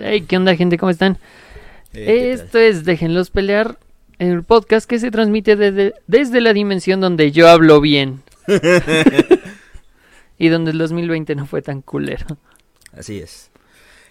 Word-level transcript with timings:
Hey, 0.00 0.22
¿qué 0.26 0.36
onda, 0.36 0.56
gente? 0.56 0.78
¿Cómo 0.78 0.90
están? 0.90 1.18
Eh, 1.92 2.04
¿qué 2.06 2.32
Esto 2.32 2.58
es 2.58 2.84
Déjenlos 2.84 3.30
Pelear, 3.30 3.78
el 4.18 4.42
podcast 4.42 4.88
que 4.88 4.98
se 4.98 5.10
transmite 5.10 5.56
desde, 5.56 5.94
desde 6.06 6.40
la 6.40 6.52
dimensión 6.52 7.00
donde 7.00 7.32
yo 7.32 7.48
hablo 7.48 7.80
bien 7.80 8.22
y 10.38 10.48
donde 10.48 10.70
el 10.72 10.78
2020 10.78 11.34
no 11.34 11.46
fue 11.46 11.62
tan 11.62 11.82
culero. 11.82 12.26
Así 12.92 13.18
es. 13.18 13.50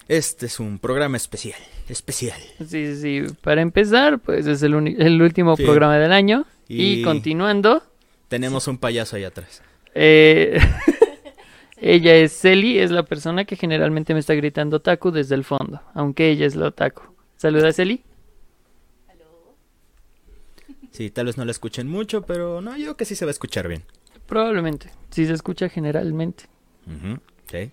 Este 0.07 0.47
es 0.47 0.59
un 0.59 0.79
programa 0.79 1.17
especial. 1.17 1.59
Especial. 1.87 2.39
Sí, 2.59 2.95
sí, 2.95 2.95
sí. 3.27 3.33
Para 3.41 3.61
empezar, 3.61 4.19
pues 4.19 4.47
es 4.47 4.61
el, 4.63 4.73
el 4.99 5.21
último 5.21 5.55
Sí. 5.55 5.63
programa 5.63 5.97
del 5.97 6.11
año. 6.11 6.45
Y, 6.67 6.99
Y- 6.99 7.03
continuando, 7.03 7.83
Tenemos 8.27 8.67
un 8.67 8.77
payaso 8.77 9.15
ahí 9.15 9.23
atrás. 9.23 9.61
eh, 9.95 10.59
ella 11.81 12.15
es 12.15 12.33
Celi, 12.39 12.79
es 12.79 12.91
la 12.91 13.03
persona 13.03 13.45
que 13.45 13.55
generalmente 13.55 14.13
me 14.13 14.19
está 14.19 14.33
gritando 14.35 14.81
Taku 14.81 15.11
desde 15.11 15.35
el 15.35 15.43
fondo, 15.43 15.81
aunque 15.93 16.29
ella 16.29 16.45
es 16.45 16.55
la 16.55 16.71
Taku. 16.71 17.03
Saluda, 17.37 17.71
Celi. 17.73 18.03
Sí, 20.91 21.09
tal 21.11 21.27
vez 21.27 21.37
no 21.37 21.45
la 21.45 21.51
escuchen 21.51 21.87
mucho, 21.87 22.23
pero 22.23 22.61
no, 22.61 22.71
yo 22.75 22.83
creo 22.83 22.97
que 22.97 23.05
sí 23.05 23.15
se 23.15 23.25
va 23.25 23.29
a 23.29 23.31
escuchar 23.31 23.67
bien. 23.67 23.83
Probablemente, 24.25 24.89
si 25.11 25.25
se 25.25 25.33
escucha 25.33 25.69
generalmente. 25.69 26.45
Ujú, 26.87 27.19
Sí. 27.49 27.71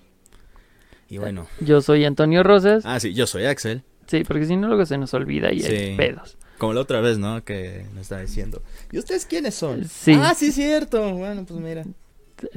Y 1.08 1.18
bueno. 1.18 1.46
Yo 1.60 1.80
soy 1.82 2.04
Antonio 2.04 2.42
Rosas. 2.42 2.84
Ah, 2.84 2.98
sí, 2.98 3.14
yo 3.14 3.26
soy 3.26 3.44
Axel. 3.44 3.82
Sí, 4.06 4.24
porque 4.24 4.44
si 4.46 4.56
no 4.56 4.66
luego 4.68 4.86
se 4.86 4.98
nos 4.98 5.14
olvida 5.14 5.52
y 5.52 5.62
hay 5.62 5.90
Sí. 5.90 5.94
pedos. 5.96 6.36
Como 6.58 6.72
la 6.72 6.80
otra 6.80 7.00
vez, 7.00 7.18
¿no? 7.18 7.44
Que 7.44 7.86
nos 7.92 8.02
estaba 8.02 8.22
diciendo. 8.22 8.62
¿Y 8.90 8.98
ustedes 8.98 9.24
quiénes 9.26 9.54
son? 9.54 9.84
Sí. 9.84 10.14
Ah, 10.20 10.34
sí, 10.34 10.50
cierto. 10.52 11.12
Bueno, 11.14 11.44
pues 11.46 11.60
mira. 11.60 11.84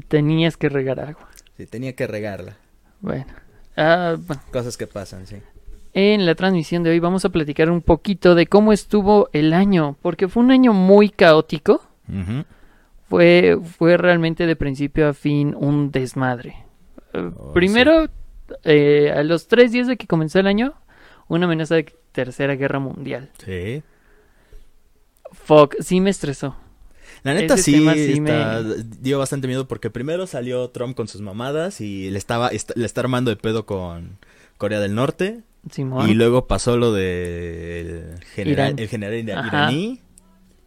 Tenías 0.07 0.57
que 0.57 0.69
regar 0.69 0.99
agua. 0.99 1.27
Sí, 1.57 1.65
tenía 1.65 1.93
que 1.95 2.07
regarla. 2.07 2.57
Bueno. 3.01 3.25
Ah, 3.77 4.15
bueno. 4.19 4.41
Cosas 4.51 4.77
que 4.77 4.87
pasan, 4.87 5.25
sí. 5.27 5.37
En 5.93 6.25
la 6.25 6.35
transmisión 6.35 6.83
de 6.83 6.91
hoy 6.91 6.99
vamos 6.99 7.25
a 7.25 7.29
platicar 7.29 7.69
un 7.71 7.81
poquito 7.81 8.35
de 8.35 8.47
cómo 8.47 8.71
estuvo 8.73 9.29
el 9.33 9.53
año, 9.53 9.97
porque 10.01 10.27
fue 10.27 10.43
un 10.43 10.51
año 10.51 10.73
muy 10.73 11.09
caótico. 11.09 11.81
Fue, 13.07 13.57
fue 13.77 13.97
realmente 13.97 14.45
de 14.45 14.55
principio 14.55 15.07
a 15.09 15.13
fin 15.13 15.55
un 15.57 15.91
desmadre. 15.91 16.55
Eh, 17.13 17.31
Oh, 17.35 17.53
Primero, 17.53 18.07
eh, 18.63 19.11
a 19.15 19.23
los 19.23 19.47
tres 19.47 19.71
días 19.71 19.87
de 19.87 19.97
que 19.97 20.05
comenzó 20.07 20.39
el 20.39 20.47
año, 20.47 20.73
una 21.27 21.45
amenaza 21.45 21.75
de 21.75 21.91
tercera 22.11 22.55
guerra 22.55 22.79
mundial. 22.79 23.29
Sí. 23.43 23.81
Fuck, 25.31 25.75
sí 25.81 26.01
me 26.01 26.09
estresó. 26.11 26.55
La 27.23 27.33
neta 27.33 27.55
Ese 27.55 27.63
sí, 27.63 27.87
está- 27.87 28.63
dio 29.01 29.19
bastante 29.19 29.47
miedo 29.47 29.67
porque 29.67 29.89
primero 29.89 30.25
salió 30.27 30.69
Trump 30.69 30.95
con 30.95 31.07
sus 31.07 31.21
mamadas 31.21 31.81
y 31.81 32.09
le 32.09 32.17
estaba 32.17 32.49
est- 32.49 32.71
le 32.75 32.85
está 32.85 33.01
armando 33.01 33.29
de 33.31 33.35
pedo 33.37 33.65
con 33.65 34.17
Corea 34.57 34.79
del 34.79 34.95
Norte 34.95 35.41
Simón. 35.71 36.09
y 36.09 36.13
luego 36.13 36.47
pasó 36.47 36.77
lo 36.77 36.93
de 36.93 38.13
el 38.17 38.23
general 38.23 38.75
el 38.77 38.87
general 38.87 39.15
ira- 39.15 39.39
Ajá. 39.39 39.47
iraní 39.47 39.99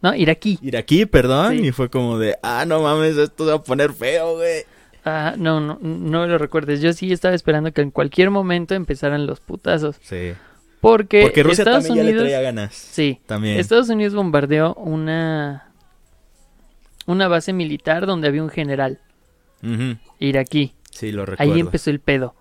No, 0.01 0.13
iraquí. 0.13 0.59
iraquí, 0.61 1.05
perdón, 1.05 1.57
Sí. 1.57 1.67
y 1.67 1.71
fue 1.71 1.89
como 1.89 2.19
de, 2.19 2.37
ah, 2.43 2.65
no 2.67 2.81
mames, 2.81 3.15
esto 3.17 3.45
se 3.45 3.51
va 3.51 3.57
a 3.57 3.63
poner 3.63 3.93
feo, 3.93 4.35
güey. 4.35 4.63
Ah, 5.05 5.35
no, 5.37 5.59
no, 5.61 5.79
no 5.81 6.27
lo 6.27 6.37
recuerdes. 6.37 6.81
Yo 6.81 6.91
sí 6.93 7.11
estaba 7.13 7.33
esperando 7.35 7.71
que 7.73 7.81
en 7.81 7.89
cualquier 7.91 8.29
momento 8.29 8.75
empezaran 8.75 9.25
los 9.27 9.39
putazos. 9.39 9.95
Sí. 10.01 10.33
Porque, 10.81 11.21
Porque 11.21 11.43
Rusia 11.43 11.61
Estados 11.63 11.85
también 11.87 12.05
Unidos. 12.07 12.23
ya 12.23 12.25
le 12.25 12.31
traía 12.33 12.41
ganas. 12.41 12.73
Sí, 12.75 13.21
También. 13.25 13.57
Estados 13.59 13.87
Unidos 13.89 14.13
bombardeó 14.13 14.73
una. 14.75 15.69
Una 17.05 17.27
base 17.27 17.53
militar 17.53 18.05
donde 18.05 18.27
había 18.27 18.43
un 18.43 18.49
general 18.49 18.99
Ujú. 19.61 19.97
iraquí. 20.19 20.73
Sí, 20.91 21.11
lo 21.11 21.25
recuerdo. 21.25 21.53
Ahí 21.53 21.59
empezó 21.59 21.89
el 21.89 21.99
pedo. 21.99 22.35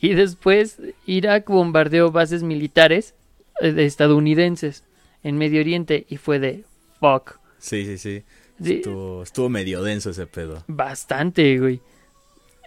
Y 0.00 0.14
después 0.14 0.78
Irak 1.06 1.48
bombardeó 1.48 2.10
bases 2.10 2.42
militares 2.42 3.14
eh, 3.60 3.72
de 3.72 3.86
estadounidenses 3.86 4.84
en 5.22 5.38
Medio 5.38 5.60
Oriente 5.60 6.06
y 6.08 6.16
fue 6.18 6.38
de 6.38 6.64
fuck. 7.00 7.38
Sí, 7.58 7.86
sí, 7.86 7.98
sí. 7.98 8.24
Sí, 8.62 8.74
Estuvo, 8.76 9.22
estuvo 9.22 9.48
medio 9.48 9.82
denso 9.82 10.10
ese 10.10 10.26
pedo. 10.26 10.62
Bastante, 10.68 11.58
güey. 11.58 11.80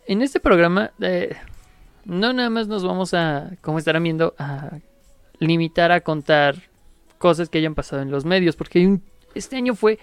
En 0.05 0.21
este 0.21 0.39
programa, 0.39 0.91
eh, 0.99 1.35
no 2.05 2.33
nada 2.33 2.49
más 2.49 2.67
nos 2.67 2.83
vamos 2.83 3.13
a, 3.13 3.51
como 3.61 3.77
estarán 3.79 4.03
viendo, 4.03 4.35
a 4.37 4.79
limitar 5.39 5.91
a 5.91 6.01
contar 6.01 6.63
cosas 7.17 7.49
que 7.49 7.57
hayan 7.59 7.75
pasado 7.75 8.01
en 8.01 8.11
los 8.11 8.25
medios, 8.25 8.55
porque 8.55 8.79
hay 8.79 8.85
un, 8.85 9.03
este 9.35 9.55
año 9.55 9.75
fue 9.75 9.99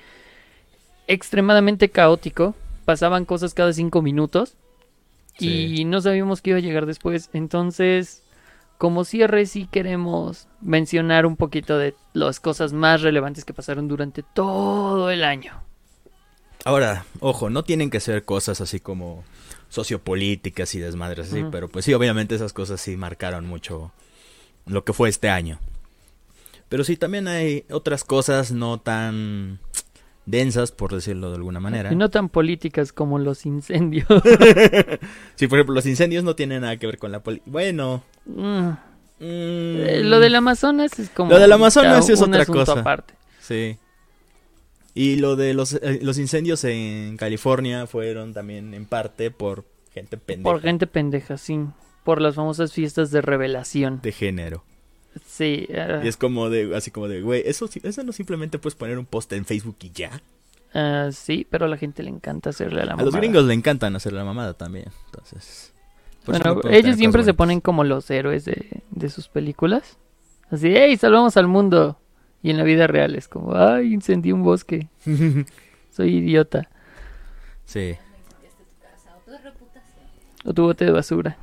extremadamente 1.06 1.90
caótico. 1.90 2.54
Pasaban 2.84 3.24
cosas 3.24 3.54
cada 3.54 3.72
cinco 3.72 4.02
minutos 4.02 4.54
y 5.38 5.84
no 5.84 6.00
sabíamos 6.00 6.42
qué 6.42 6.50
iba 6.50 6.58
a 6.58 6.62
llegar 6.62 6.86
después. 6.86 7.30
Entonces, 7.32 8.22
como 8.78 9.04
cierre, 9.04 9.46
sí 9.46 9.66
queremos 9.70 10.48
mencionar 10.60 11.26
un 11.26 11.36
poquito 11.36 11.78
de 11.78 11.94
las 12.12 12.40
cosas 12.40 12.72
más 12.72 13.02
relevantes 13.02 13.44
que 13.44 13.54
pasaron 13.54 13.88
durante 13.88 14.22
todo 14.22 15.10
el 15.10 15.24
año. 15.24 15.62
Ahora, 16.64 17.04
ojo, 17.20 17.50
no 17.50 17.62
tienen 17.64 17.90
que 17.90 18.00
ser 18.00 18.24
cosas 18.24 18.60
así 18.60 18.80
como 18.80 19.24
sociopolíticas 19.68 20.74
y 20.74 20.78
desmadres 20.78 21.28
así, 21.30 21.44
pero 21.50 21.68
pues 21.68 21.84
sí, 21.84 21.92
obviamente 21.94 22.34
esas 22.34 22.52
cosas 22.52 22.80
sí 22.80 22.96
marcaron 22.96 23.46
mucho 23.46 23.92
lo 24.66 24.84
que 24.84 24.92
fue 24.92 25.08
este 25.08 25.28
año. 25.28 25.58
Pero 26.68 26.84
sí, 26.84 26.96
también 26.96 27.28
hay 27.28 27.64
otras 27.70 28.04
cosas 28.04 28.50
no 28.50 28.80
tan 28.80 29.60
densas, 30.26 30.72
por 30.72 30.94
decirlo 30.94 31.30
de 31.30 31.36
alguna 31.36 31.60
manera. 31.60 31.92
Y 31.92 31.96
no 31.96 32.08
tan 32.10 32.28
políticas 32.28 32.92
como 32.92 33.18
los 33.18 33.46
incendios. 33.46 34.06
Sí, 35.36 35.48
por 35.48 35.58
ejemplo, 35.58 35.74
los 35.74 35.86
incendios 35.86 36.24
no 36.24 36.34
tienen 36.36 36.62
nada 36.62 36.76
que 36.76 36.86
ver 36.86 36.98
con 36.98 37.12
la 37.12 37.22
política. 37.22 37.50
Bueno. 37.50 38.02
Mm. 38.26 38.68
mm, 38.68 38.76
Eh, 39.20 40.00
lo 40.04 40.20
del 40.20 40.34
Amazonas 40.36 40.98
es 40.98 41.10
como... 41.10 41.30
Lo 41.30 41.38
del 41.38 41.50
Amazonas 41.52 42.08
es 42.08 42.20
un 42.20 42.32
otra 42.32 42.46
cosa. 42.46 42.80
aparte. 42.80 43.14
Sí. 43.40 43.78
Y 44.94 45.16
lo 45.16 45.34
de 45.36 45.54
los, 45.54 45.74
eh, 45.74 45.98
los 46.02 46.18
incendios 46.18 46.62
en 46.64 47.16
California 47.16 47.86
fueron 47.86 48.32
también 48.32 48.74
en 48.74 48.86
parte 48.86 49.30
por 49.32 49.64
gente 49.92 50.16
pendeja 50.16 50.52
Por 50.52 50.62
gente 50.62 50.86
pendeja, 50.86 51.36
sí. 51.36 51.58
Por 52.04 52.20
las 52.20 52.36
famosas 52.36 52.72
fiestas 52.72 53.10
de 53.10 53.20
revelación. 53.20 54.00
de 54.02 54.12
género. 54.12 54.64
Sí. 55.26 55.68
Y 56.02 56.08
es 56.08 56.16
como 56.16 56.50
de, 56.50 56.74
así 56.76 56.90
como 56.90 57.08
de, 57.08 57.20
güey, 57.22 57.42
eso, 57.46 57.66
sí- 57.68 57.80
eso 57.82 58.02
no 58.02 58.12
simplemente 58.12 58.58
puedes 58.58 58.74
poner 58.74 58.98
un 58.98 59.06
post 59.06 59.32
en 59.32 59.44
Facebook 59.44 59.76
y 59.82 59.90
ya. 59.90 60.20
ah, 60.74 61.10
sí, 61.12 61.46
pero 61.48 61.66
a 61.66 61.68
la 61.68 61.76
gente 61.76 62.02
le 62.02 62.10
encanta 62.10 62.50
hacerle 62.50 62.82
a 62.82 62.84
la 62.86 62.92
A 62.94 62.96
los 62.96 63.04
mamada. 63.06 63.20
gringos 63.20 63.44
le 63.44 63.54
encantan 63.54 63.94
hacer 63.96 64.12
la 64.12 64.24
mamada 64.24 64.54
también. 64.54 64.86
Entonces. 65.06 65.72
Bueno, 66.26 66.60
no 66.64 66.70
ellos 66.70 66.96
siempre 66.96 67.22
se 67.22 67.34
ponen 67.34 67.60
como 67.60 67.84
los 67.84 68.10
héroes 68.10 68.44
de, 68.44 68.82
de 68.90 69.10
sus 69.10 69.28
películas. 69.28 69.98
Así, 70.50 70.68
¡hey, 70.74 70.96
salvamos 70.96 71.36
al 71.36 71.46
mundo! 71.48 71.98
Y 72.42 72.50
en 72.50 72.56
la 72.56 72.62
vida 72.64 72.86
real 72.86 73.14
es 73.14 73.28
como, 73.28 73.54
¡ay, 73.56 73.92
incendié 73.94 74.32
un 74.32 74.42
bosque! 74.42 74.88
Soy 75.90 76.16
idiota. 76.16 76.68
sí. 77.66 77.96
O 80.46 80.52
tu 80.52 80.62
bote 80.64 80.84
de 80.84 80.90
basura. 80.90 81.38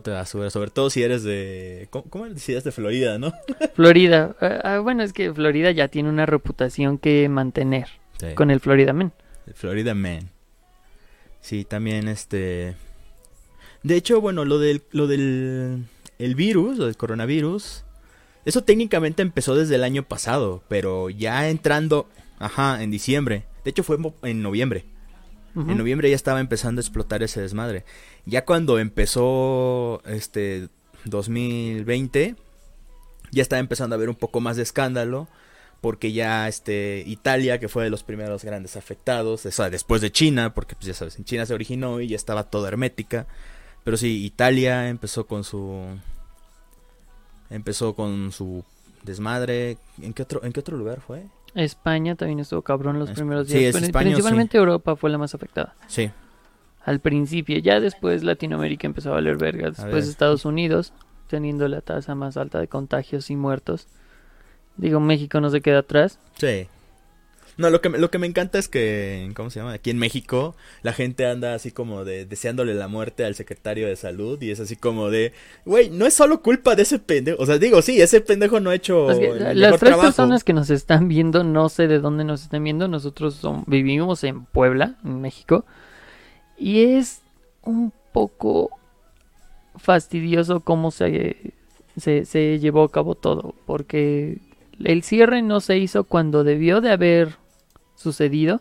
Te 0.00 0.10
basura, 0.12 0.48
sobre 0.50 0.70
todo 0.70 0.88
si 0.90 1.02
eres 1.02 1.22
de. 1.24 1.88
¿Cómo, 1.90 2.04
cómo 2.08 2.26
eres? 2.26 2.40
Si 2.42 2.52
eres 2.52 2.64
de 2.64 2.72
Florida, 2.72 3.18
no? 3.18 3.32
Florida. 3.74 4.34
ah, 4.40 4.60
ah, 4.64 4.78
bueno, 4.78 5.02
es 5.02 5.12
que 5.12 5.32
Florida 5.34 5.70
ya 5.72 5.88
tiene 5.88 6.08
una 6.08 6.24
reputación 6.24 6.98
que 6.98 7.28
mantener 7.28 7.88
Sí. 8.18 8.34
con 8.34 8.50
el 8.50 8.60
Florida 8.60 8.92
Man. 8.92 9.12
El 9.46 9.54
Florida 9.54 9.94
Man. 9.94 10.30
Sí, 11.40 11.64
también 11.64 12.08
este. 12.08 12.76
De 13.82 13.96
hecho, 13.96 14.20
bueno, 14.20 14.44
lo 14.44 14.58
del, 14.60 14.82
lo 14.92 15.08
del 15.08 15.84
el 16.20 16.34
virus, 16.36 16.78
lo 16.78 16.86
del 16.86 16.96
coronavirus, 16.96 17.82
eso 18.44 18.62
técnicamente 18.62 19.22
empezó 19.22 19.56
desde 19.56 19.74
el 19.74 19.82
año 19.82 20.04
pasado, 20.04 20.62
pero 20.68 21.10
ya 21.10 21.48
entrando, 21.48 22.08
ajá, 22.38 22.80
en 22.82 22.92
diciembre. 22.92 23.44
De 23.64 23.70
hecho, 23.70 23.82
fue 23.82 23.98
en 24.22 24.40
noviembre. 24.42 24.84
En 25.54 25.76
noviembre 25.76 26.08
ya 26.08 26.16
estaba 26.16 26.40
empezando 26.40 26.80
a 26.80 26.82
explotar 26.82 27.22
ese 27.22 27.40
desmadre. 27.40 27.84
Ya 28.24 28.44
cuando 28.44 28.78
empezó 28.78 30.02
este 30.06 30.68
2020, 31.04 32.36
ya 33.32 33.42
estaba 33.42 33.60
empezando 33.60 33.94
a 33.94 33.96
haber 33.96 34.08
un 34.08 34.14
poco 34.14 34.40
más 34.40 34.56
de 34.56 34.62
escándalo. 34.62 35.28
Porque 35.82 36.12
ya 36.12 36.46
este 36.46 37.02
Italia, 37.06 37.58
que 37.58 37.68
fue 37.68 37.82
de 37.82 37.90
los 37.90 38.04
primeros 38.04 38.44
grandes 38.44 38.76
afectados, 38.76 39.44
o 39.44 39.50
sea, 39.50 39.68
después 39.68 40.00
de 40.00 40.12
China, 40.12 40.54
porque 40.54 40.76
pues 40.76 40.86
ya 40.86 40.94
sabes, 40.94 41.18
en 41.18 41.24
China 41.24 41.44
se 41.44 41.54
originó 41.54 42.00
y 42.00 42.06
ya 42.06 42.14
estaba 42.14 42.44
toda 42.44 42.68
hermética. 42.68 43.26
Pero 43.82 43.96
sí, 43.96 44.24
Italia 44.24 44.88
empezó 44.88 45.26
con 45.26 45.42
su 45.42 45.84
empezó 47.50 47.94
con 47.94 48.30
su 48.30 48.64
desmadre. 49.02 49.76
¿En 50.00 50.14
qué 50.14 50.22
otro 50.22 50.44
en 50.44 50.52
qué 50.52 50.60
otro 50.60 50.76
lugar 50.76 51.00
fue? 51.00 51.24
España 51.54 52.14
también 52.14 52.40
estuvo 52.40 52.62
cabrón 52.62 52.98
los 52.98 53.10
Es- 53.10 53.16
primeros 53.16 53.46
sí, 53.48 53.58
días. 53.58 53.68
es 53.70 53.74
pero 53.74 53.86
España, 53.86 54.04
principalmente 54.06 54.56
Europa 54.58 54.96
fue 54.96 55.10
la 55.10 55.18
más 55.18 55.34
afectada. 55.34 55.74
Sí. 55.86 56.10
Al 56.84 56.98
principio, 57.00 57.58
ya 57.58 57.78
después 57.80 58.24
Latinoamérica 58.24 58.86
empezó 58.86 59.10
a 59.10 59.14
valer 59.14 59.36
verga. 59.36 59.68
Después 59.68 59.92
ver. 59.92 60.02
Estados 60.02 60.44
Unidos, 60.44 60.92
teniendo 61.28 61.68
la 61.68 61.80
tasa 61.80 62.14
más 62.14 62.36
alta 62.36 62.58
de 62.58 62.68
contagios 62.68 63.30
y 63.30 63.36
muertos. 63.36 63.86
Digo, 64.76 64.98
México 65.00 65.40
no 65.40 65.50
se 65.50 65.60
queda 65.60 65.80
atrás. 65.80 66.18
Sí. 66.38 66.66
No, 67.58 67.68
lo 67.68 67.80
que, 67.82 67.90
me- 67.90 67.98
lo 67.98 68.10
que 68.10 68.18
me 68.18 68.26
encanta 68.26 68.58
es 68.58 68.66
que, 68.68 69.30
¿cómo 69.36 69.50
se 69.50 69.60
llama? 69.60 69.72
Aquí 69.74 69.90
en 69.90 69.98
México, 69.98 70.56
la 70.82 70.92
gente 70.94 71.26
anda 71.26 71.54
así 71.54 71.70
como 71.70 72.04
de 72.04 72.24
deseándole 72.24 72.74
la 72.74 72.88
muerte 72.88 73.24
al 73.26 73.34
secretario 73.34 73.86
de 73.86 73.96
salud 73.96 74.40
y 74.40 74.50
es 74.50 74.58
así 74.60 74.74
como 74.76 75.10
de, 75.10 75.32
güey, 75.66 75.90
no 75.90 76.06
es 76.06 76.14
solo 76.14 76.40
culpa 76.42 76.74
de 76.76 76.82
ese 76.82 76.98
pendejo. 76.98 77.42
O 77.42 77.46
sea, 77.46 77.58
digo, 77.58 77.82
sí, 77.82 78.00
ese 78.00 78.20
pendejo 78.22 78.58
no 78.60 78.70
ha 78.70 78.74
hecho 78.74 79.10
Es 79.10 79.18
que 79.18 79.26
el 79.28 79.38
las 79.38 79.54
mejor 79.54 79.78
tres 79.78 79.90
trabajo. 79.90 80.02
personas 80.08 80.44
que 80.44 80.52
nos 80.54 80.70
están 80.70 81.08
viendo, 81.08 81.44
no 81.44 81.68
sé 81.68 81.88
de 81.88 81.98
dónde 81.98 82.24
nos 82.24 82.42
están 82.42 82.64
viendo, 82.64 82.88
nosotros 82.88 83.34
son- 83.34 83.64
vivimos 83.66 84.24
en 84.24 84.46
Puebla, 84.46 84.96
en 85.04 85.20
México, 85.20 85.66
y 86.56 86.82
es 86.84 87.20
un 87.64 87.92
poco 88.12 88.70
fastidioso 89.76 90.60
cómo 90.60 90.90
se, 90.90 91.36
se, 91.96 92.24
se 92.24 92.58
llevó 92.58 92.84
a 92.84 92.90
cabo 92.90 93.14
todo, 93.14 93.54
porque 93.66 94.38
el 94.84 95.02
cierre 95.02 95.42
no 95.42 95.60
se 95.60 95.78
hizo 95.78 96.04
cuando 96.04 96.44
debió 96.44 96.80
de 96.80 96.90
haber 96.90 97.41
sucedido. 97.94 98.60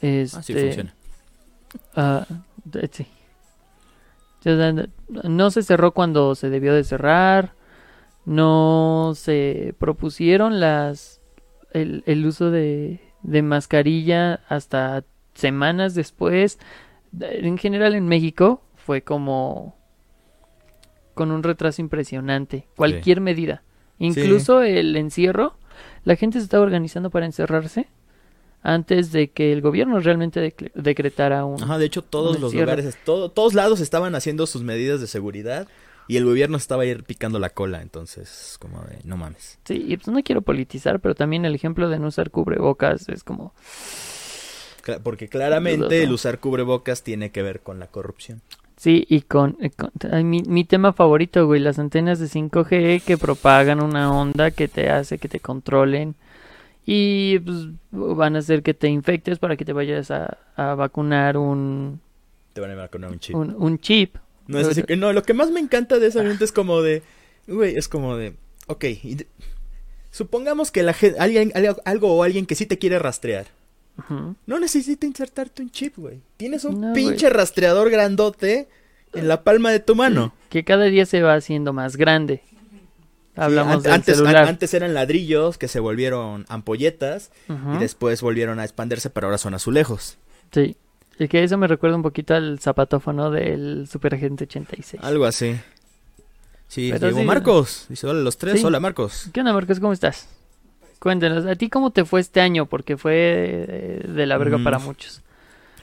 Este, 0.00 0.38
Así 0.38 0.54
funciona. 0.54 0.94
Ah, 1.94 2.26
sí. 2.92 3.06
No 5.24 5.50
se 5.50 5.62
cerró 5.62 5.92
cuando 5.92 6.34
se 6.34 6.50
debió 6.50 6.74
de 6.74 6.84
cerrar. 6.84 7.54
No 8.24 9.12
se 9.14 9.74
propusieron 9.78 10.60
las 10.60 11.20
el, 11.72 12.02
el 12.06 12.26
uso 12.26 12.50
de, 12.50 13.00
de 13.22 13.42
mascarilla 13.42 14.40
hasta 14.48 15.04
semanas 15.34 15.94
después. 15.94 16.58
En 17.20 17.58
general 17.58 17.94
en 17.94 18.08
México 18.08 18.62
fue 18.74 19.02
como 19.02 19.76
con 21.14 21.30
un 21.30 21.42
retraso 21.42 21.80
impresionante. 21.80 22.68
Cualquier 22.76 23.20
medida. 23.20 23.62
Incluso 23.98 24.62
el 24.62 24.96
encierro. 24.96 25.56
La 26.06 26.14
gente 26.14 26.38
se 26.38 26.44
estaba 26.44 26.62
organizando 26.62 27.10
para 27.10 27.26
encerrarse 27.26 27.88
antes 28.62 29.10
de 29.10 29.28
que 29.28 29.52
el 29.52 29.60
gobierno 29.60 29.98
realmente 29.98 30.40
decre- 30.40 30.70
decretara 30.74 31.44
un... 31.44 31.60
Ajá, 31.62 31.78
de 31.78 31.86
hecho 31.86 32.02
todos 32.02 32.40
los 32.40 32.54
lugares, 32.54 32.96
todo, 33.04 33.28
todos 33.28 33.54
lados 33.54 33.80
estaban 33.80 34.14
haciendo 34.14 34.46
sus 34.46 34.62
medidas 34.62 35.00
de 35.00 35.08
seguridad 35.08 35.66
y 36.06 36.16
el 36.16 36.24
gobierno 36.24 36.56
estaba 36.56 36.84
ahí 36.84 36.94
picando 36.94 37.40
la 37.40 37.50
cola, 37.50 37.82
entonces 37.82 38.56
como 38.60 38.80
de, 38.82 39.00
no 39.02 39.16
mames. 39.16 39.58
Sí, 39.64 39.84
y 39.88 39.96
pues 39.96 40.06
no 40.06 40.22
quiero 40.22 40.42
politizar, 40.42 41.00
pero 41.00 41.16
también 41.16 41.44
el 41.44 41.56
ejemplo 41.56 41.88
de 41.88 41.98
no 41.98 42.06
usar 42.06 42.30
cubrebocas 42.30 43.08
es 43.08 43.24
como... 43.24 43.52
Porque 45.02 45.28
claramente 45.28 46.04
el 46.04 46.12
usar 46.12 46.38
cubrebocas 46.38 47.02
tiene 47.02 47.32
que 47.32 47.42
ver 47.42 47.58
con 47.60 47.80
la 47.80 47.88
corrupción. 47.88 48.40
Sí, 48.76 49.06
y 49.08 49.22
con... 49.22 49.56
eh, 49.60 49.70
con- 49.70 49.90
ay, 50.12 50.22
mi, 50.24 50.42
mi 50.42 50.64
tema 50.64 50.92
favorito, 50.92 51.46
güey, 51.46 51.60
las 51.60 51.78
antenas 51.78 52.18
de 52.18 52.26
5G 52.26 53.02
que 53.02 53.16
propagan 53.16 53.82
una 53.82 54.12
onda 54.12 54.50
que 54.50 54.68
te 54.68 54.90
hace 54.90 55.18
que 55.18 55.28
te 55.28 55.40
controlen 55.40 56.14
y 56.84 57.38
pues 57.40 57.68
van 57.90 58.36
a 58.36 58.40
hacer 58.40 58.62
que 58.62 58.74
te 58.74 58.88
infectes 58.88 59.38
para 59.38 59.56
que 59.56 59.64
te 59.64 59.72
vayas 59.72 60.10
a, 60.10 60.36
a 60.56 60.74
vacunar 60.74 61.36
un, 61.38 62.00
Te 62.52 62.60
van 62.60 62.70
a 62.70 62.74
vacunar 62.74 63.10
un 63.10 63.18
chip. 63.18 63.34
un, 63.34 63.54
un 63.58 63.78
chip. 63.78 64.16
No, 64.46 64.58
es 64.60 64.68
así 64.68 64.82
que, 64.84 64.96
no, 64.96 65.12
lo 65.12 65.22
que 65.24 65.34
más 65.34 65.50
me 65.50 65.58
encanta 65.58 65.98
de 65.98 66.06
esa 66.06 66.22
gente 66.22 66.44
es 66.44 66.52
como 66.52 66.82
de, 66.82 67.02
güey, 67.48 67.76
es 67.76 67.88
como 67.88 68.16
de, 68.16 68.34
ok, 68.68 68.84
y 69.02 69.14
de- 69.16 69.26
supongamos 70.10 70.70
que 70.70 70.82
la 70.82 70.92
gente, 70.92 71.18
alguien, 71.18 71.50
algo 71.84 72.14
o 72.14 72.22
alguien 72.22 72.46
que 72.46 72.54
sí 72.54 72.66
te 72.66 72.78
quiere 72.78 72.98
rastrear. 72.98 73.46
No 74.46 74.58
necesita 74.60 75.06
insertarte 75.06 75.62
un 75.62 75.70
chip, 75.70 75.96
güey. 75.96 76.20
Tienes 76.36 76.64
un 76.64 76.80
No, 76.80 76.92
pinche 76.92 77.30
rastreador 77.30 77.90
grandote 77.90 78.68
en 79.14 79.26
la 79.28 79.42
palma 79.42 79.70
de 79.70 79.80
tu 79.80 79.94
mano. 79.94 80.34
Que 80.50 80.64
cada 80.64 80.84
día 80.84 81.06
se 81.06 81.22
va 81.22 81.34
haciendo 81.34 81.72
más 81.72 81.96
grande. 81.96 82.42
Hablamos 83.34 83.82
Sí, 83.82 83.88
an- 83.88 83.94
antes, 83.96 84.16
celular. 84.16 84.36
an- 84.44 84.48
antes 84.48 84.72
eran 84.74 84.94
ladrillos 84.94 85.58
que 85.58 85.68
se 85.68 85.78
volvieron 85.80 86.46
ampolletas 86.48 87.30
y 87.48 87.78
después 87.78 88.22
volvieron 88.22 88.58
a 88.60 88.64
expandirse, 88.64 89.10
pero 89.10 89.26
ahora 89.26 89.38
son 89.38 89.52
azulejos. 89.54 90.16
Sí. 90.52 90.76
Y 91.18 91.28
que 91.28 91.42
eso 91.44 91.56
me 91.58 91.66
recuerda 91.66 91.96
un 91.96 92.02
poquito 92.02 92.34
al 92.34 92.58
zapatófono 92.60 93.30
del 93.30 93.88
Super 93.90 94.14
Agente 94.14 94.44
86. 94.44 95.02
Algo 95.02 95.24
así. 95.24 95.56
Sí, 96.68 96.90
Pero 96.92 97.08
llegó 97.08 97.20
sí. 97.20 97.24
Marcos. 97.24 97.86
Dice, 97.88 98.06
hola 98.06 98.20
los 98.20 98.36
tres. 98.38 98.60
Sí. 98.60 98.66
Hola 98.66 98.80
Marcos. 98.80 99.28
¿Qué 99.32 99.40
onda, 99.40 99.52
Marcos? 99.52 99.80
¿Cómo 99.80 99.92
estás? 99.92 100.28
Cuéntanos, 101.06 101.46
¿a 101.46 101.54
ti 101.54 101.68
cómo 101.68 101.92
te 101.92 102.04
fue 102.04 102.18
este 102.18 102.40
año? 102.40 102.66
Porque 102.66 102.96
fue 102.96 103.14
eh, 103.14 104.08
de 104.08 104.26
la 104.26 104.38
verga 104.38 104.58
Mm. 104.58 104.64
para 104.64 104.80
muchos. 104.80 105.22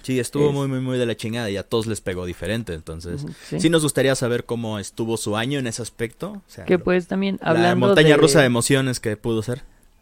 Sí, 0.02 0.20
estuvo 0.20 0.48
Es- 0.50 0.54
muy, 0.54 0.68
muy, 0.68 0.82
muy 0.82 0.98
de 0.98 1.06
la 1.06 1.16
chingada 1.16 1.50
y 1.50 1.56
a 1.56 1.64
todos 1.64 1.88
les 1.88 2.02
pegó 2.02 2.26
diferente. 2.26 2.74
Entonces, 2.74 3.26
Sí. 3.44 3.62
sí, 3.62 3.70
nos 3.70 3.84
gustaría 3.84 4.16
saber 4.16 4.44
cómo 4.44 4.80
estuvo 4.80 5.16
su 5.16 5.38
año 5.38 5.60
en 5.60 5.68
ese 5.68 5.82
aspecto. 5.82 6.32
O 6.34 6.42
sea, 6.48 6.66
que 6.66 6.78
pues 6.78 7.08
también 7.08 7.40
la 7.42 7.52
hablando 7.52 7.86
montaña 7.88 8.10
de, 8.10 8.18
rusa 8.18 8.42
de 8.42 8.48
emociones 8.48 9.00
que 9.00 9.16
pudo 9.16 9.42
ser. 9.44 9.62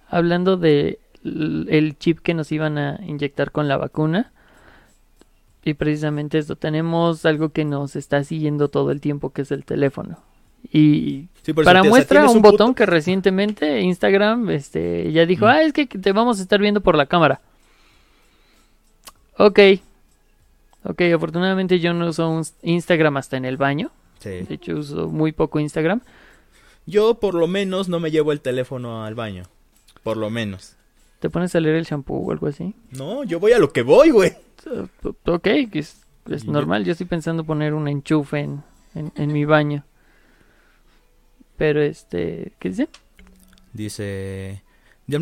hablando 0.10 0.58
de 0.58 0.98
el 1.24 1.96
chip 2.00 2.18
que 2.22 2.34
nos 2.34 2.52
iban 2.52 2.80
a 2.80 3.00
inyectar 3.06 3.52
con 3.52 3.68
la 3.68 3.78
vacuna 3.78 4.32
y 5.64 5.76
precisamente 5.76 6.40
esto 6.40 6.56
tenemos 6.56 7.24
algo 7.28 7.50
que 7.50 7.64
nos 7.64 7.96
está 7.96 8.24
siguiendo 8.24 8.70
todo 8.70 8.90
el 8.90 9.00
tiempo 9.02 9.30
que 9.30 9.44
es 9.44 9.52
el 9.52 9.64
teléfono 9.66 10.18
y 10.72 11.28
Sí, 11.44 11.54
por 11.54 11.64
eso 11.64 11.70
para 11.70 11.82
te- 11.82 11.88
o 11.88 11.92
sea, 11.92 11.98
muestra 11.98 12.30
un, 12.30 12.38
puto- 12.42 12.52
botón 12.52 12.76
que 12.76 12.86
recientemente 12.86 13.82
Instagram 13.82 14.50
este 14.52 15.12
ya 15.12 15.26
dijo 15.26 15.46
Mm. 15.46 15.50
ah 15.50 15.62
es 15.64 15.74
que 15.74 15.86
te 15.88 16.12
vamos 16.12 16.40
a 16.40 16.42
estar 16.44 16.60
viendo 16.60 16.82
por 16.82 16.96
la 16.96 17.06
cámara 17.08 17.42
ok 19.38 19.60
ok 20.84 21.02
afortunadamente 21.16 21.80
yo 21.80 21.94
no 21.94 22.08
uso 22.08 22.30
un 22.30 22.44
Instagram 22.64 23.18
hasta 23.18 23.38
en 23.38 23.46
el 23.46 23.58
baño 23.58 23.92
Sí. 24.20 24.30
de 24.30 24.54
hecho 24.54 24.74
uso 24.76 25.08
muy 25.10 25.32
poco 25.32 25.60
Instagram 25.60 26.02
Yo 26.86 27.16
por 27.16 27.34
lo 27.34 27.48
menos 27.48 27.90
no 27.90 28.00
me 28.00 28.12
llevo 28.12 28.32
el 28.32 28.40
teléfono 28.42 29.04
al 29.04 29.16
baño. 29.16 29.44
Por 30.04 30.18
lo 30.18 30.30
menos. 30.32 30.76
te 31.20 31.30
pones 31.30 31.54
a 31.56 31.60
leer 31.60 31.76
el 31.76 31.86
shampoo 31.86 32.28
o 32.28 32.32
algo 32.32 32.48
así 32.48 32.74
No, 32.92 33.24
yo 33.24 33.40
voy 33.40 33.52
a 33.54 33.60
lo 33.60 33.72
que 33.74 33.82
voy, 33.84 34.10
güey. 34.12 34.32
Ok, 35.26 35.48
es, 35.74 36.02
es 36.30 36.44
yo- 36.44 36.52
normal. 36.52 36.84
Yo 36.86 36.92
estoy 36.92 37.06
pensando 37.08 37.44
poner 37.44 37.74
un 37.76 37.88
enchufe 37.88 38.40
en, 38.42 38.64
en, 38.96 39.12
en 39.16 39.32
mi 39.34 39.46
baño. 39.46 39.84
Pero 41.62 41.80
este, 41.80 42.54
¿qué 42.58 42.70
dice? 42.70 42.90
Dice... 43.72 44.64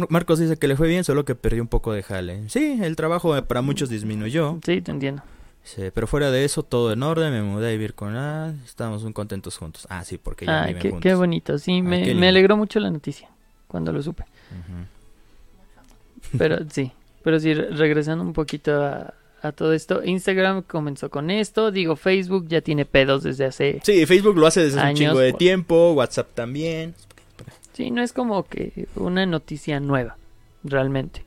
Marcos 0.07 0.39
dice 0.39 0.55
que 0.55 0.69
le 0.69 0.77
fue 0.77 0.87
bien, 0.87 1.03
solo 1.03 1.25
que 1.25 1.35
perdió 1.35 1.61
un 1.61 1.67
poco 1.67 1.91
de 1.91 2.01
jale. 2.01 2.47
Sí, 2.47 2.79
el 2.81 2.95
trabajo 2.95 3.35
eh, 3.35 3.41
para 3.41 3.61
muchos 3.61 3.89
disminuyó. 3.89 4.57
Sí, 4.63 4.79
te 4.79 4.91
entiendo. 4.91 5.21
Dice, 5.65 5.91
pero 5.91 6.07
fuera 6.07 6.31
de 6.31 6.45
eso, 6.45 6.63
todo 6.63 6.93
en 6.93 7.03
orden, 7.03 7.33
me 7.33 7.41
mudé 7.41 7.67
a 7.67 7.71
vivir 7.71 7.93
con 7.93 8.15
ah, 8.15 8.53
estamos 8.65 9.03
muy 9.03 9.11
contentos 9.11 9.57
juntos. 9.57 9.85
Ah, 9.89 10.05
sí, 10.05 10.17
porque 10.17 10.45
ya 10.45 10.61
Ah, 10.61 10.67
viven 10.67 10.81
qué, 10.81 10.89
juntos. 10.91 11.03
qué 11.03 11.13
bonito. 11.15 11.57
Sí, 11.57 11.79
Ah, 11.79 11.83
me, 11.83 12.13
me 12.13 12.29
alegró 12.29 12.55
mucho 12.55 12.79
la 12.79 12.89
noticia 12.89 13.27
cuando 13.67 13.91
lo 13.91 14.01
supe. 14.01 14.23
Ujú. 14.23 16.37
Pero 16.37 16.59
sí, 16.69 16.93
pero 17.21 17.37
sí, 17.41 17.53
re- 17.53 17.71
regresando 17.71 18.23
un 18.23 18.31
poquito 18.31 18.81
a, 18.81 19.13
a 19.41 19.51
todo 19.51 19.73
esto. 19.73 20.03
Instagram 20.03 20.63
comenzó 20.63 21.09
con 21.09 21.29
esto. 21.31 21.71
Digo, 21.71 21.95
Facebook 21.95 22.47
ya 22.47 22.61
tiene 22.61 22.85
pedos 22.85 23.23
desde 23.23 23.45
hace... 23.45 23.79
Sí, 23.83 24.05
Facebook 24.05 24.37
lo 24.37 24.47
hace 24.47 24.61
desde 24.61 24.79
hace 24.79 24.83
un 24.83 24.87
Años, 24.87 24.99
chingo 24.99 25.19
de 25.19 25.33
tiempo, 25.33 25.93
WhatsApp 25.93 26.33
también. 26.33 26.95
Sí, 27.73 27.91
no 27.91 28.01
es 28.01 28.11
como 28.13 28.43
que 28.43 28.87
una 28.95 29.25
noticia 29.25 29.79
nueva, 29.79 30.17
realmente. 30.63 31.23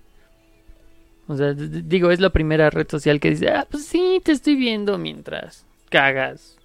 O 1.29 1.37
sea, 1.37 1.55
digo, 1.55 2.11
es 2.11 2.21
la 2.21 2.31
primera 2.31 2.69
red 2.69 2.89
social 2.89 3.21
que 3.21 3.31
dice, 3.31 3.49
ah, 3.49 3.67
pues 3.71 3.87
sí, 3.87 4.21
te 4.23 4.33
estoy 4.33 4.57
viendo 4.57 4.99
mientras 4.99 5.65
cagas. 5.89 6.57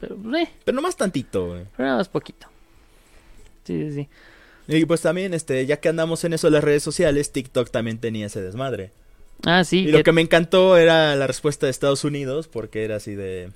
Pero, 0.00 0.16
eh, 0.36 0.48
Pero 0.64 0.74
nomás 0.74 0.96
tantito, 0.96 1.48
güey. 1.48 1.64
pero 1.76 1.86
nada 1.86 1.98
más 1.98 2.08
poquito. 2.08 2.46
Sí, 3.64 3.90
sí, 3.90 3.92
sí. 3.92 4.08
Y 4.66 4.84
pues 4.86 5.02
también, 5.02 5.34
este, 5.34 5.66
ya 5.66 5.78
que 5.78 5.88
andamos 5.88 6.24
en 6.24 6.32
eso 6.32 6.46
de 6.46 6.52
las 6.52 6.64
redes 6.64 6.82
sociales, 6.82 7.32
TikTok 7.32 7.70
también 7.70 7.98
tenía 7.98 8.26
ese 8.26 8.40
desmadre. 8.40 8.92
Ah, 9.46 9.64
sí, 9.64 9.80
Y 9.80 9.86
que- 9.86 9.92
lo 9.92 10.02
que 10.02 10.12
me 10.12 10.20
encantó 10.22 10.76
era 10.76 11.14
la 11.16 11.26
respuesta 11.26 11.66
de 11.66 11.70
Estados 11.70 12.04
Unidos, 12.04 12.48
porque 12.48 12.84
era 12.84 12.96
así 12.96 13.14
de... 13.14 13.50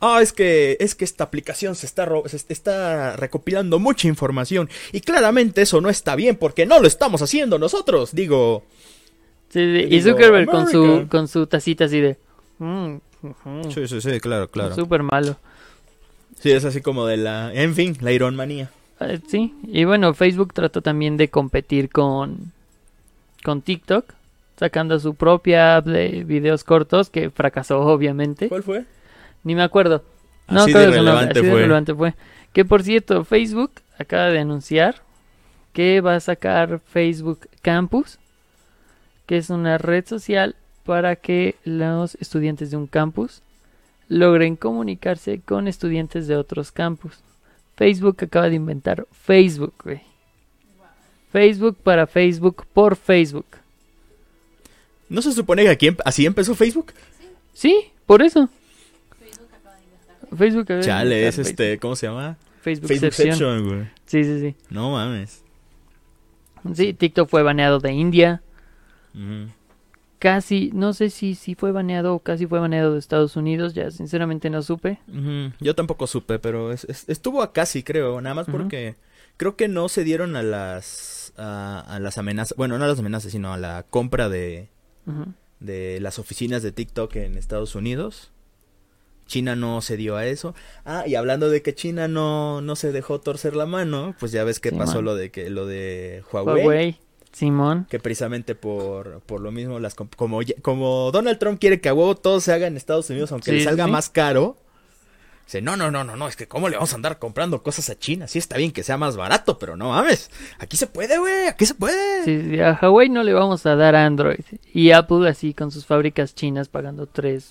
Ah, 0.00 0.20
es 0.22 0.32
que, 0.32 0.76
es 0.78 0.94
que 0.94 1.04
esta 1.04 1.24
aplicación 1.24 1.74
se 1.74 1.84
está, 1.86 2.04
ro- 2.04 2.22
se 2.26 2.36
est- 2.36 2.50
está 2.50 3.16
recopilando 3.16 3.78
mucha 3.80 4.06
información. 4.06 4.68
Y 4.92 5.00
claramente 5.00 5.62
eso 5.62 5.80
no 5.80 5.90
está 5.90 6.14
bien, 6.14 6.36
porque 6.36 6.66
no 6.66 6.78
lo 6.80 6.86
estamos 6.86 7.20
haciendo 7.20 7.58
nosotros. 7.58 8.14
Digo, 8.14 8.62
sí, 9.48 9.58
sí. 9.60 9.84
Y 9.84 9.86
digo, 10.00 10.10
Zuckerberg 10.10 10.46
con 10.46 10.68
su, 10.70 11.06
con 11.10 11.26
su 11.26 11.46
tacita 11.48 11.86
así 11.86 12.00
de... 12.00 12.16
mm, 12.58 12.94
sí, 13.74 13.88
sí, 13.88 14.00
sí, 14.00 14.20
claro, 14.20 14.48
claro. 14.48 14.74
Súper 14.76 15.02
malo. 15.02 15.36
Sí, 16.40 16.52
es 16.52 16.64
así 16.64 16.80
como 16.80 17.04
de 17.04 17.16
la... 17.16 17.52
En 17.52 17.74
fin, 17.74 17.96
la 18.00 18.12
ironmanía. 18.12 18.70
Eh, 19.00 19.18
sí, 19.28 19.52
y 19.66 19.82
bueno, 19.84 20.14
Facebook 20.14 20.54
trató 20.54 20.80
también 20.80 21.16
de 21.16 21.28
competir 21.28 21.88
con, 21.90 22.52
con 23.42 23.62
TikTok, 23.62 24.12
sacando 24.58 24.98
su 24.98 25.14
propia 25.14 25.76
app 25.76 25.86
de 25.86 26.24
videos 26.24 26.64
cortos, 26.64 27.10
que 27.10 27.30
fracasó 27.30 27.80
obviamente. 27.86 28.48
¿Cuál 28.48 28.62
fue? 28.62 28.84
Ni 29.44 29.54
me 29.54 29.62
acuerdo. 29.62 30.02
No 30.48 30.62
Así 30.62 30.72
de 30.72 30.78
así 30.78 30.90
de 30.90 31.52
relevante 31.52 31.94
fue. 31.94 32.14
Que 32.52 32.64
por 32.64 32.82
cierto, 32.82 33.24
Facebook 33.24 33.72
acaba 33.98 34.26
de 34.26 34.38
anunciar 34.38 34.96
que 35.72 36.00
va 36.00 36.16
a 36.16 36.20
sacar 36.20 36.80
Facebook 36.86 37.48
Campus, 37.62 38.18
que 39.26 39.36
es 39.36 39.50
una 39.50 39.78
red 39.78 40.06
social 40.06 40.56
para 40.84 41.16
que 41.16 41.54
los 41.64 42.14
estudiantes 42.16 42.70
de 42.70 42.78
un 42.78 42.86
campus 42.86 43.42
logren 44.08 44.56
comunicarse 44.56 45.40
con 45.40 45.68
estudiantes 45.68 46.26
de 46.26 46.36
otros 46.36 46.72
campus. 46.72 47.20
Facebook 47.76 48.16
acaba 48.24 48.48
de 48.48 48.56
inventar 48.56 49.06
Facebook, 49.12 49.74
güey. 49.84 50.00
Facebook 51.30 51.76
para 51.76 52.06
Facebook 52.06 52.64
por 52.72 52.96
Facebook. 52.96 53.57
¿No 55.08 55.22
se 55.22 55.32
supone 55.32 55.62
que 55.62 55.70
aquí 55.70 55.86
em- 55.88 55.96
así 56.04 56.26
empezó 56.26 56.54
Facebook? 56.54 56.92
Sí, 57.52 57.90
por 58.06 58.22
eso. 58.22 58.48
Facebook 60.36 60.62
acaba 60.64 60.80
de 60.80 60.84
Chale, 60.86 61.28
es 61.28 61.36
Facebook. 61.36 61.50
este, 61.50 61.78
¿cómo 61.78 61.96
se 61.96 62.06
llama? 62.06 62.36
Facebook, 62.60 62.88
Facebookception, 62.88 63.66
güey. 63.66 63.88
Sí, 64.06 64.24
sí, 64.24 64.40
sí. 64.40 64.54
No 64.70 64.90
mames. 64.92 65.42
Sí, 66.74 66.92
TikTok 66.92 67.28
fue 67.30 67.42
baneado 67.42 67.78
de 67.78 67.92
India. 67.92 68.42
Casi, 70.18 70.70
no 70.74 70.92
sé 70.94 71.10
si, 71.10 71.34
si 71.36 71.54
fue 71.54 71.70
baneado 71.70 72.14
o 72.14 72.18
casi 72.18 72.46
fue 72.46 72.58
baneado 72.58 72.92
de 72.92 72.98
Estados 72.98 73.36
Unidos. 73.36 73.74
Ya 73.74 73.90
sinceramente 73.92 74.50
no 74.50 74.62
supe. 74.62 74.98
Yo 75.60 75.74
tampoco 75.74 76.06
supe, 76.08 76.38
pero 76.40 76.72
es- 76.72 76.84
es- 76.84 77.08
estuvo 77.08 77.40
a 77.42 77.52
casi, 77.52 77.82
creo, 77.84 78.20
nada 78.20 78.34
más 78.34 78.46
porque 78.46 78.96
creo 79.36 79.54
que 79.56 79.68
no 79.68 79.88
se 79.88 80.02
dieron 80.04 80.34
a 80.36 80.42
las 80.42 81.32
a, 81.36 81.80
a 81.86 82.00
las 82.00 82.18
amenazas, 82.18 82.56
bueno, 82.56 82.78
no 82.78 82.84
a 82.84 82.88
las 82.88 82.98
amenazas, 82.98 83.30
sino 83.30 83.52
a 83.52 83.56
la 83.56 83.84
compra 83.88 84.28
de, 84.28 84.66
De 85.60 85.98
las 86.00 86.18
oficinas 86.18 86.62
de 86.62 86.72
TikTok 86.72 87.16
en 87.16 87.36
Estados 87.36 87.74
Unidos. 87.74 88.30
China 89.26 89.56
no 89.56 89.82
se 89.82 89.96
dio 89.98 90.16
a 90.16 90.24
eso. 90.24 90.54
Ah, 90.86 91.04
y 91.06 91.14
hablando 91.14 91.50
de 91.50 91.60
que 91.62 91.74
China 91.74 92.08
no, 92.08 92.60
no 92.62 92.76
se 92.76 92.92
dejó 92.92 93.20
torcer 93.20 93.54
la 93.56 93.66
mano, 93.66 94.14
pues 94.18 94.32
ya 94.32 94.42
ves 94.44 94.58
que 94.60 94.70
Sí, 94.70 94.76
pasó 94.76 95.02
lo 95.02 95.14
de 95.16 95.30
que 95.30 95.50
lo 95.50 95.66
de 95.66 96.22
Huawei, 96.32 96.64
Huawei, 96.64 96.98
Simón. 97.32 97.86
que 97.90 97.98
precisamente 98.00 98.54
por, 98.54 99.20
por 99.26 99.40
lo 99.42 99.50
mismo 99.52 99.80
las 99.80 99.94
como 99.94 100.40
como 100.62 101.10
Donald 101.12 101.38
Trump 101.38 101.60
quiere 101.60 101.80
que 101.80 101.90
a 101.90 101.94
huevo 101.94 102.14
todo 102.16 102.40
se 102.40 102.52
haga 102.54 102.66
en 102.68 102.76
Estados 102.78 103.10
Unidos 103.10 103.30
aunque 103.32 103.50
Sí, 103.50 103.58
le 103.58 103.64
salga 103.64 103.84
sí. 103.84 103.90
más 103.90 104.08
caro. 104.08 104.56
Dice, 105.48 105.62
no, 105.62 105.78
no, 105.78 105.90
no, 105.90 106.04
no, 106.04 106.14
no, 106.14 106.28
es 106.28 106.36
que 106.36 106.46
cómo 106.46 106.68
le 106.68 106.76
vamos 106.76 106.92
a 106.92 106.96
andar 106.96 107.18
comprando 107.18 107.62
cosas 107.62 107.88
a 107.88 107.98
China. 107.98 108.26
Sí 108.26 108.38
está 108.38 108.58
bien 108.58 108.70
que 108.70 108.82
sea 108.82 108.98
más 108.98 109.16
barato, 109.16 109.58
pero 109.58 109.78
no 109.78 109.88
mames. 109.88 110.30
Aquí 110.58 110.76
se 110.76 110.86
puede, 110.86 111.16
güey, 111.16 111.46
aquí 111.46 111.64
se 111.64 111.72
puede. 111.72 112.22
Sí, 112.24 112.50
sí, 112.50 112.60
a 112.60 112.78
Huawei 112.82 113.08
no 113.08 113.22
le 113.22 113.32
vamos 113.32 113.64
a 113.64 113.74
dar 113.74 113.96
Android. 113.96 114.44
Y 114.74 114.90
Apple 114.90 115.26
así 115.26 115.54
con 115.54 115.70
sus 115.70 115.86
fábricas 115.86 116.34
chinas 116.34 116.68
pagando 116.68 117.06
3 117.06 117.50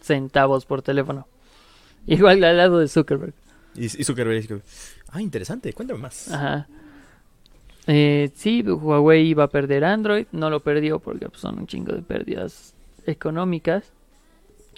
centavos 0.00 0.66
por 0.66 0.82
teléfono. 0.82 1.26
Igual 2.06 2.44
al 2.44 2.58
lado 2.58 2.78
de 2.78 2.86
Zuckerberg. 2.86 3.34
Y, 3.74 3.86
y 3.86 4.04
Zuckerberg 4.04 4.40
dice, 4.40 4.60
ah, 5.10 5.20
interesante, 5.20 5.72
cuéntame 5.72 5.98
más. 5.98 6.30
Ajá. 6.30 6.68
Eh, 7.88 8.30
sí, 8.36 8.62
Huawei 8.62 9.26
iba 9.26 9.42
a 9.42 9.48
perder 9.48 9.84
Android. 9.84 10.26
No 10.30 10.48
lo 10.48 10.60
perdió 10.60 11.00
porque 11.00 11.28
pues, 11.28 11.40
son 11.40 11.58
un 11.58 11.66
chingo 11.66 11.92
de 11.92 12.02
pérdidas 12.02 12.72
económicas. 13.04 13.90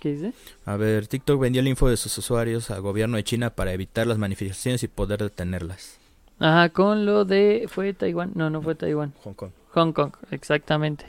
¿Qué 0.01 0.13
dice? 0.13 0.33
A 0.67 0.77
ver, 0.77 1.07
TikTok 1.07 1.41
vendió 1.41 1.61
el 1.61 1.69
info 1.69 1.89
de 1.89 1.97
sus 1.97 2.17
usuarios 2.19 2.71
al 2.71 2.81
gobierno 2.83 3.17
de 3.17 3.25
China 3.25 3.51
para 3.51 3.73
evitar 3.73 4.07
las 4.07 4.19
manifestaciones 4.19 4.83
y 4.83 4.89
poder 4.89 5.21
detenerlas. 5.23 5.99
Ajá, 6.39 6.69
con 6.71 7.07
lo 7.07 7.25
de... 7.25 7.67
¿Fue 7.69 7.93
Taiwán? 7.95 8.33
No, 8.35 8.51
no 8.51 8.61
fue 8.61 8.75
Taiwán. 8.75 9.13
Hong 9.25 9.35
Kong. 9.35 9.51
Hong 9.73 9.93
Kong, 9.93 10.13
exactamente. 10.31 11.07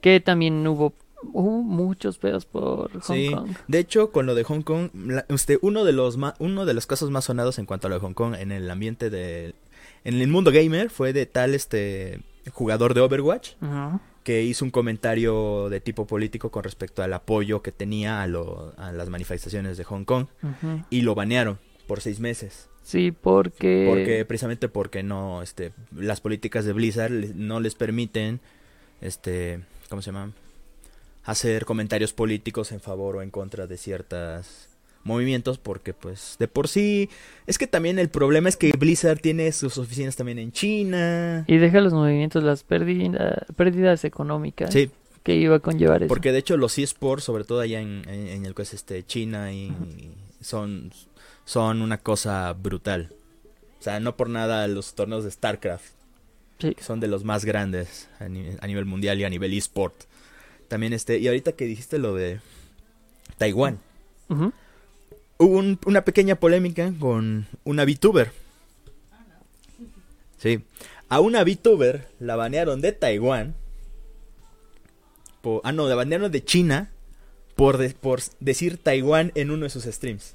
Que 0.00 0.20
también 0.20 0.66
hubo, 0.66 0.92
hubo 1.32 1.62
muchos 1.62 2.18
pedos 2.18 2.44
por 2.44 2.90
Hong 2.92 3.02
Sí. 3.16 3.30
Kong. 3.32 3.50
De 3.68 3.78
hecho, 3.78 4.10
con 4.10 4.26
lo 4.26 4.34
de 4.34 4.44
Hong 4.44 4.62
Kong, 4.62 4.90
la- 4.94 5.24
usted, 5.28 5.58
uno 5.62 5.84
de 5.84 5.92
los 5.92 6.16
ma- 6.16 6.34
uno 6.40 6.66
de 6.66 6.74
los 6.74 6.86
casos 6.86 7.10
más 7.10 7.24
sonados 7.24 7.58
en 7.58 7.66
cuanto 7.66 7.86
a 7.86 7.90
lo 7.90 7.96
de 7.96 8.00
Hong 8.00 8.12
Kong 8.14 8.34
en 8.38 8.52
el 8.52 8.70
ambiente 8.70 9.08
de 9.08 9.54
en 10.04 10.20
el 10.20 10.28
mundo 10.28 10.52
gamer 10.52 10.90
fue 10.90 11.12
de 11.12 11.26
tal 11.26 11.54
este 11.54 12.20
jugador 12.52 12.94
de 12.94 13.00
Overwatch 13.00 13.52
Ajá. 13.60 14.00
Que 14.26 14.42
hizo 14.42 14.64
un 14.64 14.72
comentario 14.72 15.68
de 15.70 15.80
tipo 15.80 16.04
político 16.04 16.50
con 16.50 16.64
respecto 16.64 17.00
al 17.04 17.12
apoyo 17.12 17.62
que 17.62 17.70
tenía 17.70 18.22
a, 18.22 18.26
lo- 18.26 18.74
a 18.76 18.90
las 18.90 19.08
manifestaciones 19.08 19.76
de 19.76 19.84
Hong 19.84 20.02
Kong 20.04 20.26
y 20.90 21.02
lo 21.02 21.14
banearon 21.14 21.60
por 21.86 22.00
seis 22.00 22.18
meses. 22.18 22.68
Sí, 22.82 23.12
porque... 23.12 23.86
Porque 23.88 24.24
precisamente 24.24 24.68
porque 24.68 25.04
no, 25.04 25.42
este, 25.42 25.72
las 25.94 26.20
políticas 26.20 26.64
de 26.64 26.72
Blizzard 26.72 27.12
no 27.36 27.60
les 27.60 27.76
permiten, 27.76 28.40
este, 29.00 29.60
¿cómo 29.88 30.02
se 30.02 30.10
llama? 30.10 30.32
Hacer 31.24 31.64
comentarios 31.64 32.12
políticos 32.12 32.72
en 32.72 32.80
favor 32.80 33.14
o 33.16 33.22
en 33.22 33.30
contra 33.30 33.68
de 33.68 33.76
ciertos 33.76 34.65
movimientos 35.06 35.56
porque 35.58 35.94
pues 35.94 36.36
de 36.38 36.48
por 36.48 36.68
sí 36.68 37.08
es 37.46 37.56
que 37.58 37.66
también 37.66 37.98
el 37.98 38.08
problema 38.10 38.48
es 38.48 38.56
que 38.56 38.72
Blizzard 38.72 39.20
tiene 39.20 39.50
sus 39.52 39.78
oficinas 39.78 40.16
también 40.16 40.38
en 40.38 40.52
China. 40.52 41.44
Y 41.46 41.56
deja 41.56 41.80
los 41.80 41.92
movimientos, 41.94 42.42
las 42.42 42.62
pérdida- 42.64 43.46
pérdidas 43.56 44.04
económicas 44.04 44.72
Sí, 44.72 44.90
que 45.22 45.36
iba 45.36 45.56
a 45.56 45.60
conllevar 45.60 46.02
eso. 46.02 46.08
porque 46.08 46.32
de 46.32 46.38
hecho 46.38 46.56
los 46.56 46.76
eSports, 46.78 47.24
sobre 47.24 47.44
todo 47.44 47.60
allá 47.60 47.80
en, 47.80 48.02
en, 48.08 48.26
en 48.28 48.46
el 48.46 48.54
que 48.54 48.62
es 48.62 48.74
este 48.74 49.04
China 49.06 49.52
y 49.52 49.72
son 50.40 50.90
son 51.44 51.80
una 51.80 51.98
cosa 51.98 52.52
brutal. 52.52 53.10
O 53.78 53.82
sea, 53.82 54.00
no 54.00 54.16
por 54.16 54.28
nada 54.28 54.66
los 54.66 54.94
torneos 54.94 55.22
de 55.24 55.30
StarCraft 55.30 55.94
Sí. 56.58 56.74
que 56.74 56.82
son 56.82 56.98
de 57.00 57.06
los 57.06 57.22
más 57.22 57.44
grandes 57.44 58.08
a, 58.18 58.28
ni- 58.28 58.48
a 58.60 58.66
nivel 58.66 58.84
mundial 58.86 59.20
y 59.20 59.24
a 59.24 59.28
nivel 59.30 59.52
eSport. 59.52 59.94
También 60.68 60.92
este, 60.94 61.18
y 61.18 61.28
ahorita 61.28 61.52
que 61.52 61.66
dijiste 61.66 61.98
lo 61.98 62.14
de 62.14 62.40
Taiwán, 63.38 63.78
Ujú. 64.28 64.52
Hubo 65.38 65.56
un- 65.58 65.78
una 65.86 66.04
pequeña 66.04 66.36
polémica 66.36 66.92
con 66.98 67.46
una 67.64 67.84
VTuber. 67.84 68.30
Sí, 70.38 70.62
a 71.08 71.20
una 71.20 71.42
VTuber 71.44 72.08
la 72.20 72.36
banearon 72.36 72.80
de 72.80 72.92
Taiwán. 72.92 73.54
por- 75.40 75.60
ah, 75.64 75.70
no, 75.72 75.86
la 75.88 75.94
banearon 75.94 76.32
de 76.32 76.44
China 76.44 76.90
por, 77.54 77.78
de- 77.78 77.90
por 77.90 78.20
decir 78.40 78.78
Taiwán 78.78 79.30
en 79.36 79.50
uno 79.52 79.62
de 79.64 79.70
sus 79.70 79.84
streams. 79.84 80.34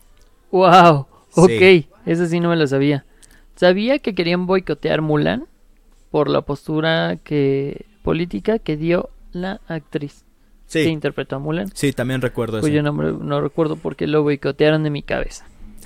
Wow, 0.52 1.06
ok, 1.36 1.50
Sí. 1.50 1.88
eso 2.06 2.26
sí 2.28 2.40
no 2.40 2.48
me 2.50 2.56
lo 2.56 2.66
sabía. 2.66 3.04
Sabía 3.58 4.00
que 4.00 4.16
querían 4.16 4.48
boicotear 4.48 5.02
Mulan 5.02 5.46
por 6.12 6.30
la 6.30 6.42
postura 6.42 7.18
que 7.24 7.86
política 8.04 8.58
que 8.60 8.78
dio 8.78 9.10
la 9.34 9.60
actriz 9.68 10.24
que 10.72 10.84
Sí, 10.86 10.90
interpretó 10.90 11.36
a 11.36 11.40
Mulan, 11.40 11.70
sí, 11.74 11.92
también 11.94 12.22
recuerdo 12.22 12.58
eso. 12.58 12.68
cuyo 12.68 12.82
nombre 12.84 13.12
no 13.12 13.42
recuerdo 13.42 13.76
porque 13.76 14.08
lo 14.08 14.24
boicotearon 14.24 14.84
de 14.84 14.90
mi 14.90 15.04
cabeza. 15.04 15.46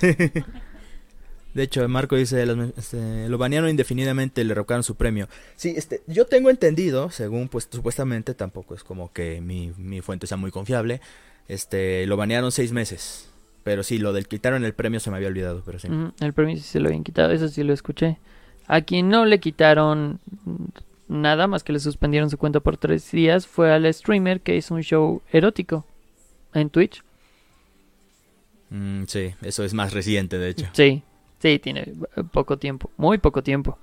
De 1.54 1.62
hecho, 1.62 1.88
Marco 1.88 2.16
dice, 2.16 2.44
este, 2.76 3.30
lo 3.30 3.38
banearon 3.38 3.70
indefinidamente 3.70 4.44
le 4.44 4.52
revocaron 4.52 4.82
su 4.82 4.94
premio. 4.94 5.26
Sí, 5.56 5.72
este, 5.74 6.02
yo 6.06 6.26
tengo 6.26 6.50
entendido, 6.50 7.10
según 7.10 7.48
pues 7.48 7.66
supuestamente, 7.72 8.34
tampoco 8.34 8.74
es 8.74 8.84
como 8.84 9.10
que 9.10 9.40
mi, 9.40 9.72
mi 9.78 10.02
fuente 10.02 10.26
sea 10.26 10.36
muy 10.36 10.50
confiable, 10.50 11.00
este, 11.48 12.06
lo 12.06 12.18
banearon 12.18 12.52
seis 12.52 12.72
meses. 12.72 13.30
Pero 13.64 13.82
sí, 13.82 13.98
lo 13.98 14.12
del 14.12 14.28
quitaron 14.28 14.66
el 14.66 14.74
premio 14.74 15.00
se 15.00 15.10
me 15.10 15.16
había 15.16 15.28
olvidado, 15.28 15.62
pero 15.64 15.78
sí. 15.78 15.88
El 16.20 16.32
premio 16.34 16.56
sí 16.56 16.62
se 16.62 16.78
lo 16.78 16.88
habían 16.88 17.02
quitado, 17.04 17.32
eso 17.32 17.48
sí 17.48 17.62
lo 17.62 17.72
escuché. 17.72 18.18
A 18.66 18.82
quien 18.82 19.08
no 19.08 19.24
le 19.24 19.40
quitaron 19.40 20.20
nada 21.08 21.46
más 21.46 21.64
que 21.64 21.72
le 21.72 21.80
suspendieron 21.80 22.30
su 22.30 22.38
cuenta 22.38 22.60
por 22.60 22.76
tres 22.76 23.10
días 23.10 23.46
fue 23.46 23.72
al 23.72 23.92
streamer 23.92 24.40
que 24.40 24.56
hizo 24.56 24.74
un 24.74 24.82
show 24.82 25.22
erótico 25.32 25.86
en 26.54 26.70
Twitch. 26.70 27.02
Mm, 28.70 29.04
sí, 29.06 29.34
eso 29.42 29.64
es 29.64 29.74
más 29.74 29.92
reciente, 29.92 30.38
de 30.38 30.48
hecho. 30.48 30.66
Sí, 30.72 31.02
sí, 31.38 31.58
tiene 31.58 31.92
poco 32.32 32.58
tiempo, 32.58 32.90
muy 32.96 33.18
poco 33.18 33.42
tiempo. 33.42 33.78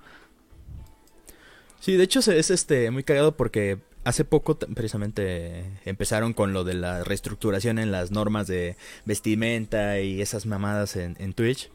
Sí, 1.79 1.97
de 1.97 2.03
hecho 2.03 2.19
es 2.19 2.49
este 2.49 2.91
muy 2.91 3.03
cagado 3.03 3.35
porque 3.35 3.79
hace 4.05 4.25
poco 4.25 4.57
precisamente 4.57 5.65
empezaron 5.85 6.33
con 6.33 6.53
lo 6.53 6.63
de 6.63 6.73
la 6.75 7.03
reestructuración 7.03 7.79
en 7.79 7.91
las 7.91 8.11
normas 8.11 8.47
de 8.47 8.77
vestimenta 9.05 9.99
y 9.99 10.21
esas 10.21 10.45
mamadas 10.45 10.95
en, 10.95 11.15
en 11.19 11.33
Twitch. 11.33 11.69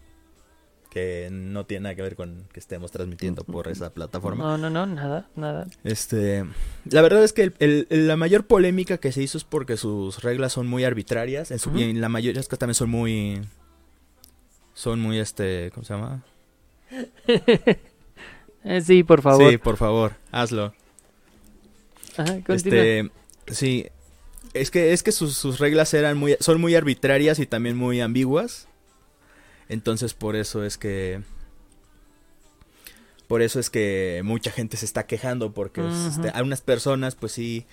Que 0.90 1.28
no 1.30 1.66
tiene 1.66 1.82
nada 1.84 1.94
que 1.94 2.02
ver 2.02 2.16
con 2.16 2.44
que 2.52 2.58
estemos 2.60 2.90
transmitiendo 2.90 3.44
por 3.44 3.68
esa 3.68 3.90
plataforma. 3.92 4.42
No, 4.42 4.56
no, 4.58 4.70
no, 4.70 4.86
nada, 4.86 5.28
nada. 5.36 5.66
Este, 5.84 6.44
la 6.90 7.02
verdad 7.02 7.22
es 7.24 7.32
que 7.34 7.52
el- 7.58 7.86
la 7.90 8.16
mayor 8.16 8.46
polémica 8.46 8.96
que 8.98 9.12
se 9.12 9.22
hizo 9.22 9.36
es 9.36 9.44
porque 9.44 9.76
sus 9.76 10.22
reglas 10.22 10.54
son 10.54 10.66
muy 10.66 10.84
arbitrarias, 10.84 11.50
en 11.50 11.58
su- 11.58 11.76
y 11.76 11.82
en 11.82 12.00
la 12.00 12.08
mayoría 12.08 12.40
es 12.40 12.48
que 12.48 12.56
también 12.56 12.74
son 12.74 12.88
muy, 12.88 13.42
son 14.72 15.00
muy, 15.00 15.18
este, 15.18 15.70
¿cómo 15.74 15.84
se 15.84 15.94
llama? 15.94 16.22
Eh, 18.64 18.80
sí, 18.80 19.02
por 19.04 19.22
favor. 19.22 19.50
Sí, 19.52 19.56
por 19.58 19.76
favor, 19.76 20.12
hazlo. 20.32 20.74
Ajá, 22.16 22.40
continúa. 22.44 22.54
Este, 22.56 23.10
sí, 23.46 23.86
es 24.52 24.70
que 24.70 24.92
es 24.92 25.02
que 25.04 25.12
sus, 25.12 25.36
sus 25.36 25.58
reglas 25.60 25.94
eran 25.94 26.18
muy, 26.18 26.36
son 26.40 26.60
muy 26.60 26.74
arbitrarias 26.74 27.38
y 27.38 27.46
también 27.46 27.76
muy 27.76 28.00
ambiguas, 28.00 28.66
entonces 29.68 30.14
por 30.14 30.36
eso 30.36 30.64
es 30.64 30.78
que 30.78 31.22
por 33.26 33.42
eso 33.42 33.60
es 33.60 33.68
que 33.68 34.22
mucha 34.24 34.50
gente 34.50 34.76
se 34.76 34.86
está 34.86 35.06
quejando 35.06 35.52
porque 35.52 35.82
este, 35.86 36.30
a 36.32 36.42
unas 36.42 36.62
personas 36.62 37.14
pues 37.14 37.32
sí 37.32 37.66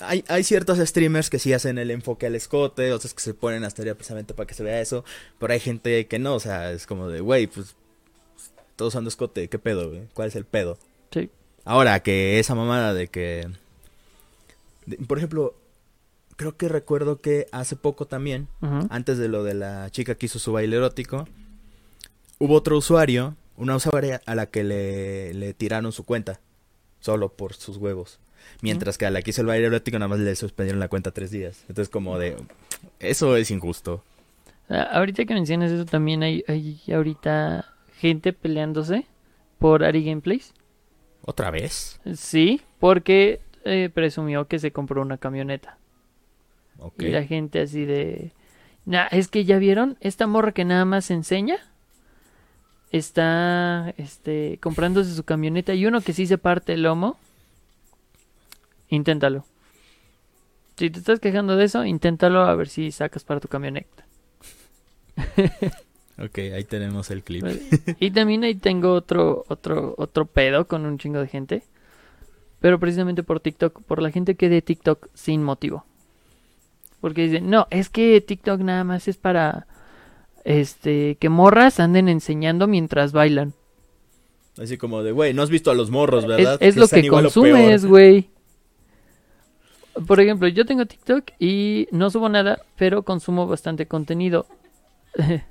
hay, 0.00 0.24
hay 0.26 0.42
ciertos 0.42 0.78
streamers 0.78 1.30
que 1.30 1.38
sí 1.38 1.52
hacen 1.52 1.78
el 1.78 1.92
enfoque 1.92 2.26
al 2.26 2.34
escote, 2.34 2.92
otros 2.92 3.14
que 3.14 3.20
se 3.20 3.32
ponen 3.34 3.62
hasta 3.62 3.82
allá 3.82 3.94
precisamente 3.94 4.34
para 4.34 4.46
que 4.48 4.54
se 4.54 4.64
vea 4.64 4.80
eso, 4.80 5.04
pero 5.38 5.52
hay 5.52 5.60
gente 5.60 6.08
que 6.08 6.18
no, 6.18 6.34
o 6.34 6.40
sea, 6.40 6.72
es 6.72 6.86
como 6.88 7.08
de, 7.08 7.20
güey, 7.20 7.46
pues 7.46 7.76
todos 8.74 8.92
usando 8.92 9.06
escote, 9.08 9.46
¿qué 9.48 9.58
pedo, 9.60 9.90
güey? 9.90 10.08
¿Cuál 10.14 10.26
es 10.28 10.34
el 10.34 10.44
pedo? 10.44 10.76
Sí. 11.12 11.30
Ahora, 11.64 12.02
que 12.02 12.40
esa 12.40 12.56
mamada 12.56 12.92
de 12.92 13.06
que... 13.06 13.46
de- 14.86 14.96
por 15.06 15.18
ejemplo, 15.18 15.54
creo 16.36 16.56
que 16.56 16.68
recuerdo 16.68 17.20
que 17.20 17.46
hace 17.52 17.76
poco 17.76 18.06
también, 18.06 18.48
antes 18.90 19.18
de 19.18 19.28
lo 19.28 19.44
de 19.44 19.54
la 19.54 19.90
chica 19.90 20.14
que 20.14 20.26
hizo 20.26 20.38
su 20.38 20.52
baile 20.52 20.76
erótico, 20.76 21.26
hubo 22.38 22.54
otro 22.54 22.76
usuario 22.78 23.36
Una 23.56 23.76
usuaria 23.76 24.20
a 24.26 24.34
la 24.34 24.46
que 24.46 24.64
le, 24.64 25.32
le 25.34 25.54
tiraron 25.54 25.92
su 25.92 26.04
cuenta. 26.04 26.40
Solo 27.00 27.28
por 27.28 27.54
sus 27.54 27.76
huevos. 27.76 28.18
Mientras 28.62 28.98
que 28.98 29.06
a 29.06 29.10
la 29.10 29.22
que 29.22 29.30
hizo 29.30 29.42
el 29.42 29.46
baile 29.46 29.66
erótico 29.66 29.98
nada 29.98 30.08
más 30.08 30.18
le 30.18 30.34
suspendieron 30.34 30.80
la 30.80 30.88
cuenta 30.88 31.12
tres 31.12 31.30
días. 31.30 31.64
Entonces 31.68 31.88
como 31.88 32.18
de... 32.18 32.36
Eso 32.98 33.36
es 33.36 33.50
injusto. 33.50 34.02
Ah, 34.68 34.88
ahorita 34.92 35.24
que 35.24 35.34
mencionas 35.34 35.70
eso, 35.70 35.84
también 35.84 36.22
hay, 36.22 36.44
hay 36.48 36.80
ahorita 36.92 37.66
gente 37.98 38.32
peleándose 38.32 39.06
por 39.58 39.84
Ari 39.84 40.04
Gameplays. 40.04 40.52
¿Otra 41.22 41.50
vez? 41.50 42.00
Sí, 42.14 42.60
porque 42.80 43.40
eh, 43.64 43.90
presumió 43.92 44.46
que 44.46 44.58
se 44.58 44.72
compró 44.72 45.00
una 45.00 45.18
camioneta. 45.18 45.78
Y 46.98 47.08
la 47.08 47.24
gente 47.24 47.60
así 47.60 47.84
de... 47.84 48.32
Nah, 48.84 49.06
es 49.10 49.28
que 49.28 49.44
ya 49.44 49.58
vieron, 49.58 49.96
esta 50.00 50.26
morra 50.26 50.52
que 50.52 50.64
nada 50.64 50.84
más 50.84 51.10
enseña 51.10 51.56
está 52.90 53.94
este 53.96 54.58
comprándose 54.60 55.14
su 55.14 55.24
camioneta 55.24 55.74
y 55.74 55.86
uno 55.86 56.00
que 56.00 56.12
sí 56.12 56.26
se 56.26 56.38
parte 56.38 56.74
el 56.74 56.82
lomo. 56.82 57.18
Inténtalo. 58.88 59.46
Si 60.76 60.90
te 60.90 60.98
estás 60.98 61.20
quejando 61.20 61.56
de 61.56 61.64
eso, 61.64 61.84
inténtalo 61.84 62.42
a 62.42 62.54
ver 62.54 62.68
si 62.68 62.92
sacas 62.92 63.24
para 63.24 63.40
tu 63.40 63.48
camioneta. 63.48 64.04
Ok, 66.16 66.38
ahí 66.38 66.64
tenemos 66.64 67.10
el 67.10 67.24
clip. 67.24 67.44
Y 67.98 68.12
también 68.12 68.44
ahí 68.44 68.54
tengo 68.54 68.92
otro, 68.92 69.44
otro, 69.48 69.94
otro 69.98 70.26
pedo 70.26 70.68
con 70.68 70.86
un 70.86 70.96
chingo 70.98 71.18
de 71.18 71.26
gente. 71.26 71.64
Pero 72.60 72.78
precisamente 72.78 73.22
por 73.22 73.40
TikTok, 73.40 73.82
por 73.82 74.00
la 74.00 74.10
gente 74.10 74.36
que 74.36 74.48
de 74.48 74.62
TikTok 74.62 75.08
sin 75.12 75.42
motivo. 75.42 75.84
Porque 77.04 77.24
dicen, 77.24 77.50
no, 77.50 77.66
es 77.68 77.90
que 77.90 78.18
TikTok 78.22 78.62
nada 78.62 78.82
más 78.82 79.08
es 79.08 79.18
para 79.18 79.66
este 80.42 81.16
que 81.16 81.28
morras 81.28 81.78
anden 81.78 82.08
enseñando 82.08 82.66
mientras 82.66 83.12
bailan. 83.12 83.52
Así 84.56 84.78
como 84.78 85.02
de, 85.02 85.12
güey, 85.12 85.34
no 85.34 85.42
has 85.42 85.50
visto 85.50 85.70
a 85.70 85.74
los 85.74 85.90
morros, 85.90 86.26
¿verdad? 86.26 86.56
Es, 86.60 86.68
es 86.68 86.76
lo 86.76 86.88
que 86.88 87.06
consumes, 87.06 87.84
güey. 87.84 88.30
Por 90.06 90.18
ejemplo, 90.18 90.48
yo 90.48 90.64
tengo 90.64 90.86
TikTok 90.86 91.32
y 91.38 91.88
no 91.90 92.08
subo 92.08 92.30
nada, 92.30 92.62
pero 92.76 93.02
consumo 93.02 93.46
bastante 93.46 93.86
contenido. 93.86 94.46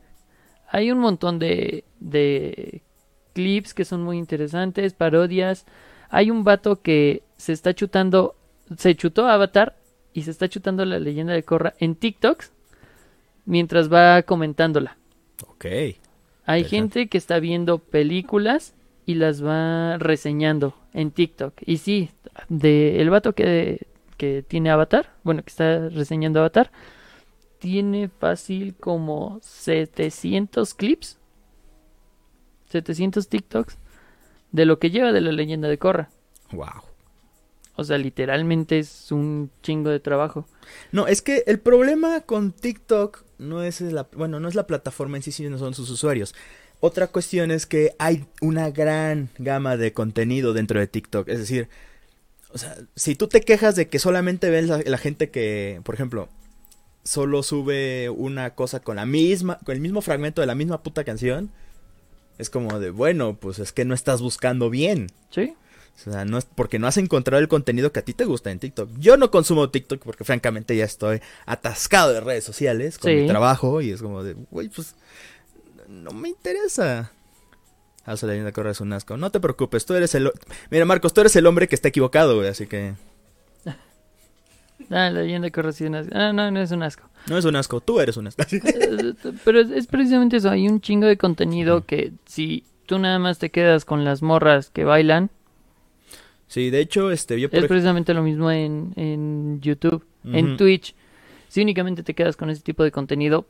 Hay 0.71 0.89
un 0.89 0.97
montón 0.97 1.37
de, 1.37 1.83
de 1.99 2.81
clips 3.33 3.75
que 3.75 3.85
son 3.85 4.01
muy 4.01 4.17
interesantes, 4.17 4.95
parodias. 4.95 5.67
Hay 6.09 6.31
un 6.31 6.43
vato 6.43 6.81
que 6.81 7.21
se 7.37 7.53
está 7.53 7.75
chutando, 7.75 8.35
se 8.75 8.95
chutó 8.95 9.27
Avatar 9.27 9.82
y 10.13 10.23
se 10.23 10.31
está 10.31 10.47
chutando 10.47 10.85
la 10.85 10.99
leyenda 10.99 11.33
de 11.33 11.43
Korra 11.43 11.73
en 11.79 11.95
TikToks 11.95 12.51
mientras 13.45 13.91
va 13.91 14.23
comentándola. 14.23 14.97
Ok. 15.47 15.65
Hay 16.45 16.63
gente 16.65 17.07
que 17.07 17.17
está 17.17 17.39
viendo 17.39 17.79
películas 17.79 18.73
y 19.05 19.15
las 19.15 19.43
va 19.43 19.97
reseñando 19.97 20.75
en 20.93 21.11
TikTok. 21.11 21.53
Y 21.65 21.77
sí, 21.77 22.09
de 22.49 23.01
el 23.01 23.09
vato 23.09 23.33
que, 23.33 23.87
que 24.17 24.43
tiene 24.43 24.69
Avatar, 24.69 25.13
bueno, 25.23 25.41
que 25.43 25.49
está 25.49 25.89
reseñando 25.89 26.39
Avatar, 26.39 26.71
tiene 27.59 28.09
fácil 28.09 28.75
como 28.75 29.39
700 29.41 30.73
clips, 30.73 31.17
700 32.69 33.27
TikToks 33.27 33.77
de 34.51 34.65
lo 34.65 34.79
que 34.79 34.91
lleva 34.91 35.13
de 35.13 35.21
la 35.21 35.31
leyenda 35.31 35.69
de 35.69 35.77
Korra. 35.77 36.09
Wow. 36.51 36.92
O 37.75 37.83
sea, 37.83 37.97
literalmente 37.97 38.79
es 38.79 39.11
un 39.11 39.49
chingo 39.63 39.89
de 39.89 39.99
trabajo. 39.99 40.45
No, 40.91 41.07
es 41.07 41.21
que 41.21 41.43
el 41.47 41.59
problema 41.59 42.21
con 42.21 42.51
TikTok 42.51 43.23
no 43.39 43.63
es 43.63 43.81
la, 43.81 44.07
bueno, 44.15 44.39
no 44.39 44.47
es 44.47 44.55
la 44.55 44.67
plataforma 44.67 45.17
en 45.17 45.23
sí, 45.23 45.31
sino 45.31 45.57
son 45.57 45.73
sus 45.73 45.89
usuarios. 45.89 46.35
Otra 46.79 47.07
cuestión 47.07 47.49
es 47.49 47.65
que 47.65 47.95
hay 47.97 48.25
una 48.41 48.69
gran 48.69 49.29
gama 49.37 49.77
de 49.77 49.93
contenido 49.93 50.53
dentro 50.53 50.79
de 50.79 50.87
TikTok. 50.87 51.29
Es 51.29 51.39
decir, 51.39 51.69
o 52.51 52.57
sea, 52.57 52.75
si 52.95 53.15
tú 53.15 53.27
te 53.27 53.41
quejas 53.41 53.75
de 53.75 53.87
que 53.87 53.99
solamente 53.99 54.49
ves 54.49 54.67
la, 54.67 54.81
la 54.85 54.97
gente 54.97 55.31
que, 55.31 55.81
por 55.83 55.95
ejemplo, 55.95 56.29
solo 57.03 57.41
sube 57.41 58.09
una 58.09 58.53
cosa 58.53 58.81
con 58.81 58.97
la 58.97 59.05
misma, 59.05 59.59
con 59.65 59.75
el 59.75 59.81
mismo 59.81 60.01
fragmento 60.01 60.41
de 60.41 60.47
la 60.47 60.55
misma 60.55 60.83
puta 60.83 61.03
canción, 61.03 61.51
es 62.37 62.49
como 62.49 62.79
de, 62.79 62.89
bueno, 62.91 63.37
pues 63.39 63.59
es 63.59 63.71
que 63.71 63.85
no 63.85 63.93
estás 63.93 64.21
buscando 64.21 64.69
bien. 64.69 65.07
¿Sí? 65.29 65.55
O 65.95 66.11
sea, 66.11 66.25
no 66.25 66.37
es 66.37 66.45
porque 66.45 66.79
no 66.79 66.87
has 66.87 66.97
encontrado 66.97 67.41
el 67.41 67.47
contenido 67.47 67.91
que 67.93 67.99
a 67.99 68.03
ti 68.05 68.13
te 68.13 68.25
gusta 68.25 68.51
en 68.51 68.59
TikTok. 68.59 68.89
Yo 68.97 69.15
no 69.15 69.31
consumo 69.31 69.69
TikTok 69.69 70.01
porque 70.03 70.23
francamente 70.23 70.75
ya 70.75 70.85
estoy 70.85 71.21
atascado 71.45 72.11
de 72.13 72.19
redes 72.21 72.43
sociales 72.43 72.97
con 72.97 73.11
Sí. 73.11 73.17
mi 73.17 73.27
trabajo 73.27 73.79
y 73.79 73.91
es 73.91 74.01
como 74.01 74.23
de, 74.23 74.33
güey, 74.51 74.69
pues 74.69 74.95
no 75.87 76.11
me 76.11 76.29
interesa. 76.29 77.11
Ah, 78.05 78.13
o 78.13 78.17
sea, 78.17 78.27
la 78.33 78.51
Korra 78.51 78.71
es 78.71 78.81
un 78.81 78.91
asco. 78.91 79.15
No 79.15 79.29
te 79.31 79.39
preocupes, 79.39 79.85
tú 79.85 79.93
eres 79.93 80.13
el... 80.15 80.29
Mira, 80.69 80.83
Marcos, 80.83 81.13
tú 81.13 81.21
eres 81.21 81.35
el 81.37 81.45
hombre 81.45 81.69
que 81.69 81.75
está 81.75 81.87
equivocado, 81.87 82.35
güey, 82.35 82.49
así 82.49 82.67
que... 82.67 82.95
Ah, 84.89 85.09
la 85.09 85.21
leyenda 85.21 85.49
sí 85.71 85.83
es 85.85 85.89
un 85.89 85.95
asco. 85.95 86.11
Ah, 86.13 86.33
no, 86.33 86.51
no 86.51 86.59
es 86.59 86.71
un 86.71 86.83
asco. 86.83 87.07
No 87.27 87.37
es 87.37 87.45
un 87.45 87.55
asco, 87.55 87.79
tú 87.79 88.01
eres 88.01 88.17
un 88.17 88.27
asco. 88.27 88.43
Pero 89.45 89.61
es, 89.61 89.69
es 89.69 89.87
precisamente 89.87 90.37
eso, 90.37 90.49
hay 90.49 90.67
un 90.67 90.81
chingo 90.81 91.07
de 91.07 91.17
contenido 91.17 91.85
que 91.85 92.11
si 92.25 92.65
tú 92.85 92.99
nada 92.99 93.17
más 93.19 93.39
te 93.39 93.49
quedas 93.49 93.85
con 93.85 94.03
las 94.03 94.21
morras 94.21 94.69
que 94.69 94.83
bailan, 94.83 95.29
Sí, 96.47 96.69
de 96.69 96.79
hecho, 96.79 97.09
este, 97.11 97.39
yo 97.39 97.49
por 97.49 97.57
es 97.59 97.63
ej- 97.65 97.67
precisamente 97.69 98.13
lo 98.13 98.21
mismo 98.23 98.51
en, 98.51 98.93
en 98.95 99.59
YouTube, 99.61 100.05
en. 100.25 100.57
Twitch. 100.57 100.95
Si 101.47 101.61
únicamente 101.61 102.03
te 102.03 102.13
quedas 102.13 102.35
con 102.37 102.49
ese 102.49 102.61
tipo 102.61 102.83
de 102.83 102.91
contenido, 102.91 103.45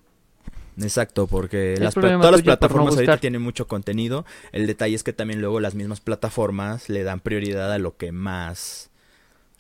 Exacto, 0.78 1.28
porque 1.28 1.76
las 1.80 1.94
todas 1.94 2.12
las 2.12 2.22
por 2.22 2.38
no 2.40 2.44
plataformas 2.44 2.96
ahorita 2.96 3.18
tienen 3.18 3.42
mucho 3.42 3.68
contenido. 3.68 4.26
El 4.52 4.66
detalle 4.66 4.96
es 4.96 5.04
que 5.04 5.14
también 5.14 5.40
luego 5.40 5.60
las 5.60 5.76
mismas 5.76 6.02
plataformas 6.02 6.90
le 6.90 7.04
dan 7.04 7.20
prioridad 7.20 7.72
a 7.72 7.78
lo 7.78 7.96
que 7.96 8.12
más 8.12 8.90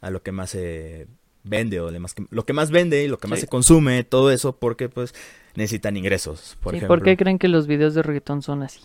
a 0.02 0.10
lo 0.10 0.24
que 0.24 0.32
más 0.32 0.50
se 0.50 1.08
vende 1.44 1.80
o 1.82 1.92
lo 2.32 2.46
que 2.46 2.54
más 2.54 2.72
vende 2.72 3.04
y 3.04 3.08
lo 3.08 3.20
que 3.20 3.28
más 3.28 3.40
Sí. 3.40 3.46
se 3.46 3.50
consume, 3.50 4.04
todo 4.04 4.32
eso 4.32 4.58
porque 4.58 4.90
pues 4.90 5.14
necesitan 5.56 5.96
ingresos, 5.98 6.58
por 6.62 6.72
¿sí? 6.74 6.78
ejemplo. 6.78 6.98
¿por 6.98 7.04
qué 7.06 7.16
creen 7.16 7.38
que 7.38 7.48
los 7.48 7.68
videos 7.68 7.94
de 7.94 8.02
reggaetón 8.02 8.42
son 8.42 8.64
así? 8.64 8.82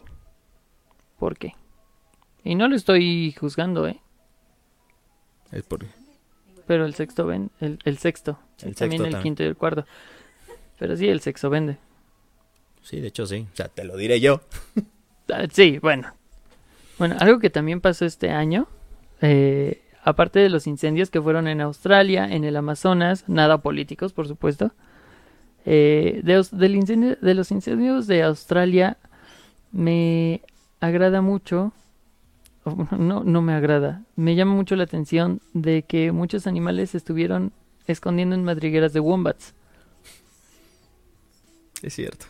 ¿Por 1.19 1.39
qué? 1.39 1.55
Y 2.45 2.55
no 2.57 2.69
lo 2.69 2.77
estoy 2.77 3.33
juzgando, 3.41 3.89
¿eh? 3.89 4.01
Es 5.53 5.63
por- 5.63 5.85
Pero 6.67 6.85
el 6.85 6.95
sexto 6.95 7.27
vende, 7.27 7.51
el, 7.61 7.79
el 7.85 7.99
sexto, 7.99 8.39
El 8.63 8.75
también 8.75 8.77
sexto 8.77 8.95
el 9.05 9.13
también. 9.13 9.23
quinto 9.23 9.43
y 9.43 9.47
el 9.47 9.57
cuarto. 9.57 9.87
Pero 10.79 10.97
sí, 10.97 11.09
el 11.09 11.21
sexo 11.21 11.51
vende. 11.51 11.79
Sí, 12.83 13.01
de 13.01 13.09
hecho 13.09 13.27
sí, 13.27 13.47
o 13.53 13.57
sea, 13.57 13.69
te 13.69 13.85
lo 13.85 13.97
diré 13.97 14.21
yo. 14.21 14.41
Ah, 15.31 15.47
Sí, 15.53 15.79
bueno. 15.79 16.15
Bueno, 16.99 17.15
algo 17.21 17.39
que 17.39 17.51
también 17.51 17.83
pasó 17.83 18.07
este 18.07 18.31
año, 18.31 18.67
eh, 19.21 19.83
aparte 20.03 20.39
de 20.39 20.49
los 20.49 20.67
incendios 20.67 21.11
que 21.11 21.21
fueron 21.21 21.49
en 21.49 21.61
Australia, 21.61 22.27
en 22.27 22.45
el 22.45 22.57
Amazonas, 22.57 23.25
nada 23.29 23.59
políticos, 23.59 24.15
por 24.15 24.27
supuesto. 24.27 24.73
eh, 25.67 26.23
de, 26.25 26.47
del 26.53 26.77
incendio- 26.77 27.19
de 27.21 27.35
los 27.35 27.51
incendios 27.51 28.07
de 28.07 28.23
Australia 28.23 28.97
me 29.71 30.41
agrada 30.81 31.21
mucho, 31.21 31.73
no, 32.99 33.25
no 33.25 33.43
me 33.43 33.53
agrada, 33.55 34.03
me 34.17 34.35
llama 34.35 34.55
mucho 34.55 34.77
la 34.77 34.85
atención 34.85 35.41
de 35.55 35.83
que 35.83 36.13
muchos 36.13 36.47
animales 36.47 36.91
se 36.91 36.99
estuvieron 36.99 37.53
escondiendo 37.87 38.35
en 38.35 38.45
madrigueras 38.45 38.93
de 38.93 39.01
wombats. 39.01 39.55
Es 41.83 41.95
cierto. 41.95 42.27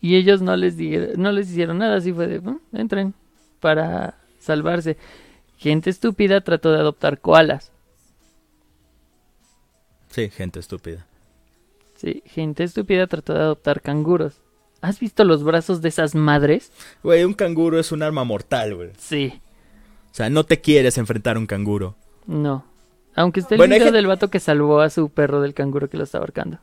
Y 0.00 0.16
ellos 0.16 0.42
no 0.42 0.56
les, 0.56 0.76
di- 0.76 0.98
no 1.16 1.32
les 1.32 1.50
hicieron 1.50 1.78
nada, 1.78 1.96
así 1.96 2.12
fue 2.12 2.26
de, 2.26 2.40
"Mm, 2.40 2.58
entren, 2.74 3.14
para 3.60 4.18
salvarse. 4.38 4.98
Gente 5.56 5.88
estúpida 5.88 6.42
trató 6.42 6.70
de 6.72 6.78
adoptar 6.80 7.18
koalas. 7.20 7.72
Sí, 10.10 10.28
gente 10.30 10.60
estúpida. 10.60 11.06
Sí, 11.96 12.22
gente 12.26 12.64
estúpida 12.64 13.06
trató 13.06 13.32
de 13.34 13.40
adoptar 13.40 13.80
canguros. 13.80 14.34
¿Has 14.80 15.00
visto 15.00 15.24
los 15.24 15.42
brazos 15.42 15.80
de 15.80 15.88
esas 15.88 16.14
madres? 16.14 16.70
Güey, 17.02 17.24
un 17.24 17.32
canguro 17.32 17.80
es 17.80 17.90
un 17.90 18.02
arma 18.02 18.22
mortal, 18.24 18.74
güey. 18.74 18.90
Sí, 18.98 19.40
O 20.14 20.16
sea, 20.16 20.30
no 20.30 20.44
te 20.44 20.60
quieres 20.60 20.96
enfrentar 20.96 21.34
a 21.36 21.40
un 21.40 21.46
canguro. 21.46 21.96
no. 22.26 22.64
Aunque 23.16 23.38
esté 23.40 23.54
el 23.54 23.58
Bueno, 23.58 23.74
hay 23.74 23.78
video 23.78 23.86
gente- 23.88 23.96
del 23.98 24.06
vato 24.08 24.28
que 24.28 24.40
salvó 24.40 24.80
a 24.80 24.90
su 24.90 25.08
perro 25.08 25.40
del 25.40 25.54
canguro 25.54 25.88
que 25.88 25.96
lo 25.96 26.02
estaba 26.02 26.22
ahorcando. 26.24 26.58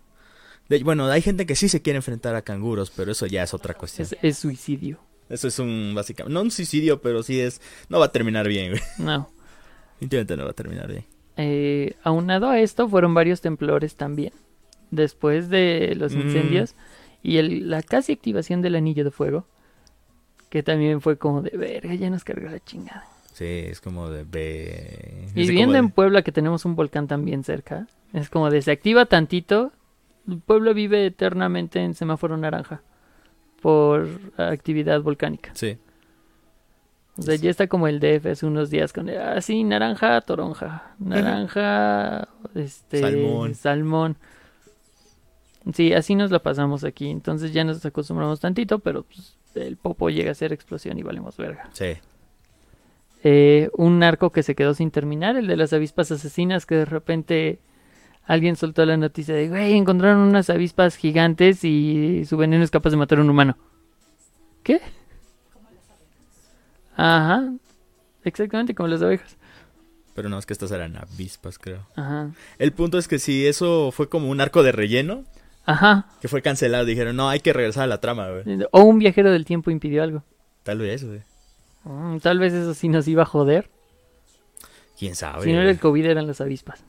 De- 0.67 0.83
bueno, 0.83 1.05
hay 1.07 1.21
gente 1.21 1.45
que 1.45 1.55
sí 1.55 1.69
se 1.69 1.81
quiere 1.81 1.95
enfrentar 1.97 2.35
a 2.35 2.41
canguros, 2.41 2.91
pero 2.93 3.11
eso 3.13 3.25
ya 3.25 3.41
es 3.43 3.53
otra 3.53 3.73
cuestión. 3.73 4.05
Es, 4.05 4.17
es 4.21 4.37
suicidio. 4.39 4.99
Eso 5.29 5.47
es 5.47 5.59
un, 5.59 5.93
básicamente, 5.95 6.33
no 6.33 6.41
un 6.41 6.51
suicidio, 6.51 7.01
pero 7.01 7.23
sí 7.23 7.39
es, 7.39 7.61
no 7.87 7.99
va 7.99 8.07
a 8.07 8.11
terminar 8.11 8.49
bien, 8.49 8.71
güey. 8.71 8.81
No. 8.99 9.29
Definitivamente 10.01 10.35
no 10.37 10.43
va 10.43 10.49
a 10.51 10.53
terminar 10.53 10.87
bien. 10.89 11.05
Eh, 11.37 11.95
aunado 12.03 12.49
a 12.49 12.59
esto, 12.59 12.89
fueron 12.89 13.13
varios 13.13 13.39
temblores 13.39 13.95
también. 13.95 14.33
Después 14.91 15.47
de 15.49 15.93
los 15.95 16.13
Mm. 16.13 16.19
incendios 16.21 16.75
y 17.23 17.37
el- 17.37 17.69
la 17.69 17.81
casi 17.81 18.11
activación 18.11 18.61
del 18.61 18.75
anillo 18.75 19.05
de 19.05 19.11
fuego. 19.11 19.45
Que 20.49 20.63
también 20.63 20.99
fue 20.99 21.17
como 21.17 21.41
de 21.41 21.55
verga, 21.57 21.93
ya 21.95 22.09
nos 22.09 22.25
cargó 22.25 22.49
la 22.49 22.59
chingada. 22.59 23.05
Sí, 23.33 23.45
es 23.45 23.81
como 23.81 24.09
de... 24.09 24.23
Y 25.35 25.41
es 25.41 25.47
de 25.47 25.53
viendo 25.53 25.73
como 25.73 25.85
en 25.85 25.89
Puebla 25.91 26.21
que 26.21 26.31
tenemos 26.31 26.65
un 26.65 26.75
volcán 26.75 27.07
también 27.07 27.43
cerca, 27.43 27.87
es 28.13 28.29
como 28.29 28.49
de 28.49 28.61
se 28.61 28.71
activa 28.71 29.05
tantito. 29.05 29.71
Puebla 30.45 30.73
vive 30.73 31.05
eternamente 31.05 31.79
en 31.81 31.93
semáforo 31.93 32.37
naranja 32.37 32.81
por 33.61 34.07
actividad 34.37 35.01
volcánica. 35.01 35.51
Sí. 35.53 35.77
O 37.17 37.21
sea, 37.23 37.35
ya 37.35 37.49
está 37.49 37.67
como 37.67 37.87
el 37.87 37.99
DF 37.99 38.25
hace 38.25 38.45
unos 38.45 38.69
días 38.69 38.93
con, 38.93 39.09
ah, 39.09 39.39
sí, 39.41 39.63
naranja, 39.63 40.21
toronja, 40.21 40.95
naranja, 40.99 42.27
este, 42.55 43.01
Salmón. 43.01 43.55
salmón. 43.55 44.17
Sí, 45.73 45.93
así 45.93 46.15
nos 46.15 46.31
la 46.31 46.39
pasamos 46.39 46.83
aquí. 46.83 47.09
Entonces 47.09 47.53
ya 47.53 47.63
nos 47.63 47.85
acostumbramos 47.85 48.39
tantito, 48.39 48.79
pero 48.79 49.03
pues, 49.03 49.37
el 49.55 49.77
popo 49.77 50.09
llega 50.09 50.31
a 50.31 50.35
ser 50.35 50.53
explosión 50.53 50.97
y 50.97 51.03
valemos 51.03 51.37
verga. 51.37 51.69
Sí. 51.73 51.97
Eh, 53.23 53.69
un 53.75 54.01
arco 54.03 54.31
que 54.31 54.41
se 54.43 54.55
quedó 54.55 54.73
sin 54.73 54.89
terminar, 54.91 55.35
el 55.35 55.47
de 55.47 55.55
las 55.55 55.73
avispas 55.73 56.11
asesinas, 56.11 56.65
que 56.65 56.75
de 56.75 56.85
repente 56.85 57.59
alguien 58.25 58.55
soltó 58.55 58.85
la 58.85 58.97
noticia 58.97 59.35
de, 59.35 59.49
güey, 59.49 59.73
encontraron 59.73 60.21
unas 60.21 60.49
avispas 60.49 60.95
gigantes 60.95 61.63
y 61.63 62.25
su 62.25 62.37
veneno 62.37 62.63
es 62.63 62.71
capaz 62.71 62.89
de 62.89 62.97
matar 62.97 63.19
a 63.19 63.21
un 63.21 63.29
humano. 63.29 63.57
¿Qué? 64.63 64.81
Ajá, 66.95 67.51
exactamente 68.23 68.75
como 68.75 68.87
las 68.87 69.01
abejas. 69.01 69.37
Pero 70.13 70.29
no, 70.29 70.37
es 70.37 70.45
que 70.45 70.53
estas 70.53 70.71
eran 70.71 70.97
avispas, 70.97 71.57
creo. 71.57 71.87
Ajá, 71.95 72.31
El 72.57 72.73
punto 72.73 72.97
es 72.97 73.07
que 73.07 73.17
si 73.17 73.47
eso 73.47 73.91
fue 73.91 74.09
como 74.09 74.29
un 74.29 74.41
arco 74.41 74.61
de 74.61 74.71
relleno, 74.71 75.23
ajá. 75.65 76.07
que 76.21 76.27
fue 76.27 76.41
cancelado, 76.41 76.85
dijeron, 76.85 77.15
no, 77.15 77.29
hay 77.29 77.39
que 77.39 77.53
regresar 77.53 77.83
a 77.83 77.87
la 77.87 78.01
trama, 78.01 78.29
güey. 78.29 78.65
O 78.71 78.81
un 78.83 78.99
viajero 78.99 79.31
del 79.31 79.45
tiempo 79.45 79.71
impidió 79.71 80.03
algo. 80.03 80.23
Tal 80.63 80.79
vez, 80.79 81.05
güey. 81.05 81.21
Mm, 81.83 82.17
tal 82.19 82.39
vez 82.39 82.53
eso 82.53 82.73
sí 82.73 82.89
nos 82.89 83.07
iba 83.07 83.23
a 83.23 83.25
joder. 83.25 83.69
¿Quién 84.97 85.15
sabe? 85.15 85.43
Si 85.45 85.51
no 85.51 85.61
era 85.61 85.71
el 85.71 85.79
COVID, 85.79 86.05
eran 86.05 86.27
las 86.27 86.41
avispas. 86.41 86.83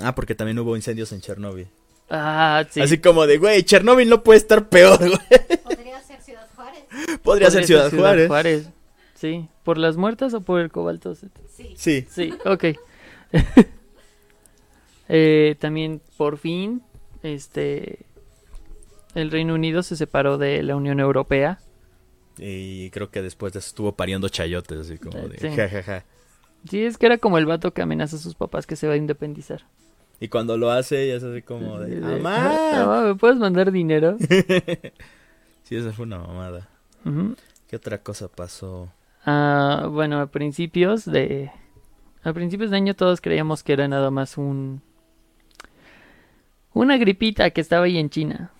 Ah, 0.00 0.14
porque 0.14 0.34
también 0.34 0.58
hubo 0.58 0.76
incendios 0.76 1.12
en 1.12 1.20
Chernóbil. 1.20 1.68
Ah, 2.10 2.64
sí. 2.70 2.80
Así 2.80 2.98
como 2.98 3.26
de, 3.26 3.38
güey, 3.38 3.62
Chernóbil 3.62 4.08
no 4.08 4.22
puede 4.22 4.38
estar 4.38 4.68
peor, 4.68 4.98
güey. 4.98 5.60
Podría 5.62 6.00
ser 6.02 6.20
Ciudad 6.22 6.48
Juárez. 6.54 6.84
Podría 7.22 7.50
ser 7.50 7.66
Ciudad, 7.66 7.90
Juárez. 8.26 8.68
Sí. 9.14 9.48
¿Por 9.62 9.78
las 9.78 9.96
muertas 9.96 10.34
o 10.34 10.40
por 10.40 10.60
el 10.60 10.70
cobalto? 10.70 11.14
Sí. 11.14 11.74
Sí. 11.76 12.06
Sí, 12.10 12.34
ok. 12.44 12.64
Eh, 15.06 15.56
también, 15.58 16.00
por 16.16 16.38
fin, 16.38 16.82
este. 17.22 18.06
El 19.14 19.30
Reino 19.30 19.52
Unido 19.52 19.82
se 19.82 19.96
separó 19.96 20.38
de 20.38 20.62
la 20.62 20.76
Unión 20.76 20.98
Europea. 20.98 21.58
Y 22.38 22.90
creo 22.90 23.10
que 23.10 23.22
después 23.22 23.52
de 23.52 23.60
eso 23.60 23.68
estuvo 23.68 23.92
pariendo 23.92 24.28
chayotes, 24.28 24.78
así 24.78 24.98
como 24.98 25.28
de, 25.28 25.38
Sí. 25.38 25.48
jajaja. 25.56 26.04
Sí, 26.68 26.82
es 26.84 26.96
que 26.98 27.06
era 27.06 27.18
como 27.18 27.38
el 27.38 27.46
vato 27.46 27.72
que 27.72 27.82
amenaza 27.82 28.16
a 28.16 28.18
sus 28.18 28.34
papás 28.34 28.66
que 28.66 28.74
se 28.76 28.86
va 28.88 28.94
a 28.94 28.96
independizar. 28.96 29.64
Y 30.20 30.28
cuando 30.28 30.56
lo 30.56 30.70
hace, 30.70 31.08
ya 31.08 31.14
es 31.14 31.22
así 31.24 31.42
como 31.42 31.78
de, 31.78 31.96
De- 32.00 32.00
¡Mamá! 32.20 32.58
"Mamá, 32.72 33.02
¿Me 33.02 33.14
puedes 33.16 33.36
mandar 33.36 33.70
dinero? 33.70 34.16
sí, 35.64 35.76
esa 35.76 35.92
fue 35.92 36.06
una 36.06 36.18
mamada. 36.18 36.68
¿Qué 37.68 37.76
otra 37.76 37.98
cosa 38.02 38.28
pasó? 38.28 38.90
Ah, 39.26 39.88
bueno, 39.90 40.20
a 40.20 40.26
principios 40.26 41.04
de. 41.04 41.50
A 42.22 42.32
principios 42.32 42.70
de 42.70 42.76
año 42.78 42.94
todos 42.94 43.20
creíamos 43.20 43.62
que 43.62 43.74
era 43.74 43.86
nada 43.88 44.10
más 44.10 44.38
un. 44.38 44.80
Una 46.72 46.96
gripita 46.96 47.50
que 47.50 47.60
estaba 47.60 47.84
ahí 47.84 47.98
en 47.98 48.10
China. 48.10 48.50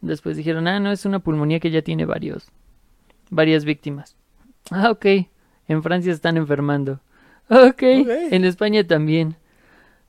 Después 0.00 0.36
dijeron, 0.36 0.66
ah, 0.68 0.80
no, 0.80 0.90
es 0.90 1.04
una 1.04 1.18
pulmonía 1.20 1.60
que 1.60 1.70
ya 1.70 1.82
tiene 1.82 2.04
varios. 2.04 2.48
Varias 3.30 3.64
víctimas. 3.64 4.16
Ah, 4.70 4.90
ok. 4.90 5.06
En 5.68 5.82
Francia 5.82 6.12
están 6.12 6.36
enfermando. 6.36 7.00
Ok. 7.48 7.82
En 7.82 8.44
España 8.44 8.86
también. 8.86 9.36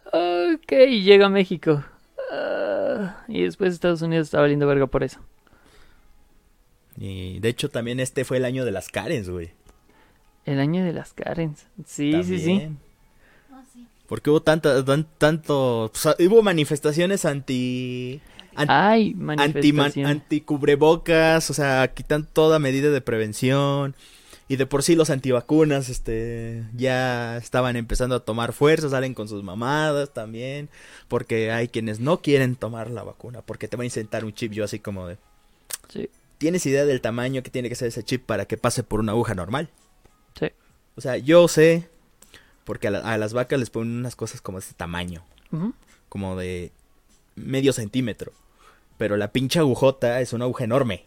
Ok. 0.06 0.71
Y 0.88 1.01
llega 1.03 1.27
a 1.27 1.30
México. 1.30 1.84
Ah, 2.32 3.23
y 3.27 3.43
después 3.43 3.73
Estados 3.73 4.01
Unidos 4.01 4.27
está 4.27 4.39
valiendo 4.39 4.67
verga 4.67 4.88
por 4.88 5.03
eso. 5.03 5.19
Y 6.99 7.39
de 7.39 7.49
hecho 7.49 7.69
también 7.69 7.99
este 7.99 8.25
fue 8.25 8.38
el 8.38 8.45
año 8.45 8.65
de 8.65 8.71
las 8.71 8.89
Karens, 8.89 9.30
güey. 9.30 9.51
El 10.45 10.60
año 10.60 10.84
de 10.84 10.93
las 10.93 11.13
Karens. 11.13 11.67
Sí, 11.86 12.23
sí, 12.23 12.39
sí. 12.39 12.69
Ah, 13.51 13.63
sí. 13.73 13.86
Porque 14.08 14.30
hubo 14.30 14.41
tanta, 14.41 14.84
tan- 14.84 15.08
tanto, 15.17 15.84
o 15.86 15.91
sea, 15.93 16.15
hubo 16.19 16.41
manifestaciones 16.41 17.25
anti, 17.25 18.21
anti, 20.09 20.41
cubrebocas, 20.41 21.49
o 21.49 21.53
sea, 21.53 21.87
quitan 21.93 22.25
toda 22.25 22.59
medida 22.59 22.89
de 22.89 23.01
prevención. 23.01 23.95
Y 24.49 24.55
de 24.55 24.65
por 24.65 24.81
sí 24.81 24.95
los 24.95 25.09
antivacunas, 25.09 25.89
este, 25.89 26.63
ya 26.73 27.35
estaban 27.37 27.75
empezando 27.75 28.15
a 28.15 28.21
tomar 28.21 28.53
fuerza, 28.53 28.89
salen 28.89 29.13
con 29.13 29.27
sus 29.27 29.43
mamadas 29.43 30.13
también, 30.13 30.69
porque 31.09 31.51
hay 31.51 31.67
quienes 31.67 31.99
no 31.99 32.21
quieren 32.21 32.55
tomar 32.55 32.89
la 32.89 33.03
vacuna, 33.03 33.41
porque 33.41 33.67
te 33.67 33.75
va 33.75 33.83
a 33.83 33.85
insertar 33.85 34.23
un 34.23 34.33
chip, 34.33 34.53
yo 34.53 34.63
así 34.63 34.79
como 34.79 35.05
de, 35.05 35.17
Sí, 35.89 36.09
¿tienes 36.37 36.65
idea 36.65 36.85
del 36.85 37.01
tamaño 37.01 37.43
que 37.43 37.49
tiene 37.51 37.67
que 37.67 37.75
ser 37.75 37.89
ese 37.89 38.03
chip 38.03 38.23
para 38.25 38.45
que 38.45 38.55
pase 38.57 38.83
por 38.83 39.01
una 39.01 39.11
aguja 39.11 39.35
normal? 39.35 39.69
sí. 40.39 40.47
O 40.95 41.01
sea, 41.01 41.17
yo 41.17 41.47
sé, 41.49 41.89
porque 42.63 42.87
a, 42.87 42.91
la- 42.91 42.99
a 42.99 43.17
las 43.17 43.33
vacas 43.33 43.59
les 43.59 43.69
ponen 43.69 43.97
unas 43.97 44.15
cosas 44.15 44.39
como 44.39 44.59
de 44.59 44.63
este 44.63 44.75
tamaño, 44.75 45.23
como 46.07 46.37
de 46.37 46.71
medio 47.35 47.73
centímetro, 47.73 48.31
pero 48.97 49.17
la 49.17 49.31
pinche 49.31 49.60
agujota 49.60 50.21
es 50.21 50.33
una 50.33 50.45
aguja 50.45 50.63
enorme. 50.63 51.05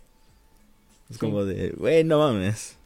Es 1.08 1.16
Sí. 1.16 1.20
como 1.20 1.44
de, 1.44 1.70
güey, 1.70 2.04
no 2.04 2.18
mames. 2.18 2.76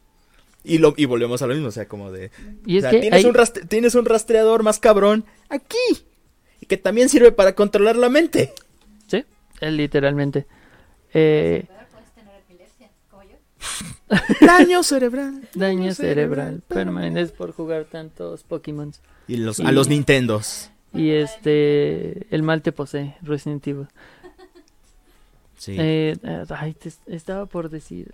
Y, 0.66 0.78
lo, 0.78 0.94
y 0.96 1.04
volvemos 1.04 1.42
a 1.42 1.46
lo 1.46 1.52
mismo, 1.54 1.68
o 1.68 1.72
sea, 1.72 1.86
como 1.86 2.10
de... 2.10 2.30
Y 2.64 2.76
o 2.76 2.78
es 2.78 2.82
sea, 2.82 2.90
que 2.90 3.00
tienes, 3.00 3.18
hay- 3.18 3.26
un 3.28 3.34
rastre- 3.34 3.68
tienes 3.68 3.94
un 3.94 4.06
rastreador 4.06 4.62
más 4.62 4.78
cabrón 4.78 5.24
aquí. 5.50 5.76
Y 6.60 6.66
que 6.66 6.78
también 6.78 7.10
sirve 7.10 7.32
para 7.32 7.54
controlar 7.54 7.96
la 7.96 8.08
mente. 8.08 8.54
Sí, 9.06 9.24
eh, 9.60 9.70
literalmente. 9.70 10.46
Eh, 11.12 11.64
Pero 11.68 11.80
puedes 11.92 12.10
tener 12.14 12.34
epilepsia, 12.48 12.88
como 13.10 13.24
yo. 13.24 13.36
Daño 14.46 14.82
cerebral. 14.82 15.46
daño 15.54 15.92
cerebral 15.92 16.62
permanente 16.66 17.20
es 17.20 17.32
por 17.32 17.52
jugar 17.52 17.84
tantos 17.84 18.42
Pokémon. 18.44 18.92
Y 19.28 19.36
los, 19.36 19.58
Y- 19.58 19.66
a 19.66 19.72
los 19.72 19.88
Nintendos. 19.88 20.70
Y 20.94 21.10
este, 21.10 22.26
el 22.34 22.42
mal 22.42 22.62
te 22.62 22.72
posee, 22.72 23.16
Resident 23.20 23.66
Evil. 23.66 23.88
Sí. 25.56 25.76
Eh, 25.78 26.16
eh, 26.22 26.44
ay, 26.50 26.74
te- 26.74 26.92
estaba 27.06 27.46
por 27.46 27.70
decir 27.70 28.12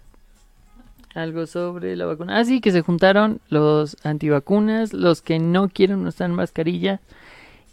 algo 1.14 1.46
sobre 1.46 1.96
la 1.96 2.06
vacuna. 2.06 2.38
Ah, 2.38 2.44
sí, 2.44 2.60
que 2.60 2.70
se 2.70 2.82
juntaron 2.82 3.40
los 3.48 3.96
antivacunas, 4.04 4.92
los 4.92 5.22
que 5.22 5.38
no 5.38 5.68
quieren 5.68 6.06
usar 6.06 6.28
mascarilla 6.30 7.00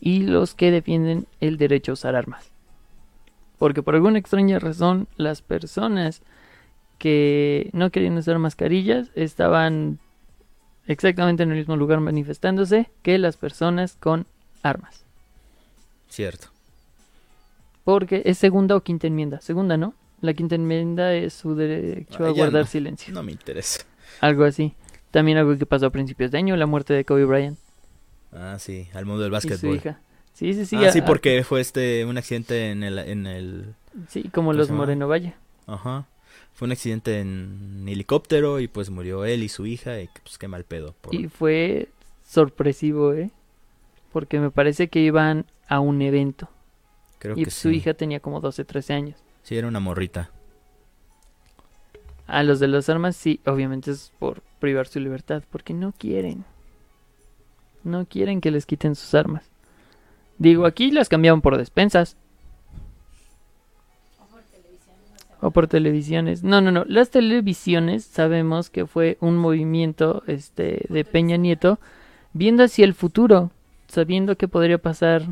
y 0.01 0.23
los 0.23 0.55
que 0.55 0.71
defienden 0.71 1.27
el 1.39 1.57
derecho 1.57 1.91
a 1.91 1.93
usar 1.93 2.15
armas. 2.15 2.49
Porque 3.59 3.83
por 3.83 3.95
alguna 3.95 4.19
extraña 4.19 4.59
razón, 4.59 5.07
las 5.17 5.41
personas 5.41 6.21
que 6.97 7.69
no 7.73 7.91
querían 7.91 8.17
usar 8.17 8.39
mascarillas 8.39 9.11
estaban 9.15 9.99
exactamente 10.87 11.43
en 11.43 11.51
el 11.51 11.57
mismo 11.57 11.75
lugar 11.75 11.99
manifestándose 11.99 12.89
que 13.03 13.17
las 13.17 13.37
personas 13.37 13.97
con 13.99 14.25
armas. 14.63 15.03
Cierto. 16.09 16.47
Porque 17.87 18.21
es 18.25 18.37
segunda 18.37 18.75
o 18.75 18.81
quinta 18.81 19.07
enmienda. 19.07 19.39
Segunda, 19.39 19.77
¿no? 19.77 19.93
La 20.19 20.33
quinta 20.33 20.55
enmienda 20.55 21.13
es 21.13 21.31
su 21.33 21.55
derecho 21.55 22.21
Ah, 22.25 22.27
a 22.27 22.31
guardar 22.31 22.63
no. 22.63 22.67
silencio. 22.67 23.13
No 23.13 23.23
me 23.23 23.31
interesa. 23.31 23.85
Algo 24.19 24.43
así. 24.43 24.73
También 25.09 25.37
algo 25.37 25.57
que 25.57 25.65
pasó 25.65 25.85
a 25.85 25.89
principios 25.89 26.31
de 26.31 26.37
año, 26.37 26.57
la 26.57 26.65
muerte 26.65 26.93
de 26.93 27.05
Kobe 27.05 27.23
Bryant 27.23 27.57
Ah, 28.33 28.57
sí, 28.59 28.89
al 28.93 29.05
mundo 29.05 29.21
del 29.23 29.31
y 29.31 29.39
su 29.39 29.47
básquetbol. 29.47 29.75
hija. 29.77 30.01
Sí, 30.33 30.53
sí, 30.53 30.65
sí. 30.65 30.75
ah, 30.75 30.91
sí, 30.91 30.99
a- 30.99 31.05
porque 31.05 31.41
fue 31.45 31.61
este 31.61 32.03
un 32.03 32.17
accidente 32.17 32.71
en 32.71 32.83
el, 32.83 32.99
en 32.99 33.25
el 33.25 33.73
Sí, 34.09 34.23
como 34.23 34.31
¿cómo 34.49 34.53
los? 34.53 34.69
Moreno 34.69 35.07
Valle. 35.07 35.35
Ajá. 35.65 36.07
Fue 36.55 36.65
un 36.65 36.73
accidente 36.73 37.21
en 37.21 37.85
helicóptero 37.87 38.59
y 38.59 38.67
pues 38.67 38.89
murió 38.89 39.23
él 39.23 39.43
y 39.43 39.47
su 39.47 39.65
hija 39.65 40.01
y 40.01 40.09
pues 40.23 40.37
qué 40.37 40.49
mal 40.49 40.65
pedo. 40.65 40.93
por- 40.99 41.15
Y 41.15 41.29
fue 41.29 41.87
sorpresivo, 42.25 43.13
¿eh? 43.13 43.29
Porque 44.11 44.41
me 44.41 44.51
parece 44.51 44.89
que 44.89 44.99
iban 44.99 45.45
a 45.69 45.79
un 45.79 46.01
evento. 46.01 46.49
Creo 47.19 47.37
y 47.37 47.45
que 47.45 47.51
su 47.51 47.69
sí. 47.69 47.75
hija 47.75 47.93
tenía 47.93 48.19
como 48.19 48.39
12, 48.39 48.65
13 48.65 48.93
años. 48.93 49.19
Sí, 49.43 49.57
era 49.57 49.67
una 49.67 49.79
morrita. 49.79 50.29
A 52.27 52.43
los 52.43 52.59
de 52.59 52.67
las 52.67 52.89
armas, 52.89 53.15
sí, 53.15 53.39
obviamente 53.45 53.91
es 53.91 54.11
por 54.19 54.41
privar 54.59 54.87
su 54.87 54.99
libertad, 54.99 55.43
porque 55.49 55.73
no 55.73 55.93
quieren. 55.97 56.43
No 57.83 58.05
quieren 58.05 58.41
que 58.41 58.51
les 58.51 58.65
quiten 58.65 58.95
sus 58.95 59.13
armas. 59.13 59.49
Digo, 60.37 60.65
aquí 60.65 60.91
las 60.91 61.09
cambiaban 61.09 61.41
por 61.41 61.57
despensas 61.57 62.17
o 65.39 65.51
por 65.51 65.67
televisiones. 65.67 66.43
No, 66.43 66.61
no, 66.61 66.71
no. 66.71 66.83
Las 66.85 67.09
televisiones 67.09 68.03
sabemos 68.03 68.69
que 68.69 68.85
fue 68.85 69.17
un 69.21 69.37
movimiento 69.37 70.23
este, 70.27 70.85
de 70.89 71.05
Peña 71.05 71.37
Nieto 71.37 71.79
viendo 72.33 72.63
hacia 72.63 72.85
el 72.85 72.93
futuro, 72.93 73.51
sabiendo 73.87 74.35
que 74.35 74.47
podría 74.47 74.77
pasar 74.77 75.23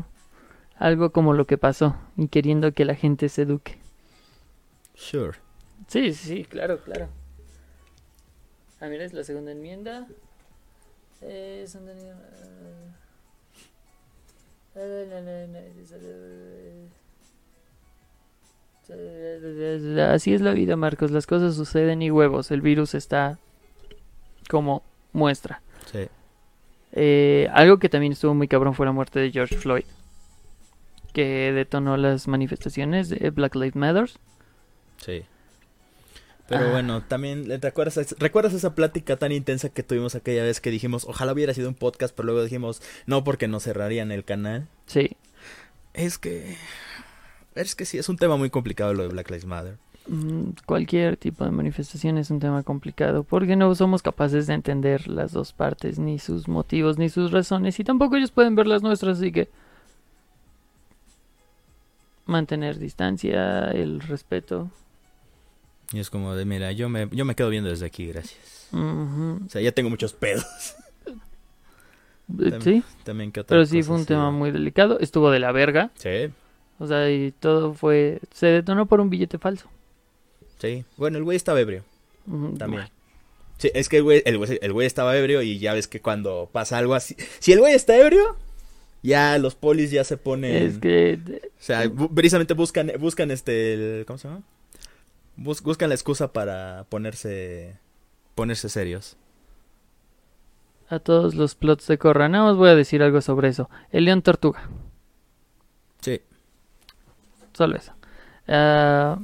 algo 0.78 1.10
como 1.10 1.32
lo 1.32 1.46
que 1.46 1.58
pasó 1.58 1.96
y 2.16 2.28
queriendo 2.28 2.72
que 2.72 2.84
la 2.84 2.94
gente 2.94 3.28
se 3.28 3.42
eduque. 3.42 3.78
Sure. 4.94 5.38
Sí, 5.88 6.12
sí, 6.14 6.44
claro, 6.44 6.80
claro. 6.82 7.08
Ah, 8.80 8.86
mira, 8.88 9.04
es 9.04 9.12
la 9.12 9.24
segunda 9.24 9.52
enmienda. 9.52 10.06
Eh, 11.22 11.64
son 11.66 11.86
de- 11.86 11.96
Así 20.02 20.32
es 20.34 20.40
la 20.40 20.52
vida, 20.52 20.76
Marcos. 20.76 21.10
Las 21.10 21.26
cosas 21.26 21.54
suceden 21.56 22.02
y 22.02 22.10
huevos. 22.10 22.50
El 22.50 22.60
virus 22.60 22.94
está 22.94 23.38
como 24.48 24.82
muestra. 25.12 25.60
Sí. 25.92 26.06
Eh, 26.92 27.48
algo 27.52 27.78
que 27.78 27.88
también 27.88 28.12
estuvo 28.12 28.34
muy 28.34 28.48
cabrón 28.48 28.74
fue 28.74 28.86
la 28.86 28.92
muerte 28.92 29.18
de 29.20 29.30
George 29.30 29.56
Floyd, 29.56 29.84
que 31.16 31.50
detonó 31.50 31.96
las 31.96 32.28
manifestaciones 32.28 33.08
de 33.08 33.30
Black 33.30 33.54
Lives 33.54 33.74
Matter. 33.74 34.10
Sí. 34.98 35.22
Pero 36.46 36.66
Ah. 36.66 36.70
bueno, 36.72 37.02
también, 37.02 37.58
¿te 37.58 37.66
acuerdas, 37.66 38.14
¿recuerdas 38.18 38.52
esa 38.52 38.74
plática 38.74 39.16
tan 39.16 39.32
intensa 39.32 39.70
que 39.70 39.82
tuvimos 39.82 40.14
aquella 40.14 40.42
vez 40.42 40.60
que 40.60 40.70
dijimos, 40.70 41.06
ojalá 41.08 41.32
hubiera 41.32 41.54
sido 41.54 41.70
un 41.70 41.74
podcast, 41.74 42.14
pero 42.14 42.26
luego 42.26 42.42
dijimos, 42.42 42.82
no, 43.06 43.24
porque 43.24 43.48
nos 43.48 43.62
cerrarían 43.62 44.12
el 44.12 44.24
canal? 44.24 44.68
Sí. 44.84 45.16
Es 45.94 46.18
que... 46.18 46.54
Es 47.54 47.74
que 47.74 47.86
sí, 47.86 47.96
es 47.96 48.10
un 48.10 48.18
tema 48.18 48.36
muy 48.36 48.50
complicado 48.50 48.92
lo 48.92 49.04
de 49.04 49.08
Black 49.08 49.30
Lives 49.30 49.46
Matter. 49.46 49.78
Mm, 50.08 50.50
Cualquier 50.66 51.16
tipo 51.16 51.44
de 51.46 51.50
manifestación 51.50 52.18
es 52.18 52.30
un 52.30 52.40
tema 52.40 52.62
complicado 52.62 53.22
porque 53.24 53.56
no 53.56 53.74
somos 53.74 54.02
capaces 54.02 54.46
de 54.46 54.52
entender 54.52 55.08
las 55.08 55.32
dos 55.32 55.54
partes, 55.54 55.98
ni 55.98 56.18
sus 56.18 56.46
motivos, 56.46 56.98
ni 56.98 57.08
sus 57.08 57.32
razones, 57.32 57.80
y 57.80 57.84
tampoco 57.84 58.16
ellos 58.16 58.30
pueden 58.32 58.54
ver 58.54 58.66
las 58.66 58.82
nuestras, 58.82 59.16
así 59.18 59.32
que 59.32 59.48
mantener 62.26 62.78
distancia, 62.78 63.70
el 63.72 64.00
respeto. 64.00 64.70
Y 65.92 66.00
es 66.00 66.10
como 66.10 66.34
de, 66.34 66.44
mira, 66.44 66.72
yo 66.72 66.88
me, 66.88 67.08
yo 67.12 67.24
me 67.24 67.34
quedo 67.34 67.48
viendo 67.48 67.70
desde 67.70 67.86
aquí, 67.86 68.06
gracias. 68.08 68.68
O 68.72 69.48
sea, 69.48 69.62
ya 69.62 69.72
tengo 69.72 69.88
muchos 69.90 70.12
pedos. 70.12 70.44
Eh, 71.06 72.58
Sí, 72.60 72.82
También 73.04 73.30
que 73.30 73.44
pero 73.44 73.64
sí 73.64 73.84
fue 73.84 73.94
un 73.94 74.04
tema 74.04 74.32
muy 74.32 74.50
delicado, 74.50 74.98
estuvo 74.98 75.30
de 75.30 75.38
la 75.38 75.52
verga, 75.52 75.90
Sí, 75.94 76.28
o 76.80 76.86
sea, 76.88 77.08
y 77.08 77.30
todo 77.30 77.72
fue, 77.72 78.20
se 78.32 78.46
detonó 78.46 78.86
por 78.86 79.00
un 79.00 79.08
billete 79.10 79.38
falso. 79.38 79.68
sí. 80.58 80.84
Bueno, 80.96 81.18
el 81.18 81.24
güey 81.24 81.36
estaba 81.36 81.60
ebrio. 81.60 81.84
También. 82.58 82.88
Sí, 83.58 83.70
es 83.74 83.88
que 83.88 83.98
el 83.98 84.02
güey, 84.02 84.22
el, 84.26 84.38
güey, 84.38 84.58
el 84.60 84.72
güey 84.72 84.86
estaba 84.88 85.16
ebrio 85.16 85.40
y 85.40 85.60
ya 85.60 85.72
ves 85.72 85.86
que 85.86 86.00
cuando 86.00 86.50
pasa 86.52 86.76
algo 86.78 86.94
así... 86.96 87.14
Si 87.38 87.52
el 87.52 87.60
güey 87.60 87.74
está 87.74 87.96
ebrio, 87.96 88.36
ya 89.02 89.38
los 89.38 89.54
polis 89.54 89.90
ya 89.90 90.04
se 90.04 90.16
ponen... 90.16 90.56
Es 90.56 90.78
que 90.78 91.18
O 91.44 91.50
sea, 91.62 91.84
bu- 91.86 92.12
precisamente 92.14 92.54
buscan, 92.54 92.92
buscan 92.98 93.30
este, 93.30 93.74
el- 94.00 94.06
¿cómo 94.06 94.18
se 94.18 94.28
llama? 94.28 94.42
Bus- 95.36 95.62
buscan 95.62 95.88
la 95.90 95.94
excusa 95.94 96.32
para 96.32 96.84
ponerse, 96.88 97.78
ponerse 98.34 98.68
serios. 98.68 99.16
a 100.88 100.98
todos 100.98 101.34
los 101.34 101.54
plots 101.54 101.86
de 101.88 101.98
Corra, 101.98 102.28
nada 102.28 102.44
más 102.44 102.56
voy 102.56 102.68
a 102.70 102.74
decir 102.74 103.02
algo 103.02 103.20
sobre 103.20 103.48
eso. 103.48 103.68
El 103.90 104.04
León 104.06 104.22
Tortuga. 104.22 104.68
Sí. 106.00 106.20
Solo 107.54 107.76
eso. 107.76 107.92
Ah, 108.48 109.18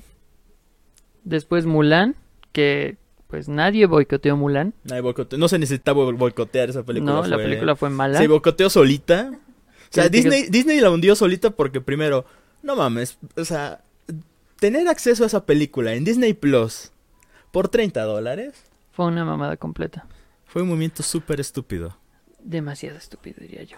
después 1.25 1.67
Mulan, 1.67 2.17
que 2.53 2.97
pues 3.29 3.49
nadie 3.49 3.87
boicoteó 3.87 4.37
Mulan. 4.37 4.75
Nadie 4.85 5.03
boicote- 5.03 5.39
no 5.39 5.49
se 5.49 5.59
necesitaba 5.59 6.05
boicotear 6.13 6.69
esa 6.71 6.83
película. 6.83 7.13
no, 7.13 7.27
la 7.27 7.37
fue- 7.37 7.45
película 7.45 7.77
fue 7.77 7.91
mala. 7.91 8.19
Se 8.19 8.27
boicoteó 8.29 8.69
solita. 8.69 9.33
O 9.93 9.95
sea, 9.95 10.09
Disney, 10.09 10.49
Disney 10.49 10.81
la 10.81 10.91
hundió 10.91 11.15
solita 11.15 11.51
porque 11.51 11.81
primero, 11.81 12.25
no 12.63 12.77
mames, 12.77 13.19
o 13.37 13.45
sea, 13.45 13.81
tener 14.59 14.89
acceso 14.89 15.25
a 15.25 15.27
esa 15.27 15.45
película 15.47 15.93
en 15.95 16.05
Disney 16.05 16.33
Plus 16.35 16.91
por 17.51 17.69
30 17.69 18.03
dólares 18.05 18.55
Fue 18.93 19.07
una 19.07 19.25
mamada 19.25 19.57
completa. 19.57 20.07
fue 20.47 20.63
un 20.63 20.69
movimiento 20.69 21.03
súper 21.03 21.41
estúpido. 21.41 21.97
Demasiado 22.43 22.97
estúpido, 22.99 23.37
diría 23.41 23.63
yo. 23.65 23.77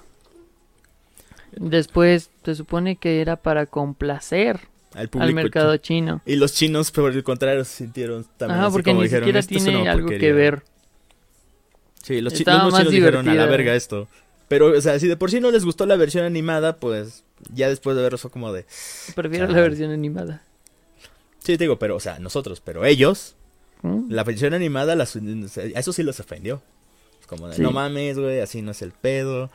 Después 1.56 2.30
se 2.44 2.54
supone 2.54 2.96
que 2.96 3.20
era 3.20 3.36
para 3.36 3.66
complacer 3.66 4.60
Al 4.94 5.08
público. 5.08 5.28
al 5.28 5.34
mercado 5.34 5.76
chino. 5.76 6.20
Y 6.26 6.36
los 6.36 6.52
chinos, 6.54 6.90
por 6.90 7.12
el 7.12 7.22
contrario, 7.22 7.64
se 7.64 7.76
sintieron 7.84 8.24
también 8.36 8.58
Ajá, 8.58 8.66
así 8.68 8.72
porque 8.72 8.90
como 8.90 9.00
ni 9.02 9.06
dijeron, 9.06 9.22
siquiera 9.24 9.38
"Esto 9.40 9.54
es 9.56 9.64
tiene 9.64 9.88
algo 9.88 10.06
que 10.08 10.14
porquería". 10.14 10.34
ver. 10.34 10.62
Sí, 12.02 12.20
los, 12.20 12.32
chi- 12.34 12.40
Estaba 12.40 12.64
los 12.64 12.72
más 12.72 12.80
chinos 12.82 12.92
dijeron 12.92 13.28
a 13.28 13.34
la 13.34 13.46
verga 13.46 13.74
esto. 13.74 14.08
Pero, 14.48 14.76
o 14.76 14.80
sea, 14.80 14.98
si 14.98 15.08
de 15.08 15.16
por 15.16 15.30
sí 15.30 15.40
no 15.40 15.50
les 15.50 15.64
gustó 15.64 15.86
la 15.86 15.96
versión 15.96 16.24
animada, 16.24 16.76
pues 16.76 17.24
ya 17.52 17.68
después 17.68 17.96
de 17.96 18.02
verlo 18.02 18.18
fue 18.18 18.30
como 18.30 18.52
de... 18.52 18.66
Prefiero 19.14 19.46
la 19.48 19.60
versión 19.60 19.90
animada. 19.90 20.42
Sí, 21.38 21.56
te 21.58 21.64
digo, 21.64 21.78
pero, 21.78 21.96
o 21.96 22.00
sea, 22.00 22.18
nosotros, 22.18 22.60
pero 22.60 22.84
ellos, 22.84 23.36
¿Mm? 23.82 24.10
la 24.10 24.24
versión 24.24 24.54
animada, 24.54 24.94
las, 24.96 25.16
eso 25.16 25.92
sí 25.92 26.02
los 26.02 26.20
ofendió. 26.20 26.62
Como 27.26 27.48
de, 27.48 27.56
Sí. 27.56 27.62
no 27.62 27.70
mames, 27.72 28.18
güey, 28.18 28.40
así 28.40 28.60
no 28.60 28.72
es 28.72 28.82
el 28.82 28.92
pedo. 28.92 29.50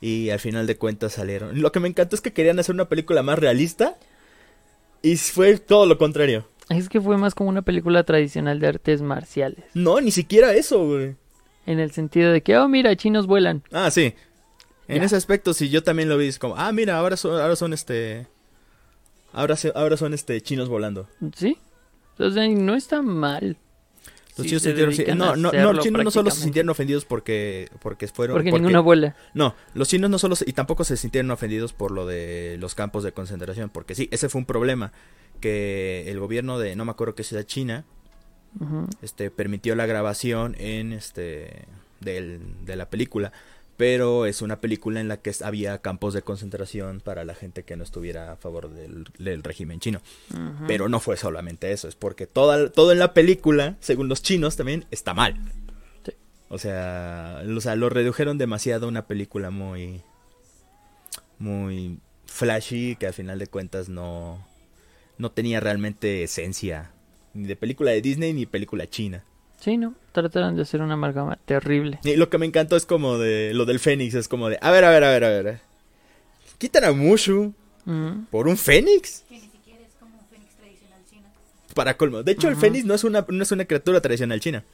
Y 0.00 0.30
al 0.30 0.40
final 0.40 0.66
de 0.66 0.76
cuentas 0.76 1.12
salieron. 1.12 1.60
Lo 1.62 1.70
que 1.70 1.78
me 1.78 1.86
encantó 1.88 2.16
es 2.16 2.20
que 2.22 2.32
querían 2.32 2.58
hacer 2.58 2.74
una 2.74 2.88
película 2.88 3.22
más 3.22 3.38
realista. 3.38 3.96
Y 5.00 5.16
fue 5.16 5.58
todo 5.58 5.86
lo 5.86 5.96
contrario. 5.98 6.48
Es 6.68 6.88
que 6.88 7.00
fue 7.00 7.16
más 7.16 7.34
como 7.36 7.48
una 7.50 7.62
película 7.62 8.02
tradicional 8.02 8.58
de 8.58 8.66
artes 8.66 9.00
marciales. 9.02 9.64
No, 9.74 10.00
ni 10.00 10.10
siquiera 10.10 10.54
eso, 10.54 10.84
güey. 10.86 11.14
En 11.66 11.78
el 11.78 11.92
sentido 11.92 12.32
de 12.32 12.40
que, 12.42 12.56
oh, 12.56 12.66
mira, 12.66 12.96
chinos 12.96 13.28
vuelan. 13.28 13.62
Ah, 13.70 13.92
sí. 13.92 14.14
En 14.88 15.02
ese 15.02 15.16
aspecto, 15.16 15.54
sí, 15.54 15.68
yo 15.68 15.82
también 15.82 16.08
lo 16.08 16.16
vi. 16.18 16.26
Es 16.28 16.38
como, 16.38 16.56
ah, 16.56 16.72
mira, 16.72 16.98
ahora 16.98 17.16
son, 17.16 17.40
ahora 17.40 17.56
son 17.56 17.72
este. 17.72 18.26
Ahora, 19.32 19.56
se- 19.56 19.72
ahora 19.74 19.96
son 19.96 20.12
este 20.14 20.40
chinos 20.42 20.68
volando. 20.68 21.08
¿Sí? 21.34 21.56
Entonces 22.12 22.50
no 22.58 22.74
está 22.74 23.00
mal. 23.02 23.56
Los 24.36 24.46
chinos 24.46 24.62
se 24.62 24.70
se 24.70 24.76
sintieron. 24.76 24.92
sí, 24.94 24.98
dedican 25.04 25.18
no, 25.18 25.36
no, 25.36 25.52
no, 25.52 25.72
los 25.74 25.84
chinos 25.84 26.04
no 26.04 26.10
solo 26.10 26.30
se 26.30 26.40
sintieron 26.40 26.70
ofendidos 26.70 27.04
porque, 27.04 27.68
porque 27.80 28.08
fueron. 28.08 28.34
Porque 28.36 28.50
ninguna 28.52 28.80
vuela. 28.80 29.14
No, 29.34 29.54
los 29.74 29.88
chinos 29.88 30.10
no 30.10 30.18
solo. 30.18 30.34
y 30.46 30.52
tampoco 30.52 30.84
se 30.84 30.96
sintieron 30.96 31.30
ofendidos 31.30 31.72
por 31.72 31.90
lo 31.90 32.06
de 32.06 32.56
los 32.58 32.74
campos 32.74 33.04
de 33.04 33.12
concentración. 33.12 33.70
Porque 33.70 33.94
sí, 33.94 34.08
ese 34.10 34.28
fue 34.28 34.40
un 34.40 34.46
problema. 34.46 34.92
Que 35.40 36.04
el 36.10 36.18
gobierno 36.18 36.58
de. 36.58 36.76
No 36.76 36.84
me 36.84 36.90
acuerdo 36.92 37.14
qué 37.14 37.24
ciudad 37.24 37.44
china. 37.44 37.84
Este 39.00 39.30
permitió 39.30 39.74
la 39.74 39.86
grabación 39.86 40.54
en 40.58 40.92
este 40.92 41.64
del, 42.00 42.40
de 42.66 42.76
la 42.76 42.90
película 42.90 43.32
pero 43.76 44.26
es 44.26 44.42
una 44.42 44.60
película 44.60 45.00
en 45.00 45.08
la 45.08 45.18
que 45.18 45.32
había 45.42 45.78
campos 45.78 46.14
de 46.14 46.22
concentración 46.22 47.00
para 47.00 47.24
la 47.24 47.34
gente 47.34 47.64
que 47.64 47.76
no 47.76 47.84
estuviera 47.84 48.32
a 48.32 48.36
favor 48.36 48.70
del, 48.70 49.04
del 49.18 49.42
régimen 49.42 49.80
chino. 49.80 50.00
Pero 50.66 50.88
no 50.88 51.00
fue 51.00 51.16
solamente 51.16 51.72
eso 51.72 51.88
es 51.88 51.94
porque 51.94 52.26
toda, 52.26 52.70
todo 52.70 52.92
en 52.92 52.98
la 52.98 53.14
película 53.14 53.76
según 53.80 54.08
los 54.08 54.22
chinos 54.22 54.56
también 54.56 54.84
está 54.90 55.14
mal. 55.14 55.36
Sí. 56.04 56.12
o 56.48 56.58
sea, 56.58 57.42
o 57.44 57.60
sea 57.60 57.76
lo 57.76 57.88
redujeron 57.88 58.38
demasiado 58.38 58.86
a 58.86 58.88
una 58.88 59.06
película 59.06 59.50
muy 59.50 60.02
muy 61.38 61.98
flashy 62.26 62.96
que 62.96 63.06
al 63.06 63.14
final 63.14 63.38
de 63.38 63.46
cuentas 63.46 63.88
no 63.88 64.46
no 65.18 65.32
tenía 65.32 65.60
realmente 65.60 66.22
esencia 66.22 66.92
ni 67.34 67.46
de 67.46 67.56
película 67.56 67.90
de 67.90 68.00
Disney 68.00 68.32
ni 68.32 68.46
película 68.46 68.88
china 68.88 69.24
Sí, 69.62 69.76
¿no? 69.76 69.94
Trataron 70.12 70.56
de 70.56 70.62
hacer 70.62 70.82
una 70.82 70.94
amalgama 70.94 71.36
terrible. 71.44 72.00
Y 72.02 72.16
lo 72.16 72.28
que 72.28 72.36
me 72.38 72.46
encantó 72.46 72.74
es 72.76 72.84
como 72.84 73.16
de 73.18 73.52
lo 73.54 73.64
del 73.64 73.78
Fénix, 73.78 74.14
es 74.14 74.26
como 74.28 74.48
de, 74.48 74.58
a 74.60 74.70
ver, 74.72 74.84
a 74.84 74.90
ver, 74.90 75.04
a 75.04 75.10
ver, 75.10 75.24
a 75.24 75.28
ver. 75.30 75.60
Quitan 76.58 76.84
a 76.84 76.92
Mushu 76.92 77.54
por 78.30 78.48
un 78.48 78.56
Fénix 78.56 79.24
Que 79.28 79.34
ni 79.36 79.40
siquiera 79.42 79.80
es 79.86 79.94
como 80.00 80.16
un 80.18 80.24
fénix 80.28 80.54
tradicional 80.56 81.00
chino. 81.08 81.28
para 81.74 81.96
colmo. 81.96 82.22
De 82.22 82.32
hecho, 82.32 82.48
el. 82.48 82.56
Fénix 82.56 82.84
no 82.84 82.94
es 82.94 83.04
una 83.04 83.24
no 83.28 83.42
es 83.42 83.52
una 83.52 83.64
criatura 83.64 84.00
tradicional 84.00 84.40
china. 84.40 84.64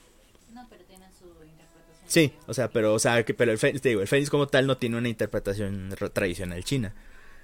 No, 0.54 0.66
pero 0.70 0.82
tienen 0.84 1.08
su 1.18 1.24
interpretación. 1.26 2.06
Sí, 2.06 2.32
o 2.46 2.54
sea, 2.54 2.68
pero 2.70 2.94
o 2.94 2.98
sea, 2.98 3.22
que 3.24 3.34
pero 3.34 3.52
el 3.52 3.58
Fénix, 3.58 3.82
te 3.82 3.90
digo, 3.90 4.00
el 4.00 4.08
Fénix 4.08 4.30
como 4.30 4.46
tal 4.48 4.66
no 4.66 4.76
tiene 4.78 4.96
una 4.96 5.08
interpretación 5.08 5.94
ra- 5.98 6.08
tradicional 6.10 6.64
china. 6.64 6.94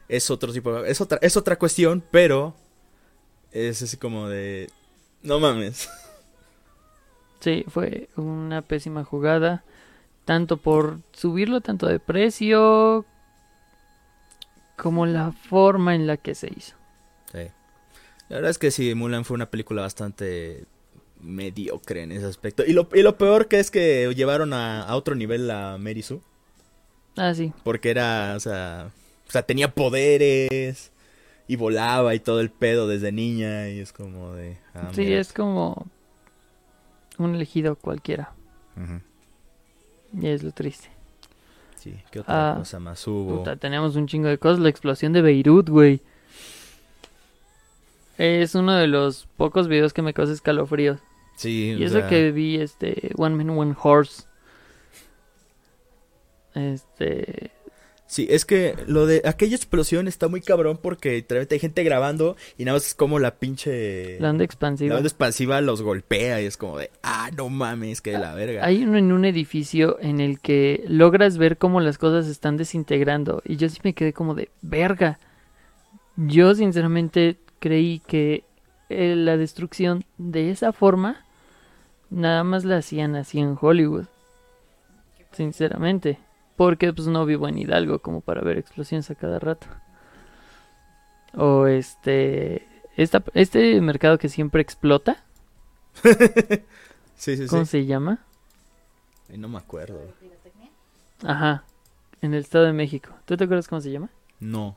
Es 0.08 0.30
otro 0.30 0.52
tipo, 0.52 0.84
es 0.84 1.00
otra 1.00 1.18
es 1.22 1.36
otra 1.36 1.56
cuestión, 1.58 2.02
pero 2.10 2.54
es 3.52 3.82
así 3.82 3.96
como 3.98 4.28
de 4.28 4.70
no 5.22 5.40
mames. 5.40 5.88
Sí, 7.44 7.62
fue 7.68 8.08
una 8.16 8.62
pésima 8.62 9.04
jugada. 9.04 9.64
Tanto 10.24 10.56
por 10.56 11.00
subirlo 11.12 11.60
tanto 11.60 11.86
de 11.86 12.00
precio 12.00 13.04
como 14.78 15.04
la 15.04 15.32
forma 15.32 15.94
en 15.94 16.06
la 16.06 16.16
que 16.16 16.34
se 16.34 16.50
hizo. 16.56 16.74
Sí. 17.30 17.50
La 18.30 18.36
verdad 18.36 18.50
es 18.50 18.56
que 18.56 18.70
sí, 18.70 18.94
Mulan 18.94 19.26
fue 19.26 19.34
una 19.34 19.50
película 19.50 19.82
bastante 19.82 20.64
mediocre 21.20 22.04
en 22.04 22.12
ese 22.12 22.24
aspecto. 22.24 22.64
Y 22.66 22.72
lo, 22.72 22.88
y 22.94 23.02
lo 23.02 23.18
peor 23.18 23.46
que 23.46 23.60
es 23.60 23.70
que 23.70 24.10
llevaron 24.16 24.54
a, 24.54 24.82
a 24.82 24.96
otro 24.96 25.14
nivel 25.14 25.50
a 25.50 25.76
Mary 25.76 26.00
Sue. 26.00 26.20
Ah, 27.18 27.34
sí. 27.34 27.52
Porque 27.62 27.90
era, 27.90 28.32
o 28.36 28.40
sea, 28.40 28.90
o 29.28 29.30
sea, 29.30 29.42
tenía 29.42 29.74
poderes 29.74 30.92
y 31.46 31.56
volaba 31.56 32.14
y 32.14 32.20
todo 32.20 32.40
el 32.40 32.48
pedo 32.48 32.88
desde 32.88 33.12
niña 33.12 33.68
y 33.68 33.80
es 33.80 33.92
como 33.92 34.32
de... 34.32 34.56
ah, 34.72 34.88
sí, 34.94 35.02
mira. 35.02 35.20
es 35.20 35.34
como 35.34 35.86
un 37.18 37.34
elegido 37.34 37.76
cualquiera. 37.76 38.32
Y 40.20 40.26
es 40.26 40.42
lo 40.42 40.52
triste. 40.52 40.88
Sí, 41.76 41.94
¿qué 42.10 42.20
otra 42.20 42.52
Ah, 42.52 42.56
cosa 42.58 42.80
más 42.80 43.06
hubo? 43.06 43.38
Puta, 43.38 43.56
tenemos 43.56 43.94
un 43.96 44.06
chingo 44.06 44.28
de 44.28 44.38
cosas. 44.38 44.58
La 44.60 44.68
explosión 44.70 45.12
de 45.12 45.22
Beirut, 45.22 45.68
güey. 45.68 46.00
Es 48.16 48.54
uno 48.54 48.72
de 48.74 48.86
los 48.86 49.26
pocos 49.36 49.68
videos 49.68 49.92
que 49.92 50.00
me 50.02 50.14
causa 50.14 50.32
escalofríos. 50.32 51.00
Sí, 51.36 51.74
Y 51.78 51.82
eso 51.84 51.98
sea, 51.98 52.08
que 52.08 52.30
vi, 52.30 52.56
este, 52.60 53.10
One 53.16 53.34
Man, 53.34 53.50
One 53.58 53.74
Horse. 53.82 54.22
Este, 56.54 57.50
Sí, 58.14 58.28
es 58.30 58.44
que 58.44 58.76
lo 58.86 59.06
de 59.06 59.22
aquella 59.24 59.56
explosión 59.56 60.06
está 60.06 60.28
muy 60.28 60.40
cabrón 60.40 60.78
porque 60.80 61.26
hay 61.50 61.58
gente 61.58 61.82
grabando 61.82 62.36
y 62.56 62.64
nada 62.64 62.76
más 62.76 62.86
es 62.86 62.94
como 62.94 63.18
la 63.18 63.40
pinche... 63.40 64.20
La 64.20 64.30
onda 64.30 64.42
La 64.42 64.44
expansiva. 64.44 64.94
onda 64.94 65.08
expansiva 65.08 65.60
los 65.60 65.82
golpea 65.82 66.40
y 66.40 66.44
es 66.44 66.56
como 66.56 66.78
de, 66.78 66.92
ah, 67.02 67.32
no 67.36 67.48
mames, 67.48 68.00
que 68.00 68.12
de 68.12 68.20
la 68.20 68.32
verga. 68.32 68.64
Hay 68.64 68.84
uno 68.84 68.98
en 68.98 69.10
un 69.10 69.24
edificio 69.24 69.98
en 70.00 70.20
el 70.20 70.38
que 70.38 70.84
logras 70.86 71.38
ver 71.38 71.58
cómo 71.58 71.80
las 71.80 71.98
cosas 71.98 72.26
se 72.26 72.30
están 72.30 72.56
desintegrando. 72.56 73.42
Y 73.44 73.56
yo 73.56 73.68
sí 73.68 73.80
me 73.82 73.94
quedé 73.94 74.12
como 74.12 74.36
de 74.36 74.48
verga. 74.62 75.18
Yo 76.14 76.54
sinceramente 76.54 77.38
creí 77.58 78.00
que 78.06 78.44
eh, 78.90 79.16
la 79.16 79.36
destrucción 79.36 80.04
de 80.18 80.52
esa 80.52 80.72
forma 80.72 81.24
nada 82.10 82.44
más 82.44 82.64
la 82.64 82.76
hacían 82.76 83.16
así 83.16 83.40
en 83.40 83.58
Hollywood. 83.60 84.04
Sinceramente. 85.32 86.20
Porque 86.56 86.92
pues 86.92 87.08
no 87.08 87.26
vivo 87.26 87.48
en 87.48 87.58
Hidalgo 87.58 87.98
como 88.00 88.20
para 88.20 88.42
ver 88.42 88.58
explosiones 88.58 89.10
a 89.10 89.14
cada 89.14 89.38
rato. 89.38 89.66
O 91.34 91.66
este... 91.66 92.68
Esta, 92.96 93.24
este 93.34 93.80
mercado 93.80 94.18
que 94.18 94.28
siempre 94.28 94.62
explota. 94.62 95.24
Sí, 97.16 97.36
sí, 97.36 97.46
¿Cómo 97.46 97.64
sí. 97.64 97.70
se 97.70 97.86
llama? 97.86 98.24
Ay, 99.30 99.38
no 99.38 99.48
me 99.48 99.58
acuerdo. 99.58 100.00
Ajá, 101.22 101.64
en 102.20 102.34
el 102.34 102.40
Estado 102.40 102.64
de 102.64 102.72
México. 102.72 103.10
¿Tú 103.24 103.36
te 103.36 103.44
acuerdas 103.44 103.68
cómo 103.68 103.80
se 103.80 103.90
llama? 103.92 104.10
No. 104.40 104.76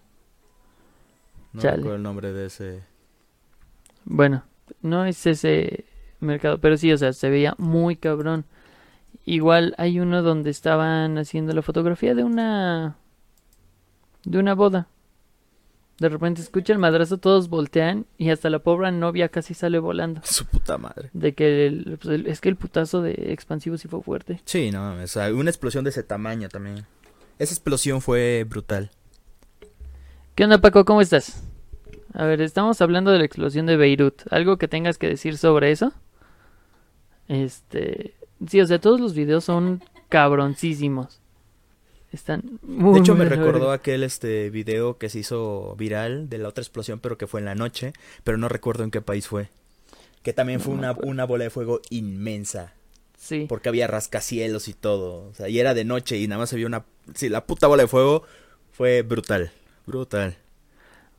No 1.52 1.62
Chale. 1.62 1.78
recuerdo 1.78 1.96
el 1.98 2.04
nombre 2.04 2.32
de 2.34 2.46
ese. 2.46 2.84
Bueno, 4.06 4.44
no 4.82 5.06
es 5.06 5.26
ese 5.26 5.86
mercado, 6.20 6.60
pero 6.60 6.78
sí, 6.78 6.92
o 6.94 6.98
sea, 6.98 7.12
se 7.12 7.30
veía 7.30 7.56
muy 7.58 7.96
cabrón. 7.96 8.46
Igual 9.30 9.76
hay 9.78 10.00
uno 10.00 10.24
donde 10.24 10.50
estaban 10.50 11.18
haciendo 11.18 11.52
la 11.54 11.62
fotografía 11.62 12.16
de 12.16 12.24
una 12.24 12.96
de 14.24 14.40
una 14.40 14.56
boda. 14.56 14.88
De 16.00 16.08
repente 16.08 16.42
escucha 16.42 16.72
el 16.72 16.80
madrazo, 16.80 17.18
todos 17.18 17.50
voltean 17.50 18.06
y 18.18 18.30
hasta 18.30 18.50
la 18.50 18.60
pobre 18.60 18.90
novia 18.94 19.28
casi 19.28 19.54
sale 19.54 19.80
volando. 19.80 20.22
Su 20.24 20.46
puta 20.46 20.78
madre. 20.78 21.10
De 21.12 21.34
que 21.34 21.68
el- 21.68 21.98
pues, 22.02 22.22
es 22.26 22.40
que 22.40 22.48
el 22.48 22.56
putazo 22.56 23.02
de 23.02 23.34
expansivo 23.34 23.78
sí 23.78 23.90
fue 23.90 24.02
fuerte. 24.02 24.40
Sí, 24.46 24.72
no. 24.72 24.94
O 24.94 25.08
sea, 25.08 25.34
una 25.34 25.50
explosión 25.50 25.84
de 25.84 25.90
ese 25.90 26.04
tamaño 26.04 26.48
también. 26.48 26.86
Esa 27.38 27.54
explosión 27.54 28.00
fue 28.00 28.46
brutal. 28.48 28.92
¿Qué 30.36 30.46
onda, 30.46 30.60
Paco? 30.62 30.86
¿Cómo 30.86 31.02
estás? 31.02 31.44
A 32.14 32.24
ver, 32.24 32.40
estamos 32.40 32.80
hablando 32.80 33.12
de 33.12 33.18
la 33.18 33.26
explosión 33.26 33.66
de 33.66 33.76
Beirut. 33.76 34.22
¿Algo 34.32 34.56
que 34.58 34.70
tengas 34.70 34.98
que 34.98 35.08
decir 35.10 35.38
sobre 35.38 35.72
eso? 35.72 35.92
Este. 37.28 38.14
Sí, 38.48 38.62
o 38.62 38.68
sea, 38.68 38.80
todos 38.80 39.00
los 39.00 39.14
videos 39.16 39.44
son 39.46 39.82
cabroncísimos. 40.10 41.20
Están 42.12 42.60
muy. 42.62 42.94
De 42.94 43.00
hecho, 43.00 43.16
me 43.16 43.26
recordó 43.26 43.72
aquel 43.72 44.04
este 44.04 44.50
video 44.50 44.98
que 44.98 45.10
se 45.10 45.20
hizo 45.20 45.76
viral 45.78 46.30
de 46.30 46.38
la 46.38 46.48
otra 46.50 46.62
explosión, 46.62 47.00
pero 47.00 47.18
que 47.18 47.28
fue 47.28 47.40
en 47.42 47.46
la 47.46 47.56
noche, 47.56 47.94
pero 48.24 48.38
no 48.38 48.48
recuerdo 48.48 48.84
en 48.84 48.92
qué 48.92 49.02
país 49.02 49.28
fue. 49.28 49.50
Que 50.24 50.34
también 50.34 50.60
fue 50.62 50.74
No 50.74 50.80
una, 50.80 50.92
una 51.04 51.26
bola 51.26 51.44
de 51.44 51.50
fuego 51.50 51.82
inmensa, 51.90 52.74
Sí. 53.18 53.46
porque 53.50 53.70
había 53.70 53.88
rascacielos 53.88 54.68
y 54.68 54.74
todo. 54.74 55.28
O 55.30 55.34
sea, 55.34 55.50
y 55.50 55.60
era 55.60 55.74
de 55.74 55.84
noche 55.84 56.18
y 56.18 56.28
nada 56.28 56.40
más 56.40 56.50
se 56.50 56.56
vio 56.56 56.68
una... 56.68 56.86
Sí, 57.14 57.30
la 57.30 57.46
puta 57.46 57.68
bola 57.68 57.84
de 57.84 57.88
fuego 57.88 58.24
fue 58.72 59.02
brutal, 59.02 59.52
brutal. 59.86 60.38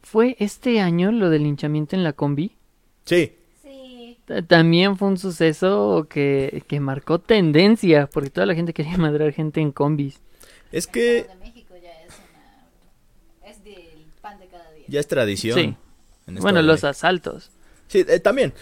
¿Fue 0.03 0.37
este 0.39 0.81
año 0.81 1.11
lo 1.13 1.29
del 1.29 1.43
linchamiento 1.43 1.97
en 1.97 2.05
la 2.05 2.13
combi? 2.15 2.53
Sí, 3.05 3.33
También 4.47 4.97
fue 4.97 5.09
un 5.09 5.19
suceso 5.19 6.07
que, 6.09 6.63
que 6.67 6.81
marcó 6.81 7.19
tendencia, 7.19 8.09
porque 8.09 8.31
toda 8.31 8.47
la 8.47 8.55
gente 8.55 8.73
quería 8.73 8.97
madrar 8.99 9.33
gente 9.33 9.61
en 9.61 9.73
combis. 9.73 10.21
es 10.71 10.87
que 10.87 11.27
ya 11.83 11.91
es 12.07 12.15
una. 13.43 13.51
Es 13.51 13.65
del 13.65 14.07
pan 14.21 14.39
de 14.39 14.47
cada 14.49 14.71
día. 14.73 14.85
ya 14.89 15.01
es 15.01 15.09
tradición. 15.09 15.59
Sí. 15.59 15.77
Bueno, 16.41 16.61
los 16.61 16.77
México. 16.83 16.89
asaltos. 16.89 17.51
Sí, 17.87 18.05
eh, 18.07 18.21
también. 18.21 18.53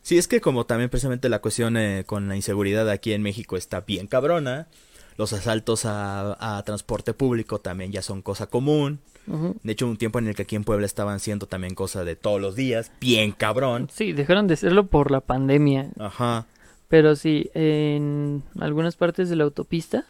Sí, 0.00 0.16
es 0.18 0.26
que 0.28 0.40
como 0.40 0.64
también 0.66 0.90
precisamente 0.90 1.28
la 1.28 1.40
cuestión 1.40 1.76
eh, 1.76 2.04
con 2.06 2.28
la 2.28 2.36
inseguridad 2.36 2.88
aquí 2.90 3.12
en 3.12 3.22
México 3.22 3.56
está 3.56 3.82
bien 3.82 4.06
cabrona. 4.06 4.68
Los 5.16 5.32
asaltos 5.32 5.84
a, 5.84 6.58
a 6.58 6.62
transporte 6.64 7.14
público 7.14 7.60
también 7.60 7.92
ya 7.92 8.02
son 8.02 8.20
cosa 8.22 8.46
común. 8.46 9.00
De 9.26 9.72
hecho, 9.72 9.86
un 9.86 9.96
tiempo 9.96 10.18
en 10.18 10.28
el 10.28 10.34
que 10.34 10.42
aquí 10.42 10.54
en 10.56 10.64
Puebla 10.64 10.86
estaban 10.86 11.18
siendo 11.20 11.46
también 11.46 11.74
cosa 11.74 12.04
de 12.04 12.14
todos 12.16 12.40
los 12.40 12.54
días. 12.56 12.92
Bien 13.00 13.32
cabrón. 13.32 13.88
Sí, 13.92 14.12
dejaron 14.12 14.46
de 14.46 14.56
serlo 14.56 14.86
por 14.86 15.10
la 15.10 15.20
pandemia. 15.20 15.90
Ajá. 15.98 16.46
Pero 16.88 17.16
sí, 17.16 17.50
en 17.54 18.42
algunas 18.60 18.96
partes 18.96 19.28
de 19.30 19.36
la 19.36 19.44
autopista, 19.44 20.04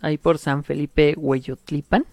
ahí 0.00 0.18
por 0.18 0.38
San 0.38 0.64
Felipe, 0.64 1.14
Hueyotlipan, 1.16 2.04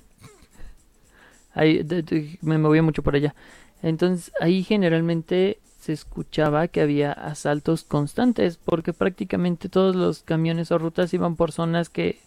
ahí 1.54 1.84
de- 1.84 2.04
de- 2.04 2.38
me 2.42 2.58
movía 2.58 2.84
mucho 2.84 3.02
por 3.04 3.16
allá. 3.16 3.34
Entonces 3.82 4.32
ahí 4.40 4.64
generalmente 4.64 5.60
se 5.80 5.94
escuchaba 5.94 6.68
que 6.68 6.82
había 6.82 7.12
asaltos 7.12 7.84
constantes, 7.84 8.58
porque 8.58 8.94
prácticamente 8.94 9.70
todos 9.70 9.96
los 9.96 10.24
camiones 10.24 10.72
o 10.72 10.78
rutas 10.78 11.14
iban 11.14 11.36
por 11.36 11.52
zonas 11.52 11.90
que 11.90 12.20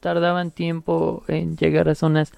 tardaban 0.00 0.50
tiempo 0.50 1.24
en 1.28 1.56
llegar 1.56 1.88
a 1.88 1.94
zonas 1.94 2.32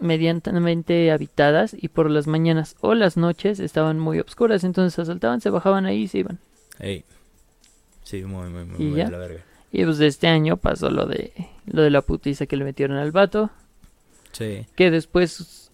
medianamente 0.00 1.10
habitadas 1.10 1.74
y 1.78 1.88
por 1.88 2.10
las 2.10 2.26
mañanas 2.26 2.76
o 2.80 2.94
las 2.94 3.16
noches 3.16 3.60
estaban 3.60 3.98
muy 3.98 4.20
oscuras, 4.20 4.64
entonces 4.64 4.98
asaltaban, 4.98 5.40
se 5.40 5.50
bajaban 5.50 5.86
ahí 5.86 6.02
y 6.02 6.08
se 6.08 6.18
iban. 6.18 6.38
Ey. 6.78 7.04
Sí, 8.04 8.22
muy, 8.24 8.48
muy, 8.50 8.64
muy, 8.64 8.76
¿Y 8.78 8.88
muy 8.90 8.98
ya? 8.98 9.10
la 9.10 9.18
verga. 9.18 9.40
Y 9.72 9.84
pues 9.84 9.98
de 9.98 10.06
este 10.06 10.28
año 10.28 10.56
pasó 10.56 10.90
lo 10.90 11.06
de 11.06 11.32
lo 11.66 11.82
de 11.82 11.90
la 11.90 12.02
putiza 12.02 12.46
que 12.46 12.56
le 12.56 12.64
metieron 12.64 12.96
al 12.98 13.10
vato, 13.12 13.50
Sí. 14.32 14.66
que 14.76 14.90
después 14.90 15.70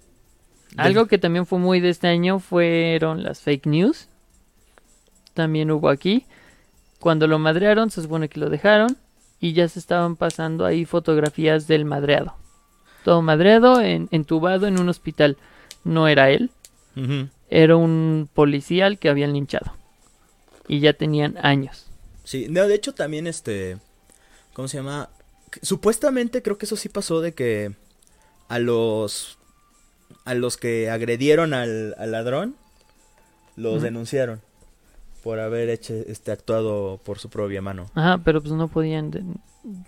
algo 0.76 1.06
que 1.06 1.18
también 1.18 1.44
fue 1.44 1.58
muy 1.58 1.80
de 1.80 1.90
este 1.90 2.08
año 2.08 2.38
fueron 2.38 3.22
las 3.22 3.40
fake 3.40 3.66
news. 3.66 4.08
También 5.35 5.70
hubo 5.70 5.88
aquí. 5.88 6.24
Cuando 7.00 7.26
lo 7.26 7.38
madrearon, 7.38 7.90
se 7.90 8.00
supone 8.02 8.28
que 8.28 8.40
lo 8.40 8.48
dejaron 8.48 8.96
y 9.40 9.52
ya 9.52 9.68
se 9.68 9.78
estaban 9.78 10.16
pasando 10.16 10.64
ahí 10.64 10.85
fotografías 10.85 11.66
del 11.66 11.85
madreado. 11.85 12.35
Todo 13.05 13.23
madreado, 13.23 13.81
en, 13.81 14.09
entubado 14.11 14.67
en 14.67 14.79
un 14.81 14.88
hospital. 14.88 15.37
No 15.85 16.09
era 16.09 16.31
él, 16.31 16.51
era 17.49 17.77
un 17.77 18.29
policial 18.33 18.99
que 18.99 19.09
habían 19.09 19.33
linchado. 19.33 19.73
Y 20.69 20.81
ya 20.81 20.93
tenían 20.93 21.37
años. 21.43 21.87
Sí, 22.25 22.47
no, 22.49 22.67
de 22.69 22.75
hecho 22.75 22.95
también 22.95 23.27
este, 23.27 23.79
¿cómo 24.53 24.69
se 24.69 24.77
llama? 24.77 25.09
Supuestamente 25.61 26.43
creo 26.43 26.57
que 26.57 26.67
eso 26.67 26.77
sí 26.77 26.88
pasó 26.88 27.21
de 27.21 27.35
que 27.35 27.75
a 28.49 28.59
los 28.59 29.38
a 30.25 30.35
los 30.35 30.57
que 30.57 30.88
agredieron 30.88 31.53
al, 31.53 31.95
al 31.99 32.12
ladrón 32.12 32.55
los 33.57 33.83
denunciaron 33.83 34.41
por 35.23 35.41
haber 35.41 35.69
hecho 35.69 35.95
este 35.95 36.33
actuado 36.33 36.99
por 37.05 37.19
su 37.19 37.29
propia 37.29 37.62
mano. 37.62 37.87
Ajá, 37.95 38.19
pero 38.25 38.41
pues 38.41 38.53
no 38.53 38.69
podían, 38.69 39.11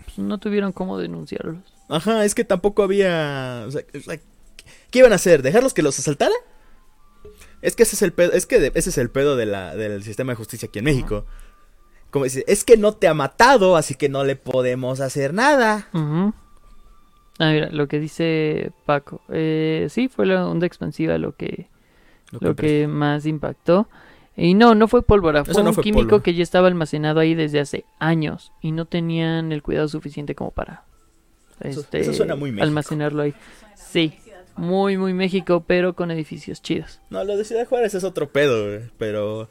pues 0.05 0.17
no 0.17 0.37
tuvieron 0.37 0.71
cómo 0.71 0.97
denunciarlos. 0.97 1.63
Ajá, 1.89 2.25
es 2.25 2.33
que 2.35 2.43
tampoco 2.43 2.83
había, 2.83 3.63
o 3.67 3.71
sea, 3.71 3.83
¿qué 4.91 4.99
iban 4.99 5.11
a 5.11 5.15
hacer? 5.15 5.41
¿Dejarlos 5.43 5.73
que 5.73 5.81
los 5.83 5.97
asaltaran? 5.99 6.33
Es 7.61 7.75
que 7.75 7.83
ese 7.83 7.95
es 7.95 8.01
el 8.01 8.13
pedo, 8.13 8.31
es 8.33 8.45
que 8.45 8.59
de- 8.59 8.71
ese 8.75 8.89
es 8.89 8.97
el 8.97 9.09
pedo 9.09 9.35
de 9.35 9.45
la, 9.45 9.75
del 9.75 10.03
sistema 10.03 10.31
de 10.33 10.35
justicia 10.37 10.67
aquí 10.67 10.79
en 10.79 10.85
México. 10.85 11.25
Como 12.11 12.25
dice, 12.25 12.43
es 12.47 12.63
que 12.63 12.77
no 12.77 12.93
te 12.93 13.07
ha 13.07 13.13
matado, 13.13 13.75
así 13.75 13.95
que 13.95 14.09
no 14.09 14.23
le 14.23 14.35
podemos 14.35 14.99
hacer 14.99 15.33
nada. 15.33 15.87
Ujú. 15.93 16.33
Ah, 17.39 17.51
mira, 17.51 17.69
lo 17.71 17.87
que 17.87 17.99
dice 17.99 18.71
Paco. 18.85 19.21
Eh, 19.29 19.87
sí, 19.89 20.07
fue 20.07 20.25
la 20.25 20.47
onda 20.47 20.65
expansiva 20.65 21.17
lo 21.17 21.35
que, 21.35 21.67
lo 22.39 22.55
que 22.55 22.87
más 22.87 23.25
impactó. 23.25 23.89
Y 24.37 24.53
no, 24.53 24.75
no 24.75 24.87
fue 24.87 25.01
pólvora, 25.01 25.43
fue 25.43 25.61
no 25.63 25.69
un 25.69 25.75
fue 25.75 25.83
químico 25.83 26.21
que 26.21 26.33
ya 26.33 26.43
estaba 26.43 26.67
almacenado 26.67 27.19
ahí 27.19 27.35
desde 27.35 27.59
hace 27.59 27.85
años 27.99 28.51
y 28.61 28.71
no 28.71 28.85
tenían 28.85 29.51
el 29.51 29.61
cuidado 29.63 29.87
suficiente 29.87 30.35
como 30.35 30.51
para 30.51 30.83
este, 31.61 31.99
eso 32.01 32.13
suena 32.13 32.35
muy 32.35 32.51
México. 32.51 32.65
almacenarlo 32.65 33.23
ahí. 33.23 33.33
Sí. 33.75 34.13
muy. 34.55 34.97
Muy, 34.97 35.13
México, 35.13 35.63
pero 35.65 35.93
con 35.95 36.11
edificios 36.11 36.61
chidos. 36.61 36.99
No, 37.09 37.23
lo 37.23 37.37
de 37.37 37.45
Ciudad 37.45 37.67
Juárez 37.67 37.93
es 37.93 38.03
otro 38.03 38.29
pedo, 38.29 38.65
güey, 38.67 38.81
pero 38.97 39.49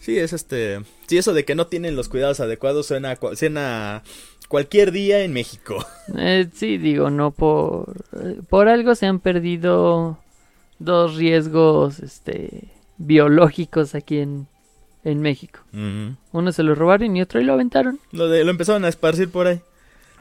sí 0.00 0.18
es 0.18 0.32
este, 0.32 0.80
sí 1.06 1.16
eso 1.18 1.32
de 1.32 1.44
que 1.44 1.54
no 1.54 1.66
tienen 1.66 1.96
los 1.96 2.08
cuidados 2.08 2.40
adecuados 2.40 2.86
suena, 2.86 3.12
a 3.12 3.36
suena 3.36 3.96
a 3.96 4.02
cualquier 4.48 4.92
día 4.92 5.24
en 5.24 5.32
México. 5.32 5.84
Eh, 6.18 6.48
sí, 6.52 6.76
digo, 6.76 7.08
no 7.08 7.30
por... 7.30 7.94
por 8.50 8.68
algo 8.68 8.94
se 8.94 9.06
han 9.06 9.18
perdido 9.18 10.18
dos 10.78 11.16
riesgos 11.16 12.00
este, 12.00 12.64
biológicos 12.98 13.94
aquí 13.94 14.18
en, 14.18 14.46
en 15.02 15.20
México. 15.20 15.60
Uno 16.32 16.52
se 16.52 16.62
lo 16.62 16.74
robaron 16.74 17.16
y 17.16 17.22
otro 17.22 17.40
y 17.40 17.44
lo 17.44 17.54
aventaron. 17.54 17.98
Lo 18.12 18.28
de 18.28 18.44
lo 18.44 18.50
empezaron 18.50 18.84
a 18.84 18.88
esparcir 18.88 19.30
por 19.30 19.46
ahí. 19.46 19.60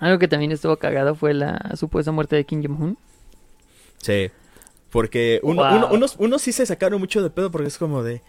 Algo 0.03 0.19
que 0.19 0.27
también 0.27 0.51
estuvo 0.51 0.75
cagado 0.77 1.15
fue 1.15 1.33
la 1.33 1.71
supuesta 1.75 2.11
muerte 2.11 2.35
de 2.35 2.45
Kim 2.45 2.61
Jong-un. 2.65 2.97
Sí. 3.97 4.29
Porque 4.89 5.39
uno, 5.43 5.63
Wow. 5.63 5.75
uno- 5.77 5.89
unos, 5.93 6.15
unos 6.19 6.41
sí 6.41 6.51
se 6.51 6.65
sacaron 6.65 6.99
mucho 6.99 7.21
de 7.23 7.29
pedo 7.29 7.51
porque 7.51 7.67
es 7.67 7.77
como 7.77 8.03
de 8.03 8.21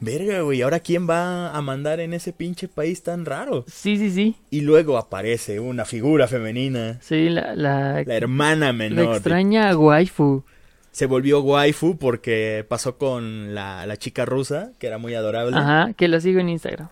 Verga, 0.00 0.42
güey, 0.42 0.62
¿ahora 0.62 0.78
quién 0.78 1.08
va 1.10 1.50
a 1.50 1.60
mandar 1.60 1.98
en 1.98 2.14
ese 2.14 2.32
pinche 2.32 2.68
país 2.68 3.02
tan 3.02 3.24
raro? 3.24 3.64
Sí, 3.66 3.96
sí, 3.98 4.10
sí. 4.12 4.36
Y 4.48 4.60
luego 4.60 4.96
aparece 4.96 5.58
una 5.58 5.84
figura 5.84 6.28
femenina, 6.28 6.98
Sí, 7.00 7.28
la, 7.28 7.56
la, 7.56 8.04
la 8.04 8.14
hermana 8.14 8.66
la 8.66 8.72
menor. 8.72 9.08
de- 9.08 9.14
extraña 9.16 9.76
waifu. 9.76 10.44
Se 10.92 11.06
volvió 11.06 11.40
waifu 11.40 11.98
porque 11.98 12.64
pasó 12.68 12.96
con 12.96 13.54
la, 13.56 13.86
la 13.86 13.96
chica 13.96 14.24
rusa, 14.24 14.70
que 14.78 14.86
era 14.86 14.98
muy 14.98 15.14
adorable. 15.14 15.56
Ajá, 15.56 15.92
que 15.94 16.06
la 16.06 16.20
sigo 16.20 16.38
en 16.38 16.48
Instagram. 16.48 16.88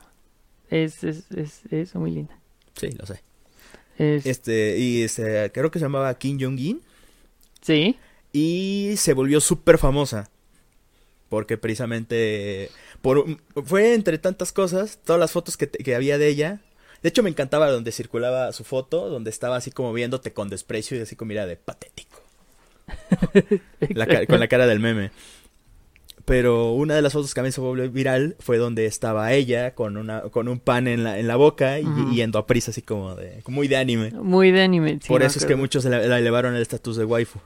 Es, 0.69 1.05
es, 1.05 1.31
es, 1.31 1.63
es 1.71 1.95
muy 1.95 2.11
linda. 2.11 2.37
Sí, 2.75 2.91
lo 2.99 3.07
sé. 3.07 3.23
Es- 3.99 4.27
Este, 4.27 4.79
y 4.79 5.03
este, 5.03 5.51
creo 5.53 5.71
que 5.71 5.79
se 5.79 5.85
llamaba 5.85 6.17
Kim 6.19 6.39
Jong-un. 6.41 6.83
Sí, 7.63 7.97
Y 8.33 8.95
se 8.97 9.15
volvió 9.15 9.41
súper 9.41 9.79
famosa. 9.79 10.31
Porque 11.29 11.59
precisamente 11.59 12.71
por, 13.03 13.25
fue 13.65 13.95
entre 13.95 14.19
tantas 14.19 14.53
cosas, 14.53 15.01
todas 15.05 15.19
las 15.19 15.33
fotos 15.33 15.57
que, 15.57 15.69
que 15.69 15.95
había 15.97 16.19
de 16.19 16.29
ella. 16.29 16.61
De 17.03 17.09
hecho, 17.09 17.23
me 17.23 17.31
encantaba 17.31 17.71
donde 17.71 17.93
circulaba 17.93 18.53
su 18.53 18.63
foto, 18.65 19.09
donde 19.11 19.31
estaba 19.31 19.57
así 19.57 19.71
como 19.73 19.93
viéndote 19.93 20.33
con 20.33 20.49
desprecio 20.49 20.97
y 20.97 21.01
así 21.01 21.17
como 21.17 21.31
mira 21.31 21.47
de 21.47 21.57
patético. 21.57 22.23
La 23.91 24.07
con 24.27 24.39
la 24.41 24.49
cara 24.49 24.67
del 24.67 24.81
meme. 24.81 25.11
Pero 26.27 26.73
una 26.73 26.95
de 26.97 27.03
las 27.03 27.13
fotos 27.13 27.33
que 27.33 27.41
a 27.41 27.43
mí 27.45 27.53
se 27.53 27.61
volvió 27.61 27.89
viral 27.89 28.35
fue 28.41 28.59
donde 28.59 28.85
estaba 28.87 29.33
ella 29.33 29.75
con 29.75 29.97
una 29.97 30.23
con 30.23 30.49
un 30.49 30.59
pan 30.59 30.89
en 30.89 31.05
la, 31.05 31.19
en 31.21 31.29
la 31.29 31.37
boca 31.37 31.79
y, 31.79 31.87
yendo 32.15 32.39
a 32.41 32.47
prisa 32.47 32.73
así 32.73 32.83
como 32.83 33.15
de 33.15 33.43
muy 33.47 33.69
de 33.69 33.77
anime. 33.77 34.11
muy 34.11 34.51
de 34.51 34.63
anime. 34.63 34.99
sí, 35.01 35.09
Por 35.09 35.23
eso 35.23 35.39
es 35.39 35.47
que 35.47 35.55
muchos 35.55 35.85
la, 35.85 36.01
la 36.01 36.19
elevaron 36.19 36.55
al 36.57 36.61
estatus 36.63 36.97
de 36.97 37.05
waifu. 37.05 37.39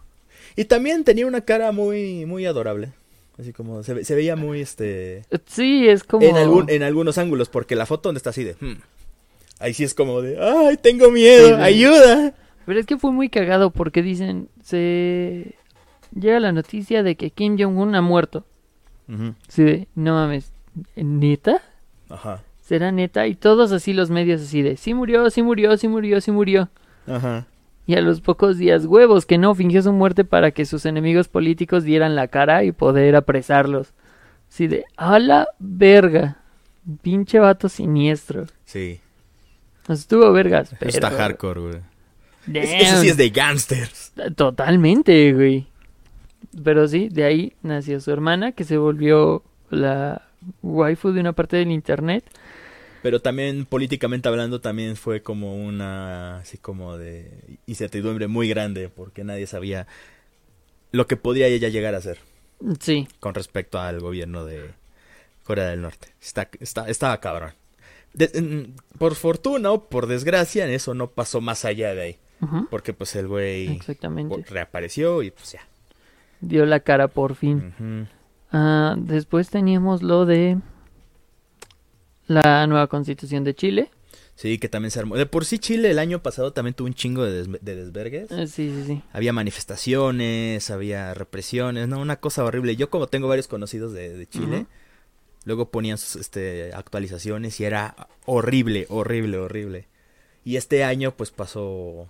Y 0.56 0.64
también 0.64 1.04
tenía 1.04 1.26
una 1.26 1.42
cara 1.42 1.72
muy 1.72 2.24
muy 2.24 2.46
adorable. 2.46 2.92
Así 3.38 3.52
como 3.52 3.82
se, 3.82 4.02
se 4.04 4.14
veía 4.14 4.34
muy 4.34 4.60
este 4.62 5.24
Sí, 5.46 5.86
es 5.88 6.02
como... 6.02 6.26
en 6.26 6.36
algún 6.36 6.70
en 6.70 6.82
algunos 6.82 7.18
ángulos 7.18 7.48
porque 7.50 7.76
la 7.76 7.84
foto 7.86 8.08
donde 8.08 8.18
está 8.18 8.30
así 8.30 8.44
de 8.44 8.56
"Hmm". 8.60 8.80
ahí 9.60 9.72
sí 9.74 9.84
es 9.84 9.92
como 9.94 10.22
de 10.22 10.38
ay, 10.42 10.76
tengo 10.78 11.10
miedo, 11.10 11.48
sí. 11.48 11.62
ayuda. 11.62 12.34
Pero 12.66 12.80
es 12.80 12.86
que 12.86 12.96
fue 12.98 13.12
muy 13.12 13.28
cagado 13.28 13.70
porque 13.72 14.02
dicen, 14.02 14.48
se... 14.62 15.54
Llega 16.18 16.40
la 16.40 16.52
noticia 16.52 17.02
de 17.02 17.14
que 17.16 17.30
Kim 17.30 17.56
Jong-un 17.58 17.94
ha 17.94 18.00
muerto. 18.02 18.44
Ujú. 19.12 19.34
Sí, 19.48 19.64
de, 19.64 19.88
no 19.94 20.14
mames, 20.14 20.52
¿neta? 20.96 21.60
Ajá. 22.08 22.42
¿Será 22.62 22.92
neta? 22.92 23.26
Y 23.26 23.34
todos 23.34 23.72
así 23.72 23.92
los 23.92 24.10
medios 24.10 24.40
así 24.40 24.62
de, 24.62 24.76
sí 24.76 24.94
murió, 24.94 25.28
sí 25.30 25.42
murió, 25.42 25.76
sí 25.76 25.88
murió, 25.88 26.20
sí 26.20 26.30
murió. 26.30 26.68
Ajá. 27.08 27.46
Y 27.86 27.94
a 27.96 28.00
los 28.02 28.20
pocos 28.20 28.56
días, 28.58 28.86
huevos, 28.86 29.26
que 29.26 29.36
no, 29.38 29.54
fingió 29.54 29.82
su 29.82 29.92
muerte 29.92 30.24
para 30.24 30.52
que 30.52 30.64
sus 30.64 30.86
enemigos 30.86 31.26
políticos 31.26 31.82
dieran 31.82 32.14
la 32.14 32.28
cara 32.28 32.62
y 32.62 32.70
poder 32.70 33.16
apresarlos. 33.16 33.92
Así 34.48 34.68
de, 34.68 34.84
a 34.96 35.18
la 35.18 35.48
verga. 35.58 36.36
Pinche 37.02 37.38
vato 37.40 37.68
siniestro. 37.68 38.46
Sí. 38.64 39.00
Estuvo 39.88 40.32
vergas, 40.32 40.70
pero... 40.78 40.90
está 40.90 41.10
hardcore, 41.10 41.60
güey. 41.60 41.74
Damn. 42.46 42.56
Es- 42.64 42.88
Eso 42.88 43.00
sí 43.02 43.08
es 43.08 43.16
de 43.16 43.30
gangsters. 43.30 44.12
Totalmente, 44.36 45.32
güey. 45.32 45.66
Pero 46.64 46.86
sí, 46.88 47.08
de 47.10 47.24
ahí 47.24 47.52
nació 47.62 48.00
su 48.00 48.10
hermana, 48.10 48.52
que 48.52 48.64
se 48.64 48.76
volvió 48.76 49.42
la 49.70 50.22
waifu 50.62 51.12
de 51.12 51.20
una 51.20 51.32
parte 51.32 51.56
del 51.56 51.70
internet. 51.70 52.24
Pero 53.02 53.20
también 53.20 53.64
políticamente 53.66 54.28
hablando 54.28 54.60
también 54.60 54.96
fue 54.96 55.22
como 55.22 55.54
una 55.56 56.38
así 56.38 56.58
como 56.58 56.98
de 56.98 57.58
incertidumbre 57.66 58.26
muy 58.26 58.48
grande 58.48 58.88
porque 58.90 59.24
nadie 59.24 59.46
sabía 59.46 59.86
lo 60.92 61.06
que 61.06 61.16
podía 61.16 61.46
ella 61.46 61.68
llegar 61.68 61.94
a 61.94 62.00
ser 62.00 62.18
Sí, 62.78 63.08
con 63.20 63.32
respecto 63.34 63.78
al 63.80 64.00
gobierno 64.00 64.44
de 64.44 64.72
Corea 65.44 65.68
del 65.68 65.80
Norte. 65.80 66.08
Está, 66.20 66.50
está, 66.60 66.90
estaba 66.90 67.18
cabrón. 67.20 67.54
De- 68.12 68.68
por 68.98 69.14
fortuna 69.14 69.70
o 69.70 69.88
por 69.88 70.06
desgracia, 70.06 70.66
eso 70.68 70.92
no 70.92 71.10
pasó 71.10 71.40
más 71.40 71.64
allá 71.64 71.94
de 71.94 72.02
ahí. 72.02 72.18
Porque 72.70 72.92
pues 72.92 73.14
el 73.16 73.28
güey 73.28 73.68
reapareció 74.50 75.22
y 75.22 75.30
pues 75.30 75.52
ya. 75.52 75.60
Dio 76.40 76.66
la 76.66 76.80
cara 76.80 77.08
por 77.08 77.34
fin. 77.34 78.08
Ah, 78.52 78.94
después 78.98 79.50
teníamos 79.50 80.02
lo 80.02 80.26
de 80.26 80.58
la 82.26 82.66
nueva 82.66 82.86
constitución 82.86 83.44
de 83.44 83.54
Chile. 83.54 83.90
Sí, 84.36 84.58
que 84.58 84.68
también 84.70 84.90
se 84.90 84.98
armó. 85.00 85.16
De 85.16 85.26
por 85.26 85.44
sí 85.44 85.58
Chile 85.58 85.90
el 85.90 85.98
año 85.98 86.22
pasado 86.22 86.52
también 86.52 86.72
tuvo 86.74 86.86
un 86.86 86.94
chingo 86.94 87.24
de, 87.24 87.32
des- 87.44 87.62
de 87.62 87.76
desvergues. 87.76 88.30
Eh, 88.30 88.46
sí, 88.46 88.72
sí, 88.74 88.84
sí. 88.86 89.02
Había 89.12 89.32
manifestaciones, 89.34 90.70
había 90.70 91.12
represiones, 91.12 91.88
no, 91.88 92.00
una 92.00 92.16
cosa 92.16 92.44
horrible. 92.44 92.74
Yo 92.76 92.88
como 92.88 93.06
tengo 93.06 93.28
varios 93.28 93.48
conocidos 93.48 93.92
de, 93.92 94.16
de 94.16 94.26
Chile, 94.26 94.66
luego 95.44 95.70
ponían 95.70 95.98
sus 95.98 96.16
este, 96.16 96.72
actualizaciones 96.74 97.60
y 97.60 97.64
era 97.64 98.08
horrible, 98.24 98.86
horrible, 98.88 99.36
horrible. 99.36 99.88
Y 100.42 100.56
este 100.56 100.84
año 100.84 101.10
pues 101.14 101.30
pasó 101.32 102.08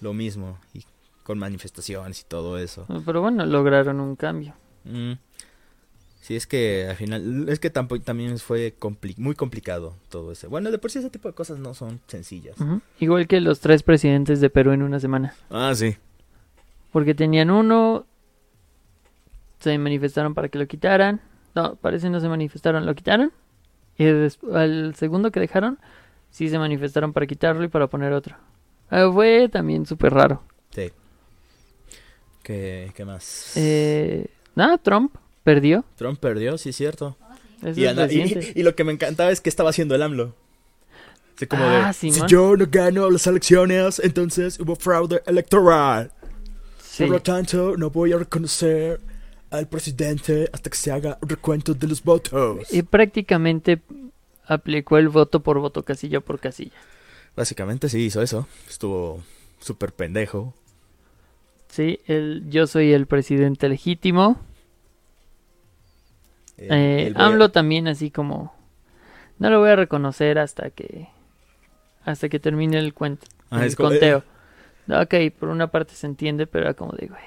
lo 0.00 0.14
mismo, 0.14 0.58
y 0.72 0.84
con 1.22 1.38
manifestaciones 1.38 2.20
y 2.20 2.24
todo 2.24 2.58
eso. 2.58 2.86
Pero 3.06 3.20
bueno, 3.20 3.44
lograron 3.46 4.00
un 4.00 4.16
cambio. 4.16 4.54
Mm. 4.84 5.12
Sí, 6.20 6.36
es 6.36 6.46
que 6.46 6.86
al 6.88 6.94
final, 6.96 7.48
es 7.48 7.58
que 7.58 7.68
tampoco, 7.68 8.00
también 8.02 8.38
fue 8.38 8.76
compli- 8.78 9.16
muy 9.16 9.34
complicado 9.34 9.96
todo 10.08 10.30
eso. 10.30 10.48
Bueno, 10.48 10.70
de 10.70 10.78
por 10.78 10.90
sí 10.90 11.00
ese 11.00 11.10
tipo 11.10 11.28
de 11.28 11.34
cosas 11.34 11.58
no 11.58 11.74
son 11.74 12.00
sencillas. 12.06 12.56
Igual 13.00 13.26
que 13.26 13.40
los 13.40 13.58
tres 13.58 13.82
presidentes 13.82 14.40
de 14.40 14.48
Perú 14.48 14.70
en 14.70 14.82
una 14.82 15.00
semana. 15.00 15.34
Ah, 15.50 15.72
sí. 15.74 15.96
Porque 16.92 17.14
tenían 17.14 17.50
uno, 17.50 18.06
se 19.58 19.76
manifestaron 19.78 20.34
para 20.34 20.48
que 20.48 20.58
lo 20.58 20.66
quitaran. 20.66 21.20
No, 21.54 21.74
parece 21.76 22.08
no 22.08 22.20
se 22.20 22.28
manifestaron, 22.28 22.86
lo 22.86 22.94
quitaron. 22.94 23.32
Y 23.98 24.06
al 24.06 24.94
segundo 24.94 25.30
que 25.32 25.40
dejaron, 25.40 25.78
sí 26.30 26.48
se 26.48 26.58
manifestaron 26.58 27.12
para 27.12 27.26
quitarlo 27.26 27.64
y 27.64 27.68
para 27.68 27.88
poner 27.88 28.12
otro. 28.12 28.36
Ah, 28.90 29.10
fue 29.12 29.48
también 29.48 29.86
súper 29.86 30.14
raro. 30.14 30.42
Sí. 30.70 30.90
¿Qué, 32.42 32.92
qué 32.94 33.04
más? 33.04 33.52
Eh, 33.56 34.26
nada, 34.54 34.78
Trump 34.78 35.14
perdió. 35.44 35.84
Trump 35.96 36.18
perdió, 36.18 36.58
sí 36.58 36.70
es 36.70 36.76
cierto. 36.76 37.16
Eso 37.62 37.78
Y, 37.80 37.84
es 37.84 37.90
anda- 37.90 38.12
y- 38.12 38.20
reciente. 38.22 38.52
y 38.58 38.62
lo 38.62 38.74
que 38.74 38.84
me 38.84 38.92
encantaba 38.92 39.30
es 39.30 39.40
que 39.40 39.48
estaba 39.48 39.70
haciendo 39.70 39.94
el 39.94 40.02
AMLO. 40.02 40.34
Así 41.36 41.46
como 41.46 41.64
Ah, 41.64 41.88
de, 41.88 41.92
Simón. 41.94 42.14
si 42.14 42.26
yo 42.34 42.56
no 42.56 42.66
gano 42.70 43.08
las 43.10 43.26
elecciones, 43.26 44.00
entonces 44.00 44.58
hubo 44.60 44.76
fraude 44.76 45.22
electoral. 45.26 46.10
Sí. 46.82 47.04
Por 47.04 47.12
lo 47.12 47.22
tanto, 47.22 47.76
no 47.76 47.90
voy 47.90 48.12
a 48.12 48.18
reconocer 48.18 49.00
al 49.50 49.66
presidente 49.68 50.48
hasta 50.52 50.70
que 50.70 50.76
se 50.76 50.90
haga 50.92 51.18
recuento 51.22 51.74
de 51.74 51.86
los 51.86 52.02
votos. 52.02 52.66
Y 52.72 52.82
prácticamente 52.82 53.80
aplicó 54.46 54.98
el 54.98 55.08
voto 55.08 55.40
por 55.40 55.58
voto, 55.58 55.82
casilla 55.84 56.20
por 56.20 56.38
casilla. 56.40 56.72
Básicamente 57.36 57.88
sí 57.88 58.00
hizo 58.00 58.20
eso. 58.22 58.46
Estuvo 58.68 59.22
súper 59.60 59.92
pendejo. 59.92 60.54
Sí, 61.72 62.00
el, 62.06 62.44
yo 62.50 62.66
soy 62.66 62.92
el 62.92 63.06
presidente 63.06 63.66
legítimo. 63.66 64.38
Eh, 66.58 67.06
el 67.08 67.16
AMLO 67.20 67.50
también 67.50 67.88
así 67.88 68.10
como 68.10 68.54
no 69.38 69.48
lo 69.50 69.58
voy 69.58 69.70
a 69.70 69.76
reconocer 69.76 70.38
hasta 70.38 70.68
que 70.70 71.08
hasta 72.04 72.28
que 72.28 72.38
termine 72.38 72.78
el 72.78 72.92
cuento 72.94 73.26
Ah, 73.50 73.64
el 73.64 73.74
conteo 73.74 74.22
ok 74.88 75.14
por 75.38 75.48
una 75.48 75.68
parte 75.68 75.94
se 75.94 76.06
entiende 76.06 76.46
pero 76.46 76.66
era 76.66 76.74
como 76.74 76.92
de 76.92 77.06
güey 77.06 77.22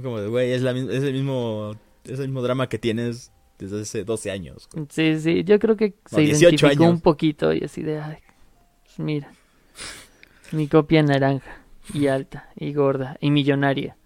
Como 0.00 0.20
de, 0.20 0.28
güey, 0.28 0.52
es, 0.52 0.60
la 0.62 0.72
es 0.72 1.02
el 1.02 1.14
mismo 1.14 1.74
es 2.04 2.20
el 2.20 2.28
mismo 2.28 2.42
drama 2.42 2.68
que 2.68 2.78
tienes 2.78 3.32
desde 3.58 3.80
hace 3.80 4.04
12 4.04 4.30
años. 4.30 4.68
sí 4.90 5.18
sí 5.18 5.42
yo 5.42 5.58
creo 5.58 5.76
que 5.76 5.94
se 6.04 6.20
18 6.20 6.44
identificó 6.44 6.84
años. 6.84 6.94
un 6.96 7.00
poquito 7.00 7.52
y 7.54 7.64
así 7.64 7.82
de 7.82 7.98
ay, 7.98 8.18
pues 8.84 8.98
mira 9.00 9.32
mi 10.52 10.68
copia 10.68 11.02
naranja 11.02 11.62
y 11.94 12.06
alta 12.08 12.48
y 12.56 12.72
gorda 12.72 13.16
y 13.20 13.30
millonaria 13.30 13.96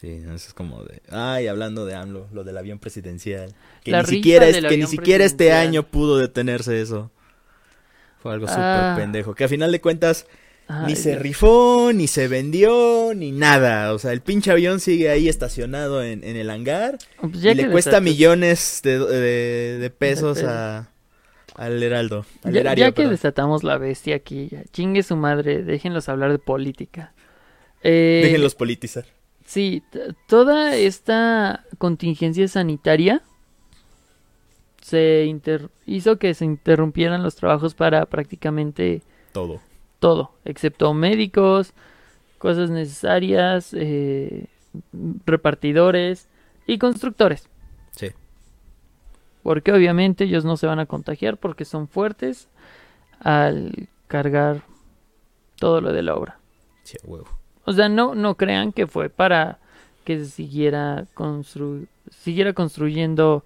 Sí, 0.00 0.08
eso 0.10 0.32
es 0.34 0.52
como 0.54 0.82
de... 0.82 1.00
Ay, 1.10 1.46
hablando 1.46 1.86
de 1.86 1.94
AMLO, 1.94 2.26
lo 2.32 2.42
del 2.42 2.58
avión 2.58 2.80
presidencial. 2.80 3.54
Que 3.84 3.92
La 3.92 4.02
ni 4.02 4.08
siquiera, 4.08 4.48
es, 4.48 4.60
que 4.60 4.76
ni 4.76 4.86
siquiera 4.88 5.24
este 5.24 5.52
año 5.52 5.84
pudo 5.84 6.18
detenerse 6.18 6.80
eso. 6.82 7.12
Fue 8.20 8.32
algo 8.32 8.48
súper 8.48 8.62
Ah. 8.64 8.94
pendejo. 8.98 9.34
Que 9.36 9.44
a 9.44 9.48
final 9.48 9.70
de 9.70 9.80
cuentas 9.80 10.26
ni 10.88 10.96
se 10.96 11.10
Dios. 11.10 11.22
rifó, 11.22 11.92
ni 11.94 12.08
se 12.08 12.26
vendió, 12.26 13.12
ni 13.14 13.30
nada. 13.30 13.92
O 13.94 13.98
sea, 14.00 14.10
el 14.12 14.22
pinche 14.22 14.50
avión 14.50 14.80
sigue 14.80 15.08
ahí 15.08 15.28
estacionado 15.28 16.02
en, 16.02 16.24
en 16.24 16.34
el 16.36 16.50
hangar. 16.50 16.98
Pues 17.20 17.44
y 17.44 17.54
le 17.54 17.70
cuesta 17.70 18.00
millones 18.00 18.80
de, 18.82 18.98
de- 18.98 19.78
de 19.78 19.90
pesos 19.90 20.38
pesos. 20.38 20.50
a, 20.50 20.88
al 21.54 21.82
Heraldo. 21.82 22.24
Al 22.44 22.52
Ya, 22.54 22.60
erario, 22.60 22.84
ya 22.84 22.90
que 22.90 22.96
perdón. 22.96 23.10
desatamos 23.12 23.62
la 23.64 23.78
bestia 23.78 24.16
aquí, 24.16 24.48
ya, 24.50 24.64
chingue 24.72 25.02
su 25.02 25.16
madre, 25.16 25.62
déjenlos 25.62 26.08
hablar 26.08 26.30
de 26.32 26.38
política. 26.38 27.12
Eh, 27.82 28.20
Déjenlos 28.24 28.54
politizar. 28.54 29.04
Sí, 29.44 29.82
toda 30.28 30.76
esta 30.76 31.64
contingencia 31.78 32.46
sanitaria 32.48 33.22
se 34.80 35.24
inter- 35.26 35.68
hizo 35.86 36.18
que 36.18 36.34
se 36.34 36.44
interrumpieran 36.44 37.22
los 37.22 37.36
trabajos 37.36 37.74
para 37.74 38.06
prácticamente 38.06 39.02
Todo. 39.32 39.60
todo, 39.98 40.32
excepto 40.44 40.92
médicos, 40.94 41.72
cosas 42.38 42.70
necesarias, 42.70 43.72
eh, 43.74 44.46
repartidores 45.26 46.28
y 46.66 46.78
constructores. 46.78 47.48
Porque 49.42 49.72
obviamente 49.72 50.24
ellos 50.24 50.44
no 50.44 50.56
se 50.56 50.66
van 50.66 50.78
a 50.78 50.86
contagiar 50.86 51.36
porque 51.36 51.64
son 51.64 51.88
fuertes 51.88 52.48
al 53.20 53.88
cargar 54.08 54.62
todo 55.58 55.80
lo 55.80 55.92
de 55.92 56.02
la 56.02 56.14
obra. 56.14 56.38
Sí, 56.84 56.96
a 57.02 57.06
huevo. 57.06 57.26
O 57.64 57.72
sea, 57.72 57.88
no, 57.88 58.14
no 58.14 58.34
crean 58.36 58.72
que 58.72 58.86
fue 58.86 59.08
para 59.08 59.58
que 60.04 60.18
se 60.18 60.26
siguiera, 60.26 61.06
constru- 61.14 61.86
siguiera 62.10 62.52
construyendo 62.52 63.44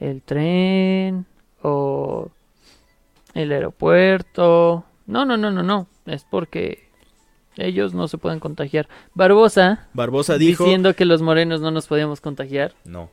el 0.00 0.20
tren 0.22 1.24
o 1.62 2.30
el 3.34 3.52
aeropuerto. 3.52 4.84
No, 5.06 5.24
no, 5.24 5.36
no, 5.36 5.50
no, 5.50 5.62
no. 5.62 5.86
Es 6.06 6.24
porque 6.24 6.88
ellos 7.56 7.94
no 7.94 8.08
se 8.08 8.18
pueden 8.18 8.40
contagiar. 8.40 8.88
Barbosa 9.14 9.88
Barbosa 9.94 10.36
dijo... 10.36 10.64
diciendo 10.64 10.94
que 10.94 11.04
los 11.06 11.22
morenos 11.22 11.60
no 11.60 11.70
nos 11.70 11.86
podíamos 11.86 12.20
contagiar. 12.20 12.74
No, 12.84 13.10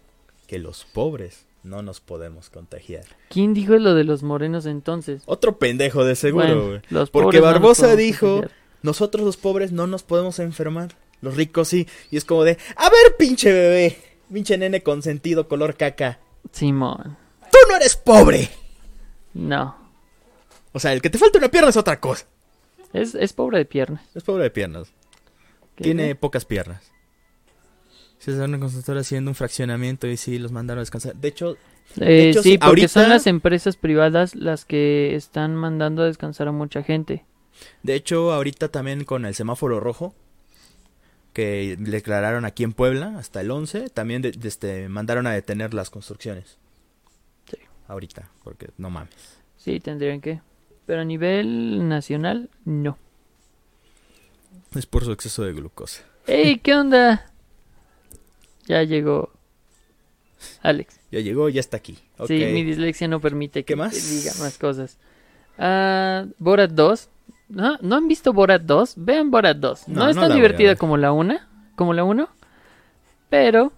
que 0.48 0.60
los 0.60 0.84
pobres 0.86 1.46
no 1.64 1.82
nos 1.82 1.99
podemos 2.01 2.49
contagiar. 2.49 3.05
¿Quién 3.30 3.53
dijo 3.53 3.74
lo 3.78 3.93
de 3.95 4.03
los 4.03 4.24
morenos 4.24 4.66
entonces? 4.66 5.22
Otro 5.26 5.57
pendejo 5.59 6.03
de 6.05 6.16
seguro, 6.16 6.68
güey. 6.68 6.82
los 6.89 7.09
Porque 7.09 7.38
no 7.38 7.43
Barbosa 7.43 7.95
dijo- 7.95 8.28
contagiar. 8.39 8.62
Nosotros 8.84 9.24
los 9.24 9.38
pobres 9.38 9.72
no 9.72 9.86
nos 9.86 10.01
podemos 10.03 10.39
enfermar. 10.39 10.95
Los 11.22 11.36
ricos 11.36 11.68
sí. 11.68 11.88
Y 12.09 12.18
es 12.18 12.26
como 12.26 12.43
de, 12.43 12.57
a 12.76 12.89
ver, 12.89 13.16
pinche 13.18 13.51
bebé. 13.53 13.97
Pinche 14.34 14.57
nene 14.57 14.82
consentido 14.82 15.47
color 15.47 15.76
caca. 15.78 16.20
Simón. 16.51 17.16
Tú 17.51 17.57
no 17.70 17.76
eres 17.76 17.95
pobre. 17.95 18.49
No. 19.36 19.76
O 20.74 20.80
sea, 20.80 20.93
el 20.93 21.01
que 21.01 21.09
te 21.12 21.20
falta 21.20 21.38
una 21.38 21.49
pierna 21.49 21.70
es 21.70 21.78
otra 21.78 21.99
cosa. 21.99 22.26
Es, 22.93 23.14
es 23.14 23.34
pobre 23.34 23.59
de 23.59 23.66
piernas. 23.66 24.03
Es 24.16 24.24
pobre 24.24 24.43
de 24.43 24.49
piernas. 24.51 24.88
¿Qué- 25.76 25.84
Tiene 25.84 26.16
pocas 26.16 26.45
piernas. 26.45 26.91
Se 28.22 28.32
estaban 28.32 28.53
en 28.53 28.59
constructora 28.59 29.01
haciendo 29.01 29.32
un 29.32 29.36
fraccionamiento 29.36 30.05
y 30.07 30.15
sí, 30.15 30.38
los 30.38 30.51
mandaron 30.51 30.80
a 30.80 30.84
descansar. 30.84 31.15
De 31.15 31.28
hecho, 31.28 31.57
Eh, 31.99 32.30
hecho, 32.30 32.43
sí, 32.43 32.51
sí, 32.51 32.57
porque 32.59 32.88
son 32.88 33.09
las 33.09 33.26
empresas 33.28 33.76
privadas 33.78 34.36
las 34.36 34.63
que 34.63 35.15
están 35.15 35.55
mandando 35.55 36.03
a 36.03 36.05
descansar 36.05 36.47
a 36.47 36.51
mucha 36.51 36.84
gente. 36.84 37.26
de 37.84 37.95
hecho, 37.95 38.32
ahorita 38.32 38.69
también 38.69 39.03
con 39.05 39.26
el 39.26 39.34
semáforo 39.36 39.80
rojo, 39.80 40.13
que 41.34 41.76
declararon 41.80 42.45
aquí 42.45 42.63
en 42.63 42.74
Puebla 42.74 43.17
hasta 43.17 43.41
el 43.41 43.49
11, 43.51 43.89
también 43.89 44.22
de- 44.22 44.32
de 44.32 44.47
este, 44.47 44.88
mandaron 44.89 45.26
a 45.28 45.32
detener 45.32 45.74
las 45.74 45.89
construcciones. 45.89 46.57
Sí. 47.49 47.57
Ahorita, 47.88 48.30
porque 48.43 48.69
no 48.78 48.89
mames. 48.89 49.13
Sí, 49.57 49.80
tendrían 49.80 50.22
que. 50.22 50.41
Pero 50.86 51.01
a 51.01 51.05
nivel 51.05 51.88
nacional, 51.88 52.49
no. 52.65 52.97
Es 54.76 54.86
por 54.86 55.05
su 55.05 55.11
exceso 55.11 55.43
de 55.43 55.53
glucosa. 55.53 56.03
¡Ey, 56.28 56.59
qué 56.59 56.76
onda! 56.76 57.31
Ya 58.72 58.84
llegó 58.84 59.30
Alex. 60.61 60.97
Ya 61.11 61.19
llegó, 61.19 61.49
ya 61.49 61.59
está 61.59 61.76
aquí. 61.76 61.97
Ok. 62.17 62.28
Sí, 62.28 62.45
mi 62.53 62.63
dislexia 62.63 63.09
no 63.09 63.19
permite 63.19 63.63
que 63.63 63.74
¿Qué 63.74 63.76
más? 63.76 63.91
diga 64.09 64.32
más 64.39 64.57
cosas. 64.57 64.97
Ah, 65.57 66.26
Borat 66.39 66.72
2. 66.72 67.09
¿No, 67.49 67.78
¿No 67.82 67.97
han 67.97 68.07
visto 68.07 68.32
Borat 68.32 68.61
2? 68.61 68.93
Vean 68.95 69.30
Borat 69.30 69.57
2. 69.57 69.89
No, 69.89 70.03
No, 70.05 70.09
es 70.09 70.15
no 70.15 70.22
tan 70.22 70.32
a 70.32 70.36
divertida 70.36 70.69
ver. 70.69 70.78
como 70.78 70.95
la 70.95 71.11
1, 71.11 71.38
como 71.76 71.93
la 71.93 72.05
1, 72.05 72.30
pero 73.30 73.74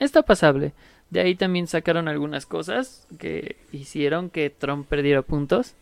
está 0.00 0.22
pasable. 0.22 0.72
De 1.10 1.20
ahí 1.20 1.36
también 1.36 1.68
sacaron 1.68 2.08
algunas 2.08 2.46
cosas 2.46 3.06
que 3.20 3.56
hicieron 3.70 4.30
que 4.30 4.50
Trump 4.50 4.88
perdiera 4.88 5.22
puntos. 5.22 5.74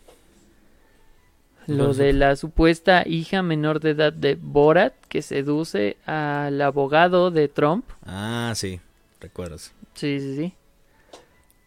Lo 1.69 1.93
de 1.93 2.13
la 2.15 2.35
supuesta 2.37 3.03
hija 3.07 3.43
menor 3.43 3.79
de 3.81 3.91
edad 3.91 4.13
de 4.13 4.37
Borat 4.41 4.95
que 5.09 5.21
seduce 5.23 5.99
al 6.07 6.61
abogado 6.63 7.31
de 7.31 7.47
Trump. 7.49 7.85
Ah, 8.05 8.53
sí, 8.57 8.81
recuerdas. 9.21 9.73
Sí, 9.95 10.19
sí, 10.19 10.35
sí. 10.37 10.55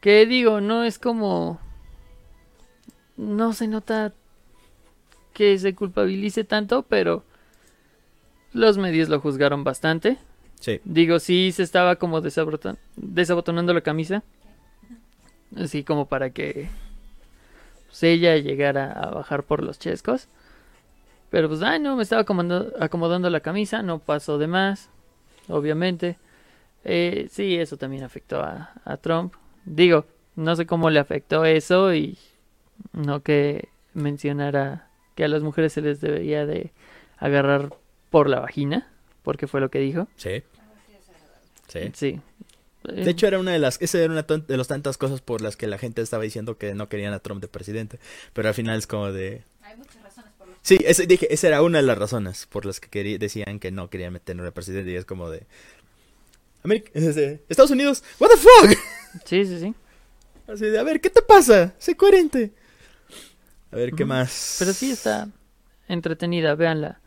Que 0.02 0.26
digo, 0.26 0.60
no 0.60 0.84
es 0.84 0.98
como... 0.98 1.60
No 3.16 3.54
se 3.54 3.68
nota 3.68 4.14
que 5.34 5.60
se 5.60 5.76
culpabilice 5.76 6.44
tanto, 6.44 6.82
pero 6.84 7.24
los 8.54 8.78
medios 8.80 9.08
lo 9.08 9.20
juzgaron 9.22 9.64
bastante. 9.64 10.18
Sí, 10.60 10.80
Digo, 10.84 11.20
sí 11.20 11.52
se 11.52 11.62
estaba 11.64 11.96
como 11.98 12.22
desaboton- 12.22 12.78
desabotonando 12.96 13.74
la 13.74 13.82
camisa. 13.82 14.24
Así 15.56 15.84
como 15.84 16.08
para 16.08 16.32
que 16.32 16.70
pues, 17.92 18.04
ella 18.04 18.38
llegara 18.38 18.90
a 18.90 19.12
bajar 19.12 19.44
por 19.44 19.62
los 19.62 19.78
chescos. 19.78 20.30
Pero 21.30 21.50
pues, 21.50 21.62
ay, 21.62 21.80
no, 21.80 21.98
me 21.98 22.04
estaba 22.04 22.22
acomodando, 22.22 22.74
acomodando 22.80 23.30
la 23.30 23.42
camisa, 23.42 23.84
no 23.84 24.00
pasó 24.00 24.38
de 24.38 24.48
más, 24.48 24.90
obviamente. 25.50 26.18
Eh, 26.86 27.28
sí, 27.30 27.58
eso 27.58 27.76
también 27.76 28.04
afectó 28.04 28.42
a, 28.42 28.72
a 28.86 28.98
Trump. 28.98 29.34
Digo, 29.66 30.06
no 30.36 30.56
sé 30.56 30.66
cómo 30.66 30.90
le 30.90 31.00
afectó 31.00 31.44
eso 31.46 31.94
y 31.94 32.18
no 32.94 33.22
que 33.22 33.68
mencionara 33.94 34.88
que 35.16 35.26
a 35.26 35.28
las 35.28 35.44
mujeres 35.44 35.74
se 35.74 35.82
les 35.82 36.00
debería 36.00 36.46
de 36.46 36.72
agarrar 37.18 37.76
por 38.10 38.30
la 38.30 38.40
vagina, 38.40 38.88
porque 39.22 39.48
fue 39.48 39.62
lo 39.62 39.70
que 39.70 39.80
dijo. 39.80 40.08
sí, 40.16 40.44
sí. 41.68 41.92
Sí. 41.94 42.22
Eh, 42.88 43.04
De 43.04 43.12
hecho, 43.12 43.28
era 43.28 43.40
una 43.40 43.52
de 43.52 43.60
las, 43.60 43.82
esa 43.82 44.00
era 44.00 44.12
una 44.12 44.24
de 44.24 44.58
las 44.58 44.68
tantas 44.68 44.98
cosas 44.98 45.22
por 45.22 45.42
las 45.42 45.56
que 45.58 45.68
la 45.68 45.78
gente 45.78 46.02
estaba 46.02 46.24
diciendo 46.24 46.58
que 46.58 46.74
no 46.74 46.90
querían 46.90 47.14
a 47.14 47.20
Trump 47.20 47.42
de 47.42 47.48
presidente. 47.48 48.00
Pero 48.34 48.48
al 48.48 48.54
final 48.54 48.78
es 48.78 48.88
como 48.88 49.12
de... 49.12 49.44
Hay 49.62 49.78
muchas 49.78 50.02
razones 50.02 50.32
por 50.38 50.48
las 50.48 50.58
Sí, 50.62 50.78
ese, 50.86 51.06
dije, 51.08 51.34
esa 51.34 51.48
era 51.48 51.62
una 51.62 51.78
de 51.80 51.84
las 51.84 51.98
razones 51.98 52.48
por 52.48 52.66
las 52.66 52.80
que 52.80 52.90
quería- 52.90 53.18
decían 53.18 53.60
que 53.60 53.72
no 53.72 53.90
querían 53.90 54.14
meterlo 54.14 54.44
de 54.44 54.52
presidente. 54.52 54.92
Y 54.92 54.96
es 54.96 55.06
como 55.06 55.30
de... 55.30 55.46
América, 56.64 56.92
es 56.94 57.16
de, 57.16 57.44
Estados 57.50 57.72
Unidos, 57.72 58.04
what 58.20 58.30
the 58.30 58.38
fuck? 58.38 58.78
Sí, 59.26 59.46
sí, 59.46 59.60
sí. 59.60 59.74
Así 60.48 60.66
de, 60.66 60.80
a 60.80 60.84
ver, 60.84 61.02
¿qué 61.02 61.10
te 61.10 61.22
pasa? 61.22 61.74
Sé 61.80 61.96
coherente. 61.98 62.52
A 63.72 63.76
ver, 63.76 63.94
¿qué 63.94 64.06
más? 64.06 64.58
Pero 64.60 64.74
sí 64.74 64.92
está 64.92 65.28
entretenida, 65.88 66.56
véanla. 66.56 67.00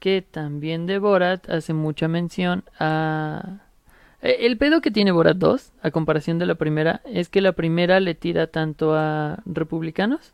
Que 0.00 0.22
también 0.22 0.86
de 0.86 0.98
Borat 0.98 1.48
hace 1.50 1.72
mucha 1.72 2.08
mención 2.08 2.64
a... 2.78 3.60
Eh, 4.22 4.38
El 4.40 4.58
pedo 4.58 4.80
que 4.80 4.90
tiene 4.90 5.12
Borat 5.12 5.36
2, 5.36 5.72
a 5.82 5.90
comparación 5.90 6.38
de 6.38 6.46
la 6.46 6.54
primera, 6.56 7.00
es 7.04 7.28
que 7.28 7.40
la 7.40 7.52
primera 7.52 8.00
le 8.00 8.14
tira 8.14 8.46
tanto 8.48 8.94
a 8.94 9.42
republicanos 9.46 10.32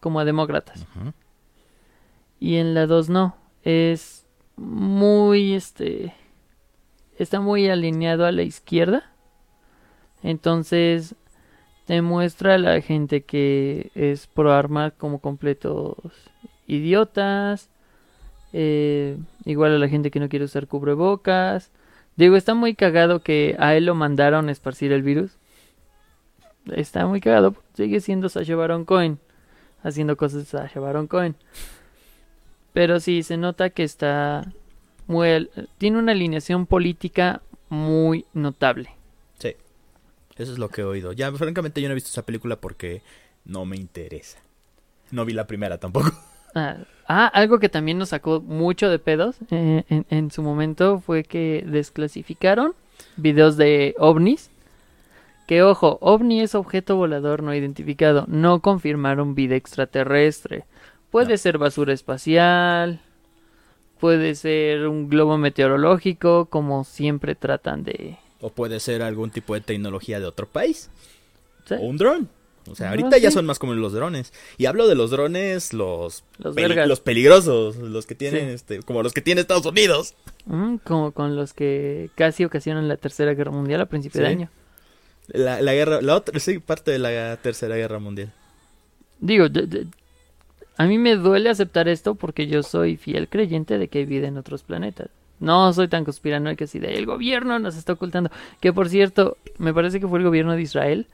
como 0.00 0.20
a 0.20 0.24
demócratas. 0.24 0.86
Y 2.40 2.56
en 2.56 2.74
la 2.74 2.86
2 2.86 3.08
no. 3.08 3.36
Es 3.62 4.26
muy, 4.56 5.54
este... 5.54 6.14
Está 7.18 7.40
muy 7.40 7.68
alineado 7.68 8.24
a 8.26 8.32
la 8.32 8.42
izquierda. 8.42 9.10
Entonces 10.22 11.16
te 11.86 12.00
muestra 12.02 12.54
a 12.54 12.58
la 12.58 12.80
gente 12.80 13.22
que 13.22 13.90
es 13.94 14.26
pro 14.28 14.52
arma 14.52 14.92
como 14.92 15.20
completos 15.20 15.96
idiotas. 16.68 17.70
eh, 18.52 19.18
igual 19.44 19.74
a 19.74 19.78
la 19.78 19.88
gente 19.88 20.10
que 20.10 20.20
no 20.20 20.28
quiere 20.28 20.44
usar 20.44 20.68
cubrebocas. 20.68 21.72
Digo, 22.18 22.34
está 22.34 22.54
muy 22.54 22.74
cagado 22.74 23.22
que 23.22 23.54
a 23.60 23.76
él 23.76 23.86
lo 23.86 23.94
mandaron 23.94 24.48
a 24.48 24.52
esparcir 24.52 24.90
el 24.90 25.02
virus. 25.02 25.38
Está 26.66 27.06
muy 27.06 27.20
cagado. 27.20 27.54
Sigue 27.74 28.00
siendo 28.00 28.28
Sasha 28.28 28.56
Baron 28.56 28.84
Cohen. 28.84 29.20
Haciendo 29.84 30.16
cosas 30.16 30.40
de 30.40 30.46
Sasha 30.46 30.80
Baron 30.80 31.06
Cohen. 31.06 31.36
Pero 32.72 32.98
sí, 32.98 33.22
se 33.22 33.36
nota 33.36 33.70
que 33.70 33.84
está 33.84 34.52
muy... 35.06 35.48
Tiene 35.78 35.98
una 35.98 36.10
alineación 36.10 36.66
política 36.66 37.40
muy 37.68 38.26
notable. 38.32 38.90
Sí, 39.38 39.54
eso 40.36 40.52
es 40.52 40.58
lo 40.58 40.70
que 40.70 40.80
he 40.80 40.84
oído. 40.84 41.12
Ya, 41.12 41.30
francamente, 41.30 41.80
yo 41.80 41.86
no 41.86 41.92
he 41.92 41.94
visto 41.94 42.10
esa 42.10 42.26
película 42.26 42.56
porque 42.56 43.02
no 43.44 43.64
me 43.64 43.76
interesa. 43.76 44.40
No 45.12 45.24
vi 45.24 45.34
la 45.34 45.46
primera 45.46 45.78
tampoco. 45.78 46.10
Ah, 46.54 46.76
ah, 47.06 47.26
algo 47.26 47.58
que 47.58 47.68
también 47.68 47.98
nos 47.98 48.10
sacó 48.10 48.40
mucho 48.40 48.88
de 48.90 48.98
pedos 48.98 49.36
eh, 49.50 49.84
en, 49.88 50.06
en 50.10 50.30
su 50.30 50.42
momento 50.42 51.00
fue 51.00 51.24
que 51.24 51.64
desclasificaron 51.66 52.72
videos 53.16 53.56
de 53.56 53.94
ovnis. 53.98 54.50
Que 55.46 55.62
ojo, 55.62 55.96
ovni 56.02 56.40
es 56.42 56.54
objeto 56.54 56.96
volador 56.96 57.42
no 57.42 57.54
identificado. 57.54 58.24
No 58.28 58.60
confirmaron 58.60 59.34
vida 59.34 59.56
extraterrestre. 59.56 60.64
Puede 61.10 61.32
No. 61.32 61.38
ser 61.38 61.56
basura 61.58 61.94
espacial. 61.94 63.00
Puede 63.98 64.34
ser 64.34 64.86
un 64.86 65.08
globo 65.08 65.38
meteorológico, 65.38 66.46
como 66.46 66.84
siempre 66.84 67.34
tratan 67.34 67.82
de... 67.82 68.16
O 68.40 68.50
puede 68.50 68.78
ser 68.78 69.02
algún 69.02 69.30
tipo 69.30 69.54
de 69.54 69.60
tecnología 69.60 70.20
de 70.20 70.26
otro 70.26 70.46
país. 70.46 70.90
¿sí? 71.66 71.74
O 71.74 71.80
un 71.80 71.96
dron. 71.96 72.28
O 72.70 72.74
sea, 72.74 72.86
No, 72.86 72.90
ahorita 72.92 73.18
ya 73.18 73.30
son 73.30 73.46
más 73.46 73.58
como 73.58 73.74
los 73.74 73.92
drones. 73.92 74.32
Y 74.56 74.66
hablo 74.66 74.86
de 74.88 74.94
los 74.94 75.10
drones, 75.10 75.72
los, 75.72 76.24
Los 76.38 76.54
peli- 76.54 76.68
vergas. 76.68 76.88
los 76.88 77.00
peligrosos, 77.00 77.76
los 77.76 78.06
que 78.06 78.14
tienen, 78.14 78.48
Sí. 78.48 78.54
este, 78.54 78.82
como 78.82 79.02
los 79.02 79.12
que 79.12 79.20
tiene 79.22 79.40
Estados 79.40 79.66
Unidos. 79.66 80.14
Mm, 80.46 80.76
como 80.84 81.12
con 81.12 81.36
los 81.36 81.52
que 81.54 82.10
casi 82.14 82.44
ocasionan 82.44 82.88
la 82.88 82.96
Tercera 82.96 83.34
Guerra 83.34 83.50
Mundial 83.52 83.80
a 83.80 83.86
principio 83.86 84.20
de 84.20 84.26
año. 84.26 84.50
La, 85.28 85.60
la 85.60 85.74
guerra, 85.74 86.00
la 86.00 86.14
otra, 86.16 86.38
sí, 86.40 86.58
parte 86.58 86.90
de 86.90 86.98
la 86.98 87.36
tercera 87.36 87.76
guerra 87.76 87.98
mundial. 87.98 88.32
Digo, 89.20 89.48
de- 89.48 89.66
de- 89.66 89.86
a 90.76 90.86
mí 90.86 90.96
me 90.96 91.16
duele 91.16 91.50
aceptar 91.50 91.88
esto 91.88 92.14
porque 92.14 92.46
yo 92.46 92.62
soy 92.62 92.96
fiel 92.96 93.28
creyente 93.28 93.78
de 93.78 93.88
que 93.88 93.98
hay 93.98 94.04
vida 94.06 94.28
en 94.28 94.38
otros 94.38 94.62
planetas. 94.62 95.08
No 95.40 95.72
soy 95.72 95.86
tan 95.88 96.04
conspiranoico 96.04 96.64
así 96.64 96.78
de 96.78 96.94
el 96.96 97.04
gobierno 97.06 97.58
nos 97.58 97.76
está 97.76 97.92
ocultando. 97.92 98.30
Que 98.60 98.72
por 98.72 98.88
cierto, 98.88 99.36
me 99.58 99.74
parece 99.74 100.00
que 100.00 100.08
fue 100.08 100.18
el 100.18 100.24
gobierno 100.24 100.54
de 100.54 100.62
Israel 100.62 101.06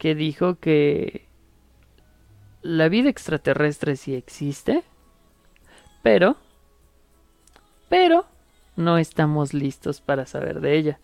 que 0.00 0.14
dijo 0.14 0.58
que 0.58 1.26
la 2.62 2.88
vida 2.88 3.10
extraterrestre 3.10 3.96
sí 3.96 4.14
existe, 4.14 4.82
pero, 6.02 6.36
pero 7.90 8.24
no 8.76 8.96
estamos 8.96 9.52
listos 9.52 10.00
para 10.00 10.24
saber 10.24 10.60
de 10.62 10.78
ella. 10.78 11.00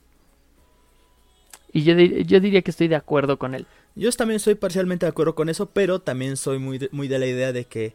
Y 1.75 1.83
yo, 1.85 1.93
dir- 1.93 2.25
yo 2.25 2.41
diría 2.41 2.63
que 2.63 2.71
estoy 2.71 2.89
de 2.89 2.97
acuerdo 2.97 3.39
con 3.39 3.55
él. 3.55 3.67
Yo 3.95 4.11
también 4.13 4.41
soy 4.41 4.55
parcialmente 4.55 5.05
de 5.05 5.11
acuerdo 5.11 5.35
con 5.35 5.51
eso, 5.51 5.67
pero 5.67 6.01
también 6.01 6.39
soy 6.39 6.59
muy 6.59 6.79
de, 6.79 6.89
muy 6.91 7.07
de 7.07 7.19
la 7.19 7.27
idea 7.27 7.53
de 7.53 7.67
que 7.67 7.95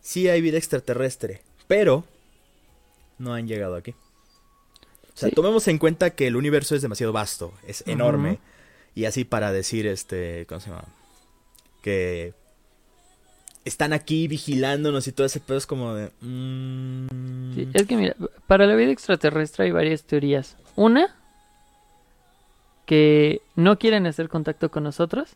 sí 0.00 0.28
hay 0.28 0.40
vida 0.40 0.58
extraterrestre, 0.58 1.40
pero 1.68 2.04
no 3.18 3.32
han 3.32 3.46
llegado 3.46 3.76
aquí. 3.76 3.92
O 3.92 5.16
sea, 5.18 5.28
Sí. 5.28 5.34
tomemos 5.36 5.68
en 5.68 5.78
cuenta 5.78 6.10
que 6.10 6.26
el 6.26 6.34
universo 6.34 6.74
es 6.74 6.82
demasiado 6.82 7.12
vasto, 7.12 7.54
es 7.64 7.84
enorme. 7.86 8.40
Y 8.96 9.04
así 9.04 9.24
para 9.24 9.52
decir, 9.52 9.86
este, 9.86 10.44
¿cómo 10.48 10.60
se 10.60 10.70
llama? 10.70 10.84
Que 11.82 12.34
están 13.64 13.92
aquí 13.92 14.26
vigilándonos 14.26 15.06
y 15.06 15.12
todo 15.12 15.26
ese 15.26 15.38
pedo 15.38 15.58
es 15.58 15.66
como 15.66 15.94
de... 15.94 16.10
mm, 16.22 17.54
Sí, 17.54 17.68
es 17.74 17.86
que 17.86 17.96
mira, 17.96 18.16
para 18.48 18.66
la 18.66 18.74
vida 18.74 18.90
extraterrestre 18.90 19.66
hay 19.66 19.70
varias 19.70 20.02
teorías. 20.02 20.56
Una, 20.76 21.14
que 22.86 23.40
no 23.54 23.78
quieren 23.78 24.06
hacer 24.06 24.28
contacto 24.28 24.70
con 24.70 24.84
nosotros. 24.84 25.30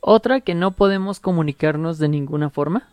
Otra, 0.00 0.40
que 0.40 0.54
no 0.54 0.72
podemos 0.72 1.20
comunicarnos 1.20 1.98
de 1.98 2.08
ninguna 2.08 2.50
forma. 2.50 2.88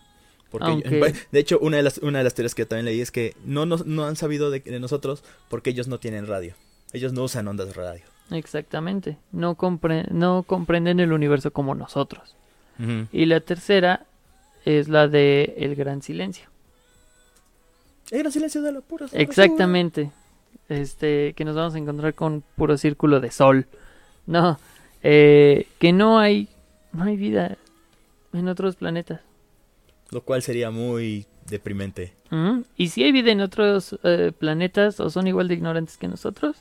Porque, 0.49 0.65
Aunque- 0.71 1.13
de 1.31 1.39
hecho, 1.39 1.59
una 1.59 1.77
de, 1.77 1.83
las, 1.83 1.97
una 1.99 2.19
de 2.19 2.23
las 2.23 2.33
teorías 2.33 2.55
que 2.55 2.65
también 2.65 2.85
leí 2.85 3.01
es 3.01 3.11
que 3.11 3.35
no, 3.45 3.65
nos- 3.65 3.85
no 3.85 4.05
han 4.05 4.15
sabido 4.15 4.51
de, 4.51 4.59
de 4.59 4.79
nosotros 4.79 5.23
porque 5.49 5.69
ellos 5.71 5.87
no 5.87 5.99
tienen 5.99 6.27
radio. 6.27 6.53
Ellos 6.91 7.13
no 7.13 7.23
usan 7.23 7.47
ondas 7.47 7.67
de 7.67 7.73
radio. 7.73 8.03
Exactamente. 8.31 9.17
No, 9.31 9.55
compre- 9.55 10.07
no 10.09 10.43
comprenden 10.43 10.99
el 10.99 11.13
universo 11.13 11.51
como 11.51 11.75
nosotros. 11.75 12.35
Y 13.11 13.25
la 13.25 13.39
tercera 13.39 14.05
es 14.65 14.87
la 14.89 15.07
de 15.07 15.53
el 15.57 15.75
gran 15.75 16.01
silencio. 16.01 16.47
El 18.11 18.19
gran 18.19 18.31
silencio 18.31 18.61
de 18.61 18.71
la 18.71 18.81
pura. 18.81 19.05
Exactamente. 19.13 20.11
Este, 20.69 21.33
que 21.33 21.45
nos 21.45 21.55
vamos 21.55 21.75
a 21.75 21.77
encontrar 21.77 22.13
con 22.13 22.43
puro 22.55 22.77
círculo 22.77 23.19
de 23.19 23.31
sol. 23.31 23.67
No, 24.25 24.59
eh, 25.03 25.67
que 25.79 25.93
no 25.93 26.17
hay, 26.19 26.47
no 26.93 27.03
hay 27.03 27.15
vida 27.15 27.57
en 28.33 28.47
otros 28.47 28.75
planetas. 28.75 29.21
Lo 30.09 30.21
cual 30.21 30.41
sería 30.41 30.71
muy 30.71 31.25
deprimente. 31.49 32.13
Y 32.77 32.89
si 32.89 33.03
hay 33.03 33.11
vida 33.11 33.31
en 33.31 33.41
otros 33.41 33.99
eh, 34.03 34.31
planetas, 34.37 34.99
o 34.99 35.09
son 35.11 35.27
igual 35.27 35.47
de 35.47 35.53
ignorantes 35.53 35.97
que 35.97 36.07
nosotros, 36.07 36.57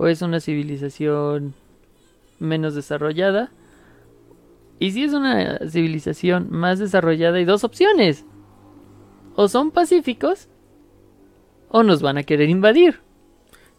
o 0.00 0.06
es 0.06 0.22
una 0.22 0.40
civilización 0.40 1.52
menos 2.38 2.74
desarrollada. 2.74 3.52
Y 4.78 4.92
si 4.92 5.04
es 5.04 5.12
una 5.12 5.58
civilización 5.68 6.48
más 6.50 6.78
desarrollada, 6.78 7.36
hay 7.36 7.44
dos 7.44 7.64
opciones. 7.64 8.24
O 9.34 9.46
son 9.46 9.70
pacíficos, 9.70 10.48
o 11.68 11.82
nos 11.82 12.00
van 12.00 12.16
a 12.16 12.22
querer 12.22 12.48
invadir. 12.48 13.00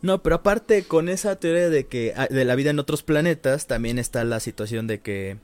No, 0.03 0.21
pero 0.21 0.35
aparte 0.35 0.83
con 0.83 1.09
esa 1.09 1.37
teoría 1.37 1.71
de 1.71 1.87
que 1.87 2.13
ah, 2.15 2.27
de 2.29 2.45
la 2.45 2.53
vida 2.53 2.69
en 2.69 2.77
otros 2.77 3.01
planetas 3.01 3.65
también 3.65 3.97
está 3.97 4.23
la 4.23 4.39
situación 4.39 4.85
de 4.85 4.99
que 4.99 5.39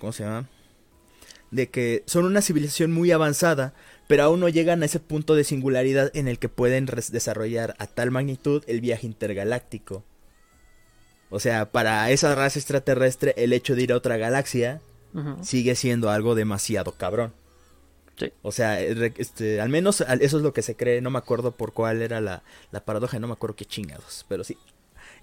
¿cómo 0.00 0.10
se 0.10 0.24
llama? 0.24 0.48
De 1.52 1.68
que 1.68 2.02
son 2.06 2.24
una 2.24 2.42
civilización 2.42 2.90
muy 2.90 3.12
avanzada, 3.12 3.74
pero 4.10 4.24
aún 4.24 4.40
no 4.40 4.48
llegan 4.48 4.82
a 4.82 4.86
ese 4.86 4.98
punto 4.98 5.36
de 5.36 5.44
singularidad 5.44 6.10
en 6.14 6.26
el 6.26 6.40
que 6.40 6.48
pueden 6.48 6.84
desarrollar 6.86 7.76
a 7.78 7.86
tal 7.86 8.10
magnitud 8.10 8.64
el 8.66 8.80
viaje 8.80 9.06
intergaláctico. 9.06 10.02
O 11.30 11.38
sea, 11.38 11.70
para 11.70 12.10
esa 12.10 12.34
raza 12.34 12.58
extraterrestre 12.58 13.34
el 13.36 13.52
hecho 13.52 13.76
de 13.76 13.82
ir 13.82 13.92
a 13.92 13.96
otra 13.96 14.16
galaxia 14.16 14.80
sigue 15.42 15.76
siendo 15.76 16.10
algo 16.10 16.34
demasiado 16.34 16.90
cabrón. 16.90 17.32
Sí. 18.16 18.32
O 18.42 18.50
sea, 18.50 18.82
eh, 18.82 19.12
este, 19.16 19.60
al 19.60 19.68
menos 19.68 20.00
eso 20.00 20.36
es 20.38 20.42
lo 20.42 20.52
que 20.52 20.62
se 20.62 20.74
cree, 20.74 21.00
no 21.00 21.10
me 21.10 21.18
acuerdo 21.18 21.52
por 21.52 21.72
cuál 21.72 22.02
era 22.02 22.20
la, 22.20 22.42
la 22.72 22.84
paradoja, 22.84 23.20
no 23.20 23.28
me 23.28 23.34
acuerdo 23.34 23.54
qué 23.54 23.64
chingados, 23.64 24.26
pero 24.28 24.42
sí. 24.42 24.58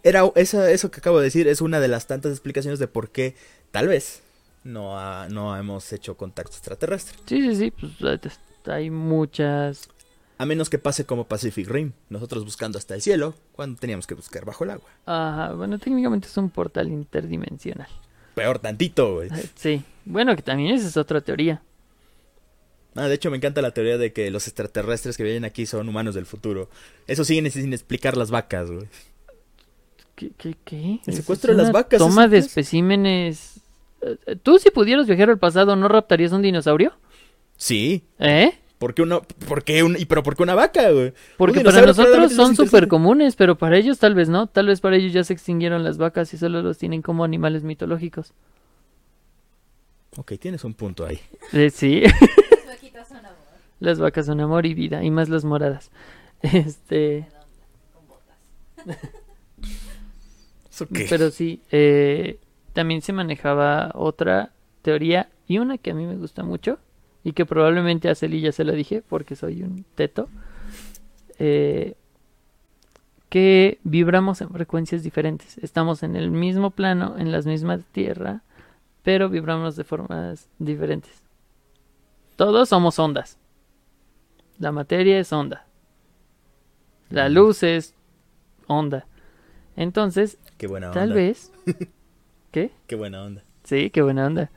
Era 0.02 0.32
esa, 0.36 0.72
eso 0.72 0.92
que 0.92 1.00
acabo 1.02 1.18
de 1.20 1.26
decir 1.26 1.50
es 1.50 1.60
una 1.60 1.82
de 1.82 1.90
las 1.90 2.08
tantas 2.08 2.32
explicaciones 2.32 2.80
de 2.80 2.88
por 2.88 3.10
qué 3.10 3.36
tal 3.72 3.90
vez 3.90 4.22
no, 4.64 4.98
ha- 4.98 5.28
no 5.30 5.58
hemos 5.58 5.92
hecho 5.92 6.16
contacto 6.16 6.54
extraterrestre. 6.54 7.18
Sí, 7.26 7.42
sí, 7.42 7.56
sí, 7.58 7.72
pues 7.72 7.92
hay 8.68 8.90
muchas... 8.90 9.90
A 10.40 10.46
menos 10.46 10.70
que 10.70 10.78
pase 10.78 11.06
como 11.06 11.28
Pacific 11.28 11.68
Rim, 11.68 11.94
nosotros 12.10 12.44
buscando 12.46 12.78
hasta 12.78 12.94
el 12.94 13.02
cielo, 13.02 13.34
cuando 13.54 13.80
teníamos 13.80 14.06
que 14.06 14.14
buscar 14.14 14.46
bajo 14.46 14.64
el 14.66 14.70
agua. 14.72 14.90
Ajá, 15.06 15.54
bueno, 15.54 15.80
técnicamente 15.80 16.28
es 16.28 16.38
un 16.38 16.52
portal 16.52 16.90
interdimensional. 16.90 17.88
Peor 18.36 18.60
tantito, 18.60 19.16
güey. 19.16 19.30
Sí, 19.56 19.82
bueno, 20.06 20.36
que 20.36 20.44
también 20.44 20.76
esa 20.76 20.88
es 20.88 20.96
otra 20.96 21.22
teoría. 21.22 21.62
Ah, 22.94 23.08
de 23.08 23.16
hecho, 23.16 23.30
me 23.32 23.38
encanta 23.38 23.62
la 23.62 23.72
teoría 23.72 23.98
de 23.98 24.12
que 24.14 24.30
los 24.32 24.48
extraterrestres 24.48 25.18
que 25.18 25.24
vienen 25.24 25.46
aquí 25.46 25.66
son 25.66 25.88
humanos 25.88 26.16
del 26.16 26.26
futuro. 26.26 26.70
Eso 27.08 27.24
siguen 27.24 27.50
sin 27.52 27.74
explicar 27.74 28.18
las 28.18 28.32
vacas, 28.32 28.70
güey. 28.72 28.88
¿Qué? 30.16 30.32
qué, 30.36 30.56
qué? 30.66 30.78
El 30.78 31.00
Es 31.06 31.16
secuestro 31.16 31.56
de 31.56 31.62
las 31.62 31.72
vacas, 31.72 32.00
Toma 32.00 32.24
¿eso 32.24 32.32
de 32.32 32.38
especímenes. 32.40 33.60
Eh, 34.02 34.18
eh, 34.26 34.36
¿Tú 34.36 34.58
si 34.58 34.72
pudieras 34.72 35.06
viajar 35.06 35.30
al 35.30 35.38
pasado 35.38 35.76
no 35.76 35.88
raptarías 35.88 36.32
un 36.32 36.42
dinosaurio? 36.42 36.94
Sí, 37.58 38.04
¿Eh? 38.20 38.54
¿por 38.78 38.94
qué 38.94 39.02
una, 39.02 39.20
por 39.22 39.64
qué 39.64 39.84
un, 39.84 39.98
y 39.98 40.06
pero 40.06 40.22
por 40.24 40.36
qué 40.36 40.44
una 40.44 40.56
vaca, 40.56 40.92
güey? 40.92 41.14
Porque 41.38 41.62
para 41.62 41.86
nosotros 41.86 42.34
son 42.34 42.56
súper 42.56 42.88
comunes, 42.88 43.36
pero 43.36 43.58
para 43.58 43.78
ellos 43.78 43.98
tal 44.00 44.14
vez 44.14 44.30
no. 44.30 44.48
Tal 44.48 44.68
vez 44.68 44.80
para 44.80 44.96
ellos 44.96 45.12
ya 45.14 45.24
se 45.24 45.34
extinguieron 45.34 45.84
las 45.84 45.98
vacas 45.98 46.34
y 46.34 46.38
solo 46.38 46.62
los 46.62 46.78
tienen 46.78 47.02
como 47.02 47.24
animales 47.24 47.64
mitológicos. 47.64 48.34
Ok, 50.18 50.34
tienes 50.40 50.64
un 50.64 50.74
punto 50.74 51.06
ahí. 51.06 51.20
Eh, 51.54 51.70
sí, 51.70 52.02
Las 52.52 52.68
vaquitas 52.68 53.08
son 53.08 53.18
amor. 53.18 53.38
las 53.80 54.00
vacas 54.00 54.26
son 54.26 54.40
amor 54.40 54.66
y 54.66 54.74
vida, 54.74 55.04
y 55.04 55.12
más 55.12 55.30
las 55.30 55.44
moradas. 55.46 55.92
Este, 56.42 57.28
Con 57.94 58.08
botas. 58.08 58.98
¿Eso 60.72 60.88
qué? 60.88 61.08
pero 61.10 61.32
sí, 61.32 61.62
eh, 61.72 62.40
también 62.74 63.02
se 63.02 63.12
manejaba 63.12 63.92
otra 63.96 64.52
teoría 64.84 65.30
y 65.48 65.58
una 65.58 65.80
que 65.80 65.90
a 65.92 65.94
mí 65.96 66.06
me 66.06 66.16
gusta 66.16 66.44
mucho 66.44 66.78
y 67.28 67.34
que 67.34 67.46
probablemente 67.46 68.08
a 68.10 68.16
Celi 68.16 68.40
ya 68.40 68.54
se 68.54 68.64
la 68.64 68.72
dije 68.72 69.04
porque 69.08 69.36
soy 69.36 69.62
un 69.62 69.84
teto. 69.96 70.30
eh, 71.40 71.96
que 73.30 73.80
vibramos 73.84 74.40
en 74.40 74.50
frecuencias 74.50 75.04
diferentes. 75.04 75.58
Estamos 75.58 76.02
en 76.04 76.16
el 76.16 76.32
mismo 76.32 76.72
plano, 76.72 77.16
en 77.18 77.34
las 77.34 77.46
mismas 77.46 77.82
tierra, 77.92 78.42
pero 79.04 79.28
vibramos 79.30 79.76
de 79.76 79.84
formas 79.84 80.48
diferentes. 80.60 81.12
Todos 82.38 82.70
somos 82.70 82.98
ondas. 83.00 83.38
La 84.60 84.72
materia 84.72 85.20
es 85.20 85.34
onda. 85.34 85.66
La 87.10 87.28
luz 87.28 87.64
es 87.64 87.94
onda. 88.68 89.06
Entonces, 89.76 90.38
Qué 90.58 90.68
buena 90.68 90.88
onda. 90.88 91.00
tal 91.02 91.12
vez... 91.12 91.52
¿Qué? 92.52 92.72
Qué 92.88 92.96
buena 92.96 93.24
onda. 93.24 93.44
Sí, 93.66 93.90
qué 93.90 94.02
buena 94.02 94.26
onda. 94.26 94.50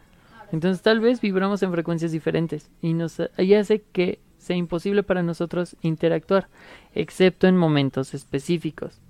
Entonces 0.52 0.82
tal 0.82 1.00
vez 1.00 1.20
vibramos 1.20 1.62
en 1.62 1.70
frecuencias 1.72 2.12
diferentes 2.12 2.70
y 2.82 2.94
nos 2.94 3.20
y 3.38 3.54
hace 3.54 3.82
que 3.92 4.20
sea 4.38 4.56
imposible 4.56 5.02
para 5.02 5.22
nosotros 5.22 5.76
interactuar, 5.82 6.48
excepto 6.94 7.46
en 7.46 7.56
momentos 7.56 8.14
específicos, 8.14 9.00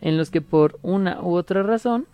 en 0.00 0.16
los 0.16 0.30
que 0.30 0.40
por 0.40 0.78
una 0.82 1.20
u 1.22 1.34
otra 1.34 1.62
razón 1.62 2.06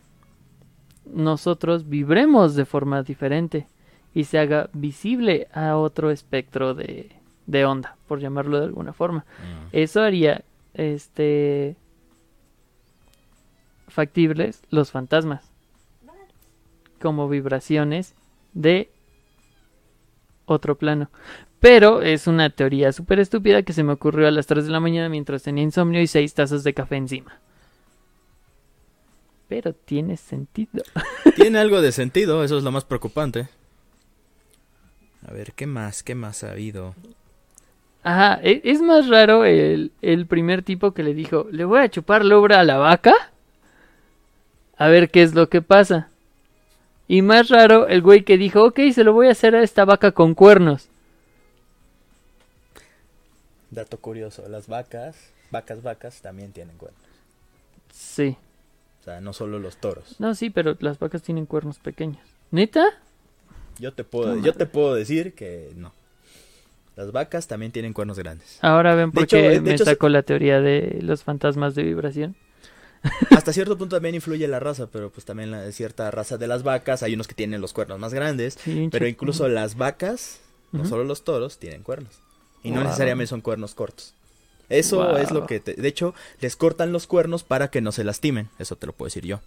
nosotros 1.05 1.89
vibremos 1.89 2.55
de 2.55 2.65
forma 2.65 3.03
diferente 3.03 3.67
y 4.15 4.25
se 4.25 4.39
haga 4.39 4.71
visible 4.73 5.49
a 5.53 5.77
otro 5.77 6.11
espectro 6.11 6.75
de, 6.75 7.11
de 7.47 7.65
onda, 7.65 7.97
por 8.07 8.21
llamarlo 8.21 8.59
de 8.59 8.67
alguna 8.67 8.93
forma. 8.93 9.25
Eso 9.73 10.01
haría 10.03 10.45
este 10.73 11.77
factibles 13.89 14.63
los 14.71 14.91
fantasmas 14.91 15.51
como 17.01 17.29
vibraciones 17.29 18.15
de 18.55 18.91
otro 20.47 20.77
plano. 20.77 21.11
Pero 21.61 22.03
es 22.03 22.27
una 22.27 22.51
teoría 22.51 22.93
súper 22.93 23.21
estúpida 23.21 23.63
que 23.63 23.73
se 23.73 23.83
me 23.83 23.93
ocurrió 23.93 24.29
a 24.29 24.31
las 24.31 24.47
3 24.47 24.67
de 24.67 24.71
la 24.71 24.81
mañana 24.81 25.09
mientras 25.09 25.43
tenía 25.43 25.65
insomnio 25.65 26.01
y 26.01 26.07
6 26.07 26.35
tazas 26.35 26.63
de 26.65 26.75
café 26.75 26.97
encima. 26.97 27.39
Pero 29.49 29.73
tiene 29.73 30.17
sentido. 30.17 30.83
Tiene 31.37 31.59
algo 31.59 31.81
de 31.81 31.93
sentido, 31.93 32.45
eso 32.45 32.59
es 32.59 32.65
lo 32.65 32.73
más 32.73 32.85
preocupante. 32.85 33.49
A 35.27 35.33
ver, 35.33 35.53
¿qué 35.53 35.67
más? 35.67 36.03
¿Qué 36.03 36.15
más 36.15 36.45
ha 36.45 36.53
habido? 36.53 36.95
Ajá, 38.03 38.39
e- 38.43 38.61
es 38.65 38.83
más 38.83 39.09
raro 39.09 39.45
el, 39.45 39.93
el 40.03 40.27
primer 40.27 40.63
tipo 40.63 40.93
que 40.93 41.03
le 41.03 41.15
dijo, 41.15 41.47
le 41.51 41.65
voy 41.65 41.81
a 41.81 41.89
chupar 41.89 42.25
la 42.25 42.37
obra 42.37 42.61
a 42.61 42.65
la 42.65 42.77
vaca. 42.77 43.15
A 44.77 44.89
ver 44.89 45.11
qué 45.11 45.23
es 45.23 45.35
lo 45.35 45.49
que 45.49 45.63
pasa. 45.63 46.09
Y 47.07 47.23
más 47.23 47.49
raro 47.49 47.87
el 47.87 48.01
güey 48.03 48.25
que 48.25 48.39
dijo, 48.39 48.65
ok, 48.65 48.81
se 48.93 49.05
lo 49.05 49.13
voy 49.13 49.29
a 49.29 49.33
hacer 49.33 49.55
a 49.55 49.63
esta 49.63 49.85
vaca 49.85 50.13
con 50.13 50.35
cuernos. 50.35 50.89
Dato 53.71 53.99
curioso, 53.99 54.49
las 54.49 54.69
vacas, 54.69 55.17
vacas, 55.51 55.83
vacas 55.83 56.23
también 56.23 56.53
tienen 56.53 56.77
cuernos. 56.77 57.01
Sí. 57.93 58.37
O 59.01 59.05
sea, 59.05 59.21
no 59.21 59.33
solo 59.33 59.59
los 59.59 59.77
toros. 59.77 60.17
No, 60.19 60.35
sí, 60.35 60.49
pero 60.49 60.77
las 60.81 60.99
vacas 60.99 61.23
tienen 61.23 61.45
cuernos 61.45 61.79
pequeños. 61.79 62.23
¿Neta? 62.51 62.85
Yo 63.79 63.93
te 63.93 64.05
puedo, 64.05 64.37
yo 64.39 64.55
te 64.55 64.67
puedo 64.67 64.95
decir 64.95 65.35
que 65.35 65.73
no. 65.77 65.93
Las 66.97 67.11
vacas 67.11 67.49
también 67.49 67.73
tienen 67.73 67.93
cuernos 67.93 68.19
grandes. 68.19 68.59
Ahora 68.63 68.95
ven 68.95 69.11
por 69.11 69.27
qué 69.27 69.49
de 69.49 69.61
me 69.61 69.75
hecho, 69.75 69.85
sacó 69.85 70.09
la 70.09 70.23
teoría 70.23 70.61
de 70.61 71.01
los 71.03 71.25
fantasmas 71.25 71.75
de 71.75 71.83
vibración. 71.83 72.37
Hasta 73.31 73.53
cierto 73.53 73.77
punto 73.77 73.97
también 73.97 74.15
influye 74.15 74.49
la 74.49 74.61
raza, 74.61 74.87
pero 74.91 75.11
pues 75.11 75.25
también 75.27 75.51
la 75.51 75.71
cierta 75.73 76.11
raza 76.11 76.39
de 76.39 76.47
las 76.47 76.63
vacas, 76.63 77.03
hay 77.03 77.15
unos 77.15 77.29
que 77.29 77.35
tienen 77.35 77.61
los 77.61 77.73
cuernos 77.73 77.99
más 77.99 78.15
grandes, 78.15 78.59
Sí, 78.63 78.89
pero 78.91 79.07
incluso 79.07 79.47
las 79.49 79.77
vacas, 79.77 80.41
no 80.73 80.87
solo 80.87 81.05
los 81.05 81.23
toros, 81.25 81.59
tienen 81.59 81.83
cuernos. 81.83 82.13
Y 82.63 82.71
no 82.71 82.83
necesariamente 82.83 83.29
son 83.29 83.43
cuernos 83.43 83.75
cortos. 83.75 84.15
Eso 84.71 84.97
Wow. 85.05 85.17
es 85.19 85.31
lo 85.31 85.47
que 85.47 85.61
te... 85.61 85.75
De 85.75 85.87
hecho, 85.89 86.15
les 86.41 86.57
cortan 86.57 86.93
los 86.93 87.07
cuernos 87.07 87.45
para 87.45 87.69
que 87.69 87.83
no 87.83 87.93
se 87.93 88.03
lastimen. 88.05 88.49
Eso 88.59 88.77
te 88.77 88.87
lo 88.87 88.95
puedo 88.95 89.09
decir 89.09 89.27
yo. 89.27 89.41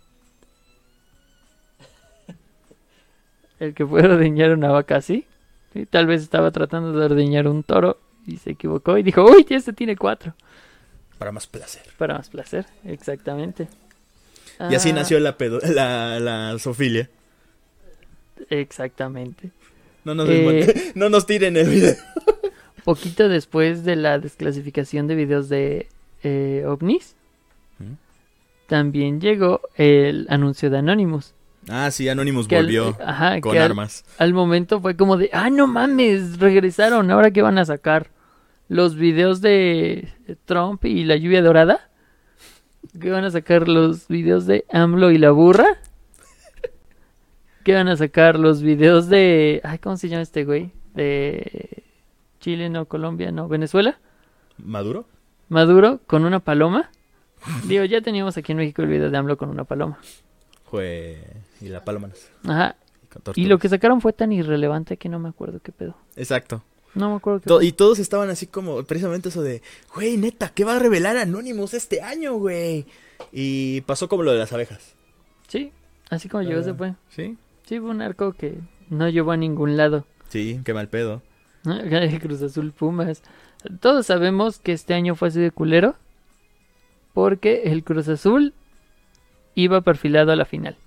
El 3.60 3.74
que 3.74 3.86
puede 3.86 4.08
ordeñar 4.08 4.52
una 4.52 4.70
vaca 4.70 4.98
así. 4.98 5.26
Sí, 5.74 5.86
tal 5.86 6.06
vez 6.06 6.22
estaba 6.22 6.52
tratando 6.52 6.98
de 6.98 7.06
ordeñar 7.06 7.48
un 7.48 7.64
toro 7.64 7.98
y 8.26 8.38
se 8.38 8.52
equivocó 8.52 8.98
y 8.98 9.04
dijo, 9.04 9.24
uy, 9.26 9.46
este 9.50 9.74
tiene 9.74 9.96
cuatro. 9.98 10.34
Para 11.18 11.32
más 11.32 11.48
placer. 11.48 11.84
Para 11.98 12.16
más 12.16 12.30
placer, 12.30 12.66
exactamente. 12.86 13.68
Y 14.70 14.76
así 14.76 14.90
Ah, 14.92 14.94
nació 14.94 15.20
la, 15.20 15.38
pedo- 15.38 15.60
la, 15.64 16.20
la 16.20 16.56
zoofilia. 16.60 17.10
Exactamente. 18.50 19.52
No 20.04 20.16
nos, 20.16 20.30
Eh. 20.30 20.92
no 20.96 21.10
nos 21.10 21.26
tiren 21.26 21.58
el 21.58 21.70
video. 21.70 21.96
Poquito 22.84 23.28
después 23.28 23.84
de 23.84 23.96
la 23.98 24.18
desclasificación 24.20 25.08
de 25.08 25.16
videos 25.16 25.50
de 25.50 25.88
eh, 26.24 26.64
ovnis, 26.66 27.16
¿Mm? 27.80 27.94
también 28.68 29.20
llegó 29.20 29.62
el 29.76 30.26
anuncio 30.30 30.70
de 30.70 30.78
Anonymous. 30.78 31.34
Ah, 31.70 31.92
sí, 31.92 32.08
Anonymous 32.08 32.48
al- 32.50 32.64
volvió 32.64 32.98
ajá, 33.04 33.42
con 33.42 33.52
que 33.52 33.60
al- 33.60 33.66
armas. 33.66 34.06
al 34.18 34.34
momento 34.34 34.80
fue 34.80 34.96
como 34.96 35.18
de, 35.18 35.30
ah, 35.34 35.50
no 35.50 35.68
mames, 35.68 36.40
regresaron, 36.40 37.12
ahora 37.12 37.32
qué 37.32 37.42
van 37.42 37.58
a 37.58 37.66
sacar 37.66 38.08
los 38.68 38.96
videos 38.96 39.42
de 39.42 40.10
Trump 40.46 40.86
y 40.86 41.04
la 41.04 41.16
lluvia 41.16 41.42
dorada, 41.42 41.90
que 43.00 43.12
van 43.12 43.24
a 43.24 43.32
sacar 43.32 43.68
los 43.68 44.08
videos 44.08 44.46
de 44.46 44.66
AMLO 44.72 45.12
y 45.12 45.18
la 45.18 45.32
burra, 45.32 45.68
que 47.64 47.74
van 47.74 47.88
a 47.88 47.98
sacar 47.98 48.40
los 48.40 48.62
videos 48.62 49.10
de, 49.10 49.62
ay, 49.64 49.80
¿cómo 49.80 49.98
se 49.98 50.10
llama 50.10 50.24
este 50.24 50.46
güey? 50.46 50.72
De 50.94 51.84
Chile, 52.40 52.70
no, 52.70 52.86
Colombia, 52.86 53.32
no, 53.32 53.48
Venezuela, 53.48 54.00
¿Maduro? 54.58 55.06
Maduro 55.50 56.00
con 56.08 56.26
una 56.26 56.40
paloma. 56.40 56.90
Digo, 57.66 57.86
ya 57.86 58.02
teníamos 58.02 58.38
aquí 58.38 58.52
en 58.52 58.58
México 58.58 58.82
el 58.82 58.90
video 58.90 59.10
de 59.10 59.18
AMLO 59.18 59.38
con 59.38 59.50
una 59.50 59.64
paloma. 59.64 60.00
Fue... 60.66 61.22
Y 61.62 61.70
la 61.70 61.84
paloma. 61.84 62.10
Ajá. 62.46 62.76
Y 63.36 63.46
lo 63.46 63.58
que 63.58 63.70
sacaron 63.70 64.02
fue 64.02 64.14
tan 64.14 64.32
irrelevante 64.32 64.98
que 64.98 65.10
no 65.10 65.20
me 65.20 65.30
acuerdo 65.30 65.60
qué 65.60 65.72
pedo. 65.72 65.96
Exacto. 66.16 66.64
No 66.96 67.12
me 67.12 67.16
acuerdo 67.18 67.42
qué 67.42 67.48
To- 67.48 67.62
y 67.62 67.72
todos 67.72 68.00
estaban 68.00 68.30
así 68.30 68.48
como, 68.48 68.84
precisamente 68.84 69.30
eso 69.30 69.42
de, 69.44 69.62
güey, 69.94 70.18
neta, 70.18 70.50
¿qué 70.50 70.64
va 70.64 70.76
a 70.76 70.80
revelar 70.80 71.18
Anonymous 71.18 71.74
este 71.74 72.02
año, 72.02 72.34
güey? 72.36 72.86
Y 73.32 73.82
pasó 73.82 74.08
como 74.10 74.24
lo 74.24 74.32
de 74.32 74.40
las 74.40 74.54
abejas. 74.54 74.96
Sí, 75.48 75.72
así 76.10 76.28
como 76.30 76.44
llegó 76.44 76.64
se 76.64 76.74
fue. 76.74 76.96
¿Sí? 77.10 77.38
Sí, 77.66 77.80
fue 77.80 77.90
un 77.90 78.02
arco 78.02 78.34
que 78.34 78.58
no 78.90 79.10
llevó 79.10 79.32
a 79.32 79.38
ningún 79.38 79.78
lado. 79.78 80.06
Sí, 80.30 80.60
qué 80.64 80.74
mal 80.74 80.90
pedo. 80.90 81.22
Cruz 82.22 82.42
Azul 82.42 82.72
Pumas. 82.72 83.22
Todos 83.82 84.06
sabemos 84.06 84.60
que 84.60 84.72
este 84.72 84.94
año 84.94 85.16
fue 85.16 85.28
así 85.30 85.40
de 85.40 85.52
culero. 85.52 85.96
Porque 87.14 87.64
el 87.72 87.84
Cruz 87.84 88.08
Azul 88.08 88.54
iba 89.56 89.82
perfilado 89.82 90.32
a 90.32 90.36
la 90.36 90.46
final. 90.46 90.78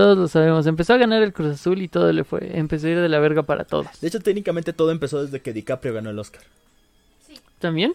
Todos 0.00 0.16
lo 0.16 0.28
sabemos. 0.28 0.66
Empezó 0.66 0.94
a 0.94 0.96
ganar 0.96 1.22
el 1.22 1.34
Cruz 1.34 1.52
Azul 1.52 1.82
y 1.82 1.88
todo 1.88 2.10
le 2.10 2.24
fue. 2.24 2.56
Empezó 2.58 2.86
a 2.86 2.90
ir 2.90 2.98
de 3.00 3.08
la 3.10 3.18
verga 3.18 3.42
para 3.42 3.64
todos. 3.64 3.86
De 4.00 4.08
hecho, 4.08 4.20
técnicamente 4.20 4.72
todo 4.72 4.90
empezó 4.92 5.22
desde 5.22 5.40
que 5.40 5.52
DiCaprio 5.52 5.92
ganó 5.92 6.08
el 6.08 6.18
Oscar. 6.18 6.40
¿También? 7.58 7.94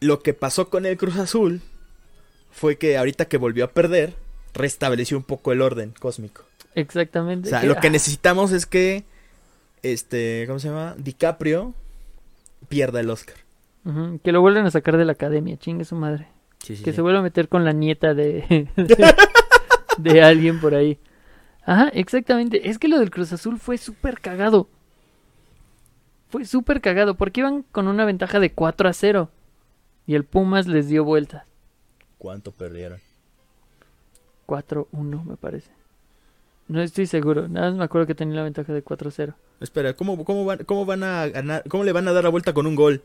Lo 0.00 0.20
que 0.22 0.34
pasó 0.34 0.68
con 0.68 0.86
el 0.86 0.96
Cruz 0.96 1.16
Azul 1.16 1.60
fue 2.50 2.78
que 2.78 2.96
ahorita 2.98 3.26
que 3.26 3.36
volvió 3.36 3.64
a 3.64 3.68
perder, 3.70 4.14
restableció 4.54 5.16
un 5.16 5.22
poco 5.22 5.52
el 5.52 5.62
orden 5.62 5.94
cósmico. 6.00 6.42
Exactamente. 6.74 7.46
O 7.48 7.50
sea, 7.50 7.60
Que- 7.60 7.68
lo 7.68 7.76
que 7.76 7.86
ah, 7.86 7.90
necesitamos 7.90 8.50
es 8.50 8.66
que, 8.66 9.04
este, 9.84 10.44
¿cómo 10.48 10.58
se 10.58 10.68
llama? 10.68 10.94
DiCaprio 10.98 11.74
pierda 12.68 12.98
el 12.98 13.08
Oscar. 13.10 13.36
que 14.24 14.32
lo 14.32 14.40
vuelvan 14.40 14.66
a 14.66 14.70
sacar 14.72 14.96
de 14.96 15.04
la 15.04 15.12
academia. 15.12 15.56
Chingue 15.58 15.84
su 15.84 15.94
madre. 15.94 16.26
Sí, 16.64 16.74
sí, 16.76 16.82
Que 16.82 16.90
sí. 16.90 16.96
se 16.96 17.02
vuelva 17.02 17.20
a 17.20 17.22
meter 17.22 17.48
con 17.48 17.64
la 17.64 17.72
nieta 17.72 18.14
de, 18.14 18.68
de 18.74 19.14
alguien 20.22 20.60
por 20.60 20.74
ahí. 20.74 20.98
Ajá, 21.66 21.88
exactamente. 21.88 22.68
Es 22.68 22.78
que 22.78 22.88
lo 22.88 22.98
del 22.98 23.10
Cruz 23.10 23.32
Azul 23.32 23.58
fue 23.58 23.78
súper 23.78 24.20
cagado. 24.20 24.68
Fue 26.28 26.44
súper 26.44 26.80
cagado 26.80 27.14
porque 27.14 27.40
iban 27.40 27.62
con 27.62 27.88
una 27.88 28.04
ventaja 28.04 28.40
de 28.40 28.52
4 28.52 28.88
a 28.88 28.92
0. 28.92 29.30
Y 30.06 30.14
el 30.14 30.24
Pumas 30.24 30.66
les 30.66 30.88
dio 30.88 31.04
vuelta. 31.04 31.46
¿Cuánto 32.18 32.52
perdieron? 32.52 33.00
4-1 34.46 35.24
me 35.24 35.36
parece. 35.36 35.70
No 36.68 36.82
estoy 36.82 37.06
seguro. 37.06 37.48
Nada 37.48 37.70
más 37.70 37.78
me 37.78 37.84
acuerdo 37.84 38.06
que 38.06 38.14
tenía 38.14 38.36
la 38.36 38.42
ventaja 38.42 38.72
de 38.72 38.84
4-0. 38.84 39.34
Espera, 39.60 39.94
¿cómo, 39.94 40.22
cómo, 40.24 40.44
van, 40.44 40.64
¿cómo 40.64 40.84
van 40.84 41.02
a 41.02 41.26
ganar? 41.28 41.62
¿Cómo 41.68 41.84
le 41.84 41.92
van 41.92 42.08
a 42.08 42.12
dar 42.12 42.24
la 42.24 42.30
vuelta 42.30 42.52
con 42.52 42.66
un 42.66 42.74
gol? 42.74 43.02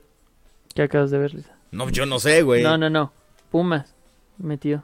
¿Qué 0.74 0.82
acabas 0.82 1.12
de 1.12 1.18
ver, 1.18 1.34
Lisa? 1.34 1.56
No, 1.72 1.90
yo 1.90 2.06
no 2.06 2.20
sé, 2.20 2.42
güey. 2.42 2.64
No, 2.64 2.78
no, 2.78 2.90
no. 2.90 3.12
Pumas 3.52 3.94
metió. 4.38 4.84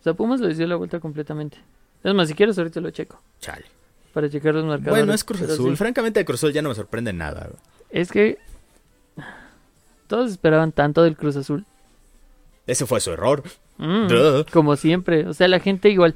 O 0.00 0.02
sea, 0.02 0.14
Pumas 0.14 0.40
dio 0.56 0.66
la 0.66 0.76
vuelta 0.76 1.00
completamente. 1.00 1.58
Es 2.04 2.14
más, 2.14 2.28
si 2.28 2.34
quieres 2.34 2.56
ahorita 2.58 2.80
lo 2.80 2.90
checo. 2.90 3.20
Chale. 3.40 3.64
Para 4.12 4.30
checar 4.30 4.54
los 4.54 4.64
marcadores. 4.64 5.02
Bueno, 5.04 5.12
es 5.12 5.24
Cruz 5.24 5.42
Azul. 5.42 5.70
sí. 5.72 5.76
Francamente, 5.76 6.20
de 6.20 6.24
Cruz 6.24 6.40
Azul 6.40 6.52
ya 6.52 6.62
no 6.62 6.68
me 6.70 6.74
sorprende 6.74 7.12
nada. 7.12 7.50
Es 7.90 8.10
que 8.12 8.38
todos 10.06 10.30
esperaban 10.30 10.72
tanto 10.72 11.02
del 11.02 11.16
Cruz 11.16 11.36
Azul. 11.36 11.64
Ese 12.66 12.86
fue 12.86 13.00
su 13.00 13.12
error. 13.12 13.42
Mm, 13.78 14.06
como 14.52 14.76
siempre. 14.76 15.26
O 15.26 15.34
sea, 15.34 15.48
la 15.48 15.60
gente 15.60 15.90
igual 15.90 16.14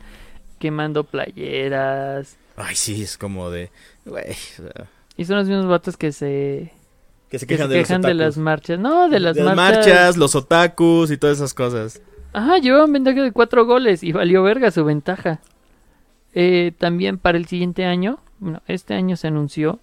quemando 0.58 1.04
playeras. 1.04 2.36
Ay, 2.56 2.76
sí, 2.76 3.02
es 3.02 3.16
como 3.18 3.50
de... 3.50 3.70
Sea, 4.04 4.88
Y 5.16 5.24
son 5.24 5.36
los 5.36 5.48
mismos 5.48 5.66
vatos 5.66 5.96
que 5.96 6.12
se, 6.12 6.72
que 7.30 7.38
se 7.38 7.46
que 7.46 7.54
quejan, 7.54 7.68
se 7.68 7.72
de, 7.74 7.78
los 7.80 7.88
quejan 7.88 8.02
de 8.02 8.14
las 8.14 8.36
marchas. 8.36 8.78
No, 8.78 9.08
de 9.08 9.20
las, 9.20 9.34
De 9.36 9.42
las 9.42 9.56
marchas. 9.56 9.86
marchas, 9.86 10.16
los 10.16 10.34
otakus 10.34 11.10
y 11.10 11.16
todas 11.16 11.38
esas 11.38 11.54
cosas. 11.54 12.00
Ajá, 12.32 12.58
llevaban 12.58 12.92
ventaja 12.92 13.22
de 13.22 13.32
cuatro 13.32 13.66
goles 13.66 14.02
y 14.02 14.12
valió 14.12 14.42
verga 14.42 14.70
su 14.70 14.84
ventaja. 14.84 15.40
Eh, 16.34 16.72
también 16.78 17.18
para 17.18 17.36
el 17.36 17.46
siguiente 17.46 17.84
año, 17.84 18.18
bueno, 18.38 18.62
este 18.66 18.94
año 18.94 19.16
se 19.16 19.28
anunció 19.28 19.78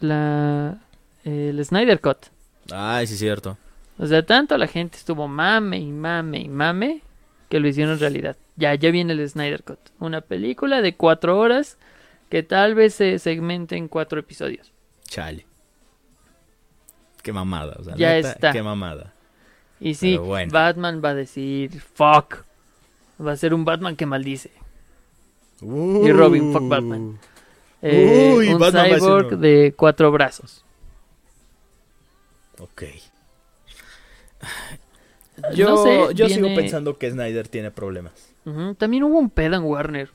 la 0.00 0.78
el 1.24 1.64
Snyder 1.64 2.00
Cut. 2.00 2.26
Ay, 2.70 3.06
sí, 3.06 3.16
cierto. 3.16 3.56
O 3.98 4.06
sea, 4.06 4.24
tanto 4.24 4.58
la 4.58 4.66
gente 4.66 4.98
estuvo 4.98 5.26
mame 5.26 5.78
y 5.78 5.90
mame 5.90 6.40
y 6.40 6.48
mame 6.48 7.00
que 7.48 7.60
lo 7.60 7.68
hicieron 7.68 7.98
realidad. 7.98 8.36
Ya, 8.56 8.74
ya 8.74 8.90
viene 8.90 9.14
el 9.14 9.28
Snyder 9.28 9.62
Cut. 9.62 9.78
Una 10.00 10.20
película 10.20 10.82
de 10.82 10.94
cuatro 10.96 11.38
horas 11.38 11.78
que 12.28 12.42
tal 12.42 12.74
vez 12.74 12.94
se 12.94 13.18
segmente 13.18 13.76
en 13.76 13.88
cuatro 13.88 14.20
episodios. 14.20 14.72
Chale. 15.04 15.46
Qué 17.22 17.32
mamada. 17.32 17.76
O 17.78 17.84
sea, 17.84 17.94
Ya 17.96 18.12
neta, 18.12 18.32
está. 18.32 18.52
Qué 18.52 18.62
mamada. 18.62 19.13
Y 19.84 19.94
sí, 19.96 20.16
bueno. 20.16 20.50
Batman 20.50 21.02
va 21.04 21.10
a 21.10 21.14
decir 21.14 21.78
fuck. 21.78 22.44
Va 23.24 23.32
a 23.32 23.36
ser 23.36 23.52
un 23.52 23.66
Batman 23.66 23.96
que 23.96 24.06
maldice. 24.06 24.50
Y 25.60 26.10
Robin, 26.10 26.54
fuck 26.54 26.66
Batman. 26.66 27.18
Eh, 27.82 28.34
Uy, 28.34 28.48
un 28.48 28.58
Batman 28.58 28.84
va 28.84 28.86
a 28.86 28.88
ser 28.88 29.00
cyborg 29.00 29.38
de 29.38 29.74
cuatro 29.76 30.10
brazos. 30.10 30.64
Ok. 32.58 32.84
Yo, 35.54 35.68
No 35.68 35.76
sé, 35.82 36.14
yo 36.14 36.28
sigo 36.28 36.46
pensando 36.54 36.96
que 36.96 37.10
Snyder 37.10 37.48
tiene 37.48 37.70
problemas. 37.70 38.32
También 38.78 39.02
hubo 39.02 39.18
un 39.18 39.28
pedo 39.28 39.56
en 39.56 39.64
Warner. 39.64 40.10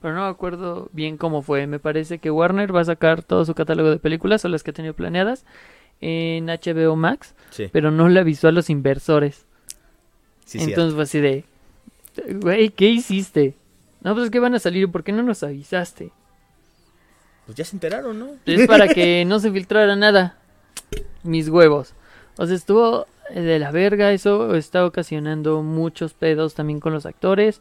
Pero 0.00 0.14
no 0.14 0.22
me 0.22 0.28
acuerdo 0.28 0.88
bien 0.92 1.18
cómo 1.18 1.42
fue. 1.42 1.66
Me 1.66 1.78
parece 1.80 2.18
que 2.18 2.30
Warner 2.30 2.74
va 2.74 2.80
a 2.80 2.84
sacar 2.84 3.22
todo 3.22 3.44
su 3.44 3.54
catálogo 3.54 3.90
de 3.90 3.98
películas 3.98 4.44
o 4.44 4.48
las 4.48 4.62
que 4.62 4.70
ha 4.70 4.74
tenido 4.74 4.94
planeadas 4.94 5.44
en 6.02 6.46
HBO 6.46 6.96
Max, 6.96 7.34
Sí, 7.50 7.68
pero 7.72 7.90
no 7.90 8.08
le 8.08 8.20
avisó 8.20 8.48
a 8.48 8.52
los 8.52 8.68
inversores. 8.68 9.46
sí, 10.44 10.58
cierto. 10.58 10.70
Entonces 10.70 10.94
fue 10.94 11.02
así 11.04 11.20
de, 11.20 11.44
güey, 12.40 12.68
¿qué 12.70 12.88
hiciste? 12.88 13.54
No, 14.02 14.12
pues 14.14 14.26
es 14.26 14.30
que 14.30 14.40
van 14.40 14.54
a 14.54 14.58
salir, 14.58 14.90
¿por 14.90 15.04
qué 15.04 15.12
no 15.12 15.22
nos 15.22 15.42
avisaste? 15.42 16.10
Pues 17.46 17.56
ya 17.56 17.64
se 17.64 17.76
enteraron, 17.76 18.18
¿no? 18.18 18.28
Es 18.46 18.66
para 18.66 18.88
que 18.88 19.24
no 19.26 19.38
se 19.40 19.50
filtrara 19.50 19.96
nada. 19.96 20.36
Mis 21.22 21.48
huevos. 21.48 21.94
O 22.36 22.46
sea, 22.46 22.56
estuvo 22.56 23.06
de 23.34 23.58
la 23.58 23.70
verga. 23.70 24.12
Eso 24.12 24.54
está 24.54 24.84
ocasionando 24.86 25.62
muchos 25.62 26.14
pedos 26.14 26.54
también 26.54 26.80
con 26.80 26.92
los 26.92 27.06
actores, 27.06 27.60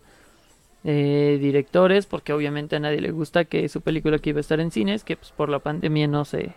eh, 0.83 1.37
directores, 1.41 2.05
porque 2.05 2.33
obviamente 2.33 2.75
a 2.75 2.79
nadie 2.79 3.01
le 3.01 3.11
gusta 3.11 3.45
que 3.45 3.67
su 3.69 3.81
película 3.81 4.19
que 4.19 4.31
iba 4.31 4.39
a 4.39 4.41
estar 4.41 4.59
en 4.59 4.71
cines, 4.71 5.03
que 5.03 5.17
pues 5.17 5.31
por 5.31 5.49
la 5.49 5.59
pandemia 5.59 6.07
no 6.07 6.25
se 6.25 6.53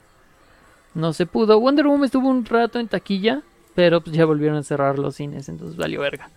no 0.95 1.12
se 1.12 1.26
pudo. 1.26 1.59
Wonder 1.61 1.86
Woman 1.86 2.05
estuvo 2.05 2.28
un 2.28 2.45
rato 2.45 2.78
en 2.78 2.88
taquilla, 2.88 3.42
pero 3.74 4.01
pues 4.01 4.16
ya 4.16 4.24
volvieron 4.24 4.57
a 4.59 4.62
cerrar 4.62 4.99
los 4.99 5.16
cines, 5.16 5.49
entonces 5.49 5.76
valió 5.76 6.01
verga. 6.01 6.30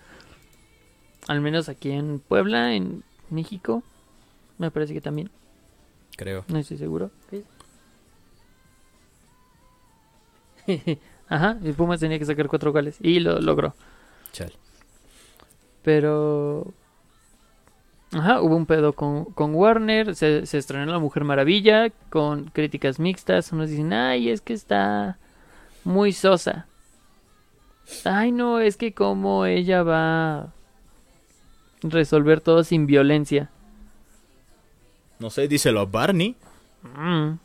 Al 1.27 1.41
menos 1.41 1.69
aquí 1.69 1.91
en 1.91 2.19
Puebla, 2.19 2.73
en 2.73 3.03
México, 3.29 3.83
me 4.57 4.71
parece 4.71 4.93
que 4.93 5.01
también, 5.01 5.29
Creo. 6.15 6.45
no 6.47 6.57
estoy 6.57 6.77
seguro. 6.77 7.11
Ajá, 11.29 11.57
y 11.61 11.71
Pumas 11.73 11.99
tenía 11.99 12.19
que 12.19 12.25
sacar 12.25 12.47
cuatro 12.47 12.71
goles 12.71 12.97
y 13.01 13.19
lo 13.19 13.39
logró. 13.39 13.75
Chal. 14.31 14.53
Pero. 15.83 16.73
Ajá, 18.13 18.41
hubo 18.41 18.55
un 18.55 18.65
pedo 18.65 18.93
con, 18.93 19.25
con 19.25 19.53
Warner. 19.53 20.15
Se, 20.15 20.45
se 20.45 20.57
estrenó 20.57 20.91
La 20.91 20.99
Mujer 20.99 21.23
Maravilla 21.23 21.89
con 22.09 22.45
críticas 22.45 22.99
mixtas. 22.99 23.51
Unos 23.51 23.69
dicen, 23.69 23.91
ay, 23.93 24.29
es 24.29 24.41
que 24.41 24.53
está 24.53 25.17
muy 25.83 26.13
sosa. 26.13 26.67
Ay, 28.05 28.31
no, 28.31 28.59
es 28.59 28.77
que 28.77 28.93
como 28.93 29.45
ella 29.45 29.83
va 29.83 30.37
a 30.39 30.53
resolver 31.81 32.41
todo 32.41 32.63
sin 32.63 32.85
violencia. 32.85 33.49
No 35.19 35.29
sé, 35.29 35.47
díselo 35.47 35.81
a 35.81 35.85
Barney. 35.85 36.35
Mm. 36.83 37.39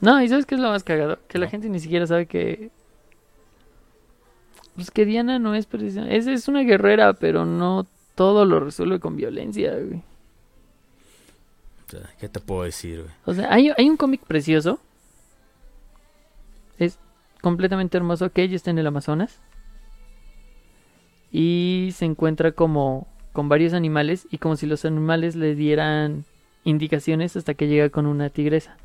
No, 0.00 0.22
¿y 0.22 0.28
sabes 0.28 0.46
qué 0.46 0.54
es 0.54 0.60
lo 0.60 0.70
más 0.70 0.84
cagado? 0.84 1.18
Que 1.28 1.38
la 1.38 1.48
gente 1.48 1.68
ni 1.68 1.80
siquiera 1.80 2.06
sabe 2.06 2.26
que... 2.26 2.70
Pues 4.76 4.90
que 4.92 5.04
Diana 5.04 5.38
no 5.40 5.54
es 5.54 5.66
precisamente... 5.66 6.16
Es, 6.16 6.26
es 6.28 6.46
una 6.46 6.62
guerrera, 6.62 7.14
pero 7.14 7.44
no 7.44 7.86
todo 8.18 8.44
lo 8.44 8.58
resuelve 8.58 8.98
con 8.98 9.14
violencia, 9.14 9.72
güey. 9.76 10.02
¿Qué 12.18 12.28
te 12.28 12.40
puedo 12.40 12.64
decir, 12.64 13.02
güey? 13.02 13.14
O 13.26 13.32
sea, 13.32 13.54
hay, 13.54 13.70
hay 13.78 13.88
un 13.88 13.96
cómic 13.96 14.22
precioso. 14.26 14.80
Es 16.80 16.98
completamente 17.42 17.96
hermoso 17.96 18.32
que 18.32 18.42
ella 18.42 18.56
está 18.56 18.72
en 18.72 18.78
el 18.80 18.88
Amazonas. 18.88 19.38
Y 21.30 21.90
se 21.94 22.06
encuentra 22.06 22.50
como 22.50 23.06
con 23.32 23.48
varios 23.48 23.72
animales 23.72 24.26
y 24.32 24.38
como 24.38 24.56
si 24.56 24.66
los 24.66 24.84
animales 24.84 25.36
le 25.36 25.54
dieran 25.54 26.24
indicaciones 26.64 27.36
hasta 27.36 27.54
que 27.54 27.68
llega 27.68 27.88
con 27.88 28.06
una 28.06 28.30
tigresa. 28.30 28.76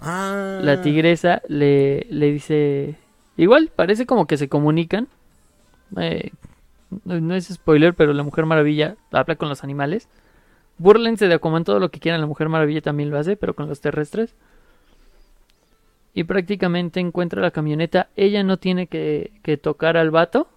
Ah. 0.00 0.58
La 0.60 0.82
tigresa 0.82 1.42
le, 1.46 2.08
le 2.10 2.32
dice... 2.32 2.96
Igual, 3.36 3.70
parece 3.74 4.04
como 4.04 4.26
que 4.26 4.36
se 4.36 4.48
comunican. 4.48 5.06
Eh, 5.96 6.32
no, 7.04 7.34
es 7.34 7.46
spoiler, 7.46 7.94
pero 7.94 8.12
la 8.12 8.22
Mujer 8.22 8.46
Maravilla 8.46 8.96
habla 9.10 9.36
con 9.36 9.48
los 9.48 9.64
animales. 9.64 10.08
Búrlense 10.78 11.28
de 11.28 11.34
Aquaman 11.34 11.64
todo 11.64 11.78
lo 11.80 11.90
que 11.90 12.00
quieran, 12.00 12.20
la 12.20 12.26
Mujer 12.26 12.48
Maravilla 12.48 12.80
también 12.80 13.10
lo 13.10 13.18
hace, 13.18 13.36
pero 13.36 13.54
con 13.54 13.68
los 13.68 13.80
terrestres. 13.80 14.34
Y 16.14 16.24
prácticamente 16.24 17.00
encuentra 17.00 17.40
la 17.40 17.50
camioneta. 17.50 18.08
Ella 18.16 18.42
no 18.42 18.58
tiene 18.58 18.86
que, 18.86 19.32
que 19.42 19.56
tocar 19.56 19.96
al 19.96 20.10
vato, 20.10 20.48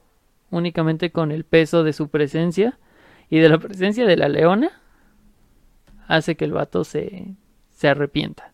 únicamente 0.52 1.12
con 1.12 1.32
el 1.32 1.44
peso 1.44 1.84
de 1.84 1.94
su 1.94 2.10
presencia 2.10 2.78
y 3.30 3.40
de 3.40 3.50
la 3.50 3.58
presencia 3.58 4.06
de 4.06 4.18
la 4.18 4.30
leona, 4.30 4.72
hace 6.08 6.36
que 6.36 6.46
el 6.46 6.52
vato 6.52 6.84
se, 6.84 7.36
se 7.72 7.88
arrepienta. 7.88 8.54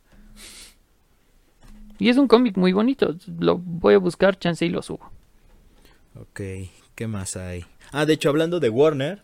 Y 2.00 2.10
es 2.10 2.18
un 2.18 2.28
cómic 2.28 2.58
muy 2.58 2.74
bonito. 2.74 3.16
Lo 3.40 3.58
voy 3.58 3.94
a 3.94 4.00
buscar, 4.00 4.40
chance 4.40 4.66
y 4.66 4.70
lo 4.70 4.82
subo. 4.82 5.12
Ok, 6.16 6.42
¿qué 6.96 7.08
más 7.08 7.36
hay? 7.38 7.64
Ah, 7.92 8.06
de 8.06 8.14
hecho, 8.14 8.30
hablando 8.30 8.60
de 8.60 8.70
Warner, 8.70 9.20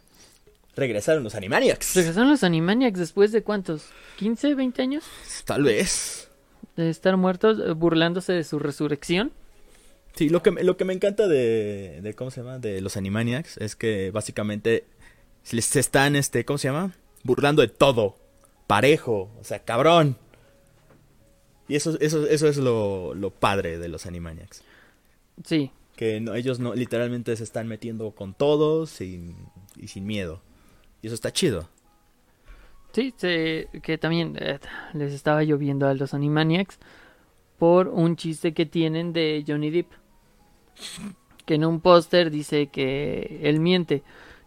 regresaron 0.75 1.23
los 1.23 1.35
Animaniacs. 1.35 1.95
Regresaron 1.95 2.29
los 2.29 2.43
Animaniacs 2.43 2.99
después 2.99 3.31
de 3.31 3.43
cuántos? 3.43 3.85
¿15, 4.19 4.55
20 4.55 4.81
años? 4.81 5.03
Tal 5.45 5.63
vez. 5.63 6.29
De 6.75 6.89
estar 6.89 7.15
muertos, 7.17 7.59
eh, 7.59 7.71
burlándose 7.71 8.33
de 8.33 8.43
su 8.43 8.59
resurrección. 8.59 9.31
Sí, 10.15 10.29
lo 10.29 10.41
que, 10.41 10.51
me- 10.51 10.63
lo 10.63 10.77
que 10.77 10.85
me 10.85 10.93
encanta 10.93 11.27
de, 11.27 11.99
de, 12.01 12.13
¿cómo 12.13 12.31
se 12.31 12.41
llama? 12.41 12.59
De 12.59 12.81
los 12.81 12.97
Animaniacs 12.97 13.57
es 13.57 13.75
que 13.75 14.11
básicamente 14.11 14.83
les- 15.51 15.65
se 15.65 15.79
están, 15.79 16.15
este, 16.15 16.43
¿cómo 16.45 16.57
se 16.57 16.67
llama? 16.67 16.93
Burlando 17.23 17.61
de 17.61 17.67
todo. 17.67 18.17
Parejo, 18.67 19.29
o 19.39 19.43
sea, 19.43 19.59
cabrón. 19.59 20.17
Y 21.67 21.75
eso, 21.75 21.97
eso, 21.99 22.25
eso 22.27 22.47
es 22.47 22.57
lo, 22.57 23.13
lo 23.13 23.29
padre 23.29 23.77
de 23.77 23.87
los 23.89 24.05
Animaniacs. 24.05 24.63
Sí, 25.45 25.71
Que 25.97 26.21
no, 26.21 26.35
ellos 26.35 26.59
no, 26.61 26.75
literalmente 26.75 27.35
se 27.37 27.43
están 27.45 27.67
metiendo 27.67 28.11
con 28.13 28.35
todos 28.35 28.91
sin, 28.91 29.35
y 29.77 29.89
sin 29.89 30.07
miedo. 30.07 30.43
Y 31.03 31.07
eso 31.07 31.15
está 31.15 31.33
chido. 31.33 31.69
sí, 32.93 33.13
se- 33.17 33.69
que 33.83 33.97
también 33.97 34.35
eh, 34.39 34.59
les 34.93 35.13
estaba 35.13 35.43
lloviendo 35.43 35.87
a 35.87 35.93
los 35.93 36.13
Animaniacs 36.13 36.79
por 37.59 37.89
un 37.89 38.15
chiste 38.17 38.53
que 38.53 38.65
tienen 38.67 39.13
de 39.13 39.43
Johnny 39.47 39.71
Depp. 39.71 39.91
Que 41.45 41.55
en 41.55 41.65
un 41.65 41.79
póster 41.81 42.29
dice 42.31 42.67
que 42.67 43.39
él 43.43 43.59
miente. 43.59 44.03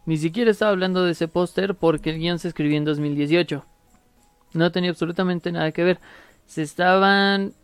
Ni 0.07 0.17
siquiera 0.19 0.51
estaba 0.51 0.71
hablando 0.73 1.05
de 1.05 1.13
ese 1.13 1.29
póster 1.29 1.75
porque 1.75 2.11
el 2.11 2.19
guion 2.19 2.39
se 2.39 2.49
escribió 2.49 2.77
en 2.77 2.85
2018. 2.85 3.65
No 4.55 4.73
tenía 4.73 4.91
absolutamente 4.91 5.53
nada 5.53 5.73
que 5.73 5.85
ver. 5.85 6.01
Se 6.47 6.63
estaban 6.63 7.55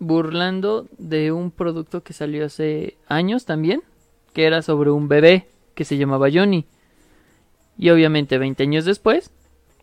burlando 0.00 0.88
de 0.98 1.30
un 1.30 1.52
producto 1.52 2.02
que 2.02 2.12
salió 2.12 2.46
hace 2.46 2.96
años 3.06 3.44
también, 3.44 3.82
que 4.32 4.44
era 4.46 4.62
sobre 4.62 4.90
un 4.90 5.06
bebé 5.08 5.46
que 5.74 5.84
se 5.84 5.96
llamaba 5.96 6.28
Johnny. 6.32 6.64
Y 7.78 7.90
obviamente 7.90 8.38
20 8.38 8.62
años 8.64 8.84
después 8.84 9.30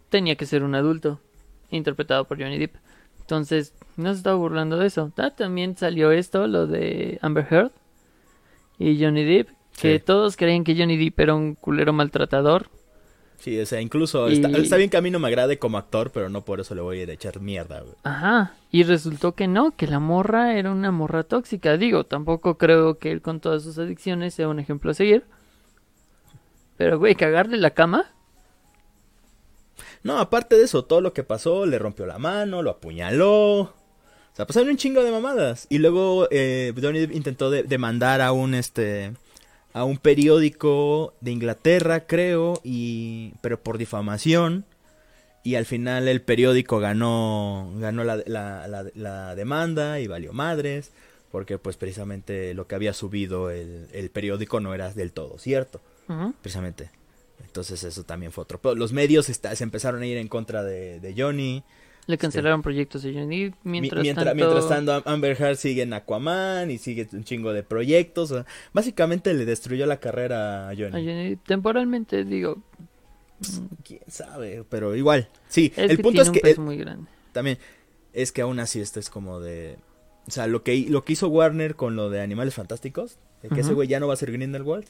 tenía 0.10 0.36
que 0.36 0.46
ser 0.46 0.64
un 0.64 0.76
adulto, 0.76 1.20
interpretado 1.72 2.26
por 2.26 2.42
Johnny 2.42 2.58
Depp. 2.58 2.76
Entonces, 3.22 3.74
no 3.96 4.12
se 4.12 4.18
estaba 4.18 4.36
burlando 4.38 4.78
de 4.78 4.88
eso. 4.88 5.12
Ah, 5.18 5.32
también 5.32 5.78
salió 5.78 6.12
esto, 6.12 6.48
lo 6.48 6.66
de 6.68 7.20
Amber 7.22 7.48
Heard 7.50 7.72
y 8.80 9.02
Johnny 9.04 9.24
Depp, 9.24 9.50
que 9.80 9.98
Sí. 10.00 10.04
todos 10.04 10.38
creían 10.38 10.64
que 10.64 10.76
Johnny 10.78 10.98
Depp 10.98 11.20
era 11.20 11.36
un 11.36 11.56
culero 11.56 11.94
maltratador. 11.94 12.70
Sí, 13.40 13.60
o 13.60 13.66
sea, 13.66 13.80
incluso 13.82 14.30
Y- 14.30 14.34
está, 14.34 14.50
está 14.50 14.78
bien 14.78 14.90
que 14.90 14.98
a 14.98 15.02
mí 15.02 15.12
no 15.12 15.20
me 15.20 15.28
agrade 15.28 15.60
como 15.60 15.78
actor, 15.78 16.12
pero 16.12 16.28
no 16.30 16.44
por 16.44 16.60
eso 16.60 16.74
le 16.76 16.82
voy 16.82 17.00
a 17.00 17.04
ir 17.04 17.10
a 17.10 17.14
echar 17.14 17.40
mierda, 17.40 17.82
güey. 17.82 17.94
Ajá, 18.04 18.54
y 18.72 18.84
resultó 18.84 19.34
que 19.36 19.48
no, 19.48 19.72
que 19.76 19.86
la 19.88 20.00
morra 20.00 20.56
era 20.58 20.72
una 20.72 20.92
morra 20.92 21.24
tóxica. 21.24 21.78
Digo, 21.78 22.04
tampoco 22.06 22.58
creo 22.58 22.98
que 22.98 23.12
él 23.12 23.22
con 23.22 23.40
todas 23.40 23.64
sus 23.64 23.78
adicciones 23.78 24.34
sea 24.34 24.48
un 24.48 24.60
ejemplo 24.60 24.92
a 24.92 24.94
seguir. 24.96 25.24
Pero, 26.78 26.98
güey, 27.00 27.16
cagarle 27.16 27.58
la 27.58 27.72
cama. 27.72 28.06
No, 30.04 30.20
aparte 30.20 30.56
de 30.58 30.64
eso, 30.64 30.86
todo 30.86 31.02
lo 31.02 31.14
que 31.14 31.24
pasó, 31.24 31.66
le 31.66 31.80
rompió 31.80 32.06
la 32.06 32.18
mano, 32.18 32.62
lo 32.62 32.72
apuñaló. 32.72 33.60
O 33.62 33.74
sea, 34.34 34.46
pasaron 34.46 34.70
un 34.70 34.78
chingo 34.78 35.04
de 35.04 35.12
mamadas. 35.12 35.66
Y 35.70 35.80
luego 35.80 36.28
eh, 36.32 36.74
Johnny 36.80 37.00
intentó 37.12 37.50
de- 37.50 37.64
demandar 37.64 38.22
a 38.22 38.32
un 38.32 38.54
este 38.54 39.14
a 39.80 39.84
un 39.84 39.98
periódico 39.98 41.14
de 41.22 41.32
Inglaterra, 41.32 42.06
creo, 42.08 42.60
y 42.64 43.34
pero 43.42 43.60
por 43.60 43.78
difamación. 43.78 44.66
Y 45.44 45.56
al 45.56 45.66
final 45.66 46.08
el 46.08 46.22
periódico 46.22 46.80
ganó 46.80 47.72
ganó 47.78 48.04
la, 48.04 48.18
la, 48.26 48.68
la- 48.68 48.86
la 48.96 49.36
demanda 49.36 50.00
y 50.00 50.08
valió 50.08 50.34
madres. 50.34 50.92
Porque 51.32 51.58
pues 51.58 51.76
precisamente 51.76 52.54
lo 52.54 52.68
que 52.68 52.76
había 52.76 52.94
subido 52.94 53.50
el, 53.50 53.88
el 53.92 54.10
periódico 54.10 54.60
no 54.62 54.74
era 54.74 54.94
del 54.94 55.12
todo 55.12 55.38
cierto 55.38 55.82
precisamente. 56.42 56.90
Entonces 57.46 57.84
eso 57.84 58.04
también 58.04 58.32
fue 58.32 58.44
otro. 58.44 58.60
Pero 58.62 58.76
los 58.76 58.94
medios 58.94 59.28
está- 59.30 59.54
se 59.56 59.64
empezaron 59.64 60.02
a 60.02 60.06
ir 60.08 60.18
en 60.18 60.30
contra 60.30 60.64
de, 60.64 61.00
de 61.02 61.14
Johnny. 61.22 61.64
Le 62.08 62.18
cancelaron 62.18 62.62
proyectos 62.62 63.04
de 63.04 63.14
Johnny 63.14 63.52
Mientras, 63.64 64.02
mientras, 64.02 64.26
tanto, 64.26 64.36
mientras 64.36 64.68
tanto, 64.70 64.94
Am- 64.94 65.04
Amber 65.06 65.36
Heard 65.40 65.58
sigue 65.58 65.82
en 65.84 65.94
Aquaman 65.94 66.72
y 66.72 66.78
sigue 66.78 67.08
un 67.12 67.24
chingo 67.26 67.52
de 67.54 67.64
proyectos. 67.64 68.34
básicamente 68.74 69.34
le 69.34 69.44
destruyó 69.46 69.86
la 69.86 70.00
carrera 70.00 70.70
a 70.70 70.74
Johnny. 70.74 70.88
a 70.88 70.92
Johnny 70.92 71.36
temporalmente, 71.36 72.24
digo, 72.24 72.58
Quién 73.84 74.00
sabe, 74.08 74.64
pero 74.68 74.96
igual. 74.96 75.28
Sí, 75.48 75.72
es 75.76 75.92
el 75.92 75.98
que 75.98 76.04
punto 76.04 76.12
tiene 76.14 76.24
es 76.24 76.28
un 76.30 76.34
que 76.34 76.40
peso 76.42 76.62
eh, 76.62 76.66
muy 76.66 76.78
grande. 76.78 77.08
también 77.34 77.58
es 78.14 78.32
que 78.32 78.42
aún 78.42 78.60
así 78.60 78.80
esto 78.82 79.00
es 79.00 79.10
como 79.12 79.40
de. 79.40 79.78
O 80.28 80.32
sea, 80.32 80.48
lo 80.48 80.64
que, 80.64 80.86
lo 80.90 81.04
que 81.06 81.14
hizo 81.14 81.28
Warner 81.28 81.76
con 81.76 81.96
lo 81.96 82.10
de 82.10 82.22
Animales 82.22 82.56
Fantásticos, 82.56 83.20
de 83.44 83.50
que 83.50 83.62
ese 83.62 83.74
güey 83.74 83.88
ya 83.88 84.00
no 84.00 84.08
va 84.08 84.14
a 84.14 84.18
ser 84.18 84.32
Grindelwald, 84.32 84.88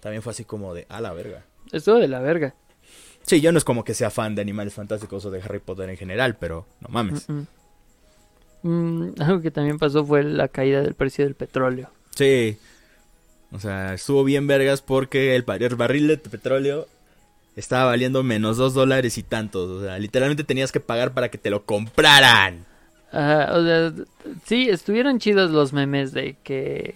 también 0.00 0.22
fue 0.22 0.30
así 0.30 0.44
como 0.44 0.74
de 0.74 0.86
a 0.88 1.00
la 1.00 1.12
verga. 1.12 1.44
Estuvo 1.72 1.96
de 1.98 2.08
la 2.08 2.20
verga. 2.20 2.54
Sí, 3.22 3.40
yo 3.40 3.52
no 3.52 3.58
es 3.58 3.64
como 3.64 3.84
que 3.84 3.94
sea 3.94 4.10
fan 4.10 4.34
de 4.34 4.42
Animales 4.42 4.74
Fantásticos 4.74 5.24
o 5.24 5.30
de 5.30 5.40
Harry 5.42 5.60
Potter 5.60 5.88
en 5.88 5.96
general, 5.96 6.36
pero 6.38 6.66
no 6.80 6.88
mames. 6.88 7.28
Mm, 7.28 7.32
mm. 7.32 7.46
Mm, 8.62 9.14
algo 9.20 9.40
que 9.40 9.50
también 9.50 9.78
pasó 9.78 10.04
fue 10.04 10.22
la 10.22 10.48
caída 10.48 10.82
del 10.82 10.94
precio 10.94 11.24
del 11.24 11.34
petróleo. 11.34 11.90
Sí. 12.14 12.58
O 13.52 13.58
sea, 13.58 13.94
estuvo 13.94 14.22
bien 14.24 14.46
vergas 14.46 14.82
porque 14.82 15.34
el, 15.34 15.42
barril 15.42 16.08
de 16.08 16.18
petróleo 16.18 16.86
estaba 17.56 17.86
valiendo 17.86 18.22
menos 18.22 18.56
dos 18.56 18.74
dólares 18.74 19.18
y 19.18 19.22
tantos. 19.22 19.68
O 19.68 19.82
sea, 19.82 19.98
literalmente 19.98 20.44
tenías 20.44 20.72
que 20.72 20.80
pagar 20.80 21.12
para 21.12 21.30
que 21.30 21.38
te 21.38 21.50
lo 21.50 21.64
compraran. 21.64 22.64
Ajá, 23.12 23.52
o 23.54 23.64
sea, 23.64 23.92
sí, 24.44 24.68
estuvieron 24.68 25.18
chidos 25.18 25.50
los 25.50 25.72
memes 25.72 26.12
de 26.12 26.36
que 26.44 26.94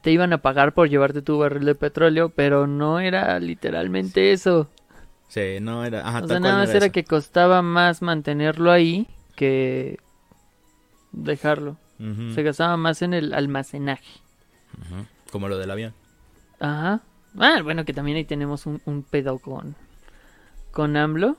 te 0.00 0.10
iban 0.10 0.32
a 0.32 0.38
pagar 0.38 0.72
por 0.72 0.88
llevarte 0.88 1.22
tu 1.22 1.38
barril 1.38 1.64
de 1.64 1.74
petróleo, 1.74 2.30
pero 2.30 2.66
no 2.66 3.00
era 3.00 3.38
literalmente 3.40 4.32
eso. 4.32 4.68
Sí, 5.28 5.58
no 5.60 5.84
era... 5.84 6.06
Ajá, 6.06 6.24
o 6.24 6.28
sea, 6.28 6.40
nada 6.40 6.58
más 6.58 6.74
era 6.74 6.90
que 6.90 7.04
costaba 7.04 7.62
más 7.62 8.02
mantenerlo 8.02 8.70
ahí 8.70 9.08
que 9.34 9.98
dejarlo. 11.12 11.76
Se 12.34 12.42
gastaba 12.42 12.76
más 12.76 13.00
en 13.02 13.14
el 13.14 13.32
almacenaje. 13.32 14.20
Como 15.32 15.48
lo 15.48 15.56
del 15.58 15.70
avión. 15.70 15.94
Ajá. 16.60 17.00
Ah, 17.38 17.60
bueno, 17.62 17.84
que 17.84 17.92
también 17.92 18.16
ahí 18.18 18.24
tenemos 18.24 18.66
un, 18.66 18.80
un 18.84 19.02
pedo 19.02 19.38
con, 19.38 19.74
con 20.72 20.96
AMLO. 20.96 21.36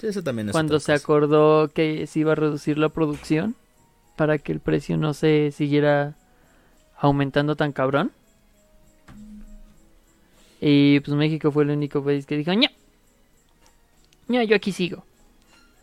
Sí, 0.00 0.08
eso 0.08 0.22
también 0.22 0.48
es 0.48 0.52
cuando 0.52 0.78
se 0.78 0.92
cosa. 0.92 1.04
acordó 1.04 1.68
que 1.68 2.06
se 2.06 2.20
iba 2.20 2.32
a 2.32 2.34
reducir 2.34 2.76
la 2.76 2.88
producción 2.90 3.54
para 4.16 4.38
que 4.38 4.52
el 4.52 4.60
precio 4.60 4.96
no 4.96 5.14
se 5.14 5.52
siguiera 5.52 6.14
aumentando 6.98 7.56
tan 7.56 7.72
cabrón. 7.72 8.12
Y 10.60 11.00
pues 11.00 11.16
México 11.16 11.50
fue 11.52 11.64
el 11.64 11.70
único 11.70 12.02
país 12.02 12.26
que 12.26 12.36
dijo, 12.36 12.52
ña, 12.52 12.70
ña, 14.28 14.44
yo 14.44 14.56
aquí 14.56 14.72
sigo. 14.72 15.04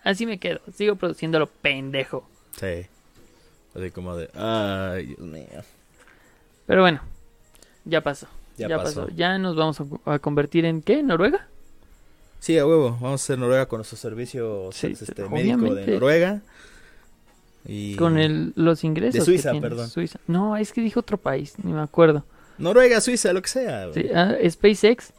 Así 0.03 0.25
me 0.25 0.39
quedo, 0.39 0.59
sigo 0.75 0.95
produciendo 0.95 1.39
lo 1.39 1.47
pendejo. 1.47 2.27
Sí. 2.59 2.85
Así 3.75 3.91
como 3.91 4.15
de, 4.15 4.29
ay, 4.35 5.05
Dios 5.07 5.19
mío. 5.19 5.45
Pero 6.65 6.81
bueno, 6.81 7.01
ya 7.85 8.01
pasó. 8.01 8.27
Ya, 8.57 8.67
Ya, 8.67 8.77
pasó. 8.77 9.05
pasó. 9.05 9.15
Ya 9.15 9.37
nos 9.37 9.55
vamos 9.55 9.79
a, 10.05 10.13
a 10.13 10.19
convertir 10.19 10.65
en 10.65 10.81
qué? 10.81 11.01
¿Noruega? 11.03 11.47
Sí, 12.39 12.57
a 12.57 12.65
huevo. 12.67 12.91
Vamos 12.99 13.21
a 13.21 13.23
hacer 13.23 13.39
Noruega 13.39 13.67
con 13.67 13.77
nuestro 13.77 13.97
servicio 13.97 14.69
Sí, 14.73 14.87
este, 14.87 15.27
médico 15.29 15.73
de 15.73 15.87
Noruega. 15.87 16.41
Y... 17.65 17.95
Con 17.95 18.17
el, 18.17 18.53
los 18.55 18.83
ingresos. 18.83 19.13
De 19.13 19.19
que 19.19 19.25
Suiza, 19.25 19.51
tiene. 19.51 19.67
perdón. 19.67 19.89
Suiza. 19.89 20.19
No, 20.27 20.57
es 20.57 20.73
que 20.73 20.81
dijo 20.81 20.99
otro 20.99 21.17
país, 21.17 21.53
ni 21.63 21.71
me 21.73 21.81
acuerdo. 21.81 22.25
Noruega, 22.57 23.01
Suiza, 23.01 23.33
lo 23.33 23.41
que 23.41 23.49
sea. 23.49 23.91
Sí, 23.93 24.07
ah, 24.13 24.35
SpaceX 24.49 25.13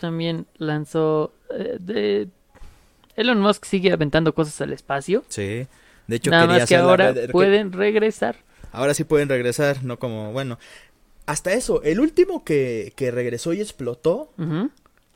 también 0.00 0.46
lanzó. 0.58 1.32
eh, 1.50 1.76
de... 1.78 2.28
Elon 3.16 3.40
Musk 3.40 3.64
sigue 3.64 3.92
aventando 3.92 4.34
cosas 4.34 4.60
al 4.60 4.72
espacio. 4.72 5.24
Sí. 5.28 5.66
De 6.06 6.16
hecho, 6.16 6.30
Nada 6.30 6.46
quería 6.46 6.60
más 6.60 6.68
que 6.68 6.76
la 6.76 6.82
ahora 6.82 7.14
pueden 7.30 7.72
regresar. 7.72 8.36
Ahora 8.72 8.94
sí 8.94 9.04
pueden 9.04 9.28
regresar, 9.28 9.84
no 9.84 9.98
como, 9.98 10.32
bueno. 10.32 10.58
Hasta 11.26 11.52
eso, 11.52 11.82
el 11.82 12.00
último 12.00 12.44
que, 12.44 12.92
que 12.96 13.10
regresó 13.10 13.52
y 13.52 13.60
explotó, 13.60 14.32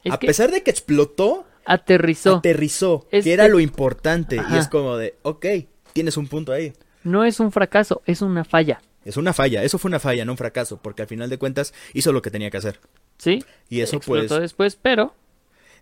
a 0.08 0.18
que 0.18 0.26
pesar 0.26 0.50
de 0.50 0.62
que 0.62 0.70
explotó, 0.70 1.46
aterrizó. 1.64 2.36
aterrizó, 2.36 3.06
que 3.10 3.32
era 3.32 3.48
lo 3.48 3.58
importante. 3.58 4.40
Y 4.52 4.56
es 4.56 4.68
como 4.68 4.96
de, 4.96 5.16
ok, 5.22 5.46
tienes 5.94 6.18
un 6.18 6.26
punto 6.28 6.52
ahí. 6.52 6.74
No 7.04 7.24
es 7.24 7.40
un 7.40 7.50
fracaso, 7.52 8.02
es 8.04 8.20
una 8.20 8.44
falla. 8.44 8.82
Es 9.04 9.16
una 9.16 9.32
falla, 9.32 9.62
eso 9.62 9.78
fue 9.78 9.88
una 9.90 10.00
falla, 10.00 10.24
no 10.24 10.32
un 10.32 10.38
fracaso, 10.38 10.78
porque 10.82 11.02
al 11.02 11.08
final 11.08 11.30
de 11.30 11.38
cuentas 11.38 11.72
hizo 11.94 12.12
lo 12.12 12.20
que 12.22 12.30
tenía 12.30 12.50
que 12.50 12.56
hacer. 12.58 12.80
¿Sí? 13.18 13.42
Y 13.68 13.80
eso 13.80 13.96
Explotó 13.96 14.28
pues, 14.28 14.40
después, 14.40 14.76
pero. 14.80 15.14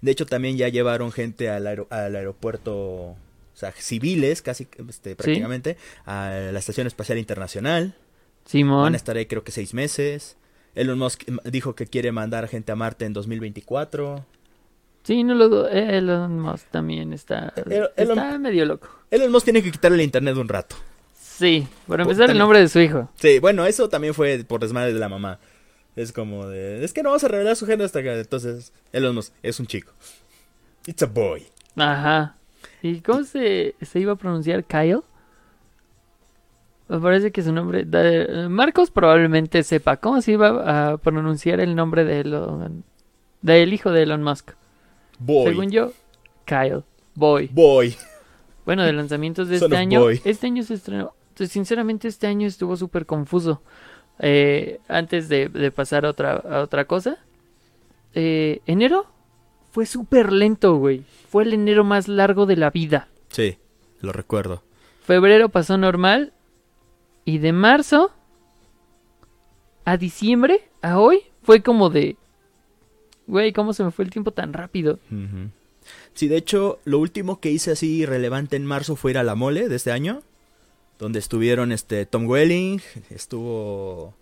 de 0.01 0.11
hecho 0.13 0.27
también 0.27 0.57
ya 0.57 0.69
llevaron 0.69 1.13
gente 1.13 1.49
al, 1.49 1.67
aero- 1.67 1.87
al 1.91 2.15
aeropuerto, 2.17 2.75
o 2.75 3.17
sea, 3.55 3.73
civiles 3.73 4.43
casi, 4.43 4.67
este, 4.89 5.15
prácticamente, 5.17 5.77
a 6.05 6.51
la 6.53 6.59
Estación 6.59 6.87
Espacial 6.89 7.19
Internacional. 7.19 7.95
Van 7.95 8.51
Simón. 8.51 8.93
a 8.95 8.97
estar 8.97 9.17
ahí 9.17 9.27
creo 9.27 9.45
que 9.45 9.53
seis 9.53 9.73
meses. 9.73 10.37
Elon 10.75 10.99
Musk 10.99 11.23
dijo 11.45 11.75
que 11.77 11.87
quiere 11.87 12.11
mandar 12.13 12.49
gente 12.49 12.73
a 12.73 12.77
Marte 12.77 13.05
en 13.05 13.13
2024. 13.13 14.27
Sí, 15.05 15.25
no 15.25 15.35
lo 15.35 15.49
dudo. 15.49 15.69
Elon 15.69 16.39
Musk 16.39 16.67
también 16.71 17.13
está. 17.13 17.53
Elon- 17.57 17.91
Está 17.97 18.39
medio 18.39 18.65
loco. 18.65 18.89
Elon 19.11 19.33
Musk 19.33 19.45
tiene 19.45 19.63
que 19.63 19.73
quitarle 19.73 19.97
el 19.97 20.05
internet 20.05 20.37
un 20.37 20.49
rato. 20.49 20.77
Sí, 21.15 21.67
por 21.87 22.01
empezar, 22.01 22.27
también- 22.27 22.37
el 22.37 22.39
nombre 22.39 22.61
de 22.61 22.69
su 22.69 22.79
hijo. 22.81 23.11
Sí, 23.17 23.39
bueno, 23.41 23.67
eso 23.67 23.89
también 23.89 24.15
fue 24.15 24.45
por 24.47 24.61
desmadre 24.61 24.93
de 24.93 25.01
la 25.01 25.09
mamá. 25.09 25.39
Es 25.97 26.13
como 26.13 26.47
de, 26.47 26.85
es 26.85 26.93
que 26.93 27.03
no 27.03 27.11
vamos 27.11 27.25
a 27.25 27.29
revelar 27.29 27.57
su 27.57 27.67
género 27.67 27.85
hasta 27.85 28.03
que 28.03 28.21
entonces 28.21 28.73
Elon 28.93 29.15
Musk 29.15 29.33
es 29.43 29.59
un 29.61 29.67
chico. 29.67 29.93
It's 30.87 31.03
a 31.03 31.07
boy. 31.07 31.47
Ajá. 31.77 32.37
¿Y 32.81 33.01
cómo 33.01 33.25
se, 33.25 33.75
se 33.83 33.99
iba 34.01 34.13
a 34.13 34.17
pronunciar 34.17 34.65
Kyle? 34.65 35.01
Me 36.89 36.99
parece 37.01 37.31
que 37.33 37.43
su 37.43 37.53
nombre... 37.53 37.85
de- 37.85 38.49
Marcos 38.49 38.91
probablemente 38.91 39.63
sepa. 39.63 39.97
¿Cómo 39.97 40.21
se 40.21 40.33
iba 40.33 40.93
a 40.93 40.97
pronunciar 40.99 41.61
el 41.61 41.75
nombre 41.75 42.05
de 42.05 42.21
Elon, 42.21 42.85
del 43.41 43.73
hijo 43.73 43.91
de 43.91 44.03
Elon 44.03 44.23
Musk? 44.23 44.51
Boy. 45.25 45.51
Según 45.51 45.71
yo, 45.71 45.93
Kyle. 46.45 46.83
Boy. 47.15 47.49
Boy. 47.53 47.97
Bueno, 48.65 48.85
de 48.85 48.93
lanzamientos 48.93 49.49
de 49.49 49.57
este 49.59 49.77
año. 49.77 50.01
boy. 50.01 50.21
Este 50.25 50.47
año 50.47 50.63
se 50.63 50.75
estrenó. 50.75 51.13
pues, 51.37 51.51
Sinceramente, 51.51 52.09
este 52.09 52.27
año 52.27 52.47
estuvo 52.47 52.77
súper 52.77 53.07
confuso. 53.07 53.63
Eh, 54.19 54.79
antes 54.89 55.29
de, 55.29 55.49
de 55.49 55.71
pasar 55.71 56.05
a 56.07 56.11
otra, 56.11 56.35
a 56.37 56.61
otra 56.61 56.85
cosa. 56.87 57.19
eh, 58.15 58.61
enero 58.67 59.07
fue 59.71 59.87
súper 59.87 60.33
lento, 60.33 60.77
güey. 60.77 61.03
Fue 61.31 61.45
el 61.45 61.55
enero 61.55 61.83
más 61.83 62.07
largo 62.09 62.45
de 62.47 62.57
la 62.57 62.71
vida. 62.71 63.09
Sí, 63.31 63.57
lo 64.01 64.13
recuerdo. 64.13 64.63
Febrero 65.05 65.49
pasó 65.49 65.79
normal. 65.79 66.33
Y 67.25 67.39
de 67.39 67.53
marzo 67.53 68.11
a 69.85 69.97
diciembre, 69.97 70.69
a 70.83 70.99
hoy, 70.99 71.21
fue 71.43 71.63
como 71.63 71.89
de... 71.91 72.17
Güey, 73.33 73.55
¿cómo 73.55 73.73
se 73.73 73.83
me 73.83 73.91
fue 73.91 74.05
el 74.05 74.11
tiempo 74.11 74.33
tan 74.33 74.53
rápido? 74.53 74.99
Sí, 76.13 76.29
de 76.29 76.37
hecho, 76.37 76.81
lo 76.85 76.99
último 76.99 77.41
que 77.41 77.51
hice 77.51 77.71
así 77.71 78.05
relevante 78.05 78.57
en 78.57 78.67
marzo 78.67 78.95
fue 78.95 79.13
ir 79.13 79.17
a 79.17 79.23
la 79.23 79.35
mole 79.35 79.71
de 79.71 79.77
este 79.77 79.91
año. 79.91 80.23
Donde 80.99 81.19
estuvieron 81.19 81.73
este 81.73 82.05
Tom 82.05 82.27
Welling, 82.27 82.83
estuvo... 83.09 84.13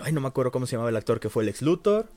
Ay, 0.00 0.14
no 0.14 0.22
me 0.22 0.28
acuerdo 0.28 0.52
cómo 0.52 0.66
se 0.66 0.72
llamaba 0.72 0.88
el 0.88 0.96
actor 0.96 1.20
que 1.20 1.28
fue 1.28 1.42
el 1.42 1.50
ex 1.50 1.60
Luthor. 1.60 2.08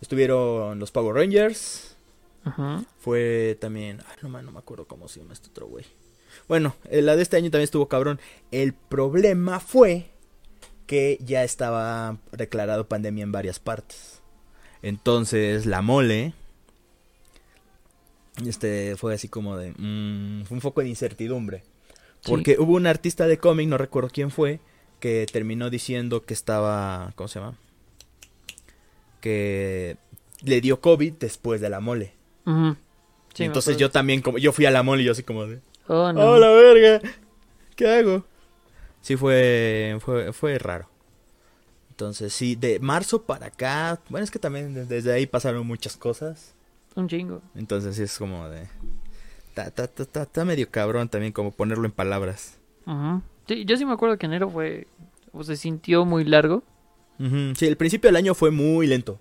Estuvieron 0.00 0.78
los 0.78 0.92
Power 0.92 1.16
Rangers. 1.16 1.96
Ajá. 2.44 2.84
Fue 3.00 3.58
también... 3.60 3.98
Ay, 4.06 4.18
no, 4.22 4.40
no 4.40 4.52
me 4.52 4.58
acuerdo 4.60 4.86
cómo 4.86 5.08
se 5.08 5.18
llama 5.18 5.32
este 5.32 5.50
otro 5.50 5.66
güey. 5.66 5.84
Bueno, 6.46 6.76
eh, 6.90 7.02
la 7.02 7.16
de 7.16 7.22
este 7.22 7.36
año 7.36 7.50
también 7.50 7.64
estuvo 7.64 7.88
cabrón. 7.88 8.20
El 8.52 8.72
problema 8.72 9.58
fue 9.58 10.12
que 10.86 11.18
ya 11.20 11.42
estaba 11.42 12.18
declarado 12.30 12.86
pandemia 12.86 13.24
en 13.24 13.32
varias 13.32 13.58
partes. 13.58 14.17
Entonces, 14.82 15.66
la 15.66 15.82
mole... 15.82 16.32
Este 18.46 18.94
fue 18.96 19.14
así 19.14 19.28
como 19.28 19.56
de... 19.56 19.72
mm, 19.76 20.44
fue 20.44 20.54
un 20.54 20.60
foco 20.60 20.80
de 20.80 20.88
incertidumbre. 20.88 21.64
Sí. 22.20 22.30
Porque 22.30 22.56
hubo 22.58 22.74
un 22.74 22.86
artista 22.86 23.26
de 23.26 23.38
cómic, 23.38 23.68
no 23.68 23.78
recuerdo 23.78 24.10
quién 24.12 24.30
fue, 24.30 24.60
que 25.00 25.26
terminó 25.32 25.70
diciendo 25.70 26.24
que 26.24 26.34
estaba... 26.34 27.12
¿Cómo 27.16 27.26
se 27.26 27.40
llama? 27.40 27.58
Que 29.20 29.96
le 30.42 30.60
dio 30.60 30.80
COVID 30.80 31.14
después 31.14 31.60
de 31.60 31.68
la 31.68 31.80
mole. 31.80 32.12
Sí, 33.34 33.44
entonces 33.44 33.76
yo 33.76 33.90
también, 33.90 34.22
como 34.22 34.38
yo 34.38 34.52
fui 34.52 34.66
a 34.66 34.70
la 34.70 34.82
mole 34.82 35.02
y 35.02 35.06
yo 35.06 35.12
así 35.12 35.22
como 35.22 35.46
de... 35.46 35.60
Oh, 35.88 36.12
no. 36.12 36.20
¡Oh, 36.20 36.38
la 36.38 36.48
verga! 36.50 37.00
¿Qué 37.76 37.88
hago? 37.88 38.24
Sí, 39.00 39.16
fue, 39.16 39.98
fue, 40.00 40.32
fue 40.32 40.58
raro. 40.58 40.88
Entonces, 41.98 42.32
sí, 42.32 42.54
de 42.54 42.78
marzo 42.78 43.22
para 43.22 43.46
acá... 43.46 43.98
Bueno, 44.08 44.22
es 44.22 44.30
que 44.30 44.38
también 44.38 44.72
de- 44.72 44.86
desde 44.86 45.12
ahí 45.12 45.26
pasaron 45.26 45.66
muchas 45.66 45.96
cosas. 45.96 46.54
Un 46.94 47.08
chingo. 47.08 47.42
Entonces 47.56 47.96
sí 47.96 48.04
es 48.04 48.16
como 48.16 48.48
de... 48.48 48.68
Está, 49.56 50.44
medio 50.44 50.70
cabrón 50.70 51.08
también 51.08 51.32
como 51.32 51.50
ponerlo 51.50 51.86
en 51.86 51.90
palabras. 51.90 52.56
Ajá. 52.86 53.20
Sí, 53.48 53.64
yo 53.64 53.76
sí 53.76 53.84
me 53.84 53.94
acuerdo 53.94 54.16
que 54.16 54.26
enero 54.26 54.48
fue. 54.48 54.86
O 55.32 55.42
se 55.42 55.56
sintió 55.56 56.04
muy 56.04 56.22
largo. 56.22 56.62
Ujú, 57.18 57.56
Sí, 57.56 57.66
el 57.66 57.76
principio 57.76 58.06
del 58.06 58.16
año 58.16 58.32
fue 58.36 58.52
muy 58.52 58.86
lento. 58.86 59.18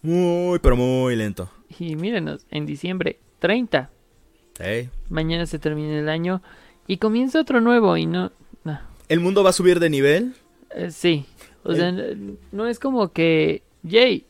Muy, 0.00 0.60
pero 0.60 0.76
muy 0.76 1.16
lento. 1.16 1.50
Y 1.76 1.96
mírenos, 1.96 2.46
en 2.52 2.66
diciembre 2.66 3.18
30. 3.40 3.90
Sí. 4.60 4.88
Mañana 5.08 5.46
se 5.46 5.58
termina 5.58 5.98
el 5.98 6.08
año. 6.08 6.40
Y 6.86 6.98
comienza 6.98 7.40
otro 7.40 7.60
nuevo. 7.60 7.96
Y 7.96 8.06
no. 8.06 8.30
no. 8.62 8.78
¿El 9.08 9.18
mundo 9.18 9.42
va 9.42 9.50
a 9.50 9.54
subir 9.54 9.80
de 9.80 9.90
nivel? 9.90 10.36
Eh, 10.70 10.90
sí. 10.92 11.26
O 11.64 11.74
sea, 11.74 11.92
no 12.52 12.66
es 12.66 12.78
como 12.78 13.12
que. 13.12 13.62
Yay. 13.82 14.24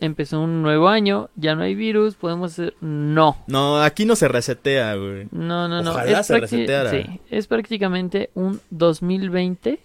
Empezó 0.00 0.40
un 0.40 0.62
nuevo 0.62 0.88
año. 0.88 1.28
Ya 1.34 1.54
no 1.56 1.62
hay 1.62 1.74
virus. 1.74 2.14
Podemos 2.14 2.52
hacer. 2.52 2.74
No. 2.80 3.36
No, 3.48 3.80
aquí 3.82 4.04
no 4.04 4.14
se 4.16 4.28
resetea, 4.28 4.94
güey. 4.94 5.26
No, 5.32 5.66
no, 5.68 5.82
no. 5.82 5.90
Ojalá 5.90 6.20
es 6.20 6.26
se 6.26 6.38
reseteara. 6.38 6.90
Sí, 6.90 7.04
es 7.30 7.46
prácticamente 7.48 8.30
un 8.34 8.60
2020 8.70 9.80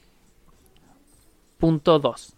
punto 1.57 1.97
dos. 1.99 2.33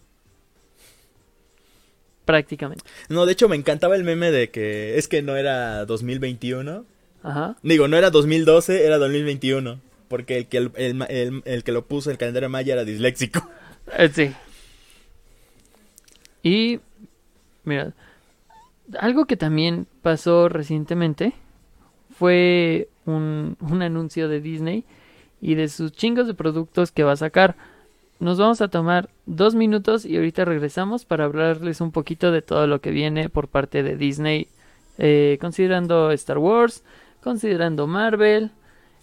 Prácticamente. 2.24 2.82
No, 3.08 3.24
de 3.26 3.32
hecho 3.32 3.48
me 3.48 3.56
encantaba 3.56 3.94
el 3.94 4.02
meme 4.04 4.30
de 4.32 4.50
que 4.50 4.98
es 4.98 5.06
que 5.06 5.22
no 5.22 5.36
era 5.36 5.84
2021. 5.84 6.84
Ajá. 7.22 7.56
Digo, 7.62 7.88
no 7.88 7.96
era 7.96 8.10
2012, 8.10 8.84
era 8.86 8.98
2021. 8.98 9.80
Porque 10.08 10.38
el 10.38 10.46
que, 10.46 10.56
el, 10.58 10.70
el, 10.76 11.02
el- 11.08 11.42
el 11.44 11.64
que 11.64 11.72
lo 11.72 11.84
puso 11.84 12.10
el 12.10 12.18
calendario 12.18 12.48
maya 12.48 12.72
era 12.74 12.84
disléxico. 12.84 13.48
Eh, 13.98 14.10
sí. 14.12 14.32
Y, 16.46 16.78
mira, 17.64 17.92
algo 19.00 19.24
que 19.24 19.36
también 19.36 19.88
pasó 20.02 20.48
recientemente 20.48 21.32
fue 22.16 22.88
un, 23.04 23.56
un 23.60 23.82
anuncio 23.82 24.28
de 24.28 24.40
Disney 24.40 24.84
y 25.40 25.56
de 25.56 25.66
sus 25.68 25.90
chingos 25.90 26.28
de 26.28 26.34
productos 26.34 26.92
que 26.92 27.02
va 27.02 27.10
a 27.10 27.16
sacar. 27.16 27.56
Nos 28.20 28.38
vamos 28.38 28.60
a 28.60 28.68
tomar 28.68 29.10
dos 29.26 29.56
minutos 29.56 30.04
y 30.04 30.16
ahorita 30.16 30.44
regresamos 30.44 31.04
para 31.04 31.24
hablarles 31.24 31.80
un 31.80 31.90
poquito 31.90 32.30
de 32.30 32.42
todo 32.42 32.68
lo 32.68 32.80
que 32.80 32.92
viene 32.92 33.28
por 33.28 33.48
parte 33.48 33.82
de 33.82 33.96
Disney, 33.96 34.46
eh, 34.98 35.38
considerando 35.40 36.12
Star 36.12 36.38
Wars, 36.38 36.84
considerando 37.24 37.88
Marvel 37.88 38.52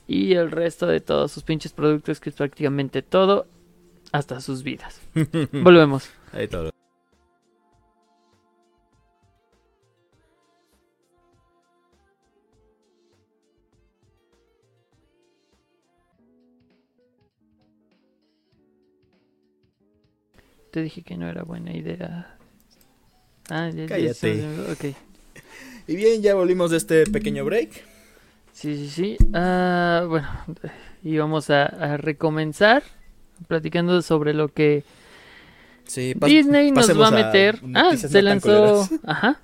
y 0.07 0.35
el 0.35 0.49
resto 0.49 0.87
de 0.87 1.01
todos 1.01 1.33
sus 1.33 1.43
pinches 1.43 1.73
productos, 1.73 2.21
que 2.21 2.29
es 2.29 2.35
prácticamente 2.37 3.01
todo, 3.01 3.47
hasta 4.13 4.39
sus 4.39 4.63
vidas. 4.63 5.01
Volvemos. 5.51 6.09
Ahí 6.31 6.47
todo. 6.47 6.72
Te 20.73 20.81
dije 20.81 21.03
que 21.03 21.17
no 21.17 21.29
era 21.29 21.43
buena 21.43 21.71
idea. 21.71 22.35
Ah, 23.47 23.69
ya, 23.69 23.83
ya 23.83 23.87
Cállate. 23.87 24.13
se- 24.13 24.71
ok. 24.71 24.95
Y 25.87 25.95
bien, 25.97 26.21
ya 26.23 26.33
volvimos 26.33 26.71
de 26.71 26.77
este 26.77 27.05
pequeño 27.05 27.45
break. 27.45 27.69
Sí, 28.53 28.75
sí, 28.77 28.89
sí. 28.89 29.17
Ah, 29.33 30.05
bueno, 30.09 30.27
y 31.03 31.17
vamos 31.17 31.49
a, 31.51 31.65
a 31.65 31.97
recomenzar 31.97 32.81
platicando 33.47 34.01
sobre 34.01 34.33
lo 34.33 34.47
que 34.47 34.83
Sí, 35.85 36.13
Disney 36.25 36.71
nos 36.71 36.89
va 36.99 37.09
a 37.09 37.11
meter. 37.11 37.59
ah, 37.75 37.95
se 37.95 38.07
no 38.09 38.21
lanzó. 38.21 38.87
Ajá. 39.05 39.39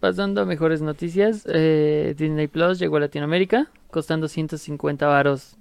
Pasando 0.00 0.42
a 0.42 0.44
mejores 0.46 0.82
noticias. 0.82 1.44
eh, 1.46 2.14
Disney 2.18 2.48
Plus 2.48 2.78
llegó 2.78 2.96
a 2.96 3.00
Latinoamérica, 3.00 3.70
costando 3.90 4.26
150 4.28 5.06
varos 5.06 5.56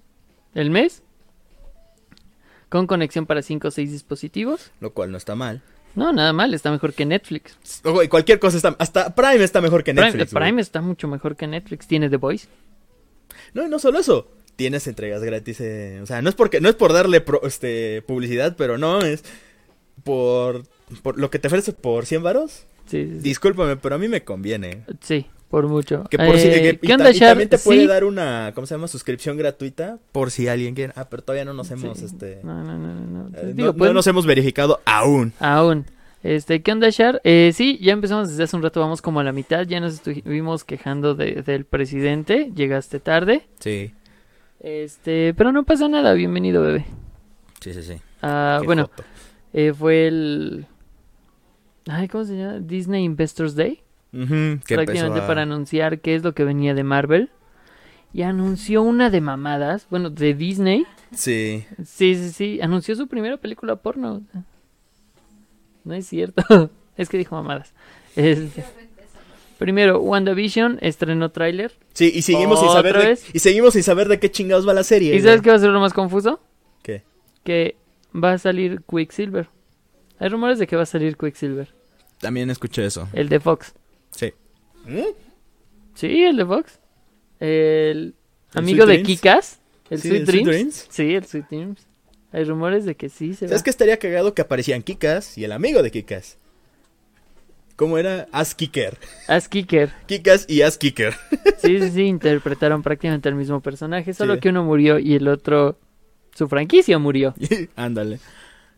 el 0.56 0.72
mes. 0.72 1.04
Con 2.74 2.88
conexión 2.88 3.28
para 3.28 3.44
5 3.44 3.68
o 3.68 3.72
6 3.72 3.92
dispositivos. 3.92 4.72
Lo 4.80 4.94
cual 4.94 5.12
no 5.12 5.18
está 5.20 5.36
mal. 5.36 5.62
No, 5.94 6.12
nada 6.12 6.34
mal, 6.34 6.56
está 6.56 6.72
mejor 6.72 6.94
que 6.96 7.06
Netflix. 7.06 7.56
Güey, 7.84 8.08
cualquier 8.10 8.40
cosa 8.40 8.58
está... 8.58 8.76
Hasta 8.80 9.14
Prime 9.14 9.44
está 9.44 9.62
mejor 9.62 9.84
que 9.84 9.94
Prime, 9.94 10.08
Netflix. 10.08 10.34
güey. 10.34 10.44
Prime 10.44 10.60
está 10.60 10.82
mucho 10.82 11.08
mejor 11.08 11.36
que 11.36 11.46
Netflix. 11.46 11.86
Tiene 11.86 12.10
The 12.10 12.18
Voice. 12.18 12.48
No, 13.54 13.64
y 13.64 13.70
no 13.70 13.78
solo 13.78 14.00
eso. 14.00 14.28
Tienes 14.56 14.88
entregas 14.88 15.22
gratis. 15.24 15.62
eh, 15.62 16.00
O 16.02 16.08
sea, 16.08 16.24
no 16.24 16.30
es 16.30 16.34
porque 16.36 16.62
no 16.62 16.70
es 16.70 16.74
por 16.74 16.94
darle 16.94 17.22
pro- 17.22 17.44
este 17.46 18.02
publicidad, 18.08 18.56
pero 18.58 18.80
no 18.80 19.02
es 19.02 19.24
por, 20.04 20.64
por 21.04 21.20
lo 21.20 21.30
que 21.30 21.38
te 21.38 21.50
ofrece 21.50 21.74
por 21.74 22.08
100 22.08 22.24
varos. 22.24 22.66
Sí, 22.88 23.06
sí, 23.06 23.10
sí. 23.12 23.20
Discúlpame, 23.20 23.78
pero 23.78 23.94
a 23.94 23.98
mí 24.00 24.08
me 24.08 24.24
conviene. 24.24 24.84
Sí, 25.02 25.28
por 25.54 25.68
mucho. 25.68 26.04
Que 26.10 26.18
por 26.18 26.36
si, 26.40 26.48
Eh, 26.48 26.62
que- 26.64 26.70
y 26.70 26.78
¿Qué 26.80 26.88
ta- 26.88 26.94
onda, 26.96 27.12
y 27.12 27.20
también 27.20 27.48
te 27.48 27.60
puede 27.60 27.82
Sí. 27.82 27.86
dar 27.86 28.06
una, 28.06 28.54
¿cómo 28.56 28.66
se 28.66 28.74
llama? 28.74 28.88
Suscripción 28.88 29.38
gratuita 29.38 30.00
por 30.12 30.32
si 30.32 30.48
alguien 30.48 30.74
quiere. 30.74 30.94
Ah, 30.96 31.08
pero 31.08 31.22
todavía 31.22 31.46
no 31.46 31.54
nos 31.54 31.70
hemos, 31.70 32.00
Sí. 32.00 32.06
este, 32.06 32.40
No, 32.44 32.64
no, 32.64 32.76
no, 32.76 32.96
no. 32.96 33.06
no. 33.06 33.38
eh, 33.38 33.42
no- 33.44 33.54
Digo, 33.54 33.68
no 33.68 33.76
pueden- 33.76 33.94
nos 33.94 34.08
hemos 34.08 34.26
verificado 34.26 34.80
aún. 34.86 35.32
Aún. 35.40 35.86
Este, 36.24 36.64
¿qué 36.64 36.72
onda, 36.72 36.90
Shar? 36.90 37.22
Eh, 37.24 37.52
sí, 37.54 37.78
ya 37.84 37.94
empezamos 37.94 38.30
desde 38.30 38.42
hace 38.46 38.56
un 38.56 38.64
rato, 38.64 38.80
vamos 38.80 39.04
como 39.04 39.20
a 39.20 39.24
la 39.24 39.32
mitad. 39.32 39.68
Ya 39.68 39.80
nos 39.80 39.94
estuvimos 39.94 40.64
quejando 40.64 41.14
de- 41.14 41.44
del 41.44 41.66
presidente. 41.66 42.50
Llegaste 42.56 43.00
tarde. 43.00 43.44
Sí, 43.60 43.94
Este, 44.60 45.36
pero 45.36 45.52
no 45.52 45.66
pasa 45.66 45.88
nada. 45.88 46.14
Bienvenido, 46.14 46.64
bebé. 46.64 46.86
sí, 47.60 47.76
sí, 47.76 47.84
sí. 47.84 47.98
Ah, 48.24 48.58
Qué 48.62 48.66
bueno, 48.66 48.90
eh, 49.54 49.72
fue 49.78 50.08
el. 50.08 50.66
Ay, 51.88 52.08
¿cómo 52.08 52.24
se 52.24 52.38
llama? 52.38 52.60
Disney 52.60 53.04
Investors 53.04 53.56
Day. 53.56 53.82
Que 54.14 54.76
prácticamente 54.76 55.20
a- 55.22 55.28
para 55.28 55.42
anunciar 55.42 56.00
qué 56.00 56.16
es 56.16 56.24
lo 56.24 56.34
que 56.34 56.44
venía 56.44 56.74
de 56.74 56.84
Marvel. 56.84 57.30
Y 58.14 58.22
anunció 58.22 58.84
una 58.84 59.10
de 59.10 59.22
mamadas. 59.22 59.88
Bueno, 59.90 60.12
de 60.12 60.36
Disney. 60.36 60.86
Sí. 61.16 61.66
Sí, 61.84 62.16
sí, 62.16 62.30
sí. 62.30 62.60
Anunció 62.62 62.96
su 62.96 63.08
primera 63.08 63.38
película 63.38 63.76
porno. 63.76 64.22
No 65.84 65.94
es 65.94 66.06
cierto. 66.08 66.44
es 66.98 67.10
que 67.10 67.18
dijo 67.18 67.36
mamadas. 67.36 67.74
Este, 68.16 68.64
primero, 69.58 70.00
WandaVision 70.00 70.78
estrenó 70.82 71.32
tráiler. 71.32 71.74
Sí, 71.94 72.12
y 72.14 72.22
seguimos 72.22 72.60
sin 72.60 72.70
saber 72.70 72.96
¿Otra 72.98 73.10
de, 73.10 73.20
y 73.34 73.40
seguimos 73.40 73.74
sin 73.74 73.82
saber 73.84 74.08
de 74.08 74.20
qué 74.20 74.30
chingados 74.30 74.68
va 74.68 74.74
la 74.76 74.84
serie. 74.84 75.16
¿Y 75.16 75.22
sabes 75.22 75.42
qué 75.42 75.50
va 75.50 75.56
a 75.56 75.60
ser 75.60 75.72
lo 75.72 75.80
más 75.80 75.94
confuso? 75.94 76.40
¿Qué? 76.84 77.04
Que 77.44 77.76
va 78.16 78.34
a 78.34 78.38
salir 78.38 78.84
Quicksilver. 78.88 79.50
Hay 80.20 80.30
rumores 80.30 80.60
de 80.60 80.68
que 80.68 80.76
va 80.76 80.84
a 80.84 80.86
salir 80.86 81.18
Quicksilver. 81.18 81.74
También 82.20 82.50
escuché 82.52 82.86
eso. 82.86 83.10
El 83.14 83.28
de 83.30 83.40
Fox. 83.40 83.74
Sí. 84.86 84.92
¿Mm? 84.92 85.04
Sí, 85.96 86.24
el 86.24 86.38
de 86.38 86.46
Fox. 86.46 86.80
El 87.40 88.16
¿El 88.54 88.60
amigo 88.60 88.84
Sweet 88.86 88.88
de 88.88 89.04
Dreams? 89.04 89.08
Kikas. 89.08 89.60
El 89.90 90.00
Sí, 90.02 90.08
Sweet 90.10 90.20
el 90.22 90.26
Dreams. 90.26 90.46
Sweet 90.46 90.56
Dreams. 90.56 90.88
Sí, 90.90 91.16
el 91.16 91.26
Sweet 91.26 91.46
Dreams. 91.50 91.88
Hay 92.32 92.44
rumores 92.46 92.86
de 92.86 92.96
que 92.96 93.10
sí 93.10 93.34
se 93.36 93.46
va. 93.46 93.50
¿Sabes 93.50 93.64
que 93.64 93.70
estaría 93.70 93.98
cagado 93.98 94.34
que 94.34 94.42
aparecían 94.42 94.82
Kikas 94.82 95.38
y 95.38 95.44
el 95.44 95.52
amigo 95.52 95.84
de 95.84 95.92
Kikas? 95.92 96.38
¿Cómo 97.76 97.98
era? 97.98 98.28
As 98.32 98.54
Kicker. 98.56 98.98
As 99.28 99.48
Kicker. 99.50 99.92
Kikas 100.08 100.46
y 100.48 100.62
As 100.62 100.78
Kicker. 100.78 101.14
Sí, 101.58 101.80
sí, 101.80 101.90
sí, 101.92 102.02
interpretaron 102.04 102.84
prácticamente 102.84 103.30
el 103.30 103.36
mismo 103.36 103.62
personaje, 103.62 104.14
solo 104.14 104.36
Sí. 104.36 104.40
que 104.42 104.50
uno 104.50 104.64
murió 104.64 105.00
y 105.00 105.16
el 105.16 105.28
otro, 105.28 105.80
su 106.36 106.48
franquicia 106.48 106.98
murió. 107.00 107.34
Ándale. 107.76 108.20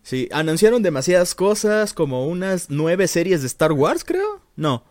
Sí, 0.02 0.30
anunciaron 0.32 0.82
demasiadas 0.84 1.36
cosas, 1.36 1.94
como 1.94 2.28
unas 2.28 2.70
nueve 2.70 3.08
series 3.08 3.42
de 3.42 3.48
Star 3.48 3.72
Wars, 3.74 4.04
creo. 4.06 4.40
No, 4.56 4.84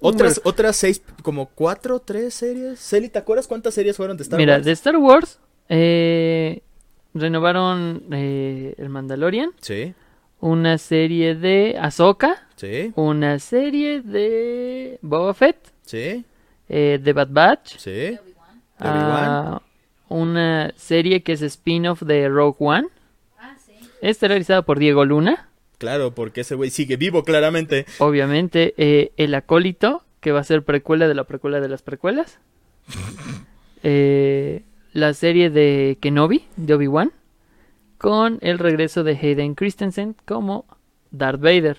otras, 0.00 0.40
otras 0.44 0.76
seis, 0.76 1.02
como 1.22 1.46
cuatro, 1.46 2.00
tres 2.00 2.34
series. 2.34 2.78
Celi, 2.80 3.08
¿te 3.08 3.18
acuerdas 3.18 3.46
cuántas 3.46 3.74
series 3.74 3.96
fueron 3.96 4.16
de 4.16 4.22
Star 4.22 4.38
Mira, 4.38 4.54
Wars? 4.54 4.64
de 4.64 4.72
Star 4.72 4.96
Wars, 4.96 5.38
eh, 5.68 6.62
renovaron 7.14 8.02
eh, 8.12 8.74
el 8.78 8.88
Mandalorian, 8.88 9.52
Sí, 9.60 9.94
una 10.40 10.78
serie 10.78 11.34
de 11.34 11.76
Ahsoka, 11.80 12.46
sí, 12.56 12.92
una 12.96 13.38
serie 13.38 14.00
de 14.02 14.98
Boba 15.02 15.34
Fett, 15.34 15.58
sí, 15.86 16.24
eh, 16.68 16.98
de 17.02 17.12
Bad 17.12 17.28
Batch, 17.30 17.76
sí. 17.78 18.18
Ah, 18.78 19.60
una 20.08 20.72
serie 20.76 21.22
que 21.22 21.32
es 21.32 21.42
spin-off 21.42 22.02
de 22.02 22.28
Rogue 22.28 22.56
One, 22.58 22.88
Ah, 23.38 23.54
sí. 23.64 23.72
es 24.00 24.20
realizada 24.22 24.62
por 24.62 24.78
Diego 24.78 25.04
Luna. 25.04 25.49
Claro, 25.80 26.14
porque 26.14 26.42
ese 26.42 26.56
güey 26.56 26.68
sigue 26.68 26.98
vivo 26.98 27.24
claramente. 27.24 27.86
Obviamente, 28.00 28.74
eh, 28.76 29.12
El 29.16 29.34
Acólito, 29.34 30.04
que 30.20 30.30
va 30.30 30.40
a 30.40 30.44
ser 30.44 30.62
precuela 30.62 31.08
de 31.08 31.14
la 31.14 31.24
precuela 31.24 31.58
de 31.58 31.68
las 31.68 31.82
precuelas. 31.82 32.38
Eh, 33.82 34.62
la 34.92 35.14
serie 35.14 35.48
de 35.48 35.96
Kenobi, 36.02 36.44
de 36.56 36.74
Obi-Wan. 36.74 37.12
Con 37.96 38.36
el 38.42 38.58
regreso 38.58 39.04
de 39.04 39.12
Hayden 39.12 39.54
Christensen 39.54 40.14
como 40.26 40.66
Darth 41.12 41.40
Vader. 41.40 41.78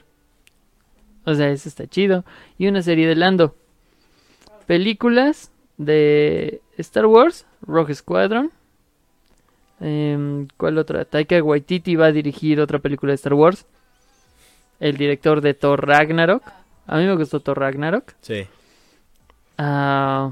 O 1.26 1.36
sea, 1.36 1.52
eso 1.52 1.70
está 1.70 1.86
chido. 1.86 2.26
Y 2.58 2.66
una 2.66 2.82
serie 2.82 3.08
de 3.08 3.14
Lando. 3.14 3.56
Películas 4.66 5.52
de 5.78 6.62
Star 6.80 7.06
Wars, 7.06 7.46
Rogue 7.62 7.94
Squadron. 7.94 8.50
Em, 9.80 10.48
¿Cuál 10.58 10.80
otra? 10.80 11.06
Taika 11.06 11.40
Waititi 11.44 11.96
va 11.96 12.08
a 12.08 12.12
dirigir 12.12 12.60
otra 12.60 12.80
película 12.80 13.12
de 13.12 13.18
Star 13.18 13.36
Wars. 13.36 13.68
El 14.82 14.98
director 14.98 15.40
de 15.40 15.54
Thor 15.54 15.88
Ragnarok. 15.88 16.44
A 16.88 16.98
mí 16.98 17.06
me 17.06 17.16
gustó 17.16 17.40
Thor 17.40 17.58
Ragnarok. 17.60 18.12
Sí. 18.20 18.46
Ah, 19.58 20.32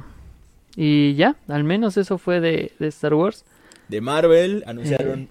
y 0.75 1.15
ya, 1.15 1.35
al 1.47 1.63
menos 1.63 1.97
eso 1.97 2.17
fue 2.17 2.39
de, 2.39 2.71
de 2.79 2.87
Star 2.87 3.13
Wars. 3.13 3.45
De 3.87 4.01
Marvel, 4.01 4.63
anunciaron 4.67 5.29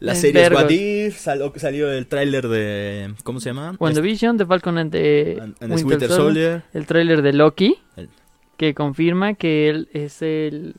las 0.00 0.16
en 0.18 0.20
series 0.22 0.50
vergos. 0.50 0.62
What 0.64 0.70
If, 0.70 1.16
sal- 1.18 1.52
salió 1.56 1.90
el 1.90 2.06
tráiler 2.06 2.48
de... 2.48 3.14
¿Cómo 3.24 3.40
se 3.40 3.50
llama? 3.50 3.74
WandaVision, 3.78 4.36
The 4.38 4.46
Falcon 4.46 4.78
and 4.78 4.92
the, 4.92 5.38
And- 5.40 5.42
and 5.42 5.56
the 5.58 5.66
Winter 5.66 5.86
Winter 5.86 6.08
Soldier. 6.08 6.50
Soldier. 6.52 6.62
El 6.74 6.86
tráiler 6.86 7.22
de 7.22 7.32
Loki, 7.32 7.78
El- 7.96 8.08
que 8.56 8.74
confirma 8.74 9.34
que 9.34 9.68
él 9.68 9.88
es 9.92 10.20
el 10.22 10.74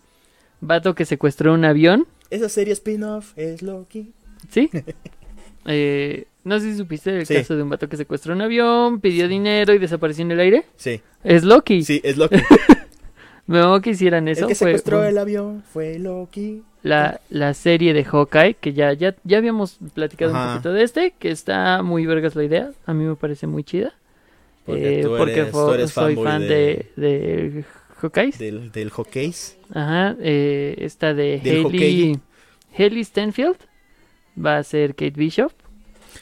vato 0.61 0.95
que 0.95 1.05
secuestró 1.05 1.53
un 1.53 1.65
avión. 1.65 2.07
Esa 2.29 2.49
serie 2.49 2.73
spin-off 2.73 3.33
es 3.37 3.61
Loki. 3.61 4.13
¿Sí? 4.49 4.69
Eh, 5.65 6.25
no 6.49 6.59
sé 6.59 6.71
si 6.71 6.77
supiste 6.77 7.15
el 7.17 7.25
Sí. 7.25 7.35
caso 7.35 7.55
de 7.55 7.63
un 7.63 7.69
vato 7.69 7.87
que 7.87 7.95
secuestró 7.95 8.33
un 8.33 8.41
avión, 8.41 8.99
pidió 8.99 9.27
dinero 9.27 9.73
y 9.73 9.77
desapareció 9.79 10.23
en 10.25 10.31
el 10.31 10.39
aire. 10.41 10.65
Sí, 10.75 10.99
Es 11.23 11.43
Loki. 11.43 11.83
sí, 11.83 12.01
es 12.03 12.17
Loki. 12.17 12.35
Que 13.83 13.89
hicieran 13.89 14.27
eso. 14.27 14.41
el 14.41 14.49
que 14.49 14.55
fue 14.55 14.67
secuestró 14.67 15.03
el 15.03 15.17
avión 15.17 15.63
fue 15.73 15.97
Loki. 15.97 16.61
la, 16.83 17.19
la 17.31 17.53
serie 17.55 17.93
de 17.95 18.03
Hawkeye, 18.03 18.53
que 18.55 18.73
ya, 18.73 18.93
ya, 18.93 19.15
ya 19.23 19.37
habíamos 19.39 19.79
platicado 19.95 20.33
un 20.33 20.47
poquito 20.51 20.71
de 20.71 20.83
este, 20.83 21.13
que 21.17 21.31
está 21.31 21.81
muy 21.81 22.05
vergas 22.05 22.35
la 22.35 22.43
idea, 22.43 22.69
a 22.85 22.93
mí 22.93 23.05
me 23.05 23.15
parece 23.15 23.47
muy 23.47 23.63
chida. 23.63 23.93
Porque 24.67 24.99
Eh, 24.99 25.03
tú 25.03 25.15
porque 25.17 25.39
eres- 25.39 25.51
fo- 25.53 25.67
tú 25.67 25.73
eres 25.73 25.89
soy 25.91 26.15
fan 26.15 26.41
de- 26.41 26.85
de, 26.95 27.07
de 27.07 27.65
Hawkeye. 28.01 28.33
Del, 28.37 28.71
del 28.71 28.91
Hawkeye. 28.91 29.33
Ajá, 29.73 30.15
eh, 30.21 30.75
esta 30.77 31.15
de 31.15 31.39
Hawkeye. 31.43 32.19
Hailey 32.77 33.03
Stenfield 33.03 33.57
va 34.37 34.57
a 34.59 34.63
ser 34.63 34.91
Kate 34.93 35.15
Bishop. 35.15 35.51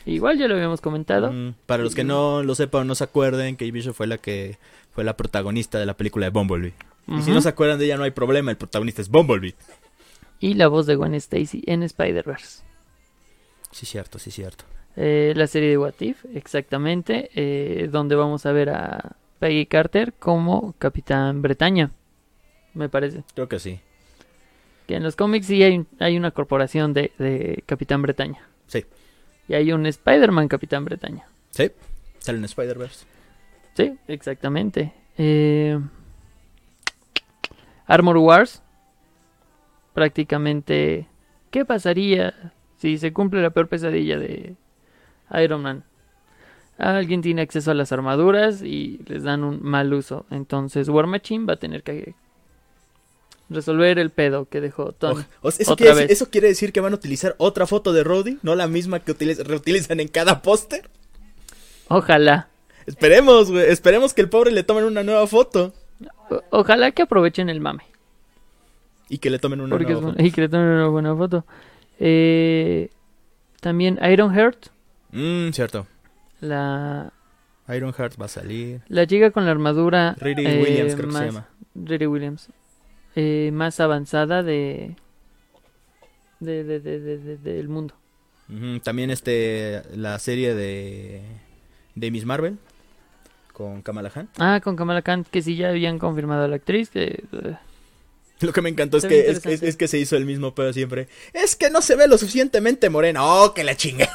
Igual 0.05 0.37
ya 0.37 0.47
lo 0.47 0.55
habíamos 0.55 0.81
comentado. 0.81 1.31
Mm, 1.31 1.55
para 1.65 1.83
los 1.83 1.95
que 1.95 2.03
no 2.03 2.43
lo 2.43 2.55
sepan 2.55 2.81
o 2.81 2.85
no 2.85 2.95
se 2.95 3.03
acuerden, 3.03 3.55
Kate 3.55 3.71
Bishop 3.71 3.93
fue 3.93 4.07
la 4.07 4.17
que 4.17 4.57
fue 4.93 5.03
la 5.03 5.17
protagonista 5.17 5.79
de 5.79 5.85
la 5.85 5.95
película 5.95 6.25
de 6.25 6.31
Bumblebee. 6.31 6.73
Y 7.07 7.21
si 7.21 7.31
no 7.31 7.39
se 7.39 7.49
acuerdan 7.49 7.79
de 7.79 7.85
ella 7.85 7.97
no 7.97 8.03
hay 8.03 8.11
problema, 8.11 8.51
el 8.51 8.57
protagonista 8.57 9.01
es 9.01 9.09
Bumblebee. 9.09 9.55
Y 10.39 10.55
la 10.55 10.67
voz 10.67 10.85
de 10.85 10.95
Gwen 10.95 11.13
Stacy 11.13 11.63
en 11.65 11.83
Spider-Verse. 11.83 12.63
Sí, 13.71 13.85
cierto, 13.85 14.19
sí, 14.19 14.31
cierto. 14.31 14.65
Eh, 14.95 15.33
la 15.35 15.47
serie 15.47 15.69
de 15.69 15.77
What 15.77 15.93
If, 15.99 16.25
exactamente, 16.33 17.29
eh, 17.35 17.87
donde 17.91 18.15
vamos 18.15 18.45
a 18.45 18.51
ver 18.51 18.71
a 18.71 19.15
Peggy 19.39 19.67
Carter 19.67 20.13
como 20.13 20.73
Capitán 20.79 21.41
Bretaña, 21.41 21.91
me 22.73 22.89
parece. 22.89 23.23
Creo 23.35 23.47
que 23.47 23.59
sí. 23.59 23.79
Que 24.87 24.95
en 24.95 25.03
los 25.03 25.15
cómics 25.15 25.45
sí 25.45 25.61
hay, 25.61 25.85
hay 25.99 26.17
una 26.17 26.31
corporación 26.31 26.93
de, 26.93 27.11
de 27.19 27.63
Capitán 27.65 28.01
Bretaña. 28.01 28.47
Y 29.47 29.53
hay 29.53 29.71
un 29.71 29.85
Spider-Man 29.85 30.47
Capitán 30.47 30.85
Bretaña. 30.85 31.25
Sí. 31.51 31.71
Sale 32.19 32.39
en 32.39 32.45
Spider-Verse. 32.45 33.05
Sí, 33.75 33.97
exactamente. 34.07 34.93
Eh, 35.17 35.79
Armor 37.85 38.17
Wars. 38.17 38.61
Prácticamente. 39.93 41.07
¿Qué 41.51 41.65
pasaría 41.65 42.53
si 42.77 42.97
se 42.97 43.13
cumple 43.13 43.41
la 43.41 43.51
peor 43.51 43.67
pesadilla 43.67 44.17
de 44.17 44.55
Iron 45.41 45.61
Man? 45.61 45.83
Alguien 46.77 47.21
tiene 47.21 47.41
acceso 47.41 47.71
a 47.71 47.73
las 47.73 47.91
armaduras 47.91 48.61
y 48.61 48.99
les 49.07 49.23
dan 49.23 49.43
un 49.43 49.63
mal 49.63 49.93
uso. 49.93 50.25
Entonces 50.29 50.89
War 50.89 51.07
Machine 51.07 51.45
va 51.45 51.53
a 51.53 51.57
tener 51.57 51.81
que 51.81 52.13
resolver 53.49 53.97
el 53.99 54.09
pedo 54.11 54.47
que 54.49 54.59
dejó 54.61 54.91
Tony. 54.91 55.21
O- 55.41 55.47
o 55.47 55.51
sea, 55.51 55.63
eso, 55.63 55.73
Otra 55.73 55.83
quiere, 55.85 55.95
vez. 55.95 56.07
decir- 56.09 56.11
eso 56.13 56.29
quiere 56.31 56.47
decir 56.49 56.73
que 56.73 56.81
van 56.81 56.93
a 56.93 56.95
utilizar 56.95 57.35
otra 57.37 57.65
foto 57.67 57.93
de 57.93 58.03
Roddy, 58.03 58.37
no 58.43 58.55
la 58.55 58.67
misma 58.67 58.99
que 58.99 59.13
utiliz- 59.13 59.43
reutilizan 59.43 59.99
en 59.99 60.07
cada 60.09 60.41
póster. 60.41 60.89
Ojalá. 61.87 62.47
Esperemos, 62.85 63.51
güey. 63.51 63.65
Esperemos 63.69 64.13
que 64.13 64.21
el 64.21 64.29
pobre 64.29 64.51
le 64.51 64.63
tomen 64.63 64.83
una 64.85 65.03
nueva 65.03 65.25
foto. 65.27 65.73
O- 66.29 66.41
ojalá 66.51 66.91
que 66.91 67.01
aprovechen 67.03 67.49
el 67.49 67.59
mame. 67.61 67.83
Y 69.09 69.19
que 69.19 69.29
le 69.29 69.39
tomen 69.39 69.61
una 69.61 69.69
Porque 69.75 69.93
nueva 69.93 70.13
bu- 70.13 70.25
y 70.25 70.31
que 70.31 70.41
le 70.41 70.49
tomen 70.49 70.67
una 70.67 70.87
buena 70.87 71.15
foto. 71.15 71.45
Eh, 71.99 72.89
también 73.61 73.99
Iron 74.11 74.33
Heart. 74.33 74.65
foto. 74.65 74.71
Mmm, 75.11 75.51
cierto. 75.51 75.87
La, 76.41 77.11
Iron 77.69 77.93
Heart 77.93 78.19
va 78.21 78.25
a 78.25 78.29
salir. 78.29 78.81
la 78.89 79.07
chica 79.07 79.31
con 79.31 79.45
la 79.45 79.51
armadura. 79.51 80.15
Riri 80.19 80.45
eh, 80.45 80.61
Williams 80.61 80.95
creo 80.95 81.07
que 81.09 81.15
se 81.15 81.25
llama. 81.25 81.47
Riri 81.75 82.05
Williams. 82.07 82.49
Eh, 83.19 83.49
más 83.51 83.79
avanzada 83.79 84.43
de. 84.43 84.95
de, 86.39 86.63
de- 86.63 86.79
de- 86.79 86.99
de- 86.99 87.17
de- 87.17 87.37
del 87.37 87.67
mundo. 87.67 87.95
También 88.83 89.09
este, 89.09 89.81
la 89.95 90.19
serie 90.19 90.53
de, 90.55 91.21
de 91.95 92.11
Miss 92.11 92.25
Marvel. 92.25 92.57
Con 93.53 93.81
Kamala 93.81 94.09
Khan. 94.11 94.29
Ah, 94.37 94.61
con 94.63 94.75
Kamala 94.75 95.01
Khan, 95.01 95.25
que 95.29 95.41
sí 95.41 95.55
ya 95.55 95.69
habían 95.69 95.97
confirmado 95.99 96.43
a 96.45 96.47
la 96.47 96.57
actriz. 96.57 96.89
Que, 96.91 97.23
Lo 98.39 98.53
que 98.53 98.61
me 98.61 98.69
encantó 98.69 98.97
es 98.97 99.05
que, 99.05 99.21
es, 99.21 99.37
interesante. 99.37 99.53
es- 99.55 99.63
es 99.63 99.75
que 99.77 99.87
se 99.87 99.97
hizo 99.97 100.15
el 100.15 100.25
mismo 100.25 100.53
pedo 100.53 100.71
siempre. 100.73 101.07
Es 101.33 101.55
que 101.55 101.69
no 101.71 101.81
se 101.81 101.95
ve 101.95 102.07
lo 102.07 102.17
suficientemente 102.19 102.89
morena. 102.91 103.25
¡Oh, 103.25 103.53
que 103.55 103.63
la 103.63 103.75
chinga! 103.75 104.07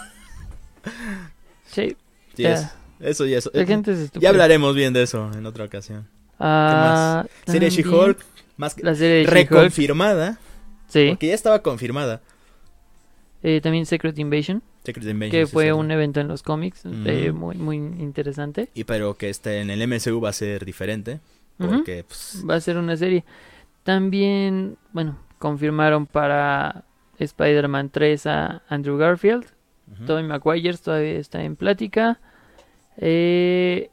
sí, 1.67 1.97
Sí, 2.37 2.45
Ya. 2.45 2.55
es- 2.55 2.69
eso 3.01 3.27
y 3.27 3.35
eso. 3.35 3.51
la 3.53 3.67
gente 3.67 3.93
es. 3.93 4.13
Ya 4.13 4.29
hablaremos 4.31 4.75
bien 4.77 4.93
de 4.93 5.03
eso 5.03 5.31
en 5.35 5.45
otra 5.45 5.65
ocasión. 5.65 6.09
Ah, 6.39 7.27
Serie 7.47 7.69
She-Hulk, 7.69 8.19
más 8.63 8.75
que 8.75 8.83
La 8.85 8.95
serie 8.95 9.17
de 9.17 9.27
reconfirmada. 9.27 10.39
Sí. 10.89 11.09
Porque 11.11 11.27
ya 11.27 11.35
estaba 11.35 11.63
confirmada. 11.63 12.21
Eh, 13.43 13.61
también 13.61 13.87
Secret 13.87 14.17
Invasion. 14.19 14.63
Secret 14.85 15.07
Invasion, 15.07 15.31
que 15.33 15.47
fue 15.47 15.67
sí. 15.67 15.71
un 15.73 15.91
evento 15.91 16.21
en 16.21 16.29
los 16.29 16.43
cómics. 16.43 16.83
Eh, 16.85 17.33
muy, 17.33 17.57
muy 17.57 17.77
interesante. 17.77 18.71
Y 18.75 18.85
pero 18.85 19.15
que 19.15 19.31
este 19.31 19.61
en 19.61 19.71
el 19.71 19.87
MCU 19.89 20.21
va 20.21 20.29
a 20.29 20.33
ser 20.33 20.65
diferente. 20.65 21.21
Porque, 21.59 22.05
pues, 22.05 22.45
Va 22.49 22.55
a 22.55 22.61
ser 22.61 22.79
una 22.79 22.97
serie. 22.97 23.25
También, 23.83 24.77
bueno, 24.93 25.19
confirmaron 25.39 26.07
para 26.07 26.85
Spider-Man 27.19 27.91
3 27.91 28.27
a 28.27 28.63
Andrew 28.69 28.97
Garfield. 28.97 29.45
ujú. 29.93 30.07
Tobey 30.07 30.25
Maguire 30.25 30.79
todavía 30.79 31.19
está 31.19 31.43
en 31.43 31.57
plática. 31.57 32.21
Eh, 32.97 33.91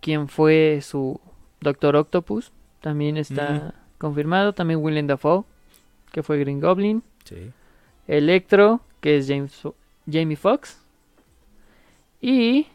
quien 0.00 0.28
fue 0.28 0.80
su 0.82 1.20
Doctor 1.60 1.96
Octopus 1.96 2.52
también 2.80 3.16
está 3.16 3.74
confirmado. 3.98 4.52
También 4.52 4.80
Willem 4.82 5.06
Dafoe, 5.06 5.44
que 6.12 6.22
fue 6.22 6.38
Green 6.38 6.60
Goblin. 6.60 7.02
Sí. 7.24 7.50
Electro, 8.08 8.80
que 9.00 9.16
es 9.18 9.26
James, 9.28 9.52
Jamie 10.10 10.36
Foxx. 10.36 10.78
Y 12.20 12.66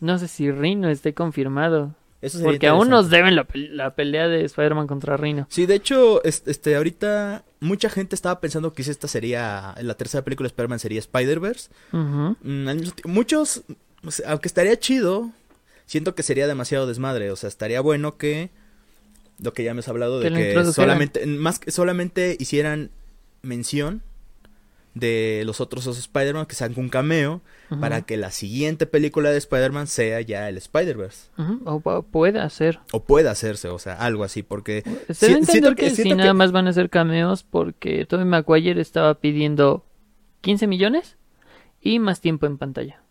no 0.00 0.18
sé 0.18 0.28
si 0.28 0.50
Rhino 0.50 0.88
esté 0.88 1.14
confirmado. 1.14 1.94
Eso 2.22 2.42
Porque 2.42 2.66
aún 2.66 2.88
nos 2.88 3.10
deben 3.10 3.36
la, 3.36 3.44
pe- 3.44 3.68
la 3.68 3.94
pelea 3.94 4.26
de 4.26 4.44
Spider-Man 4.44 4.86
contra 4.86 5.16
Rhino. 5.16 5.46
Sí, 5.50 5.66
de 5.66 5.74
hecho, 5.74 6.24
es- 6.24 6.42
este, 6.46 6.74
ahorita 6.76 7.44
mucha 7.60 7.90
gente 7.90 8.14
estaba 8.14 8.40
pensando 8.40 8.72
que 8.72 8.82
si 8.82 8.90
esta 8.90 9.06
sería, 9.06 9.74
la 9.80 9.94
tercera 9.94 10.24
película 10.24 10.46
de 10.46 10.52
Spider-Man 10.52 10.78
sería 10.78 10.98
Spider-Verse. 11.00 11.70
Mm, 11.92 12.68
muchos, 13.04 13.64
aunque 14.26 14.48
estaría 14.48 14.78
chido, 14.78 15.30
siento 15.84 16.14
que 16.14 16.22
sería 16.22 16.46
demasiado 16.46 16.86
desmadre. 16.86 17.30
O 17.30 17.36
sea, 17.36 17.48
estaría 17.48 17.80
bueno 17.80 18.16
que 18.16 18.50
lo 19.38 19.52
que 19.52 19.64
ya 19.64 19.74
me 19.74 19.80
has 19.80 19.88
hablado 19.88 20.20
de 20.20 20.30
que 20.32 20.64
solamente, 20.72 21.26
más 21.26 21.58
que 21.58 21.70
solamente 21.70 22.36
hicieran 22.38 22.90
mención 23.42 24.02
de 24.94 25.42
los 25.44 25.60
otros 25.60 25.84
dos 25.84 25.98
Spider-Man, 25.98 26.46
que 26.46 26.54
sean 26.54 26.72
un 26.76 26.88
cameo, 26.88 27.42
para 27.80 28.00
que 28.02 28.16
la 28.16 28.30
siguiente 28.30 28.86
película 28.86 29.30
de 29.30 29.36
Spider-Man 29.36 29.88
sea 29.88 30.22
ya 30.22 30.48
el 30.48 30.56
Spider-Verse. 30.56 31.28
O 31.66 31.80
pu- 31.82 32.02
puede 32.10 32.40
hacer. 32.40 32.78
O 32.92 33.02
pueda 33.04 33.30
hacerse, 33.32 33.68
o 33.68 33.78
sea, 33.78 33.92
algo 33.94 34.24
así, 34.24 34.42
porque... 34.42 34.82
Se 35.08 35.14
Si- 35.14 35.26
siento 35.26 35.38
entender 35.52 35.74
que- 35.74 35.82
que, 35.84 35.90
si 35.90 35.96
siento 35.96 36.16
nada 36.16 36.30
que- 36.30 36.34
más 36.34 36.50
van 36.52 36.66
a 36.68 36.72
ser 36.72 36.88
cameos 36.88 37.42
porque 37.42 38.06
Tobey 38.06 38.24
Maguire 38.24 38.80
estaba 38.80 39.14
pidiendo 39.20 39.84
15 40.40 40.66
millones 40.66 41.16
y 41.82 41.98
más 41.98 42.22
tiempo 42.22 42.46
en 42.46 42.56
pantalla. 42.56 43.02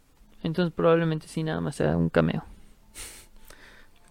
Entonces 0.41 0.73
probablemente 0.75 1.27
sí 1.27 1.43
nada 1.43 1.61
más 1.61 1.75
sea 1.75 1.95
un 1.97 2.09
cameo. 2.09 2.43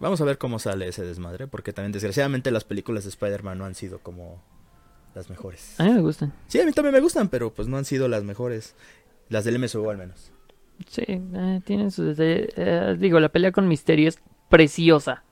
Vamos 0.05 0.21
a 0.21 0.25
ver 0.25 0.37
cómo 0.37 0.59
sale 0.59 0.87
ese 0.87 1.03
desmadre, 1.03 1.47
porque 1.47 1.73
también 1.73 1.91
desgraciadamente 1.91 2.51
las 2.51 2.63
películas 2.63 3.05
de 3.05 3.09
Spider-Man 3.09 3.57
no 3.57 3.65
han 3.65 3.73
sido 3.73 3.97
como 3.97 4.39
las 5.15 5.31
mejores. 5.31 5.79
A 5.79 5.83
mí 5.85 5.93
me 5.93 6.01
gustan. 6.01 6.31
Sí, 6.47 6.61
a 6.61 6.65
mí 6.67 6.71
también 6.73 6.93
me 6.93 6.99
gustan, 7.01 7.27
pero 7.27 7.51
pues 7.51 7.67
no 7.67 7.77
han 7.77 7.85
sido 7.85 8.07
las 8.07 8.23
mejores. 8.23 8.75
Las 9.29 9.45
del 9.45 9.57
MSU 9.57 9.89
al 9.89 9.97
menos. 9.97 10.31
Sí, 10.87 11.05
eh, 11.07 11.61
tienen 11.65 11.89
sus 11.89 12.15
detalles. 12.15 12.53
Eh, 12.55 12.95
digo, 12.99 13.19
la 13.19 13.29
pelea 13.29 13.51
con 13.51 13.67
Misterio 13.67 14.07
es 14.07 14.19
preciosa. 14.47 15.23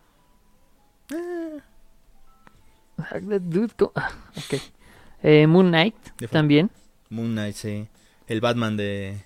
Ah, 2.97 3.19
dude, 3.19 3.69
ah, 3.95 4.11
ok. 4.37 4.61
Eh, 5.21 5.45
Moon 5.47 5.67
Knight 5.67 5.95
De 6.17 6.27
fa- 6.27 6.33
también. 6.33 6.71
Moon 7.09 7.31
Knight, 7.31 7.55
sí. 7.55 7.87
El 8.27 8.41
Batman 8.41 8.75
de... 8.77 9.23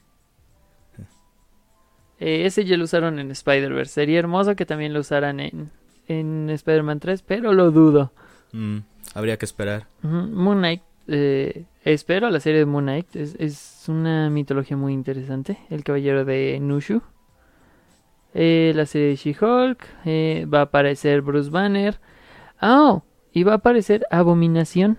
Eh, 2.20 2.46
ese 2.46 2.66
ya 2.66 2.78
lo 2.78 2.84
usaron 2.86 3.20
en 3.20 3.32
Spider-Verse. 3.32 3.94
Sería 3.94 4.20
hermoso 4.20 4.56
que 4.56 4.66
también 4.66 4.94
lo 4.94 5.02
usaran 5.02 5.40
en, 5.40 5.70
en 6.08 6.50
Spider-Man 6.50 7.00
3, 7.00 7.22
pero 7.22 7.54
lo 7.54 7.72
dudo. 7.72 8.12
Mm, 8.54 8.78
habría 9.14 9.38
que 9.38 9.46
esperar. 9.46 9.88
Moon 10.02 10.58
Knight, 10.60 10.82
eh, 11.08 11.66
espero 11.84 12.30
la 12.30 12.40
serie 12.40 12.60
de 12.60 12.66
Moon 12.66 12.86
Knight. 12.86 13.16
Es, 13.16 13.36
es 13.40 13.84
una 13.88 14.30
mitología 14.30 14.78
muy 14.78 14.94
interesante. 14.94 15.58
El 15.70 15.84
caballero 15.84 16.26
de 16.26 16.60
Nushu. 16.60 17.02
Eh, 18.34 18.72
la 18.76 18.86
serie 18.86 19.10
de 19.10 19.16
She-Hulk. 19.16 19.86
eh, 20.06 20.46
va 20.52 20.60
a 20.60 20.64
aparecer 20.64 21.22
Bruce 21.22 21.50
Banner. 21.50 22.00
Oh, 22.62 23.04
y 23.32 23.44
va 23.44 23.54
a 23.54 23.56
aparecer 23.58 24.06
Abominación. 24.12 24.98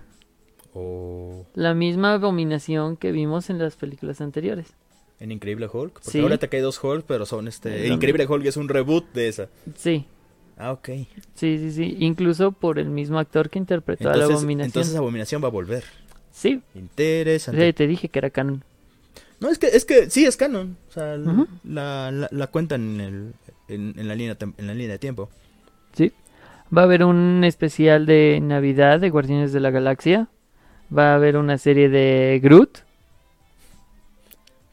O 0.73 1.45
La 1.55 1.73
misma 1.73 2.13
abominación 2.13 2.95
que 2.95 3.11
vimos 3.11 3.49
en 3.49 3.57
las 3.59 3.75
películas 3.75 4.21
anteriores. 4.21 4.75
En 5.19 5.31
Increíble 5.31 5.67
Hulk. 5.71 5.93
Porque 5.93 6.09
Sí. 6.11 6.19
ahora 6.19 6.37
te 6.37 6.49
hay 6.55 6.61
dos 6.61 6.81
Hulk, 6.83 7.05
pero 7.07 7.25
son 7.25 7.47
este... 7.47 7.87
Increíble 7.87 8.25
Hulk 8.27 8.45
es 8.45 8.57
un 8.57 8.69
reboot 8.69 9.11
de 9.13 9.27
esa. 9.27 9.49
Sí, 9.75 10.05
Ah, 10.57 10.71
ok. 10.73 10.89
sí, 11.35 11.57
sí, 11.57 11.71
sí. 11.71 11.95
Incluso 11.99 12.51
por 12.51 12.79
el 12.79 12.89
mismo 12.89 13.17
actor 13.19 13.49
que 13.49 13.59
interpretó 13.59 14.09
a 14.09 14.15
la 14.17 14.25
abominación. 14.25 14.61
entonces 14.61 14.95
Abominación 14.95 15.41
va 15.43 15.47
a 15.47 15.51
volver. 15.51 15.83
Sí, 16.31 16.61
Interesante. 16.75 17.65
sí, 17.67 17.73
te 17.73 17.87
dije 17.87 18.09
que 18.09 18.19
era 18.19 18.29
canon. 18.29 18.63
No, 19.39 19.49
es 19.49 19.57
que, 19.57 19.67
es 19.67 19.85
que 19.85 20.09
sí, 20.09 20.25
es 20.25 20.35
canon. 20.35 20.75
O 20.89 20.91
sea, 20.91 21.15
la, 21.17 22.11
la, 22.11 22.27
la 22.29 22.47
cuentan 22.47 22.99
en, 22.99 23.01
el, 23.01 23.33
en, 23.69 23.93
en 23.97 24.07
la 24.09 24.15
línea, 24.15 24.37
en 24.57 24.67
la 24.67 24.73
línea 24.73 24.91
de 24.91 24.99
tiempo. 24.99 25.29
Sí. 25.93 26.11
Va 26.75 26.81
a 26.81 26.85
haber 26.85 27.03
un 27.05 27.43
especial 27.45 28.05
de 28.05 28.39
Navidad 28.41 28.99
de 28.99 29.09
Guardianes 29.09 29.53
de 29.53 29.59
la 29.61 29.71
Galaxia. 29.71 30.27
Va 30.95 31.11
a 31.11 31.15
haber 31.15 31.37
una 31.37 31.57
serie 31.57 31.87
de 31.89 32.39
Groot. 32.43 32.79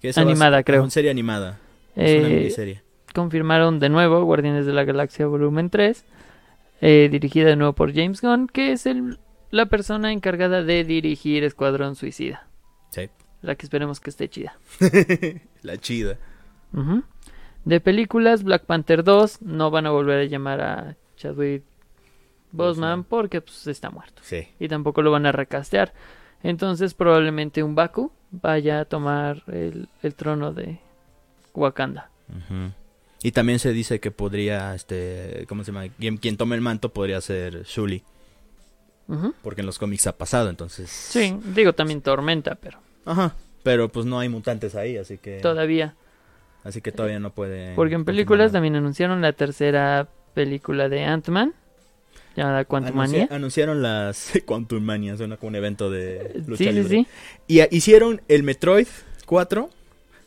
Que 0.01 0.13
Animada, 0.17 0.63
creo. 0.63 0.83
Una 0.83 0.91
serie 0.91 1.11
animada. 1.11 1.59
Es 1.95 2.19
una 2.19 2.29
Eh, 2.29 2.37
miniserie. 2.37 2.83
confirmaron 3.15 3.79
de 3.81 3.89
nuevo 3.89 4.23
Guardianes 4.25 4.67
de 4.67 4.73
la 4.73 4.85
Galaxia 4.85 5.27
Volumen 5.27 5.71
3. 5.71 6.05
eh, 6.83 7.09
dirigida 7.11 7.47
de 7.49 7.57
nuevo 7.57 7.73
por 7.73 7.95
James 7.95 8.21
Gunn, 8.21 8.49
que 8.49 8.73
es 8.73 8.85
el, 8.85 9.19
la 9.51 9.65
persona 9.67 10.13
encargada 10.13 10.63
de 10.63 10.85
dirigir 10.85 11.43
Escuadrón 11.43 11.97
Suicida. 11.97 12.47
Sí. 12.91 13.09
La 13.41 13.55
que 13.55 13.65
esperemos 13.65 13.99
que 13.99 14.11
esté 14.11 14.29
chida. 14.29 14.59
La 15.63 15.79
chida. 15.79 16.19
De 17.65 17.81
películas, 17.81 18.45
Black 18.45 18.65
Panther 18.67 19.03
2 19.05 19.41
no 19.43 19.71
van 19.71 19.87
a 19.87 19.91
volver 19.91 20.21
a 20.21 20.25
llamar 20.25 20.61
a 20.61 20.97
Chadwick 21.17 21.63
Boseman. 22.53 23.05
porque 23.05 23.41
pues, 23.41 23.67
está 23.67 23.91
muerto. 23.91 24.21
Sí. 24.25 24.47
y 24.61 24.69
tampoco 24.69 25.01
lo 25.03 25.11
van 25.11 25.25
a 25.27 25.33
recastear. 25.33 25.93
Entonces 26.43 26.95
probablemente 26.95 27.63
un 27.63 27.75
Baku 27.75 28.13
vaya 28.31 28.81
a 28.81 28.85
tomar 28.85 29.43
el, 29.49 29.89
el 30.03 30.15
trono 30.15 30.53
de 30.53 30.79
Wakanda. 31.55 32.11
Y 33.23 33.33
también 33.33 33.59
se 33.59 33.73
dice 33.73 34.01
que 34.01 34.11
podría, 34.11 34.75
este, 34.75 35.47
¿cómo 35.49 35.65
se 35.65 35.73
llama? 35.73 35.89
Quien, 35.99 36.19
quien 36.19 36.37
tome 36.37 36.55
el 36.57 36.63
manto 36.63 36.93
podría 36.93 37.21
ser 37.21 37.63
Shuli. 37.65 38.03
Porque 39.43 39.61
en 39.61 39.67
los 39.67 39.79
cómics 39.79 40.07
ha 40.09 40.17
pasado, 40.17 40.51
entonces. 40.51 40.91
Sí, 40.91 41.39
digo 41.55 41.73
también 41.73 42.03
Tormenta, 42.03 42.57
pero 42.57 42.79
Ajá. 43.05 43.35
Pero 43.63 43.89
pues 43.89 44.05
no 44.05 44.19
hay 44.19 44.29
mutantes 44.29 44.75
ahí, 44.75 44.97
así 44.97 45.19
que. 45.19 45.39
todavía. 45.39 45.95
Así 46.65 46.81
que 46.81 46.93
todavía 46.93 47.21
no 47.21 47.31
puede. 47.31 47.75
Porque 47.77 47.95
en 47.95 48.05
películas 48.05 48.53
también 48.53 48.75
anunciaron 48.75 49.23
la 49.23 49.33
tercera 49.33 50.09
película 50.35 50.89
de 50.89 51.05
Ant-Man, 51.05 51.55
llamada. 52.37 52.65
Quantumania. 52.65 53.23
Anuncia- 53.25 53.37
anunciaron 53.37 53.83
las 53.83 54.33
Quantum 54.47 54.83
Mania, 54.83 55.17
suena 55.17 55.37
como 55.37 55.49
un 55.49 55.57
evento 55.57 55.91
de 55.91 56.43
lucha 56.47 56.65
Sí, 56.65 56.73
libre. 56.73 56.89
sí. 56.89 57.07
Y 57.47 57.61
a- 57.61 57.69
hicieron 57.71 58.21
el 58.29 58.43
Metroid 58.43 58.87
4 59.27 59.71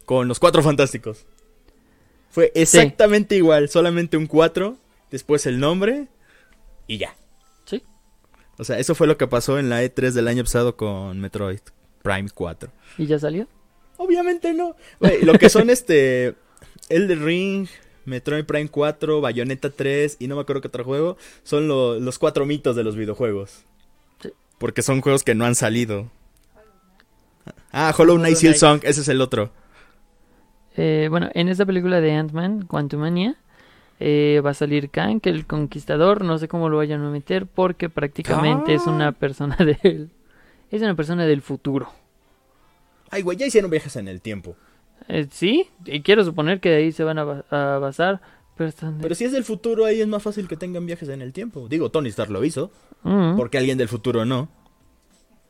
con 0.05 0.27
los 0.27 0.39
cuatro 0.39 0.61
fantásticos. 0.63 1.25
Fue 2.31 2.51
exactamente 2.55 3.35
igual, 3.35 3.69
solamente 3.69 4.15
un 4.17 4.27
4, 4.27 4.77
después 5.11 5.45
el 5.47 5.59
nombre 5.59 6.07
y 6.87 6.97
ya. 6.99 7.15
Sí. 7.65 7.83
O 8.57 8.63
sea, 8.63 8.77
eso 8.79 8.93
fue 8.95 9.07
lo 9.07 9.17
que 9.17 9.25
pasó 9.27 9.57
en 9.57 9.69
la 9.69 9.83
E3 9.83 10.11
del 10.11 10.27
año 10.27 10.43
pasado 10.43 10.75
con 10.75 11.19
Metroid 11.19 11.59
Prime 12.03 12.29
4. 12.33 12.71
¿Y 12.97 13.07
ya 13.07 13.17
salió? 13.19 13.47
Obviamente 13.97 14.53
no. 14.53 14.75
Lo 15.23 15.33
que 15.33 15.49
son 15.49 15.69
este 15.71 16.35
Elden 16.89 17.25
Ring, 17.25 17.67
Metroid 18.05 18.45
Prime 18.45 18.69
4, 18.69 19.21
Bayonetta 19.21 19.69
3 19.69 20.17
y 20.19 20.27
no 20.27 20.35
me 20.35 20.41
acuerdo 20.41 20.61
qué 20.61 20.67
otro 20.69 20.83
juego, 20.83 21.17
son 21.43 21.67
lo- 21.67 21.99
los 21.99 22.19
cuatro 22.19 22.45
mitos 22.45 22.75
de 22.75 22.83
los 22.83 22.95
videojuegos. 22.95 23.63
Sí. 24.21 24.29
Porque 24.57 24.81
son 24.81 25.01
juegos 25.01 25.23
que 25.23 25.35
no 25.35 25.45
han 25.45 25.55
salido. 25.55 26.09
Ah, 27.71 27.93
Hollow 27.97 28.17
Knight 28.17 28.37
Knight. 28.39 28.55
Song, 28.57 28.79
ese 28.83 29.01
es 29.01 29.07
el 29.07 29.21
otro. 29.21 29.51
Eh, 30.75 31.07
bueno, 31.09 31.29
en 31.33 31.49
esta 31.49 31.65
película 31.65 31.99
de 32.01 32.13
Ant-Man, 32.13 32.65
Quantumania, 32.65 33.35
eh, 33.99 34.41
va 34.45 34.51
a 34.51 34.53
salir 34.53 34.89
Kang, 34.89 35.19
el 35.23 35.45
conquistador. 35.45 36.23
No 36.23 36.37
sé 36.37 36.47
cómo 36.47 36.69
lo 36.69 36.77
vayan 36.77 37.03
a 37.03 37.09
meter 37.09 37.45
porque 37.47 37.89
prácticamente 37.89 38.73
es 38.73 38.87
una 38.87 39.11
persona 39.11 39.55
del... 39.83 40.09
Es 40.71 40.81
una 40.81 40.95
persona 40.95 41.25
del 41.25 41.41
futuro. 41.41 41.91
Ay, 43.09 43.23
güey, 43.23 43.37
ya 43.37 43.47
hicieron 43.47 43.71
viajes 43.71 43.95
en 43.95 44.07
el 44.07 44.21
tiempo. 44.21 44.55
Eh, 45.07 45.27
sí, 45.31 45.69
y 45.85 46.01
quiero 46.01 46.23
suponer 46.23 46.59
que 46.59 46.69
de 46.69 46.75
ahí 46.77 46.91
se 46.91 47.03
van 47.03 47.17
a, 47.19 47.23
ba- 47.23 47.45
a 47.49 47.79
basar. 47.79 48.21
Pero 48.55 48.67
están... 48.69 48.97
Pero 49.01 49.15
si 49.15 49.23
es 49.23 49.31
del 49.31 49.45
futuro, 49.45 49.85
ahí 49.85 50.01
es 50.01 50.07
más 50.07 50.21
fácil 50.21 50.47
que 50.49 50.57
tengan 50.57 50.85
viajes 50.85 51.07
en 51.09 51.21
el 51.21 51.31
tiempo. 51.31 51.67
Digo, 51.69 51.89
Tony 51.91 52.09
Stark 52.09 52.29
lo 52.31 52.43
hizo, 52.43 52.71
Mm, 53.03 53.37
porque 53.37 53.57
alguien 53.57 53.77
del 53.77 53.87
futuro 53.87 54.25
no. 54.25 54.49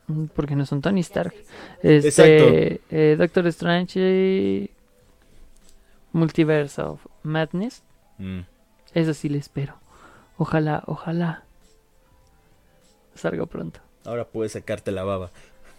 mm, 0.06 0.26
porque 0.36 0.54
no 0.54 0.64
son 0.64 0.80
Tony 0.80 1.00
Stark. 1.00 1.34
Este, 1.82 2.08
Exacto. 2.08 2.84
eh, 2.90 3.16
Doctor 3.18 3.46
Strange 3.48 3.98
y... 4.00 4.70
Multiverse 6.12 6.80
of 6.82 7.04
Madness. 7.24 7.82
Mm. 8.18 8.40
Eso 8.94 9.14
sí 9.14 9.28
le 9.28 9.38
espero. 9.38 9.74
Ojalá, 10.36 10.82
ojalá. 10.86 11.44
Salga 13.14 13.46
pronto. 13.46 13.80
Ahora 14.04 14.24
puedes 14.24 14.52
sacarte 14.52 14.90
la 14.92 15.04
baba. 15.04 15.30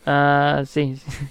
Ah, 0.05 0.63
sí. 0.65 0.97
sí. 0.97 1.27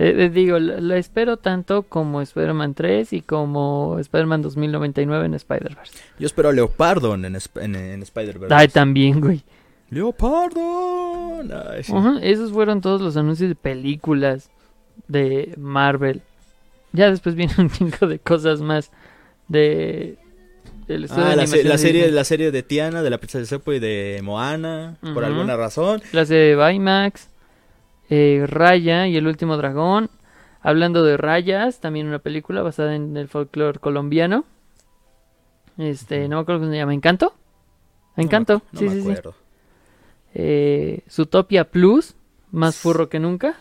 Eh, 0.00 0.14
eh, 0.16 0.28
digo, 0.30 0.58
la, 0.60 0.80
la 0.80 0.96
espero 0.96 1.36
tanto 1.38 1.82
como 1.82 2.20
Spider-Man 2.22 2.74
3 2.74 3.12
y 3.14 3.20
como 3.22 3.98
Spider-Man 3.98 4.42
2099 4.42 5.26
en 5.26 5.34
Spider-Verse. 5.34 5.92
Yo 6.20 6.26
espero 6.26 6.50
a 6.50 6.52
Leopardo 6.52 7.14
en, 7.14 7.24
en, 7.24 7.74
en 7.74 8.02
Spider-Verse. 8.02 8.54
Ay, 8.54 8.68
también, 8.68 9.20
güey. 9.20 9.42
¡Leopardo! 9.90 11.40
Ay, 11.70 11.82
sí. 11.84 11.92
Ujú, 11.92 12.18
Esos 12.22 12.52
fueron 12.52 12.80
todos 12.80 13.00
los 13.00 13.16
anuncios 13.16 13.48
de 13.48 13.54
películas 13.54 14.50
de 15.08 15.54
Marvel. 15.56 16.22
Ya 16.92 17.10
después 17.10 17.34
viene 17.34 17.52
un 17.58 17.70
chingo 17.70 18.06
de 18.06 18.18
cosas 18.18 18.60
más 18.60 18.90
de... 19.48 20.16
Ah, 21.10 21.34
la, 21.36 21.46
se- 21.46 21.64
la 21.64 21.72
de 21.72 21.78
serie, 21.78 22.00
Disney. 22.02 22.14
la 22.14 22.24
serie 22.24 22.50
de 22.50 22.62
Tiana, 22.62 23.02
de 23.02 23.10
la 23.10 23.18
princesa 23.18 23.40
de 23.40 23.46
Sepo 23.46 23.74
y 23.74 23.78
de 23.78 24.20
Moana, 24.22 24.96
por 25.12 25.22
alguna 25.22 25.54
razón. 25.54 26.00
La 26.12 26.24
serie 26.24 26.44
de 26.44 26.54
Baymax, 26.54 27.28
eh, 28.10 28.44
Raya 28.46 29.06
y 29.06 29.16
el 29.16 29.26
último 29.26 29.56
dragón. 29.56 30.10
Hablando 30.60 31.04
de 31.04 31.16
rayas, 31.16 31.80
también 31.80 32.08
una 32.08 32.18
película 32.18 32.62
basada 32.62 32.94
en 32.96 33.16
el 33.16 33.28
folclore 33.28 33.78
colombiano. 33.78 34.44
Este, 35.76 36.28
no 36.28 36.36
me 36.36 36.42
acuerdo 36.42 36.60
cómo 36.62 36.72
se 36.72 36.78
llama, 36.78 36.94
¿Encanto? 36.94 37.34
No 38.16 38.22
Encanto, 38.24 38.62
sí, 38.74 38.84
no 38.84 38.90
me 38.90 38.90
sí, 38.96 39.02
sí. 39.02 39.10
acuerdo. 39.10 39.34
Eh, 40.34 41.02
Zootopia 41.08 41.70
Plus, 41.70 42.14
más 42.50 42.76
furro 42.76 43.08
que 43.08 43.20
nunca. 43.20 43.56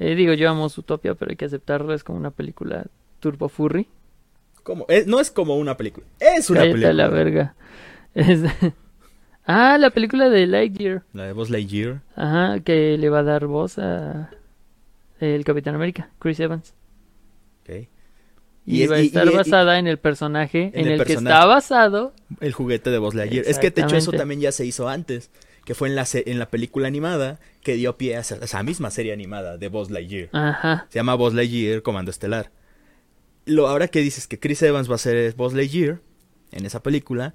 Eh, 0.00 0.14
digo, 0.16 0.32
yo 0.32 0.50
amo 0.50 0.68
Zootopia, 0.68 1.14
pero 1.14 1.30
hay 1.30 1.36
que 1.36 1.44
aceptarlo, 1.44 1.94
es 1.94 2.02
como 2.02 2.18
una 2.18 2.30
película 2.30 2.86
turbo 3.20 3.48
furry. 3.48 3.86
¿Cómo? 4.64 4.84
Es- 4.88 5.06
no 5.06 5.20
es 5.20 5.30
como 5.30 5.56
una 5.56 5.76
película, 5.76 6.06
es 6.18 6.50
una 6.50 6.60
Cállate 6.60 6.72
película. 6.80 6.90
a 6.90 6.92
la 6.94 7.08
verga. 7.08 7.54
Es- 8.14 8.42
ah, 9.46 9.78
la 9.78 9.90
película 9.90 10.28
de 10.28 10.46
Lightyear. 10.46 11.02
La 11.12 11.24
de 11.26 11.32
Buzz 11.32 11.50
Lightyear. 11.50 12.00
Ajá, 12.16 12.60
que 12.60 12.96
le 12.98 13.08
va 13.08 13.20
a 13.20 13.22
dar 13.22 13.46
voz 13.46 13.78
a 13.78 14.30
el 15.20 15.44
Capitán 15.44 15.74
América, 15.74 16.10
Chris 16.18 16.40
Evans. 16.40 16.74
ok. 17.62 17.86
Y, 18.66 18.86
va 18.86 18.96
a 18.96 18.98
estar 19.00 19.26
y- 19.26 19.30
y- 19.30 19.34
basada 19.36 19.78
en 19.78 19.86
el 19.86 19.98
personaje 19.98 20.70
en, 20.74 20.86
el 20.86 21.00
el, 21.00 21.04
que 21.04 21.14
está 21.14 21.44
basado. 21.46 22.12
El 22.40 22.52
juguete 22.52 22.90
de 22.90 22.98
Buzz 22.98 23.14
Lightyear. 23.14 23.44
Es 23.46 23.58
que 23.58 23.70
de 23.70 23.82
hecho 23.82 23.96
eso 23.96 24.12
también 24.12 24.40
ya 24.40 24.52
se 24.52 24.64
hizo 24.64 24.88
antes. 24.88 25.30
Que 25.64 25.74
fue 25.74 25.88
en 25.88 25.94
la, 25.94 26.06
en 26.12 26.38
la 26.38 26.48
película 26.48 26.88
animada 26.88 27.38
que 27.62 27.74
dio 27.74 27.96
pie 27.96 28.16
a 28.16 28.20
esa, 28.20 28.36
a 28.36 28.44
esa 28.44 28.62
misma 28.62 28.90
serie 28.90 29.12
animada 29.12 29.56
de 29.58 29.68
Buzz 29.68 29.90
Lightyear. 29.90 30.28
Ajá. 30.32 30.86
Se 30.88 30.98
llama 30.98 31.14
Buzz 31.14 31.34
Lightyear 31.34 31.82
Comando 31.82 32.10
Estelar. 32.10 32.50
Lo, 33.44 33.68
ahora 33.68 33.88
que 33.88 34.00
dices 34.00 34.26
que 34.26 34.38
Chris 34.38 34.62
Evans 34.62 34.90
va 34.90 34.94
a 34.94 34.98
ser 34.98 35.34
Buzz 35.34 35.52
Lightyear 35.54 36.00
en 36.52 36.66
esa 36.66 36.82
película, 36.82 37.34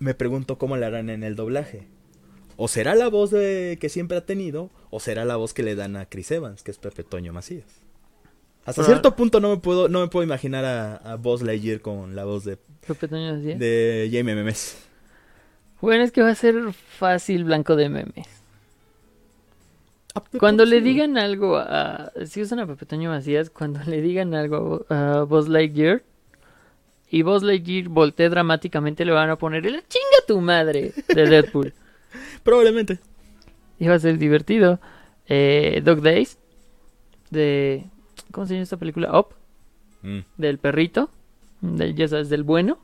me 0.00 0.14
pregunto 0.14 0.58
cómo 0.58 0.76
la 0.76 0.86
harán 0.88 1.10
en 1.10 1.22
el 1.22 1.36
doblaje. 1.36 1.86
O 2.56 2.68
será 2.68 2.94
la 2.94 3.08
voz 3.08 3.30
de, 3.30 3.76
que 3.80 3.88
siempre 3.88 4.16
ha 4.16 4.24
tenido, 4.24 4.70
o 4.90 4.98
será 5.00 5.24
la 5.24 5.36
voz 5.36 5.52
que 5.52 5.62
le 5.62 5.74
dan 5.74 5.96
a 5.96 6.06
Chris 6.06 6.30
Evans, 6.30 6.62
que 6.62 6.70
es 6.70 6.78
Pepe 6.78 7.04
Toño 7.04 7.32
Macías. 7.32 7.66
Hasta 8.64 8.82
Pero- 8.82 8.86
cierto 8.94 9.14
punto 9.14 9.40
no 9.40 9.50
me 9.50 9.56
puedo, 9.58 9.88
no 9.88 10.00
me 10.00 10.08
puedo 10.08 10.24
imaginar 10.24 10.64
a, 10.64 10.96
a 10.96 11.16
Buzz 11.16 11.42
Lightyear 11.42 11.80
con 11.80 12.16
la 12.16 12.24
voz 12.24 12.44
de, 12.44 12.56
Pepe 12.86 13.08
Toño 13.08 13.36
decía. 13.36 13.56
de 13.56 14.08
Jaime 14.10 14.34
Memes. 14.34 14.82
Bueno, 15.80 16.02
es 16.02 16.10
que 16.12 16.22
va 16.22 16.30
a 16.30 16.34
ser 16.34 16.72
fácil 16.72 17.44
blanco 17.44 17.76
de 17.76 17.90
memes. 17.90 18.26
Ah, 20.14 20.22
Cuando 20.38 20.64
le 20.64 20.80
digan 20.80 21.18
algo 21.18 21.58
a... 21.58 22.10
Si 22.24 22.40
usan 22.40 22.60
a 22.60 22.66
Pepe 22.66 22.86
Toño 22.86 23.10
Macías, 23.10 23.50
cuando 23.50 23.80
le 23.84 24.00
digan 24.00 24.34
algo 24.34 24.86
a 24.88 25.24
Buzz 25.28 25.48
Lightyear 25.48 26.02
y 27.16 27.22
Buzz 27.22 27.42
Lightyear 27.42 27.88
voltee 27.88 28.28
dramáticamente 28.28 29.04
le 29.04 29.12
van 29.12 29.30
a 29.30 29.36
poner 29.36 29.66
el 29.66 29.74
chinga 29.88 30.18
tu 30.26 30.40
madre 30.40 30.92
de 31.08 31.26
Deadpool. 31.26 31.72
Probablemente. 32.42 32.98
y 33.78 33.86
va 33.86 33.94
a 33.94 33.98
ser 33.98 34.18
divertido. 34.18 34.78
Eh, 35.28 35.80
Dog 35.84 36.02
Days 36.02 36.38
de... 37.30 37.84
¿Cómo 38.32 38.46
se 38.46 38.54
llama 38.54 38.62
esta 38.64 38.76
película? 38.76 39.18
Up, 39.18 39.28
Mm. 40.02 40.20
del 40.36 40.58
perrito, 40.58 41.10
del, 41.60 41.96
ya 41.96 42.06
sabes, 42.06 42.28
del 42.28 42.44
bueno. 42.44 42.78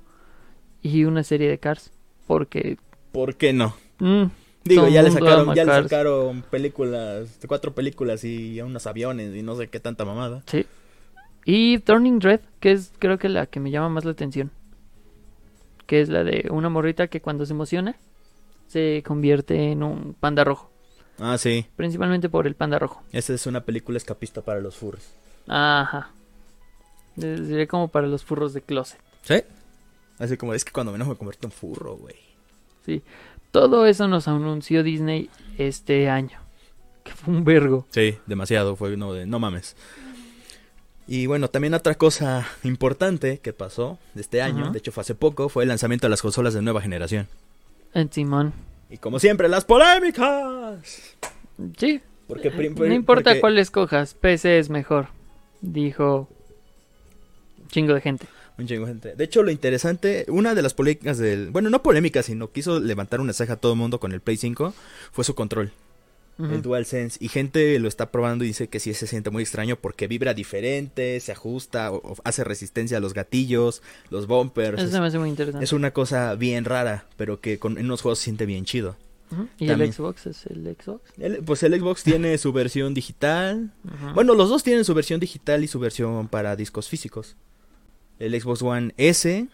Y 0.82 1.04
una 1.04 1.22
serie 1.22 1.48
de 1.48 1.58
Cars, 1.58 1.92
porque... 2.26 2.78
¿Por 3.12 3.36
qué 3.36 3.52
no? 3.52 3.76
mm, 4.00 4.24
Digo, 4.64 4.88
ya 4.88 5.02
le 5.02 5.10
sacaron, 5.10 5.54
ya 5.54 5.64
le 5.64 5.72
sacaron 5.84 6.42
películas, 6.50 7.38
cuatro 7.46 7.74
películas 7.74 8.24
y 8.24 8.60
unos 8.62 8.86
aviones 8.86 9.34
y 9.36 9.42
no 9.42 9.54
sé 9.56 9.68
qué 9.68 9.78
tanta 9.78 10.04
mamada. 10.04 10.42
Sí. 10.46 10.64
Y 11.44 11.78
Turning 11.80 12.20
Red, 12.20 12.40
que 12.60 12.72
es 12.72 12.92
creo 12.98 13.18
que 13.18 13.28
la 13.28 13.46
que 13.46 13.60
me 13.60 13.70
llama 13.70 13.88
más 13.88 14.04
la 14.04 14.12
atención. 14.12 14.50
Que 15.86 16.00
es 16.00 16.08
la 16.08 16.24
de 16.24 16.48
una 16.50 16.68
morrita 16.68 17.08
que 17.08 17.20
cuando 17.20 17.46
se 17.46 17.52
emociona 17.52 17.96
se 18.68 19.02
convierte 19.06 19.70
en 19.70 19.82
un 19.82 20.14
panda 20.14 20.44
rojo. 20.44 20.70
Ah, 21.18 21.36
sí. 21.36 21.66
Principalmente 21.76 22.28
por 22.28 22.46
el 22.46 22.54
panda 22.54 22.78
rojo. 22.78 23.02
Esta 23.12 23.34
es 23.34 23.46
una 23.46 23.60
película 23.60 23.98
escapista 23.98 24.40
para 24.42 24.60
los 24.60 24.76
furros. 24.76 25.10
Ajá. 25.46 26.10
Sería 27.16 27.66
como 27.66 27.88
para 27.88 28.06
los 28.06 28.24
furros 28.24 28.54
de 28.54 28.62
closet. 28.62 28.98
¿Sí? 29.22 29.42
Así 30.18 30.36
como, 30.36 30.54
es 30.54 30.64
que 30.64 30.72
cuando 30.72 30.92
menos 30.92 31.08
me 31.08 31.16
convierto 31.16 31.46
en 31.46 31.52
furro, 31.52 31.96
güey. 31.96 32.16
Sí. 32.86 33.02
Todo 33.50 33.86
eso 33.86 34.08
nos 34.08 34.28
anunció 34.28 34.82
Disney 34.82 35.28
este 35.58 36.08
año. 36.08 36.38
Que 37.04 37.12
fue 37.12 37.34
un 37.34 37.44
vergo. 37.44 37.86
Sí, 37.90 38.16
demasiado, 38.26 38.76
fue 38.76 38.94
uno 38.94 39.12
de, 39.12 39.26
no 39.26 39.38
mames. 39.38 39.76
Y 41.14 41.26
bueno, 41.26 41.48
también 41.48 41.74
otra 41.74 41.94
cosa 41.94 42.48
importante 42.64 43.38
que 43.40 43.52
pasó 43.52 43.98
de 44.14 44.22
este 44.22 44.40
año, 44.40 44.72
de 44.72 44.78
hecho 44.78 44.92
fue 44.92 45.02
hace 45.02 45.14
poco, 45.14 45.50
fue 45.50 45.64
el 45.64 45.68
lanzamiento 45.68 46.06
de 46.06 46.08
las 46.08 46.22
consolas 46.22 46.54
de 46.54 46.62
nueva 46.62 46.80
generación. 46.80 47.28
En 47.92 48.10
Simón. 48.10 48.54
Y 48.88 48.96
como 48.96 49.18
siempre, 49.18 49.46
las 49.50 49.66
polémicas. 49.66 50.78
Sí. 51.76 52.00
Porque 52.26 52.48
no 52.50 52.94
importa 52.94 53.24
porque- 53.32 53.40
cuál 53.42 53.58
escojas, 53.58 54.14
PC 54.14 54.58
es 54.58 54.70
mejor. 54.70 55.08
Dijo 55.60 56.30
chingo 57.68 57.92
de 57.92 58.00
gente. 58.00 58.26
Un 58.56 58.66
chingo 58.66 58.86
de 58.86 58.92
gente. 58.92 59.14
De 59.14 59.24
hecho, 59.24 59.42
lo 59.42 59.50
interesante, 59.50 60.24
una 60.28 60.54
de 60.54 60.62
las 60.62 60.72
polémicas 60.72 61.18
del... 61.18 61.50
Bueno, 61.50 61.68
no 61.68 61.82
polémicas, 61.82 62.24
sino 62.24 62.52
quiso 62.52 62.80
levantar 62.80 63.20
una 63.20 63.34
ceja 63.34 63.52
a 63.52 63.56
todo 63.56 63.72
el 63.72 63.78
mundo 63.78 64.00
con 64.00 64.12
el 64.12 64.22
Play 64.22 64.38
5, 64.38 64.72
fue 65.12 65.24
su 65.24 65.34
control, 65.34 65.72
Ujú. 66.38 66.54
el 66.54 66.62
DualSense. 66.62 67.18
Y 67.20 67.28
gente 67.28 67.78
lo 67.78 67.88
está 67.88 68.10
probando 68.10 68.42
y 68.44 68.48
dice 68.48 68.68
que 68.68 68.80
sí 68.80 68.94
se 68.94 69.06
siente 69.06 69.30
muy 69.30 69.42
extraño 69.42 69.76
porque 69.76 70.08
vibra 70.08 70.32
diferente, 70.34 71.20
se 71.20 71.32
ajusta, 71.32 71.92
o- 71.92 71.96
o 72.12 72.16
hace 72.24 72.42
resistencia 72.44 72.96
a 72.96 73.00
los 73.00 73.12
gatillos, 73.14 73.82
los 74.10 74.26
bumpers. 74.26 74.78
Eso 74.80 74.88
Es, 74.94 75.00
me 75.00 75.06
hace 75.06 75.18
muy 75.18 75.28
interesante. 75.28 75.62
es 75.64 75.72
una 75.72 75.92
cosa 75.92 76.34
bien 76.34 76.64
rara, 76.64 77.06
pero 77.16 77.40
que 77.40 77.58
con, 77.58 77.76
en 77.78 77.84
unos 77.84 78.00
juegos 78.02 78.18
se 78.18 78.24
siente 78.24 78.46
bien 78.46 78.64
chido. 78.64 78.96
Y 79.58 79.66
También. 79.66 79.80
el 79.88 79.92
Xbox 79.94 80.26
es 80.26 80.44
el 80.46 80.76
Xbox. 80.78 81.02
El- 81.18 81.38
pues 81.44 81.62
el 81.62 81.78
Xbox 81.78 82.02
tiene 82.04 82.36
su 82.38 82.52
versión 82.52 82.92
digital. 82.92 83.72
Bueno, 84.14 84.34
los 84.34 84.48
dos 84.50 84.62
tienen 84.62 84.84
su 84.84 84.92
versión 84.94 85.20
digital 85.20 85.64
y 85.64 85.68
su 85.68 85.78
versión 85.78 86.28
para 86.28 86.54
discos 86.56 86.88
físicos. 86.88 87.36
El 88.18 88.38
Xbox 88.40 88.60
One 88.62 88.92
S, 88.98 89.48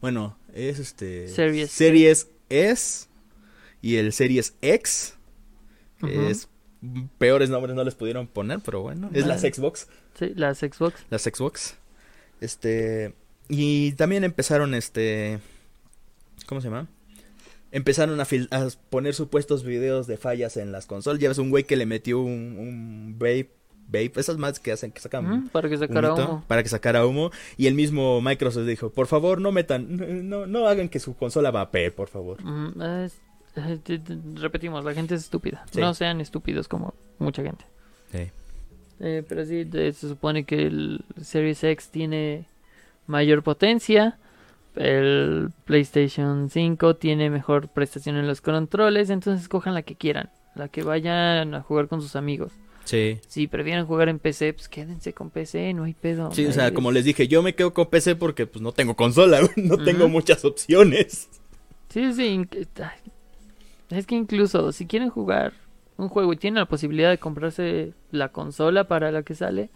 bueno, 0.00 0.38
es 0.54 0.78
este 0.78 1.28
Series. 1.28 1.70
Series 1.70 2.28
S 2.48 3.06
y 3.82 3.96
el 3.96 4.12
Series 4.14 4.54
X, 4.62 5.14
es 6.02 6.48
peores 7.18 7.48
nombres 7.50 7.74
no 7.74 7.84
les 7.84 7.94
pudieron 7.94 8.26
poner, 8.26 8.60
pero 8.64 8.82
bueno, 8.82 9.10
es 9.12 9.26
las. 9.26 9.40
Xbox, 9.42 9.88
Sí, 10.18 10.32
las 10.34 10.58
Xbox. 10.58 10.94
las 11.10 11.22
Xbox. 11.22 11.76
Este, 12.40 13.14
y 13.48 13.92
también 13.92 14.24
empezaron 14.24 14.74
este 14.74 15.38
¿cómo 16.46 16.60
se 16.60 16.68
llama? 16.68 16.86
Empezaron 17.72 18.20
a, 18.20 18.24
fil- 18.24 18.48
a 18.52 18.68
poner 18.90 19.14
supuestos 19.14 19.64
videos 19.64 20.06
de 20.06 20.16
fallas 20.16 20.56
en 20.56 20.70
las 20.72 20.86
consolas. 20.86 21.20
Ya 21.20 21.28
ves 21.28 21.38
un 21.38 21.50
güey 21.50 21.64
que 21.64 21.76
le 21.76 21.84
metió 21.86 22.20
un, 22.20 22.56
un 22.58 23.14
vape, 23.18 23.50
vape, 23.88 24.12
esas 24.16 24.38
más 24.38 24.60
que 24.60 24.72
hacen 24.72 24.92
que 24.92 25.00
sacan 25.00 25.48
Para 25.48 25.68
que 25.68 25.76
sacara 25.76 26.12
humito, 26.12 26.30
humo. 26.30 26.44
para 26.46 26.62
que 26.62 26.68
sacara 26.68 27.04
humo 27.06 27.30
y 27.56 27.66
el 27.66 27.74
mismo 27.74 28.20
Microsoft 28.20 28.66
dijo, 28.66 28.90
por 28.90 29.06
favor 29.08 29.40
no 29.40 29.50
metan, 29.52 30.28
no, 30.28 30.46
no 30.46 30.68
hagan 30.68 30.88
que 30.88 31.00
su 31.00 31.16
consola 31.16 31.50
vapee, 31.50 31.90
por 31.90 32.08
favor. 32.08 32.38
Es- 33.04 33.20
repetimos, 34.34 34.84
la 34.84 34.94
gente 34.94 35.14
es 35.14 35.22
estúpida. 35.22 35.64
Sí. 35.72 35.80
No 35.80 35.94
sean 35.94 36.20
estúpidos 36.20 36.68
como 36.68 36.94
mucha 37.18 37.42
gente. 37.42 37.64
Eh, 38.98 39.22
pero 39.28 39.44
sí, 39.44 39.64
de- 39.64 39.92
se 39.92 40.08
supone 40.08 40.44
que 40.44 40.66
el 40.66 41.04
Series 41.20 41.62
X 41.64 41.88
tiene 41.90 42.46
mayor 43.06 43.42
potencia. 43.42 44.18
El 44.74 45.50
PlayStation 45.64 46.48
5 46.50 46.96
tiene 46.96 47.28
mejor 47.30 47.68
prestación 47.68 48.16
en 48.16 48.26
los 48.26 48.40
controles. 48.40 49.10
Entonces 49.10 49.48
cojan 49.48 49.74
la 49.74 49.82
que 49.82 49.96
quieran. 49.96 50.30
La 50.54 50.68
que 50.68 50.82
vayan 50.82 51.54
a 51.54 51.60
jugar 51.62 51.88
con 51.88 52.00
sus 52.00 52.16
amigos. 52.16 52.52
Sí. 52.84 53.18
Si 53.26 53.48
prefieren 53.48 53.84
jugar 53.84 54.08
en 54.08 54.18
PC, 54.18 54.52
pues 54.54 54.68
quédense 54.68 55.12
con 55.12 55.28
PC, 55.30 55.74
no 55.74 55.84
hay 55.84 55.92
pedo. 55.94 56.30
Sí, 56.32 56.46
o 56.46 56.52
sea, 56.52 56.72
como 56.72 56.90
es- 56.90 56.94
les 56.94 57.04
dije, 57.04 57.26
yo 57.28 57.42
me 57.42 57.54
quedo 57.54 57.74
con 57.74 57.86
PC 57.90 58.16
porque 58.16 58.46
pues 58.46 58.62
no 58.62 58.72
tengo 58.72 58.94
consola, 58.96 59.40
no 59.56 59.76
tengo 59.78 60.08
muchas 60.08 60.44
opciones. 60.44 61.28
Sí, 61.90 62.12
sí. 62.14 62.46
Es 63.90 64.06
que 64.06 64.14
incluso 64.14 64.72
si 64.72 64.86
quieren 64.86 65.10
jugar 65.10 65.52
un 65.96 66.08
juego 66.08 66.32
y 66.32 66.36
tienen 66.36 66.58
la 66.60 66.66
posibilidad 66.66 67.10
de 67.10 67.18
comprarse 67.18 67.92
la 68.10 68.28
consola 68.30 68.84
para 68.84 69.10
la 69.12 69.22
que 69.22 69.34
sale, 69.34 69.70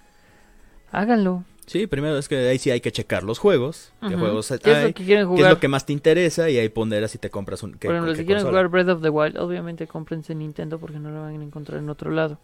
háganlo. 0.93 1.45
Sí, 1.66 1.87
primero 1.87 2.19
es 2.19 2.28
que 2.28 2.37
ahí 2.49 2.59
sí 2.59 2.70
hay 2.73 2.81
que 2.81 2.91
checar 2.91 3.23
los 3.23 3.39
juegos, 3.39 3.93
qué 4.01 4.09
Ujú. 4.09 4.19
juegos 4.19 4.49
¿Qué 4.49 4.73
es 4.73 4.82
lo 4.82 4.89
que 4.89 4.95
quieren 5.05 5.07
qué 5.07 5.20
es 5.20 5.27
jugar? 5.39 5.51
lo 5.53 5.61
que 5.61 5.69
más 5.69 5.87
te 5.87 5.93
interesa 5.93 6.51
y 6.51 6.59
ahí 6.59 6.69
ponderas 6.69 7.12
si 7.12 7.19
te 7.19 7.31
compras 7.31 7.62
un 7.62 7.74
qué- 7.74 7.87
Por 7.87 7.95
ejemplo, 7.95 8.12
qué 8.12 8.19
si 8.19 8.24
quieren 8.27 8.43
consola. 8.45 8.62
jugar 8.69 8.85
Breath 8.85 8.97
of 8.97 9.03
the 9.03 9.09
Wild, 9.11 9.39
obviamente 9.39 9.87
cómprense 9.87 10.35
Nintendo 10.35 10.81
porque 10.81 10.99
no 10.99 11.11
lo 11.11 11.20
van 11.23 11.41
a 11.41 11.45
encontrar 11.45 11.78
en 11.78 11.89
otro 11.89 12.11
lado. 12.11 12.39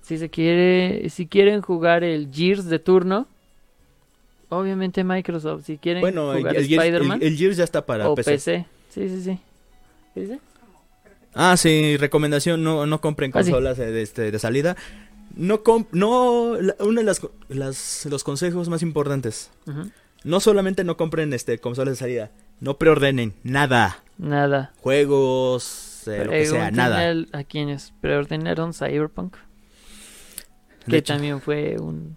Si 0.00 0.16
se 0.16 0.30
quiere, 0.30 1.08
si 1.10 1.26
quieren 1.26 1.60
jugar 1.60 2.02
el 2.02 2.30
Gears 2.32 2.64
de 2.66 2.78
turno, 2.78 3.26
obviamente 4.48 5.04
Microsoft. 5.04 5.64
Si 5.66 5.76
quieren 5.78 6.00
Bueno, 6.00 6.32
el, 6.32 6.38
jugar 6.38 6.56
el 6.56 6.66
Gears- 6.68 6.78
Spider-Man 6.82 7.22
el- 7.22 7.28
el 7.28 7.36
Gears 7.36 7.56
ya 7.58 7.64
está 7.64 7.84
para 7.84 8.08
o 8.08 8.14
PC. 8.14 8.30
PC. 8.32 8.66
Sí, 8.88 9.08
sí, 9.08 9.22
sí. 9.22 9.38
¿Qué 10.14 10.20
dice? 10.20 10.40
Ah, 11.34 11.56
sí, 11.56 11.96
recomendación, 11.96 12.62
no, 12.62 12.86
no 12.86 13.00
compren 13.00 13.30
Ah, 13.34 13.40
consolas 13.40 13.76
de, 13.78 14.02
este, 14.02 14.30
de 14.30 14.38
salida. 14.38 14.76
No, 15.36 15.64
comp- 15.64 15.88
no, 15.92 16.56
la- 16.60 16.76
uno 16.80 17.00
de 17.00 17.04
las, 17.04 17.20
las- 17.48 18.06
los 18.08 18.22
consejos 18.24 18.68
más 18.68 18.82
importantes. 18.82 19.50
No 20.22 20.40
solamente 20.40 20.84
no 20.84 20.96
compren 20.96 21.32
este 21.32 21.58
consolas 21.58 21.94
de 21.94 21.96
salida, 21.98 22.30
no 22.60 22.78
preordenen 22.78 23.34
nada. 23.42 24.02
Nada. 24.16 24.72
Juegos, 24.80 26.04
eh, 26.06 26.24
lo 26.24 26.30
que 26.30 26.46
sea, 26.46 26.70
nada. 26.70 27.14
A 27.32 27.44
quienes 27.44 27.92
preordenaron 28.00 28.72
Cyberpunk, 28.72 29.34
De 30.86 30.90
que 30.90 30.96
hecho, 30.98 31.14
también 31.14 31.40
fue 31.40 31.76
un, 31.80 32.16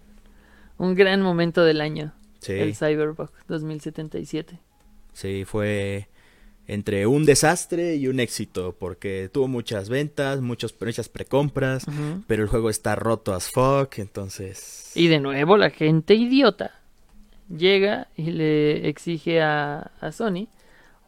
un 0.78 0.94
gran 0.94 1.22
momento 1.22 1.64
del 1.64 1.80
año. 1.80 2.12
sí, 2.40 2.52
El 2.52 2.76
Cyberpunk 2.76 3.30
2077. 3.48 4.60
sí, 5.12 5.44
fue 5.44 6.08
entre 6.68 7.06
un 7.06 7.24
desastre 7.24 7.96
y 7.96 8.08
un 8.08 8.20
éxito, 8.20 8.76
porque 8.78 9.30
tuvo 9.32 9.48
muchas 9.48 9.88
ventas, 9.88 10.42
muchos, 10.42 10.74
muchas 10.78 11.08
precompras, 11.08 11.86
pero 12.26 12.42
el 12.42 12.48
juego 12.48 12.68
está 12.68 12.94
roto 12.94 13.34
as 13.34 13.50
fuck, 13.50 13.98
entonces... 13.98 14.92
Y 14.94 15.08
de 15.08 15.18
nuevo 15.18 15.56
la 15.56 15.70
gente 15.70 16.14
idiota 16.14 16.78
llega 17.48 18.08
y 18.16 18.30
le 18.32 18.86
exige 18.86 19.40
a, 19.40 19.90
a 20.00 20.12
Sony, 20.12 20.48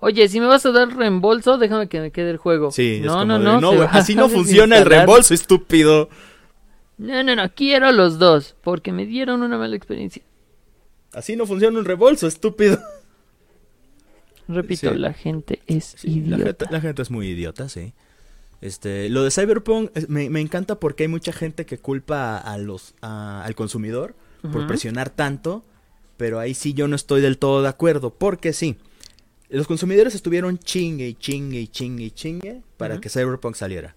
oye, 0.00 0.28
si 0.28 0.40
me 0.40 0.46
vas 0.46 0.64
a 0.64 0.72
dar 0.72 0.96
reembolso, 0.96 1.58
déjame 1.58 1.88
que 1.88 2.00
me 2.00 2.10
quede 2.10 2.30
el 2.30 2.38
juego. 2.38 2.70
Sí, 2.70 2.96
es 2.96 3.02
no, 3.02 3.18
como 3.18 3.38
no, 3.38 3.56
de, 3.56 3.60
no, 3.60 3.76
va 3.76 3.84
así 3.84 4.14
no 4.14 4.30
funciona 4.30 4.76
el 4.76 4.84
desinstalar". 4.84 5.06
reembolso, 5.06 5.34
estúpido. 5.34 6.08
No, 6.96 7.22
no, 7.22 7.36
no, 7.36 7.54
quiero 7.54 7.92
los 7.92 8.18
dos, 8.18 8.56
porque 8.62 8.92
me 8.92 9.04
dieron 9.04 9.42
una 9.42 9.58
mala 9.58 9.76
experiencia. 9.76 10.22
Así 11.12 11.36
no 11.36 11.44
funciona 11.44 11.78
un 11.78 11.84
reembolso, 11.84 12.26
estúpido. 12.26 12.78
Repito, 14.54 14.92
Sí. 14.92 14.98
la 14.98 15.12
gente 15.12 15.60
es 15.66 15.94
Sí, 15.98 16.20
la, 16.22 16.36
idiota. 16.36 16.44
gente, 16.66 16.66
la 16.74 16.80
gente 16.80 17.02
es 17.02 17.10
muy 17.10 17.28
idiota, 17.28 17.68
sí. 17.68 17.92
Este, 18.60 19.08
lo 19.08 19.22
de 19.24 19.30
Cyberpunk 19.30 19.90
me, 20.08 20.28
me 20.28 20.40
encanta 20.40 20.78
porque 20.78 21.04
hay 21.04 21.08
mucha 21.08 21.32
gente 21.32 21.64
que 21.64 21.78
culpa 21.78 22.36
a 22.36 22.58
los 22.58 22.94
a- 23.00 23.42
al 23.44 23.54
consumidor 23.54 24.14
por 24.52 24.66
presionar 24.66 25.08
tanto, 25.10 25.64
pero 26.16 26.38
ahí 26.38 26.52
sí 26.54 26.74
yo 26.74 26.86
no 26.88 26.96
estoy 26.96 27.20
del 27.22 27.38
todo 27.38 27.62
de 27.62 27.68
acuerdo, 27.68 28.10
porque 28.14 28.52
sí, 28.52 28.76
los 29.48 29.66
consumidores 29.66 30.14
estuvieron 30.14 30.58
chingue 30.58 31.08
y 31.08 31.14
chingue 31.14 31.60
y 31.60 31.68
chingue 31.68 32.04
y 32.04 32.10
chingue 32.10 32.62
para 32.76 33.00
que 33.00 33.08
Cyberpunk 33.08 33.54
saliera. 33.54 33.96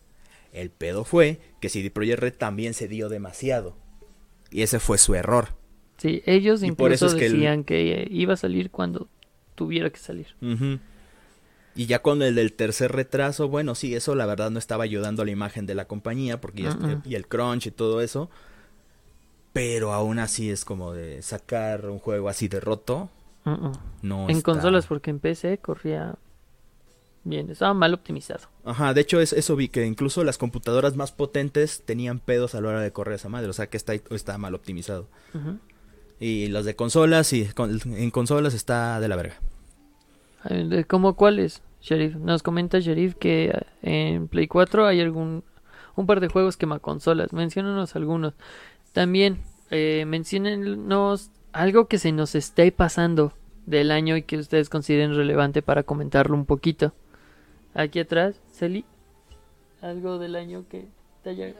El 0.53 0.69
pedo 0.69 1.03
fue 1.03 1.39
que 1.59 1.67
CD 1.69 1.89
Projekt 1.91 2.19
Red 2.19 2.33
también 2.35 2.73
se 2.73 2.87
dio 2.87 3.09
demasiado. 3.09 3.75
Y 4.51 4.61
ese 4.61 4.79
fue 4.79 4.97
su 4.97 5.15
error. 5.15 5.49
Sí, 5.97 6.21
ellos 6.25 6.61
Y 6.63 6.71
por 6.71 6.91
eso 6.93 7.05
incluso 7.05 7.15
es 7.17 7.19
que 7.19 7.25
el- 7.27 7.33
decían 7.33 7.63
que 7.63 8.07
iba 8.11 8.33
a 8.33 8.37
salir 8.37 8.69
cuando 8.71 9.07
tuviera 9.55 9.89
que 9.89 9.99
salir. 9.99 10.27
Y 11.75 11.85
ya 11.87 12.01
con 12.03 12.21
el 12.21 12.35
del 12.35 12.53
tercer 12.53 12.91
retraso, 12.91 13.47
bueno, 13.49 13.73
sí, 13.75 13.95
eso 13.95 14.13
la 14.15 14.25
verdad 14.27 14.51
no 14.51 14.59
estaba 14.59 14.83
ayudando 14.83 15.23
a 15.23 15.25
la 15.25 15.31
imagen 15.31 15.65
de 15.65 15.73
la 15.75 15.85
compañía, 15.85 16.39
porque 16.39 16.63
Mm-mm. 16.63 17.01
y 17.05 17.15
el 17.15 17.27
crunch 17.27 17.65
y 17.67 17.71
todo 17.71 18.01
eso. 18.01 18.29
Pero 19.53 19.93
aún 19.93 20.19
así 20.19 20.49
es 20.49 20.65
como 20.65 20.93
de 20.93 21.21
sacar 21.21 21.89
un 21.89 21.99
juego 21.99 22.29
así 22.29 22.47
de 22.47 22.59
roto, 22.59 23.09
no 24.01 24.23
en 24.29 24.37
está- 24.37 24.51
consolas, 24.51 24.87
porque 24.87 25.09
en 25.11 25.19
PC 25.19 25.59
corría 25.59 26.15
bien, 27.23 27.49
estaba 27.51 27.73
mal 27.73 27.93
optimizado. 27.93 28.47
Ajá, 28.65 28.93
de 28.93 29.01
hecho 29.01 29.19
es, 29.21 29.31
eso 29.33 29.55
vi 29.55 29.67
que 29.69 29.85
incluso 29.85 30.23
las 30.23 30.37
computadoras 30.37 30.95
más 30.95 31.11
potentes 31.11 31.83
tenían 31.85 32.19
pedos 32.19 32.55
a 32.55 32.61
la 32.61 32.69
hora 32.69 32.81
de 32.81 32.91
correr 32.91 33.15
esa 33.15 33.29
madre, 33.29 33.49
o 33.49 33.53
sea 33.53 33.67
que 33.67 33.77
está, 33.77 33.93
está 33.93 34.37
mal 34.37 34.55
optimizado. 34.55 35.07
Ujú. 35.33 35.57
Y 36.23 36.47
las 36.47 36.63
de 36.63 36.73
consolas, 36.75 37.27
sí, 37.27 37.49
con- 37.53 37.79
en 37.85 38.09
consolas 38.09 38.53
está 38.53 39.01
de 39.01 39.09
la 39.09 39.17
verga. 39.17 39.35
¿Cómo 40.87 41.15
cuáles, 41.15 41.61
Sheriff? 41.81 42.15
Nos 42.15 42.43
comenta 42.43 42.79
Sheriff 42.79 43.15
que 43.15 43.47
eh, 43.47 43.61
en 44.13 44.29
Play 44.29 44.47
4 44.47 44.85
hay 44.87 45.01
algún 45.01 45.43
un 45.95 46.05
par 46.05 46.21
de 46.21 46.29
juegos 46.29 46.55
quema 46.55 46.79
consolas. 46.79 47.33
Menciónanos 47.33 47.97
algunos. 47.97 48.35
También 48.93 49.41
eh, 49.69 50.05
menciónenos 50.07 51.29
algo 51.51 51.87
que 51.87 51.97
se 51.97 52.11
nos 52.13 52.35
esté 52.35 52.71
pasando 52.71 53.33
del 53.65 53.91
año 53.91 54.15
y 54.15 54.23
que 54.23 54.37
ustedes 54.37 54.69
consideren 54.69 55.15
relevante 55.15 55.61
para 55.61 55.83
comentarlo 55.83 56.35
un 56.35 56.45
poquito. 56.45 56.93
Aquí 57.73 57.99
atrás, 57.99 58.39
Celi, 58.51 58.85
algo 59.81 60.19
del 60.19 60.35
año 60.35 60.65
que 60.69 60.87
te 61.23 61.31
haya... 61.31 61.53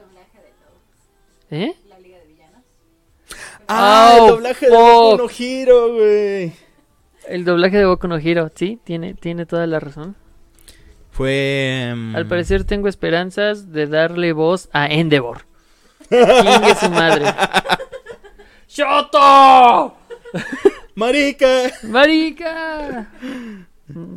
¿Eh? 1.50 1.74
La 1.88 1.98
Liga 1.98 2.18
de. 2.18 2.23
¡Ah! 3.68 4.16
El 4.20 4.26
doblaje 4.28 4.66
de. 4.66 4.72
Boku 4.76 5.16
no 5.22 5.28
Hero, 5.38 5.94
güey. 5.94 6.52
El 7.28 7.44
doblaje 7.44 7.78
de 7.78 7.84
Boku 7.86 8.06
no 8.08 8.16
Hero, 8.18 8.50
sí, 8.54 8.78
tiene, 8.84 9.14
tiene 9.14 9.46
toda 9.46 9.66
la 9.66 9.80
razón. 9.80 10.16
Fue... 11.10 11.92
mm, 11.94 12.16
Al 12.16 12.26
parecer 12.26 12.64
tengo 12.64 12.88
esperanzas 12.88 13.70
de 13.72 13.86
darle 13.86 14.32
voz 14.32 14.68
a 14.72 14.86
Endeavor. 14.88 15.46
Chingue 16.10 16.74
su 16.80 16.90
madre. 16.90 17.26
¡Shoto! 18.68 19.94
¡Marica! 20.96 21.70
¡Marica! 21.84 23.08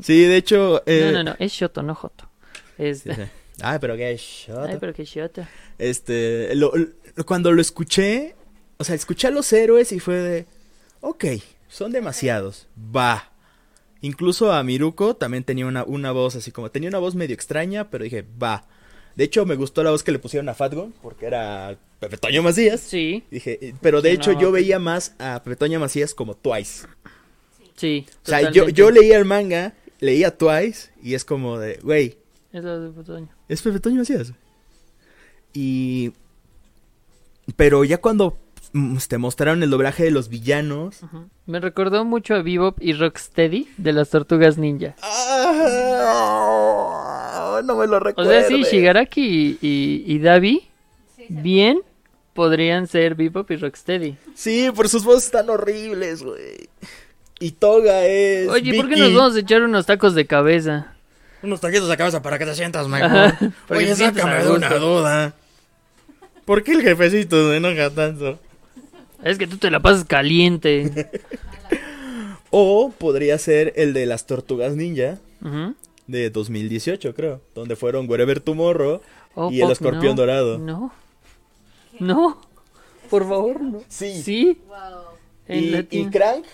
Sí, 0.02 0.24
de 0.26 0.38
hecho... 0.38 0.82
eh, 0.86 1.12
No, 1.14 1.24
no, 1.24 1.32
no, 1.32 1.36
es 1.40 1.52
Shoto, 1.52 1.84
no 1.84 1.94
Joto. 1.96 2.28
Es... 2.78 3.02
sí, 3.02 3.12
sí. 3.14 3.22
Ay, 3.62 3.78
pero 3.80 3.96
qué 3.96 4.16
shot. 4.18 4.68
Ay, 4.70 4.78
pero 4.80 4.94
qué 4.94 5.04
Shoto. 5.06 5.44
Este, 5.78 6.54
lo- 6.56 6.72
lo- 6.76 7.26
cuando 7.26 7.52
lo 7.52 7.62
escuché, 7.62 8.36
o 8.78 8.84
sea, 8.84 8.96
escuché 8.96 9.28
a 9.28 9.32
los 9.32 9.52
héroes 9.54 9.92
y 9.92 10.00
fue 10.00 10.16
de, 10.16 10.46
ok, 11.02 11.26
son 11.68 11.92
demasiados, 11.92 12.68
va. 12.78 13.32
Incluso 14.02 14.52
a 14.52 14.64
Miruko 14.64 15.16
también 15.16 15.44
tenía 15.44 15.66
una, 15.66 15.84
una 15.84 16.12
voz 16.12 16.36
así 16.36 16.52
como, 16.52 16.70
tenía 16.70 16.90
una 16.90 17.00
voz 17.00 17.16
medio 17.16 17.34
extraña, 17.34 17.90
pero 17.90 18.04
dije, 18.04 18.26
va. 18.42 18.68
De 19.16 19.24
hecho, 19.24 19.46
me 19.48 19.56
gustó 19.56 19.82
la 19.84 19.90
voz 19.90 20.04
que 20.04 20.12
le 20.12 20.20
pusieron 20.20 20.48
a 20.50 20.54
Fatgon, 20.54 20.94
porque 21.02 21.26
era 21.26 21.76
Pepe 22.00 22.18
Toño 22.18 22.44
Macías. 22.44 22.80
Sí, 22.82 23.24
Dije, 23.32 23.58
eh, 23.70 23.74
pero 23.82 24.04
de 24.04 24.10
Sí, 24.12 24.16
hecho 24.16 24.34
no, 24.34 24.40
yo 24.42 24.52
veía 24.52 24.78
más 24.78 25.16
a 25.18 25.42
Pepe 25.44 25.56
Toño 25.56 25.80
Macías 25.80 26.14
como 26.14 26.36
Twice. 26.36 26.86
sí. 27.76 28.06
O 28.24 28.28
sea, 28.28 28.42
yo, 28.42 28.48
totalmente. 28.48 28.74
yo 28.80 28.92
leía 28.92 29.18
el 29.18 29.26
manga, 29.26 29.74
leía 30.00 30.38
Twice, 30.38 30.92
y 31.02 31.16
es 31.16 31.26
como 31.26 31.58
de, 31.58 31.80
güey, 31.82 32.20
Es 32.54 32.64
la 32.64 32.78
de 32.78 32.90
Pepe 32.92 33.04
Toño. 33.04 33.30
Es 33.50 33.62
Pepe 33.64 33.80
Toño 33.80 33.96
Macías. 34.02 34.34
Y... 35.54 36.12
Pero 37.56 37.84
ya 37.84 37.98
cuando 38.00 38.38
te 39.08 39.18
mostraron 39.18 39.64
el 39.64 39.70
doblaje 39.70 40.04
de 40.04 40.12
los 40.12 40.30
villanos... 40.30 41.02
Ujú. 41.04 41.30
Me 41.46 41.60
recordó 41.60 42.04
mucho 42.06 42.36
a 42.36 42.42
Bebop 42.42 42.78
y 42.82 42.94
Rocksteady 42.94 43.68
de 43.78 43.94
las 43.94 44.10
Tortugas 44.10 44.58
Ninja. 44.58 44.96
¡Ah! 45.98 47.62
No 47.64 47.76
me 47.76 47.88
lo 47.88 47.98
O 47.98 48.00
recuerdo. 48.00 48.30
sea, 48.32 48.48
sí, 48.48 48.64
Shigaraki 48.64 49.58
y, 49.62 49.68
y, 49.68 50.04
y 50.16 50.20
Davi, 50.20 50.68
Sí, 51.16 51.26
bien, 51.30 51.80
podrían 52.34 52.88
ser 52.88 53.16
Bebop 53.16 53.50
y 53.52 53.56
Rocksteady. 53.56 54.18
Sí, 54.36 54.70
por 54.76 54.88
sus 54.90 55.04
voces 55.04 55.32
tan 55.32 55.50
horribles, 55.50 56.22
güey. 56.24 56.70
Y 57.40 57.52
Toga 57.52 58.06
es. 58.06 58.48
Oye, 58.50 58.74
¿por 58.76 58.88
qué 58.90 58.96
Vicky. 58.96 59.02
nos 59.02 59.14
vamos 59.16 59.36
a 59.36 59.40
echar 59.40 59.62
unos 59.64 59.86
tacos 59.86 60.14
de 60.16 60.26
cabeza? 60.28 60.94
Unos 61.44 61.62
taquitos 61.62 61.90
a 61.90 61.98
cabeza 61.98 62.22
para 62.22 62.38
que 62.40 62.46
te 62.46 62.56
sientas 62.56 62.88
mejor. 62.88 63.10
Ajá, 63.12 63.52
Oye, 63.70 63.96
sácame 63.96 64.44
de 64.44 64.52
una 64.52 64.70
duda. 64.76 65.34
¿Por 66.46 66.64
qué 66.64 66.72
el 66.74 66.82
jefecito 66.82 67.50
se 67.52 67.58
enoja 67.58 67.90
tanto? 67.92 68.40
Es 69.24 69.38
que 69.38 69.48
tú 69.48 69.58
te 69.58 69.70
la 69.72 69.80
pasas 69.80 70.06
caliente. 70.06 71.10
O 72.50 72.92
podría 72.98 73.38
ser 73.38 73.74
el 73.76 73.94
de 73.94 74.06
las 74.06 74.26
tortugas 74.26 74.74
ninja 74.76 75.20
Ujú. 75.42 75.76
de 76.08 76.30
2018, 76.30 77.14
creo. 77.14 77.42
Donde 77.54 77.76
fueron 77.76 78.10
Wherever 78.10 78.40
Tomorrow 78.40 79.02
Oh, 79.36 79.52
y 79.52 79.62
el 79.62 79.70
escorpión 79.70 80.16
no. 80.16 80.22
dorado. 80.22 80.58
No. 80.58 80.92
No. 82.00 82.42
Por 83.10 83.28
favor, 83.28 83.62
no. 83.62 83.82
Sí. 83.90 84.22
Sí. 84.24 84.62
Wow. 84.68 85.56
Y, 85.92 86.06
Crank 86.10 86.46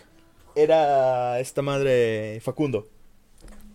era 0.56 1.40
esta 1.40 1.62
madre 1.62 2.40
Facundo. 2.42 2.88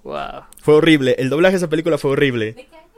Wow. 0.03 0.43
Fue 0.61 0.75
horrible. 0.75 1.15
El 1.19 1.31
doblaje 1.31 1.53
de 1.53 1.57
esa 1.59 1.69
película 1.71 1.99
fue 1.99 2.11
horrible. 2.11 2.47
¿De 2.53 2.67
qué 2.67 2.77
año? 2.77 2.89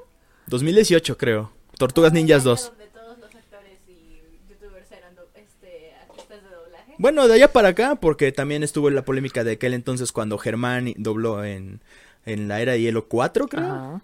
2018, 0.47 1.17
creo. 1.19 1.53
Tortugas 1.79 2.13
Ninjas 2.13 2.43
2. 2.43 2.71
Donde 2.71 2.87
todos 2.87 3.19
los 3.19 3.35
actores 3.35 3.79
y 3.87 4.21
youtubers 4.51 4.91
eran 4.93 5.15
do- 5.15 5.29
este, 5.37 5.93
artistas 6.09 6.43
de 6.43 6.49
doblaje. 6.51 6.85
Bueno, 7.01 7.27
de 7.29 7.33
allá 7.33 7.51
para 7.51 7.69
acá, 7.69 7.95
porque 7.95 8.31
también 8.31 8.63
estuvo 8.63 8.89
en 8.89 8.95
la 8.95 9.07
polémica 9.07 9.43
de 9.43 9.53
aquel 9.53 9.73
entonces 9.73 10.13
cuando 10.13 10.37
Germán 10.37 10.93
dobló 10.99 11.43
en, 11.47 11.81
en 12.27 12.47
la 12.47 12.61
era 12.61 12.73
de 12.73 12.83
hielo 12.83 13.09
4, 13.09 13.49
creo. 13.49 13.65
Ajá. 13.65 14.03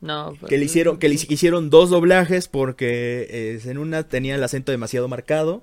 No. 0.00 0.36
Que 0.48 0.58
le 0.58 0.64
hicieron, 0.64 0.98
que 0.98 1.08
le 1.08 1.14
hicieron 1.14 1.70
dos 1.70 1.90
doblajes 1.90 2.48
porque 2.48 3.28
eh, 3.30 3.60
en 3.66 3.78
una 3.78 4.02
tenía 4.02 4.34
el 4.34 4.42
acento 4.42 4.72
demasiado 4.72 5.06
marcado. 5.06 5.62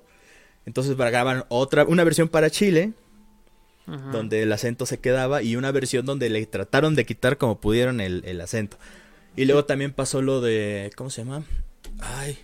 Entonces 0.64 0.96
grabaron 0.96 1.44
otra, 1.50 1.84
una 1.84 2.04
versión 2.04 2.30
para 2.30 2.48
Chile, 2.48 2.94
Ajá. 3.86 4.10
donde 4.10 4.42
el 4.42 4.50
acento 4.50 4.86
se 4.86 4.98
quedaba, 4.98 5.42
y 5.42 5.56
una 5.56 5.72
versión 5.72 6.06
donde 6.06 6.30
le 6.30 6.46
trataron 6.46 6.94
de 6.94 7.04
quitar 7.04 7.36
como 7.36 7.60
pudieron 7.60 8.00
el, 8.00 8.22
el 8.24 8.40
acento. 8.40 8.78
Y 9.36 9.44
luego 9.44 9.66
también 9.66 9.92
pasó 9.92 10.22
lo 10.22 10.40
de, 10.40 10.90
¿cómo 10.96 11.10
se 11.10 11.22
llama? 11.22 11.42
Ay, 11.98 12.38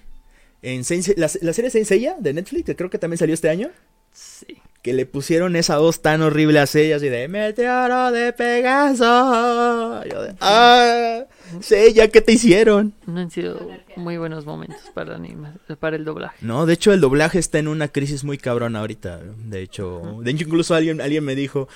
en 0.62 0.85
Saint 0.85 1.05
Se- 1.05 1.15
la, 1.16 1.31
la 1.43 1.53
serie 1.53 1.70
Saint 1.70 1.87
Seiya 1.87 2.16
de 2.19 2.33
Netflix, 2.33 2.65
que 2.65 2.77
creo 2.77 2.91
que 2.91 2.99
también 2.99 3.19
salió 3.19 3.35
este 3.35 3.49
año. 3.49 3.70
Sí. 4.12 4.57
que 4.81 4.95
le 4.95 5.05
pusieron 5.05 5.57
esa 5.57 5.77
voz 5.78 6.01
tan 6.01 6.23
horrible 6.23 6.59
a 6.61 6.62
ellas 6.73 7.03
y 7.03 7.09
de 7.11 7.28
Meteoro 7.28 8.12
de 8.12 8.33
Pegaso. 8.33 10.05
Yo 10.05 10.23
de, 10.23 10.35
ah, 10.41 11.24
Seiya, 11.61 12.09
¿qué 12.09 12.20
te 12.20 12.33
hicieron? 12.33 12.95
No 13.07 13.20
han 13.20 13.31
sido 13.31 13.69
muy 13.97 14.16
buenos 14.16 14.47
momentos 14.47 14.78
para, 14.95 15.16
anima- 15.16 15.55
para 15.81 15.97
el 15.97 16.05
doblaje. 16.05 16.37
No, 16.41 16.66
de 16.66 16.74
hecho 16.74 16.93
el 16.93 17.01
doblaje 17.01 17.39
está 17.39 17.59
en 17.59 17.69
una 17.69 17.89
crisis 17.89 18.24
muy 18.24 18.39
cabrona 18.39 18.81
ahorita. 18.81 19.20
De 19.45 19.61
hecho, 19.62 20.19
de 20.23 20.31
hecho 20.31 20.45
incluso 20.45 20.74
alguien, 20.74 21.01
alguien 21.01 21.24
me 21.24 21.35
dijo, 21.35 21.69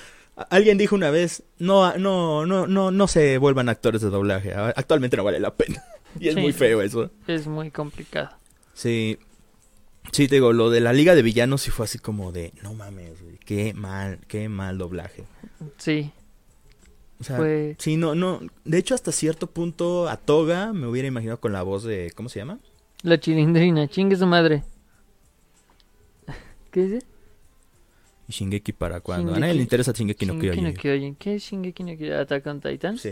alguien 0.49 0.77
dijo 0.77 0.95
una 0.95 1.11
vez, 1.11 1.43
no, 1.59 1.95
no, 1.97 2.45
no, 2.45 2.65
no, 2.67 2.91
no 2.91 3.07
se 3.07 3.37
vuelvan 3.37 3.69
actores 3.69 4.01
de 4.01 4.09
doblaje. 4.09 4.53
Actualmente 4.53 5.17
no 5.17 5.23
vale 5.23 5.39
la 5.39 5.53
pena. 5.53 5.83
Y 6.19 6.27
es 6.27 6.35
Sí. 6.35 6.41
muy 6.41 6.51
feo 6.51 6.81
eso. 6.81 7.09
Es 7.27 7.47
muy 7.47 7.71
complicado. 7.71 8.31
Sí. 8.81 9.17
Sí, 10.11 10.27
te 10.27 10.35
digo, 10.35 10.51
lo 10.53 10.69
de 10.71 10.79
la 10.81 10.91
Liga 10.93 11.13
de 11.13 11.21
Villanos 11.21 11.61
sí 11.61 11.69
fue 11.69 11.85
así 11.85 11.99
como 11.99 12.31
de, 12.31 12.51
no 12.63 12.73
mames, 12.73 13.21
güey, 13.21 13.37
qué 13.37 13.73
mal, 13.75 14.19
qué 14.27 14.49
mal 14.49 14.77
doblaje. 14.79 15.25
Sí. 15.77 16.11
O 17.19 17.23
sea, 17.23 17.37
Fue- 17.37 17.75
sí, 17.77 17.97
no, 17.97 18.15
no. 18.15 18.39
De 18.65 18.79
hecho, 18.79 18.95
hasta 18.95 19.11
cierto 19.11 19.45
punto, 19.45 20.09
a 20.09 20.17
Toga 20.17 20.73
me 20.73 20.87
hubiera 20.87 21.07
imaginado 21.07 21.39
con 21.39 21.53
la 21.53 21.61
voz 21.61 21.83
de. 21.83 22.11
¿Cómo 22.15 22.29
se 22.29 22.39
llama? 22.39 22.57
La 23.03 23.19
chilindrina. 23.19 23.87
Chingue 23.87 24.15
su 24.15 24.25
madre. 24.25 24.63
¿Qué 26.71 26.81
dice? 26.87 27.05
Y 28.27 28.31
Shingeki 28.33 28.73
para 28.73 29.01
cuando. 29.01 29.33
A 29.33 29.35
Shingeki- 29.35 29.39
nadie 29.39 29.53
le 29.53 29.61
interesa 29.61 29.91
Shingeki 29.91 30.25
no 30.25 30.33
Shingeki 30.33 30.61
no 30.61 30.73
Kyojin. 30.73 30.81
Kyojin. 30.81 31.15
¿Qué 31.15 31.35
es 31.35 31.43
Shingeki 31.43 31.83
no 31.83 31.89
Kyojin? 31.95 32.13
¿Attack 32.13 32.47
on 32.47 32.59
Titan? 32.59 32.97
Sí. 32.97 33.11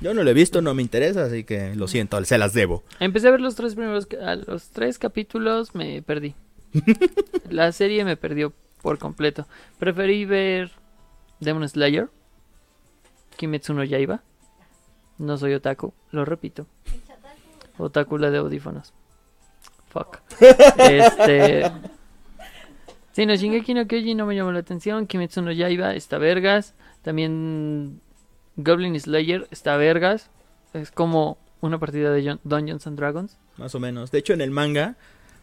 Yo 0.00 0.14
no 0.14 0.22
lo 0.22 0.30
he 0.30 0.34
visto, 0.34 0.60
no 0.60 0.74
me 0.74 0.82
interesa, 0.82 1.24
así 1.24 1.44
que 1.44 1.74
lo 1.74 1.88
siento, 1.88 2.22
se 2.24 2.38
las 2.38 2.52
debo. 2.52 2.82
Empecé 3.00 3.28
a 3.28 3.30
ver 3.30 3.40
los 3.40 3.54
tres 3.54 3.74
primeros, 3.74 4.06
a 4.22 4.36
los 4.36 4.70
tres 4.70 4.98
capítulos, 4.98 5.74
me 5.74 6.02
perdí. 6.02 6.34
La 7.50 7.72
serie 7.72 8.04
me 8.04 8.16
perdió 8.16 8.52
por 8.82 8.98
completo. 8.98 9.46
Preferí 9.78 10.24
ver 10.24 10.70
Demon 11.40 11.68
Slayer, 11.68 12.08
Kimetsu 13.36 13.74
no 13.74 13.84
Yaiba. 13.84 14.22
No 15.18 15.36
soy 15.38 15.54
otaku, 15.54 15.92
lo 16.10 16.24
repito. 16.24 16.66
Otaku 17.78 18.18
la 18.18 18.30
de 18.30 18.38
audífonos. 18.38 18.92
Fuck. 19.90 20.18
Este. 20.78 21.70
Sí, 23.12 23.26
no, 23.26 23.34
Shingeki 23.34 23.74
no 23.74 23.86
Kyojin 23.86 24.16
no 24.16 24.26
me 24.26 24.34
llamó 24.34 24.52
la 24.52 24.60
atención. 24.60 25.06
Kimetsu 25.06 25.42
no 25.42 25.52
Yaiba 25.52 25.94
está 25.94 26.18
vergas. 26.18 26.74
También 27.02 28.00
Goblin 28.56 28.98
Slayer 28.98 29.46
está 29.50 29.76
vergas. 29.76 30.30
Es 30.74 30.90
como 30.90 31.38
una 31.60 31.78
partida 31.78 32.10
de 32.12 32.38
Dungeons 32.44 32.86
and 32.86 32.98
Dragons. 32.98 33.36
Más 33.56 33.74
o 33.74 33.80
menos. 33.80 34.10
De 34.10 34.18
hecho, 34.18 34.32
en 34.32 34.40
el 34.40 34.50
manga 34.50 34.96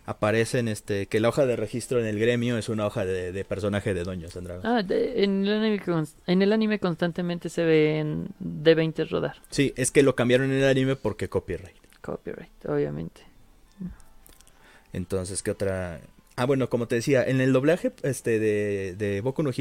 aparecen 0.06 0.68
este 0.68 1.06
que 1.06 1.20
la 1.20 1.30
hoja 1.30 1.46
de 1.46 1.56
registro 1.56 2.00
en 2.00 2.08
el 2.08 2.20
gremio 2.20 2.58
es 2.58 2.68
una 2.68 2.88
hoja 2.88 3.06
de, 3.06 3.32
de 3.32 3.46
personaje 3.46 3.94
de 3.94 4.04
Dungeons 4.04 4.36
and 4.38 4.48
Dragons. 4.48 4.66
Ah, 4.66 4.82
de- 4.82 5.24
en, 5.24 5.46
el 5.46 5.54
anime 5.54 5.80
cons- 5.84 6.16
en 6.26 6.42
el 6.42 6.52
anime 6.52 6.80
constantemente 6.80 7.50
se 7.50 7.64
ven 7.64 8.30
D20 8.44 9.08
rodar. 9.10 9.36
Sí, 9.52 9.72
es 9.78 9.92
que 9.92 10.02
lo 10.02 10.16
cambiaron 10.16 10.50
en 10.52 10.58
el 10.58 10.66
anime 10.66 10.96
porque 10.96 11.30
copyright. 11.30 11.76
Copyright, 12.02 12.66
obviamente. 12.68 13.22
Entonces, 14.94 15.44
¿qué 15.44 15.52
otra? 15.52 16.02
Ah, 16.36 16.46
bueno, 16.46 16.70
como 16.70 16.88
te 16.88 16.96
decía, 16.96 17.24
en 17.24 17.42
el 17.42 17.54
doblaje 17.54 17.92
este 18.02 18.40
de, 18.40 18.96
de 18.98 19.22
Boku 19.22 19.44
no 19.44 19.52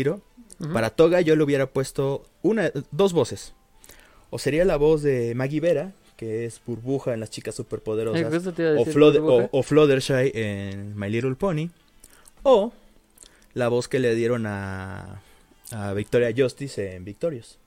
Para 0.72 0.90
Toga 0.90 1.20
yo 1.20 1.36
le 1.36 1.42
hubiera 1.44 1.66
puesto 1.66 2.24
una, 2.42 2.72
dos 2.90 3.12
voces. 3.12 3.54
O 4.30 4.38
sería 4.38 4.64
la 4.64 4.76
voz 4.76 5.02
de 5.02 5.34
Maggie 5.34 5.60
Vera, 5.60 5.92
que 6.16 6.44
es 6.44 6.60
burbuja 6.66 7.14
en 7.14 7.20
las 7.20 7.30
chicas 7.30 7.54
Eh, 7.54 7.56
superpoderosas. 7.58 8.22
a 8.22 9.48
O, 9.52 9.62
Fluttershy 9.62 10.32
en 10.34 10.98
My 10.98 11.08
Little 11.08 11.36
Pony. 11.36 11.70
O 12.42 12.72
la 13.54 13.68
voz 13.68 13.88
que 13.88 13.98
le 14.00 14.14
dieron 14.14 14.46
a, 14.46 15.22
a 15.70 15.92
Victoria 15.94 16.32
Justice 16.36 16.94
en 16.96 17.04
Victorious. 17.04 17.58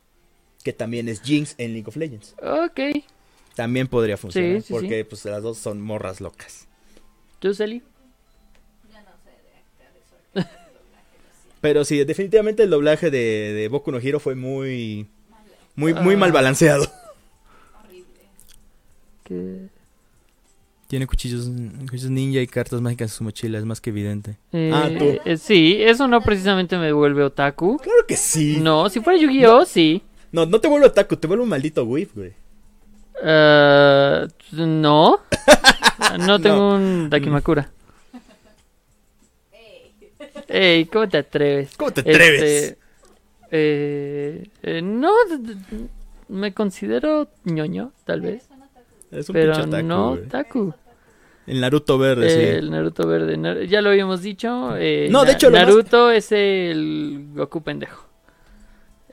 Que 0.64 0.74
también 0.74 1.08
es 1.10 1.22
Jinx 1.22 1.56
en 1.58 1.74
League 1.74 1.88
of 1.88 1.96
Legends. 1.96 2.36
Ok. 2.42 3.04
También 3.56 3.88
podría 3.88 4.18
funcionar. 4.18 4.62
Sí, 4.62 4.68
sí, 4.68 4.74
porque 4.74 5.04
pues 5.06 5.26
las 5.26 5.42
dos 5.42 5.58
son 5.58 5.82
morras 5.82 6.22
locas. 6.22 6.68
¿Tú? 7.40 7.54
Yo 8.92 9.00
no 9.00 9.12
sé 9.24 9.32
de 9.32 9.58
actores 9.58 10.04
o 10.14 10.38
actrices 10.38 10.46
de 10.46 10.74
doblaje, 10.74 11.18
lo 11.18 11.34
siento. 11.42 11.50
Pero 11.62 11.86
sí, 11.86 12.04
definitivamente 12.04 12.64
el 12.64 12.70
doblaje 12.72 13.12
de, 13.12 13.54
de 13.54 13.68
Boku 13.68 13.92
no 13.92 14.00
Hero 14.00 14.20
fue 14.20 14.36
muy... 14.36 15.08
Muy, 15.76 15.94
muy 15.94 16.16
Ah. 16.16 16.18
mal 16.18 16.32
balanceado. 16.32 16.86
Horrible. 17.84 18.06
¿Qué? 19.24 19.68
Tiene 20.88 21.08
cuchillos, 21.08 21.50
cuchillos 21.90 22.10
ninja 22.10 22.42
y 22.42 22.48
cartas 22.48 22.82
mágicas 22.82 23.12
en 23.12 23.18
su 23.18 23.24
mochila, 23.24 23.58
es 23.58 23.64
más 23.64 23.80
que 23.80 23.92
evidente. 23.92 24.38
Eh, 24.52 24.72
Ah, 24.74 24.90
tú. 25.00 25.06
eh, 25.24 25.38
sí, 25.38 25.78
eso 25.80 26.08
no 26.10 26.20
precisamente 26.22 26.78
me 26.78 26.92
vuelve 26.92 27.24
otaku. 27.24 27.78
Claro 27.78 28.06
que 28.06 28.18
sí. 28.18 28.58
No, 28.60 28.90
si 28.90 29.00
fuera 29.00 29.18
Yu-Gi-Oh, 29.20 29.64
sí. 29.66 30.02
No, 30.34 30.46
no 30.46 30.60
te 30.60 30.68
vuelve 30.68 30.88
otaku, 30.88 31.16
te 31.16 31.28
vuelve 31.28 31.44
un 31.44 31.50
maldito 31.50 31.84
whip, 31.86 32.10
güey. 32.16 32.34
Eh, 33.24 34.28
no. 34.52 35.20
No 36.20 36.40
tengo 36.42 36.56
No. 36.58 36.76
un 36.76 37.10
Dakimakura. 37.12 37.70
Ey. 40.52 40.86
¿cómo 40.86 41.08
te 41.10 41.18
atreves? 41.18 41.76
¿Cómo 41.78 41.92
te 41.92 42.02
atreves? 42.02 42.42
Este, 42.44 42.78
eh, 43.52 44.44
eh, 44.64 44.82
no, 44.82 45.12
me 46.30 46.54
considero 46.54 47.30
ñoño, 47.44 47.92
tal 48.06 48.22
vez. 48.22 48.44
Es 49.12 49.28
un 49.30 49.34
Pero 49.34 49.54
pinche 49.54 49.68
otaku, 49.68 49.88
no 49.88 50.12
otaku. 50.12 50.74
El 51.48 51.60
Naruto 51.60 51.98
verde, 51.98 52.30
sí. 52.30 52.40
El 52.40 52.72
Naruto 52.72 53.08
verde. 53.08 53.36
Nar- 53.38 53.66
ya 53.68 53.82
lo 53.82 53.90
habíamos 53.90 54.22
dicho. 54.22 54.76
eh, 54.78 55.08
No, 55.12 55.26
de 55.26 55.34
hecho, 55.34 55.52
más- 55.52 55.66
Naruto 55.68 56.10
es 56.12 56.32
el 56.32 57.26
Goku 57.36 57.62
pendejo. 57.62 58.08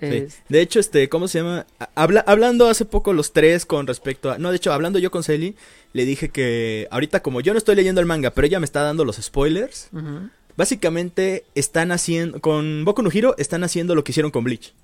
Sí. 0.01 0.06
Es- 0.06 0.43
De 0.48 0.60
hecho, 0.60 0.78
este, 0.78 1.09
¿cómo 1.09 1.27
se 1.27 1.39
llama? 1.40 1.66
Habla, 1.97 2.20
hablando 2.28 2.69
hace 2.69 2.85
poco 2.85 3.12
los 3.12 3.32
tres 3.32 3.66
con 3.66 3.89
respecto 3.89 4.31
a... 4.31 4.39
No, 4.39 4.51
de 4.51 4.56
hecho, 4.59 4.73
hablando 4.73 5.01
yo 5.01 5.10
con 5.10 5.24
Celi, 5.24 5.56
le 5.93 6.05
dije 6.05 6.28
que 6.28 6.86
ahorita 6.93 7.20
como 7.20 7.40
yo 7.40 7.52
no 7.52 7.59
estoy 7.59 7.74
leyendo 7.74 8.01
el 8.01 8.06
manga, 8.06 8.31
pero 8.31 8.47
ella 8.47 8.60
me 8.60 8.66
está 8.66 8.82
dando 8.82 9.05
los 9.05 9.16
spoilers, 9.16 9.89
Ujú. 9.93 10.28
Básicamente 10.59 11.44
están 11.55 11.93
haciendo... 11.93 12.40
Con 12.40 12.85
Boku 12.85 13.01
no 13.02 13.10
Hero 13.10 13.35
están 13.39 13.62
haciendo 13.64 13.94
lo 13.94 14.02
que 14.05 14.10
hicieron 14.12 14.30
con 14.32 14.44
Bleach. 14.44 14.74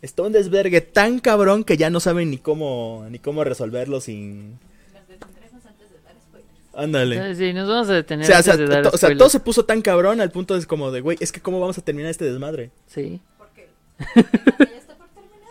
Está 0.00 0.22
un 0.22 0.32
desvergue 0.32 0.80
tan 0.80 1.18
cabrón 1.18 1.64
que 1.64 1.76
ya 1.76 1.90
no 1.90 2.00
saben 2.00 2.30
ni 2.30 2.38
cómo, 2.38 3.04
ni 3.10 3.18
cómo 3.18 3.44
resolverlo 3.44 4.00
sin... 4.00 4.52
Nos 4.94 5.08
detendremos 5.08 5.66
antes 5.66 5.90
de 5.90 6.00
dar 6.02 6.14
spoilers. 6.22 6.74
Ándale. 6.74 7.30
Eh, 7.32 7.34
Sí, 7.34 7.52
nos 7.52 7.68
vamos 7.68 7.88
a 7.88 7.92
O 7.92 7.94
detener 7.96 8.24
sea, 8.26 8.38
o 8.38 8.42
sea, 8.42 8.56
de 8.56 8.66
dar 8.66 8.82
to- 8.84 8.88
o 8.88 8.92
sea, 8.92 8.98
spoilers. 8.98 9.18
todo 9.18 9.28
se 9.28 9.40
puso 9.40 9.64
tan 9.66 9.82
cabrón 9.82 10.20
al 10.22 10.30
punto 10.30 10.58
de 10.58 10.64
como 10.64 10.90
de, 10.92 11.00
güey, 11.02 11.18
es 11.20 11.32
que 11.32 11.40
cómo 11.42 11.60
vamos 11.60 11.76
a 11.76 11.82
terminar 11.82 12.10
este 12.12 12.24
desmadre. 12.24 12.70
Sí. 12.86 13.20
Porque 13.36 13.68
ya 14.14 14.78
está 14.78 14.94
por 14.96 15.08
terminar. 15.08 15.50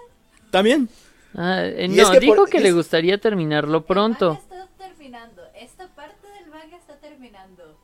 También. 0.50 0.90
Ah, 1.36 1.62
eh, 1.66 1.88
no, 1.90 2.02
es 2.02 2.10
que 2.10 2.20
dijo 2.22 2.36
por- 2.36 2.50
que 2.50 2.60
le 2.62 2.72
gustaría 2.72 3.20
terminarlo 3.20 3.86
pronto. 3.86 4.32
El 4.32 4.50
manga 4.50 4.64
está 4.64 4.88
terminando. 4.88 5.42
Esta 5.62 5.88
parte 5.90 6.26
del 6.40 6.50
manga 6.50 6.78
está 6.78 6.96
terminando. 6.96 7.78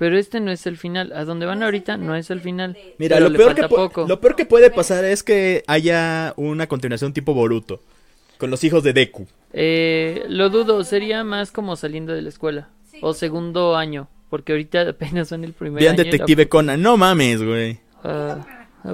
Pero 0.00 0.16
este 0.16 0.40
no 0.40 0.50
es 0.50 0.66
el 0.66 0.78
final. 0.78 1.12
A 1.14 1.26
donde 1.26 1.44
van 1.44 1.62
ahorita 1.62 1.98
no 1.98 2.16
es 2.16 2.30
el 2.30 2.40
final. 2.40 2.74
Mira, 2.96 3.16
Pero 3.16 3.28
lo 3.28 3.36
peor, 3.36 3.54
que 3.54 3.68
poco. 3.68 4.06
lo 4.08 4.18
peor 4.18 4.34
que 4.34 4.46
puede 4.46 4.70
pasar 4.70 5.04
es 5.04 5.22
que 5.22 5.62
haya 5.66 6.32
una 6.38 6.66
continuación 6.68 7.12
tipo 7.12 7.34
Boruto. 7.34 7.82
Con 8.38 8.50
los 8.50 8.64
hijos 8.64 8.82
de 8.82 8.94
Deku. 8.94 9.26
Eh, 9.52 10.24
lo 10.26 10.48
dudo, 10.48 10.82
sería 10.84 11.22
más 11.22 11.52
como 11.52 11.76
saliendo 11.76 12.14
de 12.14 12.22
la 12.22 12.30
escuela. 12.30 12.70
O 13.02 13.12
segundo 13.12 13.76
año. 13.76 14.08
Porque 14.30 14.52
ahorita 14.52 14.80
apenas 14.88 15.28
son 15.28 15.44
el 15.44 15.52
primer 15.52 15.82
Vean 15.82 15.96
año. 16.00 16.04
Detective 16.04 16.48
Conan. 16.48 16.80
No 16.80 16.96
mames, 16.96 17.42
güey. 17.42 17.78
Ah, 18.02 18.38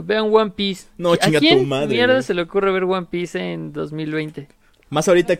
vean 0.02 0.24
One 0.34 0.50
Piece. 0.56 0.88
No, 0.98 1.12
¿A 1.12 1.18
chinga 1.18 1.38
tu 1.38 1.46
quién 1.46 1.68
madre, 1.68 1.86
mierda 1.86 2.14
güey? 2.14 2.24
se 2.24 2.34
le 2.34 2.42
ocurre 2.42 2.72
ver 2.72 2.82
One 2.82 3.06
Piece 3.08 3.38
en 3.38 3.72
2020? 3.72 4.48
Más 4.90 5.06
ahorita... 5.06 5.38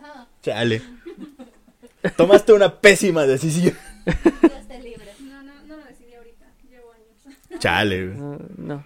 Ah, 0.00 0.26
Chale. 0.42 0.80
Tomaste 2.16 2.52
una 2.52 2.80
pésima 2.80 3.26
decisión. 3.26 3.74
libre. 4.82 5.06
No, 5.22 5.42
no, 5.42 5.52
no 5.66 5.76
lo 5.76 5.84
decidí 5.84 6.14
ahorita. 6.14 6.46
Llevo 6.70 6.92
años. 6.92 7.38
Chale, 7.58 8.06
güey. 8.06 8.18
No, 8.18 8.38
no. 8.56 8.84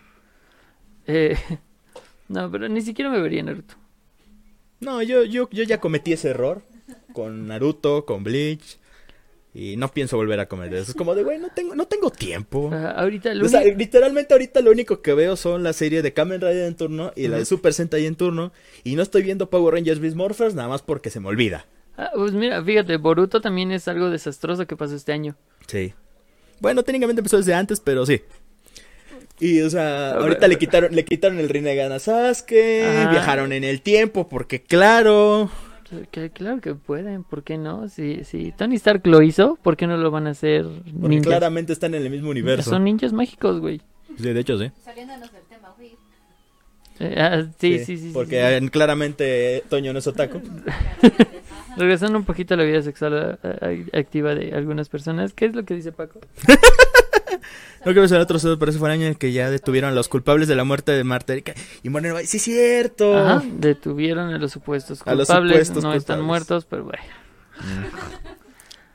Eh, 1.07 1.37
no, 2.29 2.51
pero 2.51 2.69
ni 2.69 2.81
siquiera 2.83 3.11
me 3.11 3.21
vería 3.21 3.43
Naruto. 3.43 3.75
No, 4.81 5.03
yo, 5.03 5.25
yo, 5.25 5.49
yo 5.51 5.63
ya 5.65 5.81
cometí 5.81 6.13
ese 6.13 6.31
error. 6.31 6.63
Con 7.13 7.47
Naruto, 7.49 8.05
con 8.05 8.23
Bleach. 8.25 8.79
Y 9.55 9.79
no 9.79 9.89
pienso 9.89 10.19
volver 10.19 10.39
a 10.39 10.49
cometer 10.49 10.75
eso. 10.75 10.91
Es 10.91 10.97
como 10.97 11.15
de, 11.15 11.23
güey, 11.25 11.39
no 11.39 11.49
tengo, 11.49 11.75
no 11.75 11.87
tengo 11.87 12.11
tiempo. 12.11 12.69
Ah, 12.75 12.91
ahorita 12.91 13.33
lo 13.33 13.47
O 13.47 13.49
sea, 13.49 13.63
único- 13.63 13.79
literalmente 13.79 14.35
ahorita 14.35 14.61
lo 14.61 14.71
único 14.71 15.01
que 15.01 15.15
veo 15.15 15.35
son 15.35 15.63
la 15.63 15.73
serie 15.73 16.03
de 16.03 16.13
Kamen 16.13 16.43
Rider 16.43 16.67
en 16.67 16.77
turno 16.77 17.11
y 17.17 17.29
la 17.29 17.39
de. 17.39 17.47
Super 17.47 17.73
Sentai 17.73 18.05
en 18.05 18.17
turno. 18.17 18.53
Y 18.85 18.97
no 18.97 19.03
estoy 19.03 19.23
viendo 19.23 19.49
Power 19.49 19.73
Rangers 19.73 19.99
Beast 19.99 20.15
Morphers 20.15 20.55
nada 20.55 20.69
más 20.69 20.83
porque 20.83 21.09
se 21.09 21.21
me 21.21 21.29
olvida. 21.29 21.65
Ah, 21.97 22.11
pues 22.15 22.33
mira, 22.33 22.63
fíjate, 22.63 22.97
Boruto 22.99 23.41
también 23.41 23.71
es 23.73 23.89
algo 23.89 24.11
desastroso 24.11 24.67
que 24.67 24.77
pasó 24.77 24.95
este 24.95 25.13
año. 25.13 25.35
Sí. 25.67 25.95
Bueno, 26.61 26.83
técnicamente 26.83 27.21
empezó 27.21 27.37
desde 27.39 27.55
antes, 27.55 27.81
pero 27.81 28.05
sí. 28.07 28.23
Y, 29.39 29.61
o 29.61 29.69
sea, 29.71 30.13
ahorita 30.13 30.49
le 30.49 30.57
quitaron, 30.59 30.95
le 30.95 31.05
quitaron 31.05 31.39
el 31.39 31.49
Rinnegan 31.49 31.93
a 31.93 31.99
Sasuke, 31.99 32.85
Ajá. 32.85 33.11
viajaron 33.11 33.53
en 33.53 33.65
el 33.65 33.83
tiempo, 33.83 34.29
porque 34.29 34.63
claro, 34.63 35.51
Que, 36.11 36.31
claro 36.31 36.61
que 36.63 36.75
pueden, 36.75 37.23
¿por 37.23 37.43
qué 37.45 37.59
no? 37.59 37.89
Si, 37.91 38.25
si 38.25 38.53
Tony 38.53 38.77
Stark 38.77 39.07
lo 39.07 39.21
hizo, 39.23 39.59
¿por 39.63 39.77
qué 39.77 39.87
no 39.87 39.97
lo 39.99 40.11
van 40.11 40.27
a 40.27 40.31
hacer 40.31 40.65
porque 40.65 41.09
ninjas? 41.09 41.27
claramente 41.27 41.73
están 41.75 41.95
en 41.95 42.03
el 42.03 42.11
mismo 42.11 42.31
universo. 42.31 42.71
Son 42.71 42.85
ninjas 42.85 43.13
mágicos, 43.13 43.61
güey. 43.61 43.83
Sí, 44.19 44.33
de 44.33 44.41
hecho, 44.41 44.59
sí. 44.59 44.71
Saliéndonos 44.83 45.31
del 45.31 45.43
tema, 45.45 45.75
güey. 45.77 45.93
Eh, 46.99 47.15
ah, 47.21 47.45
sí, 47.61 47.79
sí, 47.81 47.85
sí. 47.85 47.99
sí, 47.99 48.11
Porque 48.15 48.37
sí. 48.59 48.65
eh, 48.65 48.71
claramente 48.71 49.63
Toño 49.69 49.93
no 49.93 49.99
es 49.99 50.07
otaku. 50.07 50.41
Regresando 51.77 52.19
un 52.19 52.25
poquito 52.25 52.55
a 52.55 52.57
la 52.57 52.65
vida 52.65 52.81
sexual 52.83 53.39
ah, 53.43 53.49
ah, 53.61 53.99
activa 53.99 54.35
de 54.35 54.53
algunas 54.55 54.89
personas, 54.89 55.33
¿qué 55.35 55.47
es 55.47 55.55
lo 55.55 55.65
que 55.65 55.75
dice 55.75 55.93
Paco? 55.93 56.21
No 57.85 57.95
que 57.95 58.09
sea 58.09 58.21
otro 58.21 58.39
suceso, 58.39 58.59
pero 58.59 58.71
ese 58.71 58.81
fue 58.81 58.89
el 58.89 58.95
año 58.95 59.03
en 59.03 59.11
el 59.11 59.19
que 59.19 59.31
ya 59.31 59.49
detuvieron 59.49 59.91
a 59.91 59.95
los 59.95 60.09
culpables 60.09 60.49
de 60.49 60.57
la 60.57 60.65
muerte 60.65 60.91
de 60.91 61.05
Marta 61.05 61.33
Erika. 61.35 61.55
Y 61.85 61.89
Moreno 61.89 62.17
sí, 62.25 62.41
cierto. 62.41 63.17
Ajá, 63.17 63.45
detuvieron 63.47 64.31
a 64.35 64.39
los 64.39 64.51
supuestos 64.51 65.03
A 65.07 65.15
los 65.15 65.29
culpables, 65.29 65.69
supuestos 65.69 65.85
no 65.85 65.93
están 65.95 66.19
culpables. 66.19 66.27
muertos, 66.27 66.65
pero 66.65 66.85
bueno. 66.85 67.03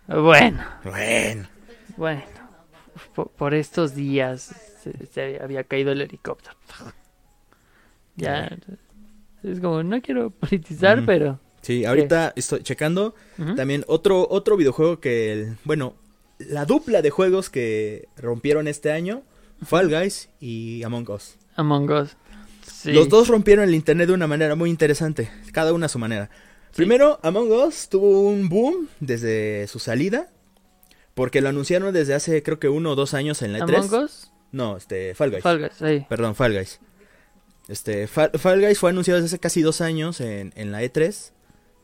Bueno, 0.08 0.64
Bueno. 0.84 1.48
bueno. 1.96 2.24
Por, 3.16 3.30
por 3.30 3.54
estos 3.54 3.96
días 3.96 4.54
se, 4.84 5.06
se 5.08 5.40
había 5.42 5.64
caído 5.64 5.92
el 5.94 6.02
helicóptero. 6.02 6.56
Ya. 8.18 8.58
Es 9.44 9.60
como, 9.62 9.84
no 9.84 10.02
quiero 10.02 10.32
politizar, 10.32 11.06
pero. 11.06 11.40
Sí, 11.62 11.86
ahorita 11.86 12.34
estoy 12.36 12.64
checando 12.64 13.14
también 13.56 13.84
otro, 13.88 14.28
otro 14.30 14.58
videojuego 14.58 15.00
que, 15.00 15.32
el- 15.34 15.58
bueno, 15.64 15.96
la 16.40 16.66
dupla 16.66 17.02
de 17.02 17.10
juegos 17.12 17.50
que 17.50 18.08
rompieron 18.18 18.68
este 18.68 18.92
año, 18.92 19.22
Fall 19.64 19.90
Guys 19.90 20.30
y 20.40 20.82
Among 20.84 21.10
Us. 21.12 21.36
Among 21.56 21.90
Us. 21.92 22.18
Sí. 22.66 22.92
Los 22.94 23.10
dos 23.10 23.28
rompieron 23.28 23.68
el 23.68 23.76
internet 23.76 24.08
de 24.08 24.14
una 24.14 24.26
manera 24.28 24.56
muy 24.56 24.70
interesante, 24.72 25.30
cada 25.54 25.72
una 25.74 25.86
a 25.86 25.90
su 25.90 26.00
manera. 26.00 26.30
Primero, 26.76 27.20
Among 27.22 27.52
Us 27.52 27.90
tuvo 27.90 28.22
un 28.28 28.50
boom 28.50 28.88
desde 29.00 29.68
su 29.68 29.78
salida, 29.78 30.32
porque 31.14 31.42
lo 31.42 31.50
anunciaron 31.50 31.94
desde 31.94 32.16
hace 32.16 32.42
creo 32.42 32.58
que 32.60 32.70
uno 32.70 32.92
o 32.92 32.96
dos 32.96 33.14
años 33.14 33.42
en 33.44 33.54
la 33.54 33.60
E3. 33.60 33.76
Among 33.76 34.04
Us, 34.06 34.32
No, 34.52 34.78
este, 34.78 35.14
Fall 35.14 35.30
Guys. 35.32 35.44
Fall 35.44 35.60
Guys, 35.60 35.74
sí. 35.78 36.06
Perdón, 36.10 36.34
Fall 36.34 36.54
Guys. 36.54 36.80
Este, 37.68 38.08
Fall, 38.08 38.32
Fall 38.40 38.62
Guys 38.62 38.80
fue 38.80 38.90
anunciado 38.90 39.22
desde 39.22 39.36
hace 39.36 39.40
casi 39.40 39.62
dos 39.62 39.82
años 39.82 40.20
en, 40.22 40.52
en 40.56 40.72
la 40.72 40.82
E3. 40.82 41.32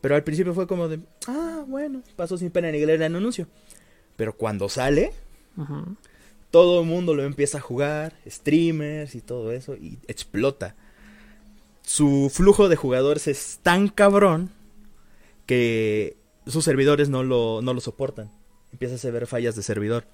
Pero 0.01 0.15
al 0.15 0.23
principio 0.23 0.53
fue 0.53 0.67
como 0.67 0.87
de, 0.87 0.99
ah, 1.27 1.63
bueno, 1.67 2.03
pasó 2.15 2.37
sin 2.37 2.51
pena 2.51 2.71
ni 2.71 2.79
gloria 2.79 3.05
el 3.07 3.15
anuncio. 3.15 3.47
Pero 4.15 4.35
cuando 4.35 4.69
sale, 4.69 5.13
todo 6.51 6.81
el 6.81 6.87
mundo 6.87 7.13
lo 7.15 7.23
empieza 7.23 7.57
a 7.57 7.61
jugar, 7.61 8.13
streamers 8.27 9.15
y 9.15 9.21
todo 9.21 9.51
eso, 9.51 9.75
y 9.75 9.97
explota. 10.07 10.75
Su 11.83 12.31
flujo 12.33 12.69
de 12.69 12.75
jugadores 12.75 13.27
es 13.27 13.59
tan 13.63 13.87
cabrón 13.87 14.51
que 15.45 16.17
sus 16.45 16.63
servidores 16.63 17.09
no 17.09 17.23
lo, 17.23 17.61
no 17.61 17.73
lo 17.73 17.81
soportan. 17.81 18.29
Empieza 18.71 19.07
a 19.07 19.11
ver 19.11 19.27
fallas 19.27 19.55
de 19.55 19.63
servidor. 19.63 20.05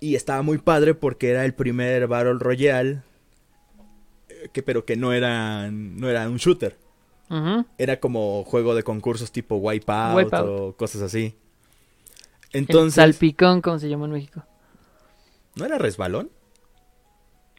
Y 0.00 0.14
estaba 0.14 0.42
muy 0.42 0.58
padre 0.58 0.94
porque 0.94 1.30
era 1.30 1.44
el 1.44 1.54
primer 1.54 2.06
Battle 2.06 2.38
Royale, 2.38 3.02
eh, 4.28 4.48
que, 4.52 4.62
pero 4.62 4.84
que 4.84 4.96
no 4.96 5.12
era, 5.12 5.70
no 5.70 6.08
era 6.08 6.28
un 6.28 6.36
shooter. 6.36 6.76
Era 7.76 8.00
como 8.00 8.44
juego 8.44 8.74
de 8.74 8.82
concursos 8.82 9.30
tipo 9.30 9.56
Wipeout, 9.56 10.16
Wipeout. 10.16 10.48
o 10.48 10.76
cosas 10.76 11.02
así. 11.02 11.34
El 12.52 12.60
Entonces, 12.60 12.94
salpicón, 12.94 13.60
como 13.60 13.78
se 13.78 13.88
llama 13.88 14.06
en 14.06 14.12
México. 14.12 14.42
¿no 15.56 15.66
era 15.66 15.76
resbalón? 15.76 16.30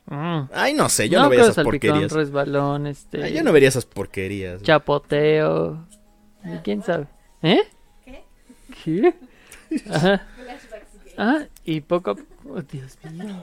Mm. 0.05 0.49
Ay, 0.53 0.73
no 0.73 0.89
sé, 0.89 1.09
yo 1.09 1.19
no, 1.19 1.25
no, 1.25 1.29
veía 1.29 1.41
pero 1.41 1.51
esas 1.51 1.63
salpicón, 1.63 1.89
porquerías. 1.89 2.11
resbalón, 2.11 2.87
este... 2.87 3.23
Ay, 3.23 3.33
yo 3.33 3.43
no 3.43 3.51
vería 3.51 3.69
esas 3.69 3.85
porquerías. 3.85 4.63
Chapoteo. 4.63 5.85
¿Y 6.43 6.57
¿Quién 6.59 6.81
sabe? 6.81 7.07
¿Eh? 7.43 7.61
¿Qué? 8.03 8.23
¿Qué? 8.83 9.13
Ajá. 9.91 10.25
Ah, 11.17 11.45
y 11.65 11.81
poco 11.81 12.11
a 12.11 12.15
oh, 12.49 12.61
Dios 12.61 12.97
mío. 13.11 13.35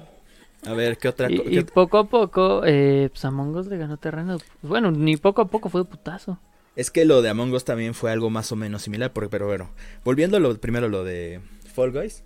A 0.66 0.74
ver, 0.74 0.98
¿qué 0.98 1.08
otra 1.08 1.28
cosa? 1.28 1.42
y 1.46 1.62
poco 1.62 1.98
a 1.98 2.08
poco, 2.08 2.62
eh, 2.64 3.08
pues 3.12 3.24
Among 3.24 3.54
Us 3.56 3.68
le 3.68 3.78
ganó 3.78 3.96
terreno. 3.98 4.38
Bueno, 4.62 4.90
ni 4.90 5.16
poco 5.16 5.42
a 5.42 5.48
poco 5.48 5.68
fue 5.68 5.82
de 5.82 5.84
putazo. 5.84 6.38
Es 6.74 6.90
que 6.90 7.04
lo 7.04 7.22
de 7.22 7.28
Among 7.28 7.52
Us 7.54 7.64
también 7.64 7.94
fue 7.94 8.10
algo 8.10 8.30
más 8.30 8.50
o 8.50 8.56
menos 8.56 8.82
similar, 8.82 9.12
porque, 9.12 9.30
pero 9.30 9.46
bueno, 9.46 9.70
volviendo 10.04 10.36
a 10.36 10.40
lo 10.40 10.60
primero 10.60 10.88
lo 10.88 11.04
de 11.04 11.40
Fall 11.72 11.92
Guys. 11.92 12.24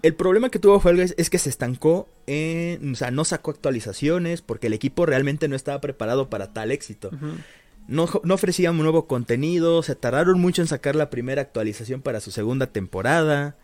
El 0.00 0.14
problema 0.14 0.48
que 0.48 0.58
tuvo 0.58 0.80
Fall 0.80 0.96
Guys 0.96 1.14
es 1.18 1.28
que 1.28 1.38
se 1.38 1.50
estancó 1.50 2.08
en, 2.26 2.92
o 2.92 2.96
sea, 2.96 3.10
no 3.10 3.26
sacó 3.26 3.50
actualizaciones 3.50 4.40
porque 4.40 4.68
el 4.68 4.72
equipo 4.72 5.04
realmente 5.04 5.48
no 5.48 5.56
estaba 5.56 5.82
preparado 5.82 6.30
para 6.30 6.54
tal 6.54 6.70
éxito. 6.70 7.10
No, 7.86 8.08
no 8.22 8.34
ofrecían 8.34 8.78
nuevo 8.78 9.06
contenido, 9.06 9.82
se 9.82 9.94
tardaron 9.94 10.40
mucho 10.40 10.62
en 10.62 10.68
sacar 10.68 10.96
la 10.96 11.10
primera 11.10 11.42
actualización 11.42 12.00
para 12.00 12.20
su 12.20 12.30
segunda 12.30 12.68
temporada. 12.68 13.56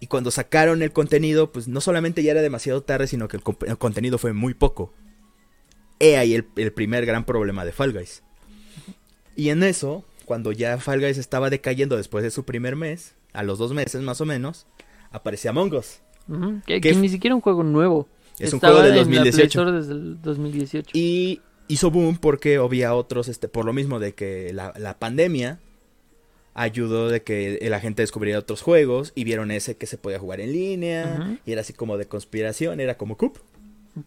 Y 0.00 0.06
cuando 0.06 0.30
sacaron 0.30 0.82
el 0.82 0.92
contenido, 0.92 1.52
pues 1.52 1.68
no 1.68 1.80
solamente 1.80 2.22
ya 2.22 2.32
era 2.32 2.40
demasiado 2.42 2.82
tarde, 2.82 3.06
sino 3.06 3.28
que 3.28 3.36
el, 3.36 3.78
contenido 3.78 4.16
fue 4.18 4.32
muy 4.32 4.54
poco. 4.54 4.92
He 5.98 6.16
ahí 6.16 6.34
el, 6.34 6.46
el 6.56 6.72
primer 6.72 7.04
gran 7.04 7.24
problema 7.24 7.64
de 7.66 7.72
Fall 7.72 7.92
Guys. 7.92 8.22
Y 9.36 9.50
en 9.50 9.62
eso, 9.62 10.04
cuando 10.24 10.52
ya 10.52 10.78
Fall 10.78 11.00
Guys 11.00 11.18
estaba 11.18 11.50
decayendo 11.50 11.96
después 11.98 12.24
de 12.24 12.30
su 12.30 12.44
primer 12.44 12.76
mes, 12.76 13.14
a 13.34 13.42
los 13.42 13.58
dos 13.58 13.72
meses 13.74 14.00
más 14.02 14.20
o 14.22 14.24
menos, 14.26 14.66
aparece 15.10 15.48
Among 15.48 15.74
Us. 15.74 16.00
Que, 16.66 16.74
¿Qué 16.74 16.80
que 16.80 16.90
f- 16.90 17.00
ni 17.00 17.08
siquiera 17.08 17.34
un 17.34 17.40
juego 17.42 17.62
nuevo. 17.62 18.08
Es 18.38 18.54
un 18.54 18.60
juego 18.60 18.80
del 18.80 18.92
en 18.92 18.96
la 18.96 19.04
Play 19.04 19.16
2018. 19.18 19.60
Store 19.60 19.72
desde 19.72 19.92
el 19.92 20.22
2018. 20.22 20.90
Y 20.94 21.42
hizo 21.68 21.90
boom 21.90 22.16
porque 22.16 22.56
había 22.56 22.94
otros, 22.94 23.28
este, 23.28 23.48
por 23.48 23.66
lo 23.66 23.72
mismo 23.74 23.98
de 23.98 24.14
que 24.14 24.52
la, 24.54 24.72
la 24.78 24.98
pandemia 24.98 25.58
ayudó 26.60 27.08
de 27.08 27.22
que 27.22 27.58
la 27.68 27.80
gente 27.80 28.02
descubriera 28.02 28.38
otros 28.38 28.62
juegos 28.62 29.12
y 29.14 29.24
vieron 29.24 29.50
ese 29.50 29.76
que 29.76 29.86
se 29.86 29.96
podía 29.98 30.18
jugar 30.18 30.40
en 30.40 30.52
línea 30.52 31.38
y 31.46 31.52
era 31.52 31.60
así 31.62 31.72
como 31.72 31.96
de 31.98 32.06
conspiración, 32.06 32.80
era 32.80 32.96
como 32.96 33.16
Coop, 33.16 33.38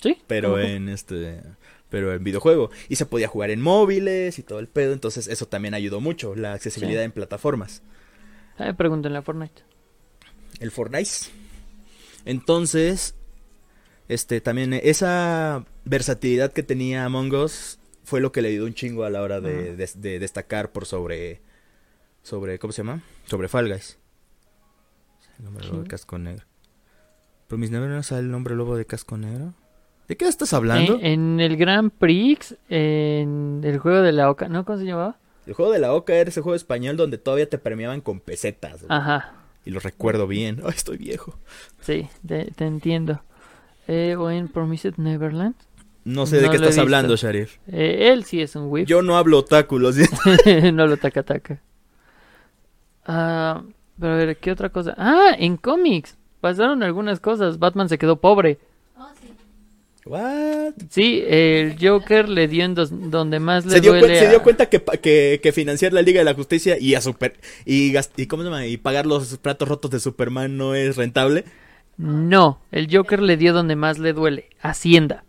Sí. 0.02 0.18
pero 0.28 0.60
en 0.60 0.90
este 0.90 1.42
pero 1.90 2.14
en 2.14 2.24
videojuego 2.24 2.72
y 2.90 2.96
se 2.96 3.06
podía 3.06 3.28
jugar 3.28 3.52
en 3.52 3.62
móviles 3.62 4.40
y 4.40 4.44
todo 4.44 4.60
el 4.60 4.68
pedo, 4.68 4.94
entonces 4.94 5.28
eso 5.28 5.48
también 5.48 5.74
ayudó 5.74 6.00
mucho 6.02 6.36
la 6.36 6.54
accesibilidad 6.54 7.02
Sí. 7.02 7.06
en 7.06 7.12
plataformas. 7.12 7.82
Ah, 8.58 8.74
pregúntenle 8.74 9.18
a 9.18 9.22
Fortnite. 9.22 9.62
El 10.60 10.72
Fortnite. 10.72 11.10
Entonces, 12.26 13.16
Este, 14.10 14.42
también 14.42 14.74
esa 14.74 15.66
versatilidad 15.86 16.52
que 16.52 16.62
tenía 16.62 17.06
Among 17.06 17.34
Us 17.36 17.80
fue 18.04 18.20
lo 18.20 18.34
que 18.34 18.42
le 18.42 18.50
dio 18.50 18.66
un 18.66 18.74
chingo 18.74 19.06
a 19.06 19.10
la 19.10 19.22
hora 19.22 19.40
de, 19.40 19.54
Ajá. 19.70 19.76
de- 19.78 19.90
de 19.96 20.20
destacar 20.20 20.74
por 20.74 20.86
sobre, 20.86 21.40
sobre, 22.24 22.58
¿cómo 22.58 22.74
se 22.74 22.82
llama? 22.84 23.02
Sobre 23.26 23.48
Fall 23.48 23.70
Guys. 23.70 24.00
El 25.40 25.48
hombre 25.48 25.68
lobo 25.68 25.82
de 25.84 25.88
casco 25.88 26.18
negro. 26.18 26.46
Pero 27.48 27.60
mis 27.60 27.70
no 27.70 28.04
sale 28.04 28.28
el 28.28 28.34
hombre 28.34 28.56
lobo 28.56 28.76
de 28.76 28.86
casco 28.86 29.18
negro. 29.18 29.54
¿De 30.08 30.18
qué 30.18 30.28
estás 30.28 30.54
hablando? 30.54 30.96
En, 30.96 31.06
en 31.06 31.40
el 31.40 31.58
Grand 31.58 31.92
Prix, 31.92 32.56
en 32.70 33.62
el 33.64 33.78
juego 33.78 34.02
de 34.02 34.12
la 34.12 34.30
Oca, 34.30 34.48
¿no? 34.48 34.66
¿Cómo 34.66 34.80
se 34.80 34.86
llamaba? 34.86 35.18
El 35.46 35.54
juego 35.54 35.72
de 35.72 35.80
la 35.80 35.94
Oca 35.94 36.14
era 36.14 36.30
ese 36.30 36.42
juego 36.42 36.56
español 36.56 36.98
donde 36.98 37.18
todavía 37.18 37.50
te 37.50 37.58
premiaban 37.58 38.02
con 38.02 38.20
pesetas. 38.20 38.84
güey. 38.84 38.88
Ajá, 38.98 39.34
Y 39.66 39.72
lo 39.72 39.80
recuerdo 39.80 40.28
bien. 40.28 40.62
Ay, 40.64 40.74
estoy 40.76 40.98
viejo. 40.98 41.38
sí, 41.82 42.08
te, 42.26 42.46
te 42.52 42.66
entiendo. 42.66 43.22
Eh, 43.88 44.16
o 44.18 44.30
en 44.32 44.48
Promised 44.48 44.96
Neverland. 44.98 45.56
No 46.06 46.26
sé 46.26 46.42
de 46.42 46.50
qué 46.50 46.56
estás 46.58 46.78
hablando, 46.78 47.16
Sharif. 47.16 47.58
Eh, 47.68 48.10
él 48.12 48.24
sí 48.26 48.42
es 48.42 48.56
un 48.56 48.66
whip. 48.70 48.88
Yo 48.88 49.02
no 49.02 49.18
hablo 49.18 49.40
otaku, 49.40 49.80
lo 49.80 49.92
siento. 49.94 50.18
no 50.74 50.86
lo 50.88 50.98
taca 50.98 51.24
taca. 51.24 51.62
Ah, 53.06 53.64
pero 54.00 54.14
a 54.14 54.18
ver, 54.18 54.38
¿qué 54.38 54.52
otra 54.52 54.70
cosa? 54.70 54.94
Ah, 54.98 55.36
en 55.38 55.58
cómics. 55.58 56.16
Pasaron 56.42 56.84
algunas 56.84 57.20
cosas. 57.20 57.60
Batman 57.60 57.90
se 57.90 57.98
quedó 57.98 58.18
pobre. 58.18 58.60
Oh, 58.98 59.08
sí. 59.22 59.30
What? 60.06 60.74
Sí, 60.90 61.24
el 61.26 61.78
Joker 61.80 62.28
le 62.28 62.48
dio 62.50 62.66
en 62.66 62.76
dos- 62.76 62.90
donde 63.10 63.40
más 63.40 63.66
le 63.66 63.72
Se 63.72 63.80
dio, 63.82 63.94
cuen- 63.94 64.00
duele 64.02 64.20
se 64.20 64.30
dio 64.30 64.44
cuenta 64.44 64.66
que, 64.68 64.80
pa- 64.82 64.98
que, 64.98 65.40
que 65.42 65.52
financiar 65.54 65.94
la 65.94 66.02
Liga 66.02 66.20
de 66.20 66.26
la 66.26 66.34
Justicia 66.34 66.78
y 66.78 66.96
a 66.96 67.02
super 67.02 67.36
y 67.66 67.94
cómo 68.28 68.44
se 68.44 68.50
llama 68.50 68.66
y 68.66 68.76
pagar 68.76 69.06
los 69.06 69.38
platos 69.38 69.68
rotos 69.70 69.92
de 69.92 70.00
Superman 70.02 70.58
no 70.58 70.76
es 70.76 70.98
rentable. 70.98 71.46
No, 71.96 72.60
el 72.72 72.94
Joker 72.94 73.22
le 73.22 73.38
dio 73.38 73.54
donde 73.54 73.76
más 73.78 74.00
le 74.00 74.12
duele. 74.14 74.50
Hacienda. 74.62 75.24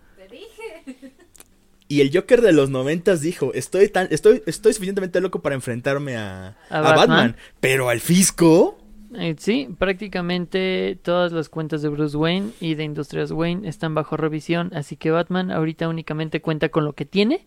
Y 1.95 2.01
el 2.01 2.11
Joker 2.13 2.41
de 2.41 2.53
los 2.53 2.71
noventas 2.71 3.21
dijo, 3.21 3.55
estoy 3.55 3.89
tan, 3.89 4.09
estoy, 4.11 4.43
estoy 4.47 4.73
suficientemente 4.73 5.21
loco 5.21 5.43
para 5.43 5.55
enfrentarme 5.55 6.17
a, 6.17 6.57
¿A 6.69 6.79
a 6.79 6.81
Batman? 6.81 6.97
Batman? 6.97 7.37
pero 7.61 7.89
al 7.89 8.01
fisco. 8.01 8.77
Eh, 9.15 9.37
sí, 9.39 9.69
prácticamente 9.79 10.99
todas 11.01 11.31
las 11.31 11.49
cuentas 11.49 11.83
de 11.83 11.91
Bruce 11.91 12.17
Wayne 12.17 12.51
y 12.61 12.75
de 12.75 12.83
Industrias 12.83 13.31
Wayne 13.31 13.69
están 13.69 13.95
bajo 13.95 14.17
revisión, 14.17 14.73
así 14.75 14.97
que 14.97 15.13
Batman 15.13 15.53
ahorita 15.53 15.89
únicamente 15.89 16.41
cuenta 16.41 16.69
con 16.69 16.85
lo 16.85 16.95
que 16.95 17.05
tiene, 17.05 17.47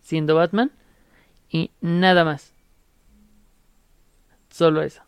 siendo 0.00 0.36
Batman, 0.36 0.70
y 1.50 1.72
nada 1.80 2.24
más. 2.24 2.52
Solo 4.48 4.82
eso. 4.82 5.02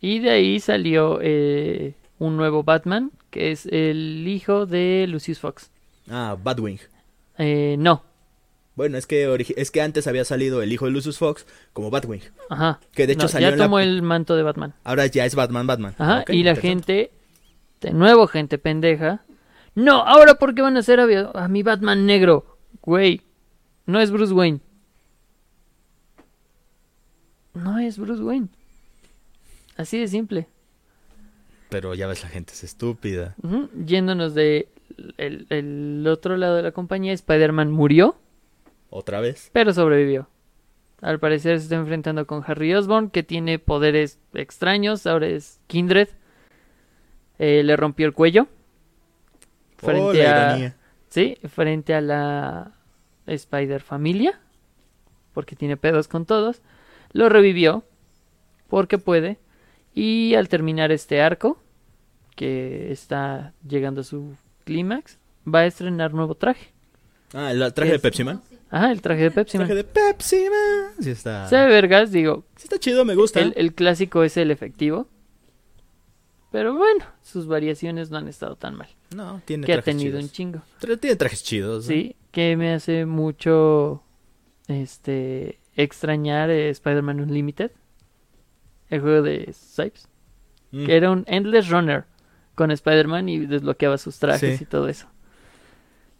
Y 0.00 0.18
de 0.18 0.30
ahí 0.30 0.58
salió 0.58 1.20
eh, 1.22 1.94
un 2.18 2.36
nuevo 2.36 2.64
Batman, 2.64 3.12
que 3.30 3.52
es 3.52 3.66
el 3.66 4.26
hijo 4.26 4.66
de 4.66 5.06
Lucius 5.08 5.38
Fox. 5.38 5.70
Ah, 6.10 6.36
Batwing. 6.42 6.80
Eh, 7.38 7.76
no, 7.78 8.02
Bueno, 8.74 8.96
es 8.98 9.06
que 9.06 9.28
es 9.56 9.70
que 9.70 9.80
antes 9.80 10.06
había 10.06 10.24
salido 10.24 10.60
el 10.62 10.72
hijo 10.72 10.84
de 10.84 10.90
Lucius 10.92 11.18
Fox 11.18 11.46
como 11.72 11.90
Batwing. 11.90 12.22
ajá. 12.50 12.80
Que 12.92 13.06
de 13.06 13.14
hecho 13.14 13.22
No, 13.24 13.28
salió 13.28 13.50
ya 13.50 13.56
la- 13.56 13.64
tomó 13.64 13.78
el 13.80 14.02
manto 14.02 14.36
de 14.36 14.42
Batman. 14.42 14.74
Ahora 14.84 15.06
ya 15.06 15.24
es 15.24 15.34
Batman, 15.34 15.66
Batman. 15.66 15.94
Ajá, 15.98 16.24
y 16.28 16.42
la 16.42 16.54
gente, 16.56 17.10
de 17.80 17.90
nuevo 17.92 18.26
gente 18.28 18.58
pendeja. 18.58 19.24
No, 19.74 20.02
ahora 20.02 20.34
¿por 20.34 20.54
qué 20.54 20.62
van 20.62 20.76
a 20.76 20.80
hacer 20.80 20.98
a, 21.00 21.04
a 21.34 21.48
mi 21.48 21.62
Batman 21.62 22.06
negro? 22.06 22.58
Güey, 22.82 23.22
no 23.86 24.00
es 24.00 24.10
Bruce 24.10 24.32
Wayne. 24.32 24.60
No 27.54 27.78
es 27.78 27.98
Bruce 27.98 28.22
Wayne. 28.22 28.48
Así 29.76 29.98
de 29.98 30.08
simple. 30.08 30.46
Pero 31.68 31.94
ya 31.94 32.06
ves, 32.06 32.22
la 32.22 32.28
gente 32.28 32.52
es 32.52 32.64
estúpida. 32.64 33.34
Yéndonos 33.84 34.34
de 34.34 34.68
el, 35.18 35.46
el 35.50 36.06
otro 36.08 36.36
lado 36.36 36.56
de 36.56 36.62
la 36.62 36.72
compañía, 36.72 37.12
Spider-Man 37.12 37.70
murió, 37.70 38.16
Otra 38.90 39.20
vez. 39.20 39.50
pero 39.52 39.72
sobrevivió. 39.72 40.28
Al 41.00 41.20
parecer 41.20 41.58
se 41.58 41.64
está 41.64 41.76
enfrentando 41.76 42.26
con 42.26 42.42
Harry 42.46 42.74
Osborn, 42.74 43.10
que 43.10 43.22
tiene 43.22 43.58
poderes 43.60 44.18
extraños. 44.34 45.06
Ahora 45.06 45.28
es 45.28 45.60
Kindred. 45.68 46.08
Eh, 47.38 47.62
le 47.62 47.76
rompió 47.76 48.04
el 48.06 48.14
cuello. 48.14 48.48
oh, 48.48 49.86
Frente 49.86 50.22
la 50.24 50.54
a. 50.54 50.74
Sí, 51.08 51.36
frente 51.48 51.94
a 51.94 52.00
la 52.00 52.72
Spider 53.26 53.80
Familia, 53.80 54.40
porque 55.32 55.54
tiene 55.54 55.76
pedos 55.76 56.08
con 56.08 56.26
todos. 56.26 56.62
Lo 57.12 57.28
revivió, 57.28 57.84
porque 58.68 58.98
puede. 58.98 59.38
Y 59.94 60.34
al 60.34 60.48
terminar 60.48 60.90
este 60.90 61.22
arco, 61.22 61.62
que 62.34 62.90
está 62.92 63.54
llegando 63.66 64.00
a 64.00 64.04
su 64.04 64.36
clímax, 64.68 65.18
va 65.52 65.60
a 65.60 65.66
estrenar 65.66 66.12
nuevo 66.14 66.34
traje. 66.34 66.68
Ah, 67.34 67.50
el 67.52 67.72
traje 67.74 67.90
de 67.90 67.96
Es- 67.96 68.02
Pepsi 68.02 68.24
Man. 68.24 68.42
Ajá, 68.70 68.92
el 68.92 69.00
traje 69.00 69.22
de 69.22 69.30
Pepsi 69.30 69.56
Man. 69.58 69.66
Traje 69.66 69.82
de 69.82 69.84
Pepsi 69.84 70.36
Man. 70.50 70.92
Sí 71.00 71.10
está. 71.10 71.48
Se 71.48 71.56
ve 71.56 71.66
vergas, 71.66 72.12
digo, 72.12 72.44
Sí 72.56 72.64
está 72.64 72.78
chido, 72.78 73.04
me 73.04 73.14
gusta. 73.14 73.40
el, 73.40 73.54
el 73.56 73.74
clásico 73.74 74.22
es 74.24 74.36
el 74.36 74.50
efectivo. 74.50 75.08
Pero 76.50 76.74
bueno, 76.76 77.04
sus 77.22 77.46
variaciones 77.46 78.10
no 78.10 78.18
han 78.18 78.28
estado 78.28 78.56
tan 78.56 78.74
mal. 78.74 78.88
No, 79.14 79.40
tiene 79.44 79.66
Que 79.66 79.72
ha 79.72 79.76
trajes 79.82 79.96
tenido 79.96 80.16
un 80.16 80.22
chidos. 80.24 80.32
chingo. 80.32 80.62
Tra- 80.80 80.98
Tiene 80.98 81.16
trajes 81.16 81.42
chidos. 81.42 81.84
¿no? 81.84 81.88
Sí, 81.94 82.16
que 82.30 82.56
me 82.56 82.72
hace 82.72 83.04
mucho 83.06 84.02
este 84.66 85.58
extrañar 85.76 86.50
eh, 86.50 86.70
Spider-Man 86.70 87.20
Unlimited, 87.20 87.70
el 88.90 89.00
juego 89.00 89.22
de 89.22 89.52
Sipes, 89.52 90.08
Mm. 90.72 90.84
que 90.86 90.96
era 90.96 91.10
un 91.10 91.24
endless 91.28 91.68
runner 91.70 92.04
con 92.58 92.70
Spider-Man 92.70 93.28
y 93.30 93.38
desbloqueaba 93.46 93.96
sus 93.96 94.18
trajes 94.18 94.58
Sí. 94.58 94.64
y 94.64 94.66
todo 94.66 94.88
eso. 94.88 95.06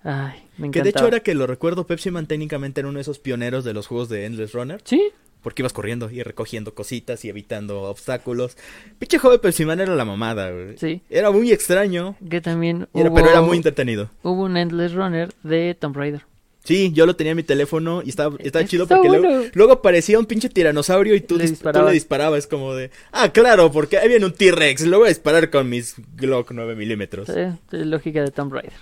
Ay, 0.05 0.41
me 0.57 0.71
Que 0.71 0.79
encantaba. 0.79 0.85
de 0.85 0.91
hecho, 0.91 1.05
ahora 1.05 1.21
que 1.21 1.35
lo 1.35 1.47
recuerdo, 1.47 1.87
Pepsi 1.87 2.11
Man 2.11 2.27
técnicamente 2.27 2.81
era 2.81 2.89
uno 2.89 2.99
de 2.99 3.03
esos 3.03 3.19
pioneros 3.19 3.65
de 3.65 3.75
los 3.75 3.87
juegos 3.89 4.09
de 4.09 4.25
Endless 4.27 4.53
Runner. 4.53 4.81
Sí, 4.85 5.11
Porque 5.43 5.63
ibas 5.63 5.73
corriendo 5.73 6.11
y 6.11 6.21
recogiendo 6.25 6.75
cositas 6.75 7.25
y 7.25 7.29
evitando 7.29 7.83
obstáculos. 7.83 8.57
Pinche 8.99 9.21
de 9.21 9.39
Pepsi 9.39 9.65
Man 9.65 9.79
era 9.81 9.95
la 9.95 10.05
mamada, 10.05 10.51
güey. 10.51 10.77
sí, 10.79 11.01
Era 11.09 11.31
muy 11.31 11.53
extraño, 11.53 12.17
que 12.29 12.41
también 12.41 12.89
era- 12.93 13.13
pero 13.15 13.31
era 13.31 13.41
muy 13.41 13.57
entretenido. 13.57 14.11
hubo 14.25 14.43
un 14.43 14.57
endless 14.57 14.95
runner 14.95 15.33
de 15.45 15.77
Tomb 15.79 15.97
Raider. 15.97 16.23
Sí, 16.69 16.93
yo 16.93 17.07
lo 17.07 17.17
tenía 17.17 17.31
en 17.31 17.37
mi 17.39 17.43
teléfono 17.43 18.03
y 18.05 18.11
estaba, 18.11 18.37
estaba 18.41 18.63
Es- 18.63 18.71
chido 18.71 18.87
porque 18.87 19.09
bueno. 19.09 19.27
luego, 19.29 19.45
luego 19.55 19.73
aparecía 19.73 20.19
un 20.19 20.27
pinche 20.27 20.51
tiranosaurio 20.51 21.15
y 21.15 21.23
tú, 21.23 21.37
Le 21.39 21.45
dis- 21.45 21.49
tú 21.49 21.53
disparabas. 21.55 21.87
le 21.89 21.95
disparabas 21.95 22.47
como 22.47 22.75
de... 22.75 22.91
Ah, 23.11 23.33
claro, 23.33 23.73
porque 23.73 23.97
ahí 23.97 24.07
viene 24.09 24.27
un 24.27 24.33
T-Rex, 24.35 24.83
lo 24.87 24.99
voy 24.99 25.07
a 25.07 25.09
disparar 25.09 25.49
con 25.49 25.69
mis 25.71 25.95
Glock 26.17 26.51
9 26.53 26.75
milímetros. 26.77 27.27
Sí, 27.27 27.41
es 27.77 27.87
lógica 27.87 28.21
de 28.23 28.31
Tomb 28.31 28.53
Raider. 28.53 28.73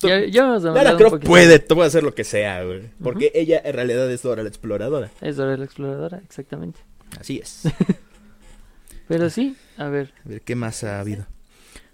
Ya, 0.00 0.24
ya 0.26 0.44
hemos 0.44 0.62
Lara 0.62 0.96
Croft 0.96 1.24
puede, 1.24 1.58
tú 1.58 1.74
puedes 1.74 1.90
hacer 1.92 2.02
lo 2.02 2.14
que 2.14 2.24
sea, 2.24 2.64
güey. 2.64 2.82
Porque 3.02 3.32
ella 3.34 3.60
en 3.64 3.74
realidad 3.74 4.10
es 4.10 4.22
Dora 4.22 4.42
la 4.42 4.48
exploradora. 4.48 5.10
Es 5.20 5.36
Dora 5.36 5.56
la 5.58 5.64
exploradora, 5.66 6.22
exactamente. 6.24 6.80
Así 7.20 7.38
es. 7.42 7.62
Pero 9.08 9.30
sí, 9.30 9.56
a 9.78 9.88
ver, 9.88 10.12
A 10.24 10.28
ver, 10.28 10.40
¿qué 10.42 10.54
más 10.56 10.82
ha 10.84 11.00
habido? 11.00 11.26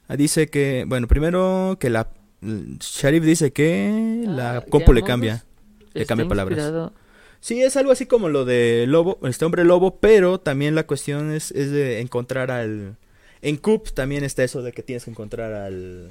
Ah, 0.09 0.17
dice 0.17 0.49
que, 0.49 0.85
bueno, 0.87 1.07
primero 1.09 1.77
que 1.81 1.91
la... 1.91 2.09
Sharif 2.81 3.25
dice 3.25 3.53
que 3.53 4.25
la 4.27 4.57
Ah, 4.59 4.61
compu 4.69 4.93
le 4.93 5.03
cambia. 5.03 5.45
Le 5.95 6.07
cambia 6.07 6.27
palabras. 6.29 6.59
inspirado- 6.59 6.93
Sí, 7.41 7.61
es 7.63 7.77
algo 7.77 7.91
así 7.91 8.07
como 8.07 8.29
lo 8.29 8.45
de 8.45 8.85
lobo, 8.87 9.19
este 9.25 9.45
hombre 9.45 9.65
lobo, 9.65 9.97
pero 9.99 10.39
también 10.39 10.75
la 10.77 10.87
cuestión 10.87 11.33
es, 11.33 11.51
es 11.53 11.71
de 11.73 12.01
encontrar 12.01 12.51
al... 12.53 12.97
En 13.41 13.57
Coop 13.57 13.89
también 13.91 14.23
está 14.23 14.45
eso 14.45 14.63
de 14.63 14.71
que 14.73 14.83
tienes 14.85 15.05
que 15.05 15.11
encontrar 15.11 15.53
al... 15.53 16.09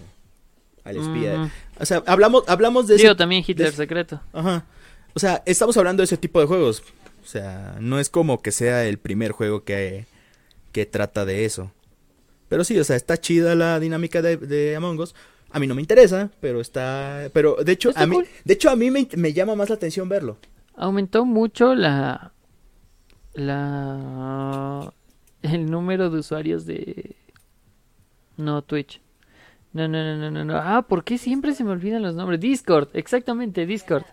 Al 0.83 0.97
espía. 0.97 1.37
Mm. 1.37 1.51
O 1.79 1.85
sea, 1.85 2.03
hablamos, 2.05 2.43
hablamos 2.47 2.87
de 2.87 2.95
ese... 2.95 3.03
Digo, 3.03 3.15
también 3.15 3.43
Hitler 3.47 3.71
de- 3.71 3.77
secreto. 3.77 4.19
Ajá. 4.33 4.65
O 5.13 5.19
sea, 5.19 5.41
estamos 5.45 5.77
hablando 5.77 6.01
de 6.01 6.05
ese 6.05 6.17
tipo 6.17 6.41
de 6.41 6.47
juegos. 6.47 6.83
O 7.23 7.27
sea, 7.27 7.77
no 7.79 7.99
es 7.99 8.09
como 8.09 8.41
que 8.41 8.51
sea 8.51 8.85
el 8.85 8.97
primer 8.97 9.31
juego 9.31 9.63
que, 9.63 10.05
que 10.73 10.85
trata 10.85 11.23
de 11.23 11.45
eso. 11.45 11.71
Pero 12.49 12.65
sí, 12.65 12.77
o 12.77 12.83
sea, 12.83 12.97
está 12.97 13.17
chida 13.17 13.55
la 13.55 13.79
dinámica 13.79 14.21
de, 14.21 14.35
de 14.35 14.75
Among 14.75 14.99
Us. 14.99 15.15
A 15.53 15.59
mí 15.59 15.67
no 15.67 15.75
me 15.75 15.81
interesa, 15.81 16.31
pero 16.39 16.61
está... 16.61 17.29
Pero 17.33 17.57
de 17.63 17.71
hecho, 17.73 17.89
Está 17.89 18.03
a 18.03 18.07
mí, 18.07 18.15
cool. 18.15 18.27
de 18.45 18.53
hecho, 18.53 18.69
a 18.69 18.75
mí 18.75 18.89
me, 18.91 19.07
me 19.17 19.33
llama 19.33 19.55
más 19.55 19.69
la 19.69 19.75
atención 19.75 20.07
verlo. 20.09 20.37
Aumentó 20.75 21.25
mucho 21.25 21.75
la. 21.75 22.31
La. 23.33 24.93
El 25.41 25.69
número 25.69 26.09
de 26.09 26.19
usuarios 26.19 26.65
de. 26.65 27.15
No, 28.37 28.61
Twitch. 28.61 29.01
No, 29.73 29.87
no, 29.87 30.03
no, 30.03 30.17
no, 30.17 30.31
no, 30.31 30.45
no. 30.45 30.57
Ah, 30.57 30.81
¿por 30.87 31.03
qué 31.03 31.17
siempre 31.17 31.53
se 31.53 31.63
me 31.63 31.71
olvidan 31.71 32.01
los 32.01 32.15
nombres? 32.15 32.39
Discord, 32.39 32.89
exactamente, 32.93 33.65
Discord. 33.65 34.03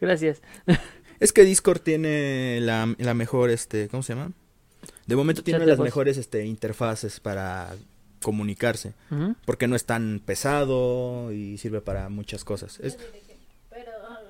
Gracias. 0.00 0.42
Es 1.20 1.34
que 1.34 1.44
Discord 1.44 1.80
tiene 1.80 2.60
la, 2.62 2.94
la 2.96 3.12
mejor, 3.12 3.50
este, 3.50 3.88
¿cómo 3.88 4.02
se 4.02 4.14
llama? 4.14 4.32
De 5.06 5.16
momento 5.16 5.42
tiene 5.42 5.60
de 5.60 5.66
las 5.66 5.76
voz. 5.76 5.84
mejores, 5.84 6.16
este, 6.16 6.46
interfaces 6.46 7.20
para 7.20 7.74
comunicarse. 8.22 8.94
Porque 9.44 9.66
no 9.68 9.76
es 9.76 9.84
tan 9.84 10.20
pesado 10.24 11.32
y 11.32 11.58
sirve 11.58 11.80
para 11.80 12.08
muchas 12.08 12.44
cosas. 12.44 12.78
Es, 12.80 12.96
Pero 13.70 13.90
ah, 14.08 14.20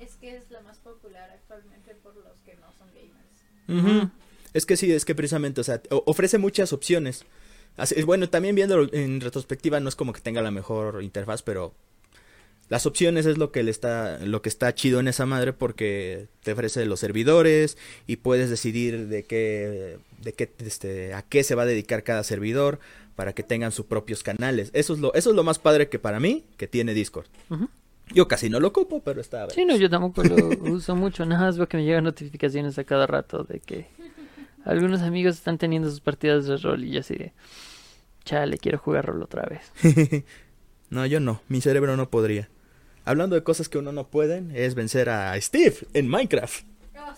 es 0.00 0.14
que 0.16 0.36
es 0.36 0.50
la 0.50 0.60
más 0.62 0.78
popular 0.78 1.30
actualmente 1.30 1.94
por 2.02 2.14
los 2.16 2.40
que 2.44 2.54
no 2.56 2.66
son 2.78 2.88
gamers. 2.94 4.10
Es 4.54 4.66
que 4.66 4.76
sí, 4.76 4.92
es 4.92 5.04
que 5.04 5.14
precisamente, 5.14 5.60
o 5.60 5.64
sea, 5.64 5.80
ofrece 5.90 6.38
muchas 6.38 6.72
opciones. 6.72 7.24
Así- 7.76 8.00
bueno, 8.02 8.28
también 8.28 8.54
viéndolo 8.54 8.88
en 8.92 9.20
retrospectiva 9.20 9.80
no 9.80 9.88
es 9.88 9.96
como 9.96 10.12
que 10.12 10.20
tenga 10.20 10.42
la 10.42 10.50
mejor 10.50 11.02
interfaz, 11.02 11.42
pero 11.42 11.74
las 12.68 12.84
opciones 12.86 13.24
es 13.26 13.38
lo 13.38 13.50
que 13.50 13.62
le 13.62 13.70
está 13.70 14.18
lo 14.18 14.40
que 14.42 14.48
está 14.50 14.74
chido 14.74 15.00
en 15.00 15.08
esa 15.08 15.24
madre 15.26 15.52
porque 15.54 16.28
te 16.42 16.52
ofrece 16.52 16.84
los 16.86 17.00
servidores 17.00 17.76
y 18.06 18.16
puedes 18.16 18.50
decidir 18.50 19.08
de 19.08 19.24
qué 19.24 19.98
de 20.22 20.32
qué 20.34 20.50
este 20.58 21.12
a 21.14 21.22
qué 21.22 21.44
se 21.44 21.54
va 21.54 21.62
a 21.62 21.66
dedicar 21.66 22.02
cada 22.04 22.22
servidor 22.24 22.78
para 23.16 23.32
que 23.32 23.42
tengan 23.42 23.72
sus 23.72 23.86
propios 23.86 24.22
canales. 24.22 24.70
Eso 24.72 24.94
es 24.94 25.00
lo 25.00 25.14
eso 25.14 25.30
es 25.30 25.36
lo 25.36 25.44
más 25.44 25.58
padre 25.58 25.88
que 25.88 25.98
para 25.98 26.20
mí 26.20 26.44
que 26.56 26.66
tiene 26.66 26.94
Discord. 26.94 27.26
Yo 28.12 28.28
casi 28.28 28.50
no 28.50 28.60
lo 28.60 28.68
ocupo, 28.68 29.00
pero 29.02 29.20
está 29.20 29.48
Sí, 29.50 29.64
no, 29.64 29.76
yo 29.76 29.88
tampoco 29.88 30.22
lo 30.24 30.36
uso 30.72 30.94
mucho. 30.96 31.24
Nada 31.24 31.46
más 31.46 31.56
veo 31.56 31.68
que 31.68 31.76
me 31.76 31.84
llegan 31.84 32.04
notificaciones 32.04 32.78
a 32.78 32.84
cada 32.84 33.06
rato 33.06 33.44
de 33.44 33.60
que 33.60 33.86
algunos 34.64 35.02
amigos 35.02 35.36
están 35.36 35.58
teniendo 35.58 35.90
sus 35.90 36.00
partidas 36.00 36.46
de 36.46 36.56
rol 36.56 36.84
y 36.84 36.90
yo 36.90 37.00
así 37.00 37.14
de... 37.14 37.32
Chale, 38.24 38.58
quiero 38.58 38.78
jugar 38.78 39.06
rol 39.06 39.22
otra 39.22 39.44
vez. 39.46 40.24
No, 40.92 41.06
yo 41.06 41.20
no, 41.20 41.40
mi 41.48 41.62
cerebro 41.62 41.96
no 41.96 42.10
podría. 42.10 42.50
Hablando 43.06 43.34
de 43.34 43.42
cosas 43.42 43.70
que 43.70 43.78
uno 43.78 43.92
no 43.92 44.08
pueden, 44.08 44.54
es 44.54 44.74
vencer 44.74 45.08
a 45.08 45.40
Steve 45.40 45.74
en 45.94 46.06
Minecraft. 46.06 46.66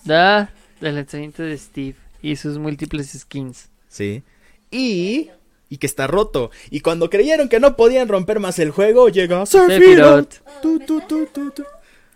Da 0.04 0.52
el 0.80 0.94
lanzamiento 0.94 1.42
de 1.42 1.58
Steve 1.58 1.96
y 2.22 2.36
sus 2.36 2.56
múltiples 2.56 3.10
skins. 3.10 3.70
Sí. 3.88 4.22
Y 4.70 5.30
y 5.74 5.78
que 5.78 5.86
está 5.88 6.06
roto. 6.06 6.52
Y 6.70 6.80
cuando 6.80 7.10
creyeron 7.10 7.48
que 7.48 7.58
no 7.58 7.74
podían 7.74 8.06
romper 8.06 8.38
más 8.38 8.60
el 8.60 8.70
juego, 8.70 9.08
llega 9.08 9.44
Sephiroth. 9.44 10.34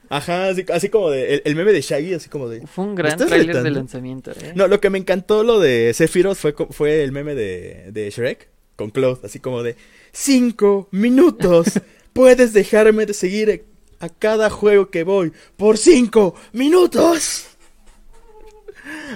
Ajá, 0.09 0.47
así, 0.51 0.65
así 0.73 0.89
como 0.89 1.11
de 1.11 1.35
el, 1.35 1.43
el 1.45 1.57
meme 1.57 1.73
de 1.73 1.81
Shaggy, 1.83 2.15
así 2.15 2.29
como 2.31 2.49
de 2.49 2.67
Fue 2.67 2.85
un 2.85 2.91
¿Me 2.91 2.99
gran 2.99 3.13
estás 3.13 3.27
tráiler 3.27 3.63
de 3.63 3.71
lanzamiento, 3.73 4.31
¿eh? 4.31 4.53
No, 4.55 4.69
lo 4.69 4.81
que 4.81 4.91
me 4.91 4.99
encantó 4.99 5.43
lo 5.43 5.59
de 5.59 5.93
Sephiroth 5.93 6.37
fue, 6.37 6.55
fue 6.71 7.03
el 7.03 7.11
meme 7.11 7.35
de, 7.35 7.91
de 7.91 8.09
Shrek 8.11 8.49
con 8.77 8.91
Cloud, 8.91 9.19
así 9.25 9.41
como 9.41 9.65
de 9.65 9.75
cinco 10.13 10.89
minutos. 10.93 11.81
Puedes 12.13 12.53
dejarme 12.53 13.07
de 13.07 13.13
seguir 13.13 13.65
a 13.99 14.09
cada 14.09 14.51
juego 14.51 14.89
que 14.89 15.03
voy 15.03 15.33
por 15.57 15.77
cinco 15.77 16.37
minutos. 16.53 17.49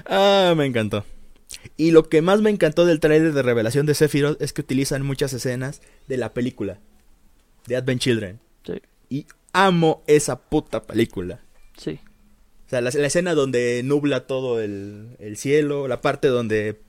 Ah, 0.05 0.52
me 0.56 0.66
encantó. 0.66 1.05
Y 1.82 1.90
lo 1.90 2.09
que 2.09 2.22
más 2.22 2.40
me 2.42 2.50
encantó 2.50 2.86
del 2.86 3.00
tráiler 3.00 3.32
de 3.32 3.42
revelación 3.42 3.86
de 3.86 3.94
Sephiroth 3.94 4.40
es 4.40 4.52
que 4.52 4.60
utilizan 4.60 5.02
muchas 5.04 5.32
escenas 5.32 5.80
de 6.06 6.16
la 6.16 6.32
película 6.32 6.78
de 7.66 7.74
Advent 7.74 8.00
Children. 8.00 8.38
Sí, 8.64 8.80
Y 9.09 9.26
amo 9.52 10.04
esa 10.06 10.38
puta 10.38 10.84
película. 10.84 11.40
sí. 11.76 11.98
O 12.66 12.70
sea, 12.72 12.80
la, 12.80 12.90
la 12.90 13.06
escena 13.09 13.34
donde 13.34 13.82
nubla 13.84 14.26
todo 14.28 14.60
el, 14.60 15.16
el 15.18 15.36
cielo, 15.36 15.88
la 15.88 16.00
parte 16.00 16.28
donde 16.28 16.80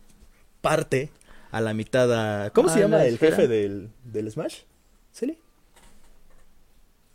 parte 0.61 1.09
a 1.51 1.59
la 1.59 1.73
mitad 1.73 2.13
a... 2.45 2.51
¿Cómo 2.51 2.69
se 2.69 2.77
¿A 2.77 2.81
llama 2.83 2.97
la 2.97 3.05
el 3.07 3.15
esfera? 3.15 3.35
jefe 3.35 3.47
del, 3.49 3.89
del 4.05 4.31
Smash? 4.31 4.59
¿Celi? 5.11 5.37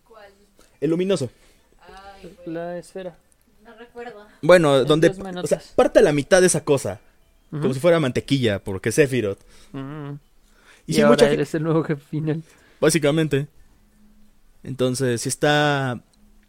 ¿Cuál? 0.05 0.32
El 0.80 0.90
luminoso. 0.90 1.30
Ay. 1.80 2.34
La 2.44 2.76
esfera. 2.76 3.16
No 3.64 3.74
recuerdo. 3.76 4.26
Bueno, 4.42 4.84
donde... 4.84 5.10
O 5.10 5.46
sea, 5.46 5.62
parte 5.76 6.00
a 6.00 6.02
la 6.02 6.12
mitad 6.12 6.40
de 6.40 6.48
esa 6.48 6.64
cosa. 6.64 7.00
Como 7.51 7.73
si 7.73 7.81
fuera 7.81 7.99
mantequilla, 7.99 8.62
porque 8.62 8.91
es 8.91 8.95
Sephiroth. 8.95 9.39
Mm. 9.73 10.12
Y, 10.87 10.93
Y, 10.93 10.95
sí, 10.95 11.01
ahora 11.01 11.15
mucha 11.15 11.31
eres 11.31 11.55
el 11.55 11.62
nuevo 11.62 11.83
jefe 11.83 12.03
final. 12.11 12.43
Básicamente. 12.81 13.47
Entonces, 14.62 15.20
sí 15.20 15.29
está... 15.29 16.03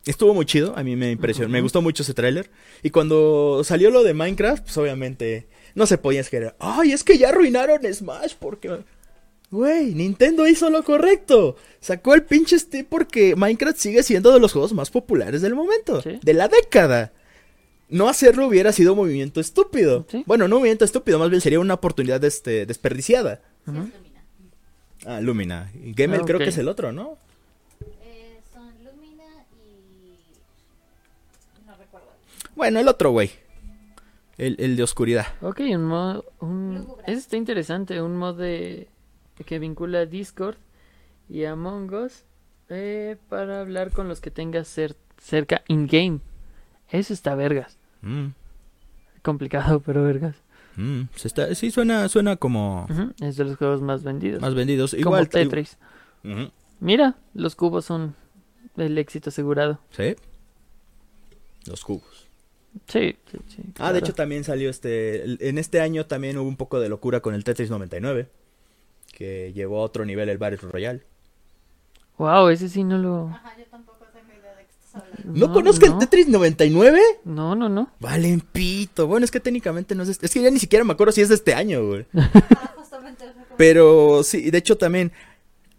Estuvo 0.06 0.34
muy 0.34 0.46
chido, 0.46 0.74
a 0.78 0.84
mí 0.84 0.96
me 0.96 1.12
impresionó, 1.12 1.50
me 1.50 1.62
gustó 1.62 1.82
mucho 1.82 2.04
ese 2.04 2.14
tráiler. 2.14 2.50
Y 2.82 2.90
cuando 2.90 3.62
salió 3.64 3.92
lo 3.92 4.02
de 4.02 4.14
Minecraft, 4.14 4.64
pues 4.64 4.78
obviamente 4.78 5.48
no 5.76 5.86
se 5.86 5.98
podía 5.98 6.22
esperar. 6.22 6.56
Ay, 6.60 6.94
es 6.94 7.04
que 7.04 7.18
ya 7.18 7.30
arruinaron 7.30 7.82
Smash 7.94 8.34
porque... 8.40 8.80
Güey, 9.52 9.94
Nintendo 9.96 10.48
hizo 10.48 10.70
lo 10.70 10.84
correcto. 10.84 11.56
Sacó 11.80 12.14
el 12.14 12.24
pinche 12.24 12.58
Steve 12.60 12.88
porque 12.90 13.36
Minecraft 13.36 13.78
sigue 13.78 14.04
siendo 14.04 14.32
de 14.32 14.40
los 14.40 14.54
juegos 14.54 14.74
más 14.74 14.90
populares 14.92 15.42
del 15.42 15.56
momento. 15.56 16.02
Sí. 16.02 16.20
De 16.22 16.34
la 16.34 16.48
década. 16.48 17.12
No 17.90 18.08
hacerlo 18.08 18.46
hubiera 18.48 18.72
sido 18.72 18.94
un 18.94 19.00
movimiento 19.00 19.40
estúpido. 19.40 20.06
Sí. 20.10 20.24
Bueno, 20.28 20.48
no 20.48 20.58
un 20.58 20.62
movimiento 20.62 20.86
estúpido, 20.86 21.18
más 21.20 21.30
bien 21.30 21.42
sería 21.42 21.60
una 21.60 21.74
oportunidad 21.74 22.24
este, 22.24 22.66
desperdiciada. 22.66 23.42
Sí, 23.66 23.72
es 23.72 23.76
Lumina. 23.76 24.24
Ah, 25.06 25.20
Lumina. 25.22 25.72
Y 25.84 25.94
Gamel 25.94 26.22
Ah, 26.22 26.26
creo 26.26 26.40
que 26.40 26.50
es 26.50 26.58
el 26.58 26.68
otro, 26.68 26.92
¿no? 26.92 27.18
Eh, 28.04 28.40
son 28.54 28.72
Lumina 28.84 29.24
y... 29.54 30.14
No 31.68 31.76
recuerdo. 31.78 32.08
Bueno, 32.56 32.80
el 32.80 32.88
otro 32.88 33.12
güey. 33.12 33.32
El, 34.38 34.56
el 34.60 34.76
de 34.76 34.84
oscuridad. 34.84 35.28
Ok, 35.42 35.62
un 35.62 35.86
mod... 35.86 36.24
Un... 36.40 36.88
Ese 37.08 37.18
está 37.20 37.38
interesante. 37.38 38.02
Un 38.02 38.16
mod 38.18 38.38
de... 38.38 38.88
que 39.46 39.58
vincula 39.60 40.00
a 40.02 40.06
Discord 40.06 40.58
y 41.28 41.44
a 41.44 41.54
Among 41.54 41.92
Us 41.94 42.24
eh, 42.70 43.18
para 43.30 43.62
hablar 43.62 43.92
con 43.92 44.08
los 44.08 44.22
que 44.22 44.30
tengas 44.32 44.78
cer- 44.78 44.96
cerca 45.20 45.64
in-game. 45.68 46.20
Eso 46.92 47.14
está 47.14 47.34
vergas. 47.36 47.78
Mm, 48.02 48.28
Complicado, 49.22 49.80
pero 49.86 50.04
vergas. 50.04 50.36
mm, 50.78 51.02
se 51.16 51.28
está, 51.28 51.54
sí, 51.56 51.72
suena, 51.72 52.08
suena 52.10 52.36
como 52.38 52.88
Es 53.22 53.36
de 53.38 53.44
los 53.46 53.58
juegos 53.58 53.82
más 53.82 54.04
vendidos. 54.04 54.42
más 54.42 54.56
vendidos. 54.56 54.92
como 54.92 55.02
Igual. 55.02 55.30
Tetris. 55.30 55.78
Mira, 56.80 57.16
los 57.34 57.56
cubos 57.56 57.86
son 57.86 58.16
el 58.78 58.98
éxito 58.98 59.30
asegurado. 59.30 59.80
Sí. 59.92 60.16
Los 61.66 61.84
cubos. 61.84 62.28
Sí, 62.88 63.18
sí, 63.30 63.38
sí. 63.48 63.62
Ah, 63.68 63.74
claro. 63.74 63.94
de 63.94 64.00
hecho 64.00 64.14
también 64.14 64.44
salió 64.44 64.70
este... 64.70 65.48
En 65.50 65.58
este 65.58 65.82
año 65.82 66.06
también 66.06 66.38
hubo 66.38 66.48
un 66.48 66.56
poco 66.56 66.80
de 66.80 66.88
locura 66.88 67.20
con 67.20 67.34
el 67.34 67.44
Tetris 67.44 67.70
99. 67.70 68.30
Que 69.12 69.52
llevó 69.54 69.80
a 69.80 69.84
otro 69.84 70.06
nivel 70.06 70.30
el 70.30 70.38
Battle 70.38 70.58
Royale. 70.62 71.04
Wow, 72.18 72.50
ese 72.50 72.70
sí 72.70 72.84
no 72.84 72.98
lo... 72.98 73.28
Ajá, 73.30 73.58
yo 73.58 73.66
tampoco 73.66 73.99
¿No, 75.24 75.48
no. 75.92 76.00
Tetris 76.00 76.28
99? 76.28 77.00
No, 77.26 77.56
no, 77.56 77.70
no. 77.70 77.92
Valen 78.00 78.42
pito. 78.42 79.08
Bueno, 79.08 79.24
es 79.26 79.32
que 79.32 79.40
técnicamente 79.40 79.96
no 79.96 80.04
es... 80.04 80.10
este- 80.10 80.26
Es 80.26 80.34
que 80.34 80.42
ya 80.42 80.52
ni 80.52 80.60
siquiera 80.60 80.84
me 80.86 80.94
acuerdo 80.94 81.12
si 81.14 81.22
es 81.22 81.30
de 81.30 81.36
este 81.36 81.54
año, 81.54 81.86
güey. 81.86 82.06
Ah, 82.14 83.56
Pero 83.58 84.24
sí, 84.24 84.50
de 84.52 84.58
hecho 84.58 84.78
también... 84.78 85.12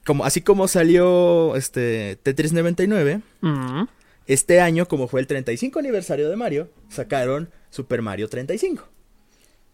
Como, 0.06 0.24
así 0.24 0.40
como 0.40 0.66
salió 0.68 1.54
este 1.56 2.16
Tetris 2.22 2.52
99, 2.52 3.20
Mm, 3.42 3.84
Este 4.26 4.60
año, 4.60 4.86
como 4.86 5.08
fue 5.08 5.20
el 5.20 5.26
35 5.26 5.78
aniversario 5.78 6.28
de 6.30 6.36
Mario, 6.36 6.70
sacaron 6.88 7.50
Super 7.70 8.00
Mario 8.02 8.28
35. 8.28 8.84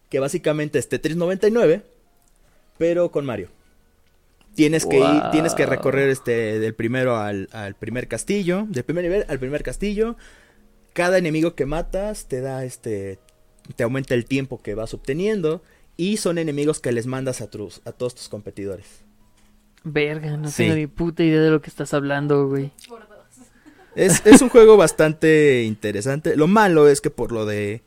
Que 0.09 0.19
básicamente 0.19 0.79
es 0.79 0.87
Tetris 0.89 1.15
99, 1.17 1.83
pero 2.77 3.09
con 3.11 3.25
Mario. 3.25 3.49
Tienes 4.57 4.85
que 4.85 4.99
ir, 4.99 5.21
tienes 5.31 5.53
que 5.53 5.65
recorrer 5.65 6.09
este 6.09 6.59
del 6.59 6.73
primero 6.73 7.15
al, 7.17 7.47
al 7.53 7.75
primer 7.75 8.07
castillo, 8.09 8.65
del 8.67 8.83
primer 8.83 9.03
nivel 9.05 9.25
al 9.29 9.39
primer 9.39 9.63
castillo. 9.63 10.17
Cada 10.93 11.17
enemigo 11.19 11.55
que 11.55 11.65
matas 11.65 12.25
te 12.27 12.41
da 12.41 12.65
este 12.65 13.19
te 13.75 13.83
aumenta 13.83 14.13
el 14.15 14.25
tiempo 14.25 14.61
que 14.61 14.73
vas 14.75 14.93
obteniendo 14.93 15.61
y 15.95 16.17
son 16.17 16.37
enemigos 16.37 16.79
que 16.79 16.91
les 16.91 17.05
mandas 17.05 17.39
a 17.41 17.49
tus 17.49 17.81
a 17.85 17.91
todos 17.91 18.15
tus 18.15 18.29
competidores. 18.29 18.85
verga, 19.83 20.35
no 20.37 20.49
Sí. 20.49 20.63
tengo 20.63 20.75
ni 20.75 20.87
puta 20.87 21.23
idea 21.23 21.39
de 21.41 21.49
lo 21.51 21.61
que 21.61 21.69
estás 21.69 21.93
hablando, 21.93 22.47
güey. 22.47 22.71
Es, 23.95 24.25
es 24.25 24.41
un 24.41 24.49
juego 24.49 24.75
bastante 24.77 25.63
interesante. 25.63 26.35
Lo 26.35 26.47
malo 26.47 26.87
es 26.87 26.99
que 27.01 27.09
por 27.09 27.31
lo 27.31 27.45
de. 27.45 27.81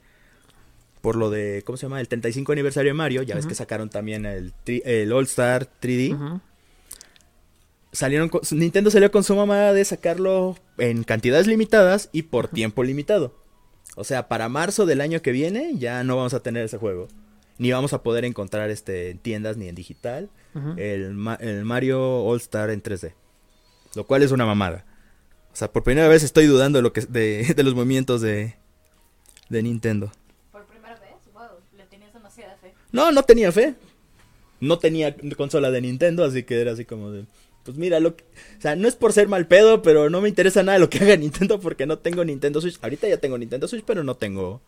Por 1.02 1.16
lo 1.16 1.30
de. 1.30 1.62
¿Cómo 1.64 1.76
se 1.76 1.86
llama? 1.86 2.00
El 2.00 2.08
35 2.08 2.52
aniversario 2.52 2.90
de 2.90 2.94
Mario. 2.94 3.22
Ya 3.22 3.34
ves 3.36 3.46
que 3.46 3.54
sacaron 3.54 3.90
también 3.90 4.26
el, 4.26 4.52
tri- 4.66 4.82
el 4.84 5.12
All 5.12 5.24
Star 5.24 5.68
3D. 5.80 6.14
Ujú. 6.14 6.40
Salieron 7.92 8.28
con- 8.28 8.42
Nintendo 8.52 8.90
salió 8.90 9.10
con 9.10 9.24
su 9.24 9.34
mamá 9.34 9.72
de 9.72 9.84
sacarlo 9.84 10.56
en 10.78 11.02
cantidades 11.04 11.46
limitadas 11.46 12.08
y 12.12 12.22
por 12.22 12.48
tiempo 12.48 12.84
limitado. 12.84 13.34
O 13.96 14.04
sea, 14.04 14.28
para 14.28 14.48
marzo 14.48 14.86
del 14.86 15.00
año 15.00 15.20
que 15.22 15.32
viene 15.32 15.72
ya 15.76 16.04
no 16.04 16.16
vamos 16.16 16.32
a 16.34 16.40
tener 16.40 16.64
ese 16.64 16.78
juego. 16.78 17.08
Ni 17.58 17.72
vamos 17.72 17.92
a 17.92 18.02
poder 18.02 18.24
encontrar 18.24 18.70
este 18.70 19.10
en 19.10 19.18
tiendas 19.18 19.56
ni 19.56 19.68
en 19.68 19.74
digital. 19.74 20.30
El, 20.76 21.16
el 21.40 21.64
Mario 21.64 22.24
All 22.24 22.38
Star 22.38 22.70
en 22.70 22.82
3D. 22.82 23.12
Lo 23.96 24.06
cual 24.06 24.22
es 24.22 24.30
una 24.32 24.46
mamada. 24.46 24.84
O 25.52 25.56
sea, 25.56 25.70
por 25.72 25.82
primera 25.82 26.06
vez 26.08 26.22
estoy 26.22 26.46
dudando 26.46 26.78
de, 26.78 26.82
lo 26.84 26.92
que, 26.92 27.00
de, 27.02 27.52
de 27.56 27.62
los 27.64 27.74
movimientos 27.74 28.20
de, 28.20 28.54
de 29.48 29.62
Nintendo. 29.64 30.12
Por 30.52 30.64
primera 30.66 30.94
vez, 31.00 31.10
wow, 31.34 31.42
le 31.76 31.84
tenías 31.86 32.12
demasiada 32.14 32.56
fe. 32.58 32.72
No, 32.92 33.10
no 33.12 33.22
tenía 33.24 33.50
fe. 33.52 33.74
No 34.60 34.78
tenía 34.78 35.14
consola 35.36 35.70
de 35.70 35.80
Nintendo, 35.80 36.24
así 36.24 36.44
que 36.44 36.60
era 36.60 36.72
así 36.72 36.84
como 36.84 37.10
de... 37.10 37.24
Pues 37.64 37.76
mira, 37.76 38.00
lo 38.00 38.16
que- 38.16 38.24
o 38.58 38.60
sea, 38.60 38.74
no 38.76 38.88
es 38.88 38.96
por 38.96 39.12
ser 39.12 39.28
mal 39.28 39.46
pedo, 39.46 39.82
pero 39.82 40.08
no 40.10 40.20
me 40.20 40.28
interesa 40.28 40.62
nada 40.62 40.78
lo 40.78 40.88
que 40.90 40.98
haga 40.98 41.16
Nintendo 41.16 41.60
porque 41.60 41.86
no 41.86 41.98
tengo 41.98 42.24
Nintendo 42.24 42.60
Switch. 42.60 42.78
Ahorita 42.82 43.08
ya 43.08 43.18
tengo 43.18 43.36
Nintendo 43.38 43.68
Switch, 43.68 43.84
pero 43.86 44.02
no 44.04 44.14
tengo 44.16 44.60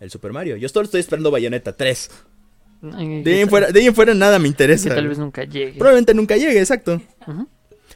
el 0.00 0.10
Super 0.10 0.32
Mario. 0.32 0.56
Yo 0.56 0.68
solo 0.68 0.84
estoy 0.84 1.00
esperando 1.00 1.30
Bayonetta 1.30 1.76
3. 1.76 2.10
Ay, 2.94 3.06
De 3.08 3.30
ahí 3.30 3.36
que 3.36 3.40
en 3.40 3.48
fuera, 3.48 3.72
de 3.72 3.80
ahí 3.80 3.86
en 3.86 3.94
fuera 3.94 4.14
nada 4.14 4.38
me 4.38 4.44
que 4.44 4.48
interesa. 4.50 4.94
tal 4.94 5.08
vez 5.08 5.18
nunca 5.18 5.42
llegue. 5.44 5.72
Probablemente 5.78 6.14
nunca 6.14 6.36
llegue, 6.36 6.60
exacto. 6.60 7.02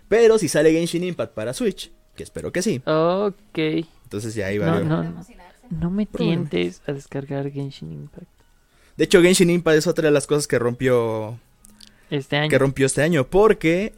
Pero 0.09 0.39
si 0.39 0.48
sale 0.48 0.73
Genshin 0.73 1.05
Impact 1.05 1.32
para 1.35 1.55
Switch, 1.55 1.90
que 2.16 2.23
espero 2.24 2.52
que 2.52 2.62
sí, 2.62 2.82
Ok. 2.85 3.59
entonces 4.05 4.35
ya 4.35 4.47
ahí 4.47 4.59
va. 4.59 4.81
No, 4.81 5.02
no. 5.70 5.90
Me 5.90 6.05
tientes 6.05 6.82
a 6.86 6.93
descargar 6.93 7.51
Genshin 7.51 7.93
Impact. 7.93 8.27
De 8.97 9.05
hecho, 9.05 9.23
Genshin 9.23 9.48
Impact 9.48 9.78
es 9.78 9.86
otra 9.86 10.06
de 10.09 10.10
las 10.10 10.27
cosas 10.27 10.47
que 10.47 10.59
rompió 10.59 11.39
Este 12.10 12.36
año. 12.36 12.51
que 12.51 12.59
rompió 12.59 12.85
este 12.85 13.01
año. 13.02 13.27
Porque 13.28 13.94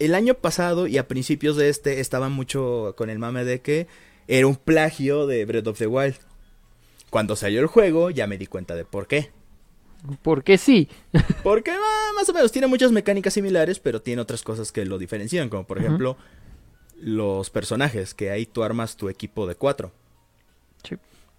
el 0.00 0.14
año 0.14 0.34
pasado 0.34 0.86
y 0.86 0.98
a 0.98 1.06
principios 1.06 1.56
de 1.56 1.68
este 1.68 2.00
estaban 2.00 2.32
mucho 2.32 2.94
con 2.96 3.10
el 3.10 3.18
mame 3.18 3.44
de 3.44 3.60
que 3.60 3.86
era 4.26 4.46
un 4.46 4.56
plagio 4.56 5.26
de 5.26 5.44
Breath 5.44 5.68
of 5.68 5.78
the 5.78 5.86
Wild. 5.86 6.16
Cuando 7.10 7.36
salió 7.36 7.60
el 7.60 7.66
juego 7.66 8.10
ya 8.10 8.26
me 8.26 8.38
di 8.38 8.46
cuenta 8.46 8.74
de 8.74 8.84
por 8.84 9.06
qué. 9.06 9.30
Porque 10.22 10.56
sí. 10.56 10.88
Porque 11.42 11.70
ah, 11.70 12.10
más 12.16 12.28
o 12.28 12.32
menos 12.32 12.50
tiene 12.50 12.66
muchas 12.66 12.90
mecánicas 12.90 13.34
similares, 13.34 13.78
pero 13.78 14.00
tiene 14.00 14.22
otras 14.22 14.42
cosas 14.42 14.72
que 14.72 14.86
lo 14.86 14.98
diferencian, 14.98 15.50
como 15.50 15.66
por 15.66 15.78
ejemplo 15.78 16.16
los 16.98 17.50
personajes, 17.50 18.14
que 18.14 18.30
ahí 18.30 18.46
tú 18.46 18.62
armas 18.62 18.96
tu 18.96 19.10
equipo 19.10 19.46
de 19.46 19.54
cuatro. 19.54 19.92
Sí. 20.82 20.96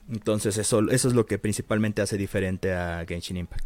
Entonces 0.10 0.58
eso, 0.58 0.88
eso 0.90 1.08
es 1.08 1.14
lo 1.16 1.26
que 1.26 1.40
principalmente 1.40 2.04
hace 2.04 2.18
diferente 2.18 2.74
a 2.74 3.04
Genshin 3.08 3.38
Impact. 3.38 3.66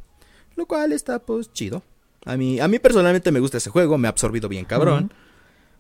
Lo 0.56 0.66
cual 0.66 0.94
está 0.94 1.20
pues 1.20 1.52
chido. 1.52 1.84
A 2.26 2.38
mí, 2.38 2.60
a 2.60 2.68
mí 2.68 2.80
personalmente 2.80 3.32
me 3.32 3.40
gusta 3.40 3.58
ese 3.58 3.70
juego, 3.70 3.98
me 3.98 4.08
ha 4.08 4.12
absorbido 4.12 4.50
bien 4.50 4.66
cabrón. 4.66 5.14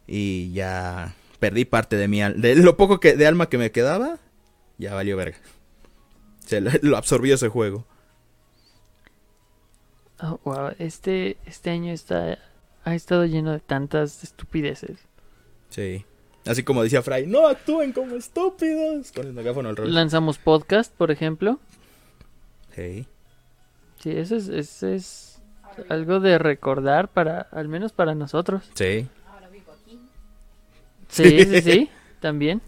Y 0.07 0.53
ya 0.53 1.15
perdí 1.39 1.65
parte 1.65 1.97
de 1.97 2.07
mi 2.07 2.21
de 2.21 2.55
lo 2.55 2.77
poco 2.77 2.99
que 2.99 3.15
de 3.17 3.25
alma 3.25 3.49
que 3.49 3.57
me 3.57 3.71
quedaba, 3.71 4.19
ya 4.77 4.93
valió 4.93 5.17
verga. 5.17 5.37
Se 6.45 6.61
lo, 6.61 6.69
lo 6.81 6.97
absorbió 6.97 7.35
ese 7.35 7.49
juego. 7.49 7.85
Oh, 10.21 10.39
wow, 10.45 10.71
este, 10.77 11.37
este 11.45 11.71
año 11.71 11.91
está, 11.91 12.37
ha 12.83 12.95
estado 12.95 13.25
lleno 13.25 13.51
de 13.51 13.59
tantas 13.59 14.23
estupideces. 14.23 14.99
Sí. 15.69 16.05
Así 16.45 16.63
como 16.63 16.83
decía 16.83 17.01
Fry, 17.01 17.25
no 17.25 17.47
actúen 17.47 17.91
como 17.91 18.15
estúpidos. 18.15 19.11
Con 19.11 19.25
el 19.25 19.33
megáfono 19.33 19.69
al 19.69 19.75
revés. 19.75 19.91
Lanzamos 19.91 20.37
podcast, 20.37 20.93
por 20.93 21.09
ejemplo. 21.09 21.59
Sí. 22.75 23.07
Sí, 23.99 24.11
eso 24.11 24.35
es, 24.35 24.47
eso 24.47 24.87
es 24.87 25.24
algo 25.89 26.19
de 26.19 26.37
recordar 26.37 27.07
para, 27.09 27.41
al 27.51 27.67
menos 27.67 27.91
para 27.91 28.15
nosotros. 28.15 28.63
Sí. 28.73 29.07
Ahora 29.27 29.49
vivo 29.49 29.71
aquí. 29.71 29.99
Sí, 31.09 31.43
sí, 31.45 31.61
sí, 31.61 31.89
también. 32.19 32.61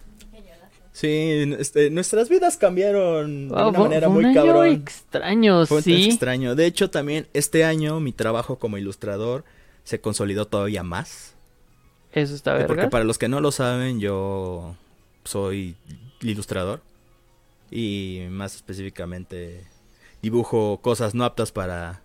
Sí, 0.94 1.54
este, 1.60 1.92
nuestras 1.92 2.28
vidas 2.28 2.58
cambiaron 2.58 3.50
de 3.50 3.54
una 3.54 3.72
fue- 3.72 3.80
manera 3.88 4.10
muy 4.10 4.24
un 4.26 4.32
año 4.32 4.42
cabrón. 4.46 4.66
extraño, 4.68 5.66
Fue 5.68 5.84
sí. 5.84 6.06
extraño. 6.10 6.56
De 6.56 6.66
hecho, 6.66 6.90
también 6.90 7.28
este 7.34 7.64
año 7.66 8.00
mi 8.00 8.14
trabajo 8.14 8.58
como 8.58 8.80
ilustrador 8.80 9.44
se 9.84 10.02
consolidó 10.02 10.48
todavía 10.48 10.82
más. 10.82 11.36
Eso 12.14 12.34
está 12.34 12.54
Porque 12.58 12.74
verga. 12.74 12.90
para 12.90 13.04
los 13.04 13.20
que 13.20 13.28
no 13.30 13.42
lo 13.42 13.52
saben, 13.52 14.00
yo 14.00 14.76
soy 15.24 15.76
ilustrador. 16.22 16.82
Y 17.70 18.24
más 18.32 18.56
específicamente 18.56 19.66
dibujo 20.24 20.80
cosas 20.82 21.14
no 21.14 21.26
aptas 21.26 21.52
para, 21.52 22.02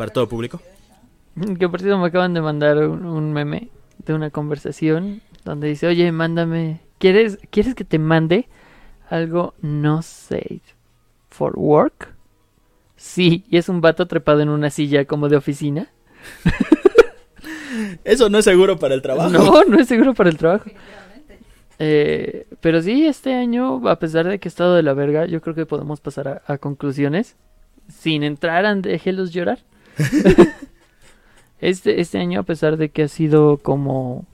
para 0.00 0.14
todo 0.14 0.30
público. 0.30 0.62
Que 1.58 1.68
por 1.68 1.78
cierto 1.80 1.98
me 1.98 2.06
acaban 2.06 2.32
de 2.32 2.40
mandar 2.40 2.78
un, 2.78 3.04
un 3.04 3.34
meme 3.34 3.68
de 3.98 4.14
una 4.14 4.30
conversación 4.30 5.20
donde 5.44 5.68
dice, 5.68 5.88
oye, 5.88 6.10
mándame, 6.10 6.80
¿quieres, 6.96 7.38
¿quieres 7.50 7.74
que 7.74 7.84
te 7.84 7.98
mande 7.98 8.48
algo 9.10 9.52
no 9.60 10.00
safe 10.00 10.62
for 11.28 11.52
work? 11.54 12.14
Sí, 12.96 13.44
y 13.50 13.58
es 13.58 13.68
un 13.68 13.82
vato 13.82 14.06
trepado 14.06 14.40
en 14.40 14.48
una 14.48 14.70
silla 14.70 15.04
como 15.04 15.28
de 15.28 15.36
oficina. 15.36 15.90
Eso 18.02 18.30
no 18.30 18.38
es 18.38 18.46
seguro 18.46 18.78
para 18.78 18.94
el 18.94 19.02
trabajo. 19.02 19.28
No, 19.28 19.64
no 19.64 19.78
es 19.78 19.86
seguro 19.86 20.14
para 20.14 20.30
el 20.30 20.38
trabajo. 20.38 20.70
Eh, 21.78 22.46
pero 22.62 22.80
sí, 22.80 23.06
este 23.06 23.34
año, 23.34 23.86
a 23.86 23.98
pesar 23.98 24.26
de 24.26 24.38
que 24.38 24.48
he 24.48 24.50
estado 24.50 24.76
de 24.76 24.82
la 24.82 24.94
verga, 24.94 25.26
yo 25.26 25.42
creo 25.42 25.54
que 25.54 25.66
podemos 25.66 26.00
pasar 26.00 26.26
a, 26.26 26.42
a 26.46 26.56
conclusiones 26.56 27.36
sin 27.88 28.22
entrar 28.22 28.64
a 28.64 28.74
déjelos 28.74 29.30
llorar. 29.32 29.58
este, 31.60 32.00
este 32.00 32.18
año, 32.18 32.40
a 32.40 32.44
pesar 32.44 32.76
de 32.76 32.90
que 32.90 33.04
ha 33.04 33.08
sido 33.08 33.58
como 33.58 34.26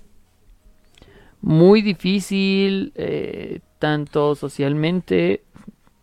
muy 1.40 1.82
difícil, 1.82 2.92
eh, 2.96 3.60
tanto 3.78 4.34
socialmente, 4.34 5.42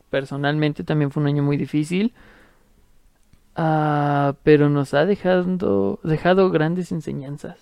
personalmente 0.10 0.84
también 0.84 1.12
fue 1.12 1.22
un 1.22 1.28
año 1.28 1.44
muy 1.44 1.58
difícil. 1.58 2.14
Ah, 3.56 4.36
pero 4.44 4.70
nos 4.70 4.94
ha 4.94 5.06
dejado, 5.06 6.00
dejado 6.04 6.50
grandes 6.50 6.92
enseñanzas. 6.92 7.58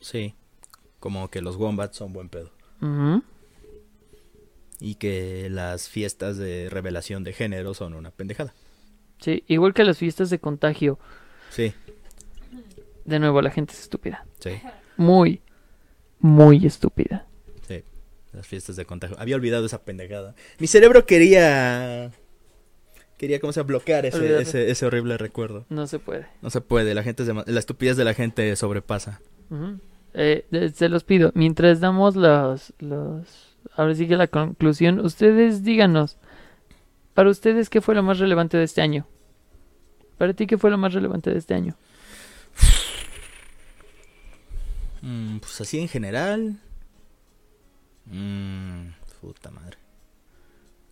Sí. 0.00 0.34
Como 1.00 1.28
que 1.28 1.42
los 1.42 1.56
wombats 1.56 1.96
son 1.96 2.12
buen 2.12 2.28
pedo. 2.28 2.50
Y 4.80 4.94
que 4.94 5.48
las 5.50 5.88
fiestas 5.88 6.36
de 6.36 6.68
revelación 6.70 7.24
de 7.24 7.32
género 7.32 7.74
son 7.74 7.94
una 7.94 8.10
pendejada. 8.10 8.54
Sí, 9.20 9.44
igual 9.48 9.74
que 9.74 9.84
las 9.84 9.98
fiestas 9.98 10.30
de 10.30 10.38
contagio. 10.38 10.98
Sí, 11.50 11.72
De 13.04 13.18
nuevo, 13.18 13.40
la 13.42 13.50
gente 13.50 13.72
es 13.72 13.80
estúpida. 13.80 14.24
sí, 14.38 14.50
Muy, 14.96 15.40
muy 16.20 16.64
estúpida. 16.66 17.26
sí. 17.66 17.82
Las 18.32 18.46
fiestas 18.46 18.76
de 18.76 18.84
contagio. 18.84 19.16
Había 19.18 19.36
olvidado 19.36 19.64
esa 19.66 19.82
pendejada. 19.82 20.34
Mi 20.58 20.66
cerebro 20.66 21.06
quería... 21.06 22.10
Quería, 23.16 23.40
¿cómo 23.40 23.52
se 23.52 23.58
llama? 23.60 23.68
bloquear 23.68 24.06
ese, 24.06 24.40
ese, 24.40 24.70
ese 24.70 24.86
horrible 24.86 25.16
recuerdo. 25.18 25.64
No 25.70 25.86
se 25.88 25.98
puede. 25.98 26.26
No 26.42 26.50
se 26.50 26.60
puede, 26.60 26.94
la 26.94 27.02
gente 27.02 27.24
es 27.24 27.28
la 27.28 27.58
estupidez 27.58 27.96
de 27.96 28.04
la 28.04 28.14
gente 28.14 28.54
sobrepasa. 28.54 29.20
Eh, 30.14 30.44
se 30.74 30.88
los 30.88 31.02
pido, 31.02 31.32
mientras 31.34 31.80
damos 31.80 32.14
los, 32.14 32.72
los... 32.78 33.56
Ahora 33.74 33.94
sí 33.96 34.06
que 34.06 34.16
la 34.16 34.28
conclusión, 34.28 35.00
ustedes 35.00 35.64
díganos, 35.64 36.16
para 37.18 37.30
ustedes, 37.30 37.68
¿qué 37.68 37.80
fue 37.80 37.96
lo 37.96 38.04
más 38.04 38.20
relevante 38.20 38.56
de 38.56 38.62
este 38.62 38.80
año? 38.80 39.04
Para 40.18 40.34
ti, 40.34 40.46
¿qué 40.46 40.56
fue 40.56 40.70
lo 40.70 40.78
más 40.78 40.94
relevante 40.94 41.32
de 41.32 41.38
este 41.40 41.52
año? 41.52 41.74
Mm, 45.02 45.38
pues 45.38 45.60
así 45.60 45.80
en 45.80 45.88
general. 45.88 46.60
Mm, 48.04 48.90
puta 49.20 49.50
madre. 49.50 49.78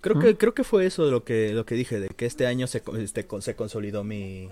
Creo 0.01 0.17
¿Mm? 0.17 0.21
que 0.21 0.37
creo 0.37 0.53
que 0.53 0.65
fue 0.65 0.87
eso 0.87 1.09
lo 1.13 1.23
que 1.23 1.53
lo 1.53 1.65
que 1.65 1.77
dije 1.77 2.01
de 2.01 2.09
que 2.09 2.27
este 2.27 2.49
año 2.49 2.67
se 2.67 2.83
este, 2.99 3.25
se 3.39 3.55
consolidó 3.55 4.03
mi 4.03 4.49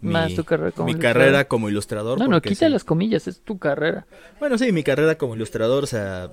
mi, 0.00 0.12
Más 0.12 0.34
tu 0.34 0.42
carrera 0.42 0.72
como 0.72 0.86
mi 0.86 0.90
ilustrador. 0.90 1.16
carrera 1.22 1.44
como 1.46 1.68
ilustrador. 1.68 2.18
No, 2.18 2.26
no, 2.26 2.42
quita 2.42 2.66
sí. 2.66 2.72
las 2.72 2.82
comillas, 2.82 3.28
es 3.28 3.42
tu 3.42 3.60
carrera. 3.60 4.08
Bueno, 4.40 4.58
sí, 4.58 4.72
mi 4.72 4.82
carrera 4.82 5.16
como 5.16 5.36
ilustrador, 5.36 5.84
o 5.84 5.86
sea, 5.86 6.32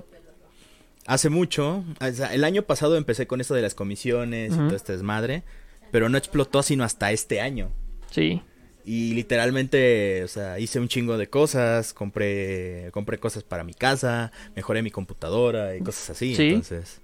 hace 1.08 1.30
mucho, 1.30 1.84
el 2.00 2.44
año 2.44 2.62
pasado 2.62 2.96
empecé 2.96 3.26
con 3.26 3.40
esto 3.40 3.54
de 3.54 3.62
las 3.62 3.74
comisiones 3.74 4.52
y 4.52 4.56
todo 4.56 4.76
este 4.76 4.92
desmadre, 4.92 5.42
pero 5.90 6.08
no 6.08 6.18
explotó 6.18 6.62
sino 6.62 6.84
hasta 6.84 7.10
este 7.10 7.40
año. 7.40 7.70
Sí. 8.10 8.42
Y 8.84 9.14
literalmente, 9.14 10.22
o 10.22 10.28
sea, 10.28 10.58
hice 10.58 10.78
un 10.80 10.88
chingo 10.88 11.16
de 11.16 11.28
cosas, 11.28 11.94
compré, 11.94 12.90
compré 12.92 13.18
cosas 13.18 13.42
para 13.42 13.64
mi 13.64 13.72
casa, 13.74 14.32
mejoré 14.54 14.82
mi 14.82 14.90
computadora 14.90 15.76
y 15.76 15.80
cosas 15.80 16.10
así. 16.10 16.36
Sí. 16.36 16.48
Entonces, 16.48 17.00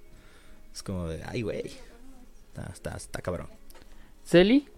es 0.72 0.82
como 0.82 1.08
de, 1.08 1.22
ay, 1.24 1.40
güey, 1.42 1.72
está, 2.48 2.70
está, 2.72 2.96
está 2.96 3.22
cabrón. 3.22 3.48
Celi, 4.24 4.68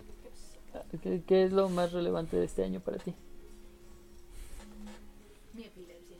¿qué, 1.03 1.23
qué 1.27 1.45
es 1.45 1.53
lo 1.53 1.69
más 1.69 1.93
relevante 1.93 2.37
de 2.37 2.45
este 2.45 2.63
año 2.63 2.79
para 2.81 2.99
ti? 2.99 3.13
Mi 5.53 5.65
epilepsia. 5.65 6.17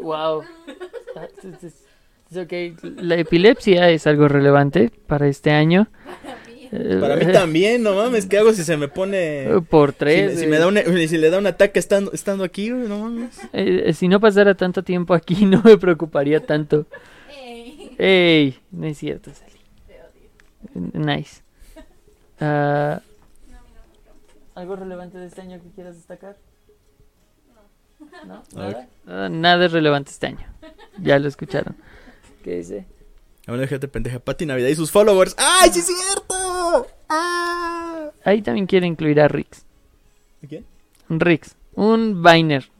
Wow. 0.00 0.44
Ah, 2.36 2.42
es- 2.42 2.72
es- 2.72 2.84
es 2.84 2.84
ok, 2.84 3.02
La 3.02 3.14
epilepsia 3.16 3.90
es 3.90 4.06
algo 4.06 4.28
relevante 4.28 4.90
para 5.06 5.26
este 5.28 5.50
año. 5.50 5.88
Para 7.00 7.14
mí. 7.16 7.22
Eh, 7.22 7.32
también, 7.32 7.82
no 7.84 7.94
mames, 7.94 8.26
¿qué 8.26 8.38
hago 8.38 8.52
si 8.52 8.64
se 8.64 8.76
me 8.76 8.88
pone... 8.88 9.46
Por 9.70 9.92
Si, 9.92 9.96
tres. 9.98 10.32
me- 10.34 10.38
si 10.40 10.44
eh. 10.44 10.48
me 10.48 10.58
da 10.58 10.66
un, 10.66 10.76
si 11.08 11.16
le 11.16 11.30
da 11.30 11.38
un 11.38 11.46
ataque 11.46 11.78
estando, 11.78 12.12
estando 12.12 12.42
aquí, 12.42 12.70
no 12.70 12.98
mames. 12.98 13.38
Eh, 13.52 13.92
si 13.94 14.08
no 14.08 14.18
pasara 14.18 14.54
tanto 14.56 14.82
tiempo 14.82 15.14
aquí, 15.14 15.44
no 15.46 15.62
me 15.62 15.78
preocuparía 15.78 16.44
tanto. 16.44 16.86
Ey, 17.30 17.94
Ey, 17.98 18.58
no 18.72 18.84
es 18.86 18.98
cierto, 18.98 19.30
Sally. 19.32 19.52
Nice. 20.92 21.42
No, 22.40 22.94
no 22.94 23.00
preguntes. 24.02 24.36
¿Algo 24.56 24.74
relevante 24.76 25.18
de 25.18 25.26
este 25.26 25.40
año 25.42 25.60
que 25.62 25.68
quieras 25.70 25.94
destacar? 25.94 26.36
¿No? 28.26 28.42
Ver. 28.54 28.72
¿Nada? 28.74 28.88
Ah, 29.06 29.28
nada 29.30 29.66
es 29.66 29.72
relevante 29.72 30.10
este 30.10 30.26
año. 30.26 30.46
Ya 31.00 31.18
lo 31.20 31.28
escucharon. 31.28 31.76
¿Qué 32.46 32.58
dice? 32.58 32.86
Ahora 33.48 33.62
déjate 33.62 33.88
pendeja, 33.88 34.20
Pati 34.20 34.46
Navidad 34.46 34.68
y 34.68 34.76
sus 34.76 34.92
followers. 34.92 35.34
¡Ay, 35.36 35.68
sí 35.72 35.80
es 35.80 35.86
cierto! 35.86 36.86
¡Ah! 37.08 38.10
Ahí 38.24 38.40
también 38.40 38.68
quiere 38.68 38.86
incluir 38.86 39.20
a 39.20 39.26
Rix. 39.26 39.66
¿A 40.44 40.46
quién? 40.46 40.64
Rix, 41.08 41.56
un 41.74 42.22
Viner. 42.22 42.70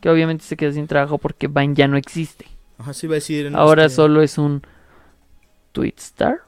Que 0.00 0.08
obviamente 0.08 0.46
se 0.46 0.56
quedó 0.56 0.72
sin 0.72 0.86
trabajo 0.86 1.18
porque 1.18 1.48
Vine 1.48 1.74
ya 1.74 1.86
no 1.86 1.98
existe. 1.98 2.46
Ajá, 2.78 2.94
sí 2.94 3.04
iba 3.04 3.12
a 3.12 3.16
decir. 3.16 3.50
no, 3.50 3.58
Ahora 3.58 3.84
este, 3.84 3.96
solo 3.96 4.22
es 4.22 4.38
un 4.38 4.62
Twitstar. 5.72 6.40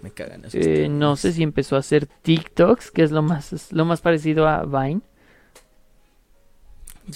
Me 0.00 0.12
cagan 0.12 0.46
esos 0.46 0.64
Eh, 0.64 0.88
no 0.88 1.16
sé 1.16 1.32
si 1.34 1.42
empezó 1.42 1.76
a 1.76 1.80
hacer 1.80 2.06
TikToks, 2.06 2.90
que 2.90 3.02
es 3.02 3.10
lo 3.10 3.20
más, 3.20 3.52
es 3.52 3.70
lo 3.70 3.84
más 3.84 4.00
parecido 4.00 4.48
a 4.48 4.64
Vine. 4.64 5.02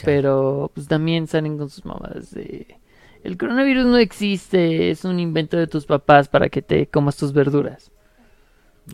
Pero 0.05 0.71
pues 0.75 0.87
también 0.87 1.27
salen 1.29 1.57
con 1.57 1.71
sus 1.71 1.87
mamadas 1.87 2.33
de... 2.33 2.77
El 3.27 3.37
coronavirus 3.37 3.87
no 3.87 3.97
existe, 3.97 4.89
es 4.89 5.05
un 5.05 5.19
invento 5.19 5.57
de 5.57 5.67
tus 5.67 5.85
papás 5.85 6.29
para 6.29 6.49
que 6.49 6.63
te 6.63 6.87
comas 6.87 7.17
tus 7.17 7.33
verduras. 7.33 7.91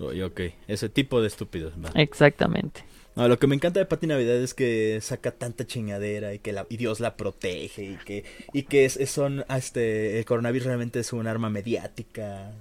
Oye, 0.01 0.25
ok, 0.25 0.41
ese 0.69 0.89
tipo 0.89 1.21
de 1.21 1.27
estúpidos. 1.27 1.75
Exactamente. 1.95 2.83
No, 3.15 3.29
lo 3.29 3.39
que 3.39 3.47
me 3.47 3.55
encanta 3.55 3.79
de 3.79 3.85
Pati 3.85 4.07
Navidad 4.07 4.37
es 4.37 4.55
que 4.55 4.99
saca 5.03 5.33
tanta 5.33 5.67
chingadera 5.67 6.33
y 6.33 6.39
que 6.39 6.55
la, 6.55 6.65
y 6.71 6.79
Dios 6.79 6.99
la 6.99 7.15
protege 7.19 7.85
y 7.85 7.97
que, 8.07 8.25
y 8.55 8.63
que 8.63 8.87
es, 8.87 8.99
son, 9.11 9.45
ah, 9.49 9.59
este, 9.59 10.19
el 10.19 10.25
coronavirus 10.25 10.65
realmente 10.65 11.01
es 11.01 11.13
un 11.13 11.27
arma 11.27 11.51
mediática. 11.51 12.53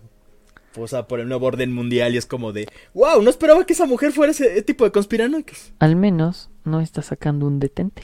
O 0.76 0.90
sea, 0.90 1.08
por 1.08 1.22
el 1.22 1.30
nuevo 1.30 1.46
orden 1.46 1.72
mundial 1.72 2.16
y 2.16 2.18
es 2.18 2.26
como 2.26 2.52
de, 2.52 2.68
wow, 2.94 3.22
no 3.22 3.30
esperaba 3.30 3.66
que 3.66 3.72
esa 3.72 3.86
mujer 3.86 4.12
fuera 4.12 4.32
ese 4.32 4.62
tipo 4.64 4.84
de 4.84 4.92
conspiranoicos. 4.92 5.72
Al 5.80 5.96
menos 5.96 6.50
no 6.66 6.82
está 6.82 7.02
sacando 7.02 7.48
un 7.48 7.62
detente. 7.62 8.04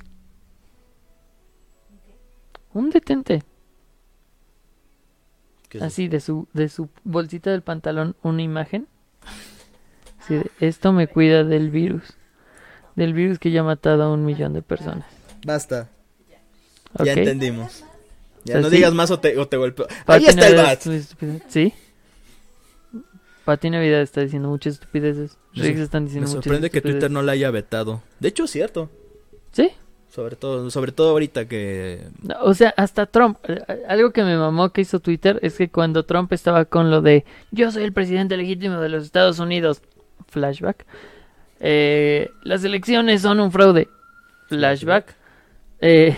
Un 2.72 2.91
detente. 2.91 3.44
¿Qué 5.69 5.80
es 5.80 5.84
Así 5.84 6.07
de 6.07 6.19
su, 6.19 6.48
de 6.53 6.69
su 6.69 6.89
bolsita 7.03 7.52
del 7.52 7.61
pantalón 7.61 8.15
una 8.23 8.41
imagen. 8.41 8.88
Así 10.19 10.35
de, 10.35 10.52
esto 10.60 10.94
me 10.94 11.07
cuida 11.07 11.44
del 11.44 11.69
virus. 11.72 12.18
Del 12.95 13.14
virus 13.14 13.39
que 13.39 13.52
ya 13.52 13.61
ha 13.61 13.64
matado 13.64 14.03
a 14.03 14.11
un 14.11 14.26
millón 14.26 14.53
de 14.53 14.61
personas. 14.61 15.06
Basta, 15.45 15.89
¿Ok? 16.94 17.06
ya 17.06 17.14
entendimos. 17.14 17.84
Ya 18.44 18.53
sea, 18.53 18.61
no 18.61 18.69
sí. 18.69 18.77
digas 18.77 18.94
más 18.94 19.11
o 19.11 19.19
te, 19.19 19.38
o 19.38 19.48
te 19.48 19.57
golpeo. 19.57 19.88
Ahí 20.06 20.26
está 20.26 20.48
el 20.48 20.56
bat. 20.56 20.81
Sí. 21.49 21.73
Pati 23.45 23.69
Navidad 23.69 24.02
está 24.02 24.22
diciendo 24.22 24.49
muchas 24.49 24.73
estupideces. 24.73 25.38
Me 25.56 25.64
Riggs 25.64 25.80
están 25.81 26.03
Me 26.03 26.10
diciendo 26.10 26.30
muchas 26.30 26.44
sorprende 26.44 26.69
que 26.69 26.80
estupideces. 26.80 26.99
Twitter 26.99 27.11
no 27.11 27.22
la 27.22 27.34
haya 27.34 27.52
vetado. 27.52 28.02
De 28.19 28.30
hecho, 28.30 28.45
es 28.45 28.52
cierto. 28.52 28.89
Sí. 29.52 29.72
Sobre 30.18 30.35
todo, 30.35 30.72
sobre 30.72 30.91
todo 30.91 31.11
ahorita 31.11 31.48
que 31.48 32.07
O 32.41 32.56
sea, 32.56 32.73
hasta 32.76 33.06
Trump. 33.06 33.38
eh, 33.48 33.84
Algo 33.88 34.10
que 34.10 34.23
me 34.23 34.35
mamó 34.35 34.72
que 34.72 34.81
hizo 34.81 34.99
Twitter 34.99 35.38
es 35.44 35.56
que 35.60 35.69
cuando 35.69 36.06
Trump 36.06 36.34
estaba 36.34 36.65
con 36.65 36.89
lo 36.89 37.03
de 37.03 37.23
yo 37.52 37.69
soy 37.69 37.84
el 37.84 37.94
presidente 37.94 38.35
legítimo 38.35 38.80
de 38.80 38.89
los 38.89 39.03
Estados 39.03 39.38
Unidos, 39.38 39.84
flashback, 40.27 40.88
eh, 41.60 42.31
las 42.41 42.64
elecciones 42.64 43.22
son 43.22 43.39
un 43.39 43.52
fraude, 43.52 43.89
flashback, 44.48 45.14
eh, 45.81 46.15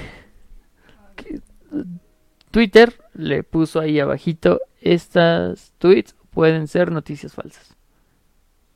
Twitter 2.51 2.93
le 3.15 3.43
puso 3.43 3.81
ahí 3.81 3.99
abajito 3.99 4.61
estas 4.79 5.73
tweets 5.77 6.15
pueden 6.29 6.69
ser 6.69 6.89
noticias 6.93 7.33
falsas. 7.33 7.75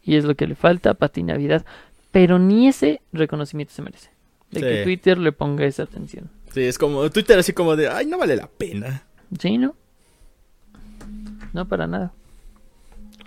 Y 0.04 0.18
es 0.18 0.26
lo 0.26 0.36
que 0.36 0.48
le 0.48 0.56
falta 0.56 0.90
a 0.90 0.94
Pati. 0.95 1.26
Pero 2.12 2.40
ni 2.40 2.68
ese 2.68 3.02
reconocimiento 3.14 3.74
se 3.74 3.82
merece. 3.82 4.12
De 4.62 4.78
que. 4.78 4.84
Twitter 4.84 5.18
le 5.18 5.32
ponga 5.32 5.66
esa 5.66 5.84
atención. 5.84 6.30
Sí, 6.54 6.62
es 6.62 6.78
como 6.78 7.10
Twitter 7.10 7.38
así 7.40 7.54
como 7.54 7.76
de, 7.76 7.88
ay, 7.90 8.06
no 8.06 8.18
vale 8.18 8.36
la 8.36 8.48
pena. 8.48 9.04
Sí, 9.40 9.58
¿no? 9.58 9.76
No, 11.54 11.68
para 11.68 11.88
nada. 11.88 12.14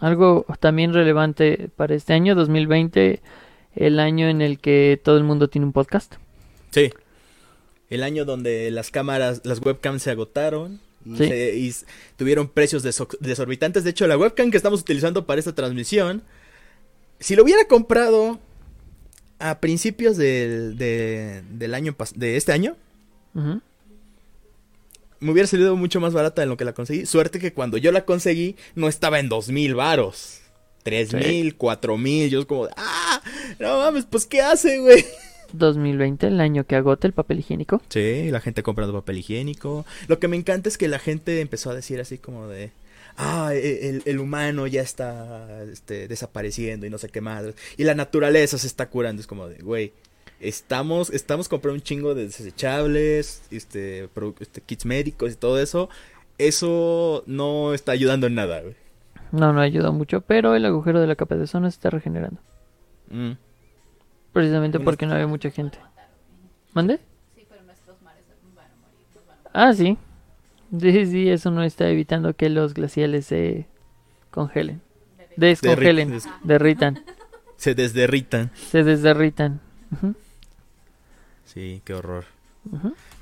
Algo 0.01 0.44
también 0.61 0.93
relevante 0.93 1.70
para 1.77 1.94
este 1.94 2.12
año, 2.12 2.35
2020, 2.35 3.20
el 3.74 3.98
año 4.01 4.28
en 4.28 4.43
el 4.43 4.59
que 4.59 5.01
todo 5.03 5.16
el 5.16 5.24
mundo 5.24 5.48
tiene 5.48 5.66
un 5.66 5.73
podcast. 5.73 6.15
Sí. 6.70 6.93
El 7.89 8.03
año 8.03 8.24
donde 8.24 8.70
las 8.70 8.90
cámaras, 8.90 9.43
las 9.44 9.61
webcams 9.65 10.03
se 10.03 10.11
agotaron 10.11 10.81
y, 11.05 11.16
Sí. 11.16 11.28
se- 11.28 11.57
y 11.57 11.74
tuvieron 12.16 12.48
precios 12.48 12.85
deso- 12.85 13.16
desorbitantes. 13.20 13.85
De 13.85 13.90
hecho, 13.90 14.07
la 14.07 14.19
webcam 14.19 14.51
que 14.51 14.57
estamos 14.57 14.81
utilizando 14.81 15.24
para 15.24 15.39
esta 15.39 15.55
transmisión, 15.55 16.23
si 17.20 17.36
lo 17.36 17.44
hubiera 17.44 17.65
comprado 17.66 18.39
a 19.38 19.58
principios 19.60 20.16
del, 20.16 20.76
de- 20.78 21.42
del 21.50 21.74
año 21.74 21.94
de 22.14 22.36
este 22.36 22.52
año, 22.52 22.76
me 25.18 25.32
hubiera 25.32 25.46
salido 25.46 25.76
mucho 25.76 26.00
más 26.00 26.12
barata 26.12 26.42
de 26.42 26.46
lo 26.46 26.56
que 26.56 26.64
la 26.64 26.72
conseguí. 26.74 27.06
Suerte 27.06 27.38
que 27.38 27.52
cuando 27.52 27.78
yo 27.78 27.90
la 27.92 28.04
conseguí 28.04 28.56
no 28.74 28.88
estaba 28.88 29.18
en 29.18 29.28
dos 29.28 29.48
mil 29.48 29.74
varos. 29.74 30.40
Tres 30.82 31.12
mil, 31.14 31.56
cuatro 31.56 31.96
mil. 31.96 32.30
Yo 32.30 32.40
es 32.40 32.46
como, 32.46 32.68
ah, 32.76 33.20
no 33.58 33.78
mames, 33.78 34.04
pues 34.06 34.24
¿qué 34.26 34.40
hace, 34.42 34.78
güey? 34.78 35.04
2020, 35.52 36.26
el 36.28 36.40
año 36.40 36.64
que 36.64 36.76
agota 36.76 37.06
el 37.06 37.12
papel 37.12 37.38
higiénico. 37.40 37.80
Sí, 37.88 38.30
la 38.30 38.40
gente 38.40 38.62
comprando 38.62 38.92
papel 38.92 39.18
higiénico. 39.18 39.84
Lo 40.06 40.18
que 40.18 40.28
me 40.28 40.36
encanta 40.36 40.68
es 40.68 40.76
que 40.78 40.86
la 40.88 40.98
gente 40.98 41.40
empezó 41.40 41.70
a 41.70 41.74
decir 41.74 42.00
así 42.00 42.18
como 42.18 42.46
de, 42.48 42.70
ah, 43.16 43.51
e- 43.55 43.88
el, 43.88 44.02
el 44.05 44.18
humano 44.18 44.66
ya 44.66 44.82
está 44.82 45.62
este, 45.64 46.09
desapareciendo 46.09 46.86
y 46.86 46.90
no 46.90 46.98
sé 46.98 47.09
qué 47.09 47.20
más. 47.20 47.44
Y 47.76 47.84
la 47.84 47.94
naturaleza 47.94 48.59
se 48.59 48.66
está 48.66 48.88
curando. 48.88 49.20
Es 49.20 49.26
como 49.26 49.48
de, 49.48 49.59
güey, 49.59 49.93
estamos, 50.40 51.10
estamos 51.10 51.48
comprando 51.48 51.76
un 51.76 51.82
chingo 51.82 52.14
de 52.14 52.24
desechables, 52.24 53.43
este, 53.51 54.09
este, 54.40 54.60
kits 54.60 54.86
médicos 54.86 55.32
y 55.32 55.36
todo 55.36 55.60
eso. 55.60 55.88
Eso 56.38 57.24
no 57.26 57.72
está 57.72 57.93
ayudando 57.93 58.26
en 58.26 58.34
nada, 58.34 58.60
güey. 58.60 58.76
No, 59.32 59.52
no 59.52 59.60
ayuda 59.60 59.90
mucho, 59.90 60.20
pero 60.20 60.55
el 60.55 60.64
agujero 60.64 61.01
de 61.01 61.06
la 61.06 61.16
capa 61.16 61.34
de 61.36 61.44
ozono 61.44 61.70
se 61.70 61.74
está 61.76 61.90
regenerando. 61.90 62.40
Mm. 63.10 63.32
Precisamente 64.32 64.78
porque 64.80 65.06
no 65.06 65.14
había 65.14 65.26
mucha 65.26 65.51
gente. 65.51 65.78
¿Mande? 66.74 67.01
Sí, 67.34 67.47
pero 67.48 67.62
nuestros 67.62 68.01
mares 68.02 68.22
van 68.55 68.66
a 68.66 68.76
morir. 68.76 69.06
Nos 69.14 69.26
van 69.26 69.38
a 69.38 69.43
morir. 69.43 69.51
Ah, 69.55 69.72
sí. 69.72 69.97
Sí, 70.81 71.07
sí, 71.07 71.28
eso 71.31 71.51
no 71.51 71.62
está 71.62 71.89
evitando 71.89 72.35
que 72.35 72.48
los 72.48 72.74
glaciales 72.74 73.27
se 73.27 73.66
congelen. 74.31 74.81
Descongelen, 75.36 76.09
Derri- 76.09 76.12
des- 76.12 76.28
derritan, 76.44 77.05
Se 77.57 77.74
desderritan. 77.74 78.51
se 78.55 78.82
desderritan. 78.85 79.61
Sí, 81.44 81.81
qué 81.85 81.94
horror. 81.94 82.24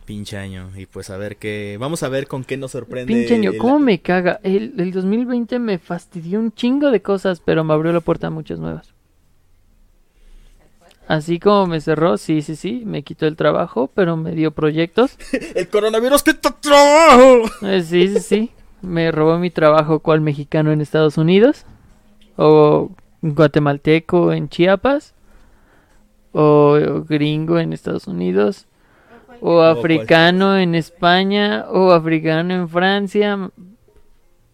Pinche 0.07 0.37
año. 0.39 0.71
Y 0.77 0.87
pues 0.87 1.11
a 1.11 1.17
ver 1.19 1.37
qué. 1.37 1.77
Vamos 1.79 2.03
a 2.03 2.09
ver 2.09 2.27
con 2.27 2.45
qué 2.45 2.57
nos 2.57 2.71
sorprende. 2.73 3.13
Pinche 3.13 3.35
año, 3.35 3.51
el- 3.53 3.59
¿cómo 3.59 3.79
me 3.79 4.01
caga? 4.01 4.41
El, 4.43 4.75
el 4.79 4.93
2020 4.93 5.59
me 5.59 5.79
fastidió 5.79 6.39
un 6.41 6.53
chingo 6.53 6.91
de 6.91 7.03
cosas, 7.03 7.41
pero 7.45 7.65
me 7.65 7.75
abrió 7.75 7.93
la 7.93 8.01
puerta 8.01 8.29
a 8.29 8.31
muchas 8.31 8.59
nuevas. 8.59 8.94
Así 11.07 11.39
como 11.39 11.67
me 11.67 11.81
cerró, 11.81 12.17
sí, 12.17 12.41
sí, 12.41 12.57
sí, 12.57 12.83
me 12.87 13.03
quitó 13.03 13.27
el 13.27 13.37
trabajo, 13.37 13.91
pero 13.95 14.17
me 14.17 14.33
dio 14.33 14.53
proyectos. 14.53 15.19
El 15.55 15.69
coronavirus 15.69 16.23
que 16.23 16.33
te 16.35 16.51
trabajo. 16.51 17.43
Eh, 17.63 17.83
sí, 17.83 18.09
sí, 18.09 18.21
sí. 18.21 18.51
Me 18.81 19.11
robó 19.13 19.39
mi 19.39 19.51
trabajo 19.51 20.01
cual 20.01 20.21
mexicano 20.21 20.73
en 20.73 20.81
Estados 20.81 21.19
Unidos. 21.19 21.67
O 22.37 22.91
guatemalteco 23.21 24.33
en 24.33 24.49
Chiapas. 24.49 25.15
O 26.33 27.05
gringo 27.07 27.59
en 27.59 27.73
Estados 27.73 28.07
Unidos. 28.07 28.67
O 29.41 29.61
africano 29.61 30.57
en 30.57 30.75
España. 30.75 31.67
O 31.69 31.93
africano 31.93 32.55
en 32.55 32.69
Francia. 32.69 33.51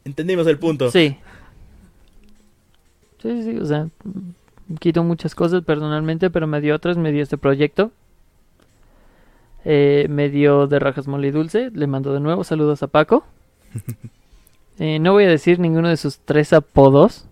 Entendimos 0.04 0.46
el 0.48 0.58
punto. 0.58 0.90
Sí. 0.90 1.16
Sí, 3.22 3.42
sí, 3.42 3.58
o 3.58 3.66
sea, 3.66 3.88
quito 4.78 5.02
muchas 5.02 5.34
cosas 5.34 5.62
personalmente, 5.64 6.30
pero 6.30 6.46
me 6.46 6.60
dio 6.60 6.74
otras, 6.74 6.96
me 6.96 7.12
dio 7.12 7.22
este 7.22 7.38
proyecto. 7.38 7.90
Eh, 9.64 10.06
me 10.08 10.30
dio 10.30 10.66
de 10.66 10.78
rajas 10.78 11.06
mole 11.06 11.28
y 11.28 11.30
dulce, 11.30 11.70
le 11.72 11.86
mando 11.86 12.12
de 12.14 12.20
nuevo 12.20 12.44
saludos 12.44 12.82
a 12.82 12.88
Paco. 12.88 13.24
Eh, 14.82 14.98
no 14.98 15.12
voy 15.12 15.24
a 15.24 15.28
decir 15.28 15.58
ninguno 15.58 15.90
de 15.90 15.98
sus 15.98 16.20
tres 16.20 16.54
apodos, 16.54 17.26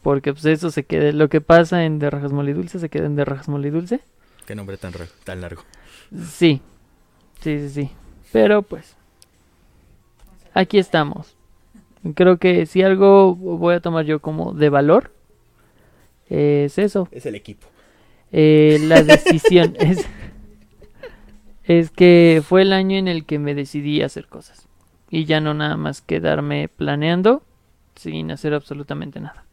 porque 0.00 0.32
pues 0.32 0.44
eso 0.44 0.70
se 0.70 0.84
queda, 0.84 1.10
lo 1.10 1.28
que 1.28 1.40
pasa 1.40 1.84
en 1.84 1.98
de 1.98 2.08
rajas 2.08 2.30
mole 2.30 2.52
y 2.52 2.54
dulce 2.54 2.78
se 2.78 2.88
queda 2.88 3.06
en 3.06 3.16
de 3.16 3.24
rajas 3.24 3.48
mole 3.48 3.66
y 3.66 3.70
dulce. 3.72 4.00
Qué 4.46 4.54
nombre 4.54 4.76
tan 4.76 5.40
largo. 5.40 5.64
Sí, 6.16 6.62
sí, 7.40 7.58
sí, 7.58 7.68
sí. 7.68 7.90
Pero 8.30 8.62
pues, 8.62 8.94
aquí 10.54 10.78
estamos. 10.78 11.34
Creo 12.14 12.38
que 12.38 12.66
si 12.66 12.82
algo 12.84 13.34
voy 13.34 13.74
a 13.74 13.80
tomar 13.80 14.04
yo 14.04 14.20
como 14.20 14.52
de 14.52 14.68
valor, 14.68 15.10
es 16.28 16.78
eso. 16.78 17.08
Es 17.10 17.26
el 17.26 17.34
equipo. 17.34 17.68
Eh, 18.32 18.78
la 18.82 19.02
decisión 19.04 19.76
es, 19.78 20.04
es 21.64 21.90
que 21.90 22.42
fue 22.46 22.62
el 22.62 22.72
año 22.72 22.96
en 22.96 23.08
el 23.08 23.24
que 23.24 23.38
me 23.38 23.54
decidí 23.54 24.02
a 24.02 24.06
hacer 24.06 24.26
cosas. 24.26 24.68
Y 25.10 25.24
ya 25.24 25.40
no 25.40 25.54
nada 25.54 25.76
más 25.76 26.02
quedarme 26.02 26.68
planeando 26.68 27.42
sin 27.96 28.30
hacer 28.30 28.54
absolutamente 28.54 29.20
nada. 29.20 29.44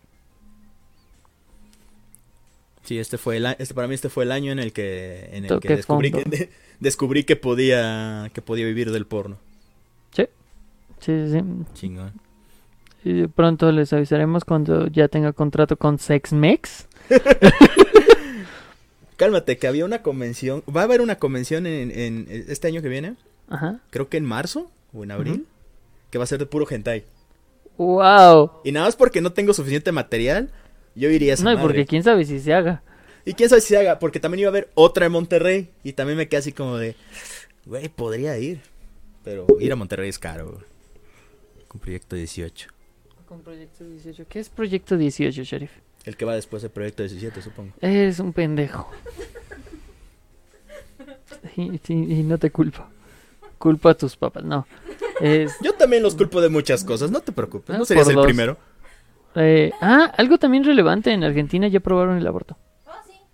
Sí, 2.83 2.99
este 2.99 3.17
fue 3.17 3.37
el 3.37 3.47
este 3.57 3.73
para 3.73 3.87
mí 3.87 3.95
este 3.95 4.09
fue 4.09 4.25
el 4.25 4.31
año 4.31 4.51
en 4.51 4.59
el 4.59 4.71
que 4.71 5.29
en 5.31 5.45
el 5.45 5.59
que 5.59 5.75
descubrí 5.75 6.11
que 6.11 6.51
descubrí 6.79 7.23
que 7.23 7.35
podía 7.35 8.29
que 8.31 8.43
podía 8.43 8.65
vivir 8.65 8.91
del 8.91 9.07
porno. 9.07 9.39
Sí, 10.11 10.27
sí, 10.99 11.31
sí. 11.31 11.39
Chingón. 11.73 12.24
Y 13.07 13.27
pronto 13.27 13.71
les 13.71 13.93
avisaremos 13.93 14.43
cuando 14.45 14.87
ya 14.87 15.07
tenga 15.07 15.31
contrato 15.31 15.77
con 15.77 15.99
SexMex. 15.99 16.87
Cálmate, 19.17 19.57
que 19.57 19.67
había 19.67 19.85
una 19.85 20.01
convención, 20.01 20.63
va 20.75 20.81
a 20.81 20.83
haber 20.85 21.01
una 21.01 21.17
convención 21.17 21.67
en, 21.67 21.91
en 21.91 22.25
este 22.49 22.67
año 22.67 22.81
que 22.81 22.89
viene, 22.89 23.15
Ajá. 23.47 23.79
creo 23.91 24.09
que 24.09 24.17
en 24.17 24.25
marzo 24.25 24.69
o 24.91 25.03
en 25.03 25.11
abril, 25.11 25.45
que 26.09 26.17
va 26.17 26.23
a 26.23 26.27
ser 26.27 26.39
de 26.39 26.45
puro 26.47 26.65
hentai. 26.69 27.05
¡Wow! 27.77 28.51
Y 28.65 28.71
nada 28.71 28.87
más 28.87 28.95
porque 28.95 29.21
no 29.21 29.31
tengo 29.33 29.53
suficiente 29.53 29.91
material, 29.91 30.49
yo 30.95 31.09
iría 31.09 31.31
a 31.31 31.35
esa 31.35 31.43
No, 31.45 31.51
y 31.51 31.55
madre. 31.55 31.67
porque 31.67 31.85
quién 31.85 32.03
sabe 32.03 32.25
si 32.25 32.39
se 32.39 32.53
haga. 32.53 32.81
Y 33.23 33.33
quién 33.33 33.49
sabe 33.49 33.61
si 33.61 33.69
se 33.69 33.77
haga, 33.77 33.99
porque 33.99 34.19
también 34.19 34.39
iba 34.41 34.49
a 34.49 34.51
haber 34.51 34.69
otra 34.73 35.05
en 35.05 35.11
Monterrey. 35.11 35.69
Y 35.83 35.93
también 35.93 36.17
me 36.17 36.27
quedé 36.27 36.39
así 36.39 36.51
como 36.51 36.77
de, 36.77 36.95
güey, 37.65 37.87
podría 37.89 38.37
ir. 38.37 38.61
Pero 39.23 39.47
ir 39.59 39.71
a 39.71 39.75
Monterrey 39.75 40.09
es 40.09 40.19
caro. 40.19 40.59
Con 41.67 41.79
proyecto 41.81 42.15
18. 42.15 42.67
Con 43.27 43.41
Proyecto 43.41 43.83
18. 43.83 44.25
¿Qué 44.29 44.39
es 44.39 44.49
Proyecto 44.49 44.97
18, 44.97 45.43
Sheriff? 45.43 45.71
El 46.05 46.15
que 46.15 46.25
va 46.25 46.35
después 46.35 46.61
del 46.61 46.71
proyecto 46.71 47.01
17, 47.03 47.41
supongo. 47.41 47.71
Eres 47.81 48.19
un 48.19 48.31
pendejo. 48.33 48.89
Y, 51.57 51.63
y- 51.87 52.19
y 52.19 52.23
no 52.23 52.37
te 52.37 52.51
culpo. 52.51 52.85
Culpo 53.57 53.89
a 53.89 53.95
tus 53.95 54.15
papás, 54.15 54.43
no. 54.43 54.67
Es, 55.21 55.53
Yo 55.61 55.73
también 55.73 56.03
los 56.03 56.15
culpo 56.15 56.41
de 56.41 56.49
muchas 56.49 56.83
cosas, 56.83 57.09
no 57.09 57.21
te 57.21 57.31
preocupes. 57.31 57.73
Ah, 57.75 57.79
No 57.79 57.85
serías 57.85 58.05
por 58.05 58.11
el 58.11 58.15
dos. 58.17 58.25
primero. 58.25 58.57
eh, 59.35 59.71
ah, 59.81 60.13
algo 60.17 60.37
también 60.37 60.63
relevante. 60.63 61.11
En 61.11 61.23
Argentina 61.23 61.67
ya 61.67 61.79
probaron 61.79 62.17
el 62.17 62.27
aborto. 62.27 62.57
Oh. 62.85 62.91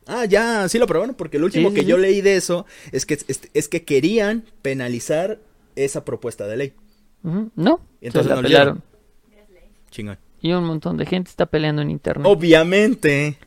Ah, 0.07 0.25
ya, 0.25 0.67
sí 0.69 0.77
lo 0.79 0.87
probaron, 0.87 1.15
porque 1.15 1.39
lo 1.39 1.45
último 1.45 1.69
Sí, 1.69 1.75
que 1.75 1.81
sí, 1.81 1.87
yo 1.87 1.97
leí 1.97 2.21
de 2.21 2.35
eso 2.37 2.65
es 2.91 3.05
que, 3.05 3.15
es, 3.15 3.49
es 3.53 3.67
que 3.67 3.83
querían 3.83 4.45
penalizar 4.61 5.39
esa 5.75 6.05
propuesta 6.05 6.47
de 6.47 6.57
ley. 6.57 6.73
No, 7.23 7.79
entonces 8.01 8.23
se 8.23 8.29
la 8.29 8.35
no 8.35 8.41
lo 8.41 8.47
pelaron. 8.47 8.83
Chingón. 9.91 10.17
Y 10.41 10.53
un 10.53 10.63
montón 10.63 10.97
de 10.97 11.05
gente 11.05 11.29
está 11.29 11.45
peleando 11.45 11.81
en 11.83 11.91
internet. 11.91 12.25
Obviamente. 12.27 13.37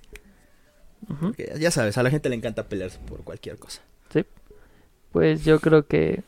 Porque 1.20 1.52
ya 1.58 1.70
sabes, 1.70 1.98
a 1.98 2.02
la 2.02 2.10
gente 2.10 2.28
le 2.28 2.36
encanta 2.36 2.66
pelearse 2.68 2.98
por 3.06 3.24
cualquier 3.24 3.58
cosa. 3.58 3.82
sí. 4.12 4.24
Pues 5.12 5.44
yo 5.44 5.60
creo 5.60 5.86
que... 5.86 6.22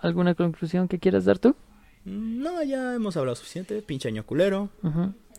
¿Alguna 0.00 0.34
conclusión 0.34 0.88
que 0.88 0.98
quieras 0.98 1.24
dar 1.26 1.38
tú? 1.38 1.56
Mm, 2.04 2.42
No, 2.42 2.62
ya 2.62 2.94
hemos 2.94 3.16
hablado 3.16 3.36
suficiente, 3.36 3.80
pinche 3.82 4.08
año 4.08 4.24
culero. 4.24 4.70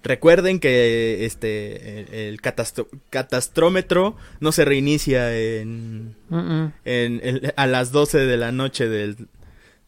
Recuerden 0.03 0.59
que 0.59 1.25
este 1.25 1.99
el, 2.01 2.13
el 2.13 2.41
catastro- 2.41 2.87
catastrómetro 3.09 4.15
no 4.39 4.51
se 4.51 4.65
reinicia 4.65 5.35
en, 5.35 6.15
en- 6.31 7.21
en- 7.23 7.53
a 7.55 7.65
las 7.67 7.91
12 7.91 8.19
de 8.19 8.37
la 8.37 8.51
noche 8.51 8.87
del 8.87 9.27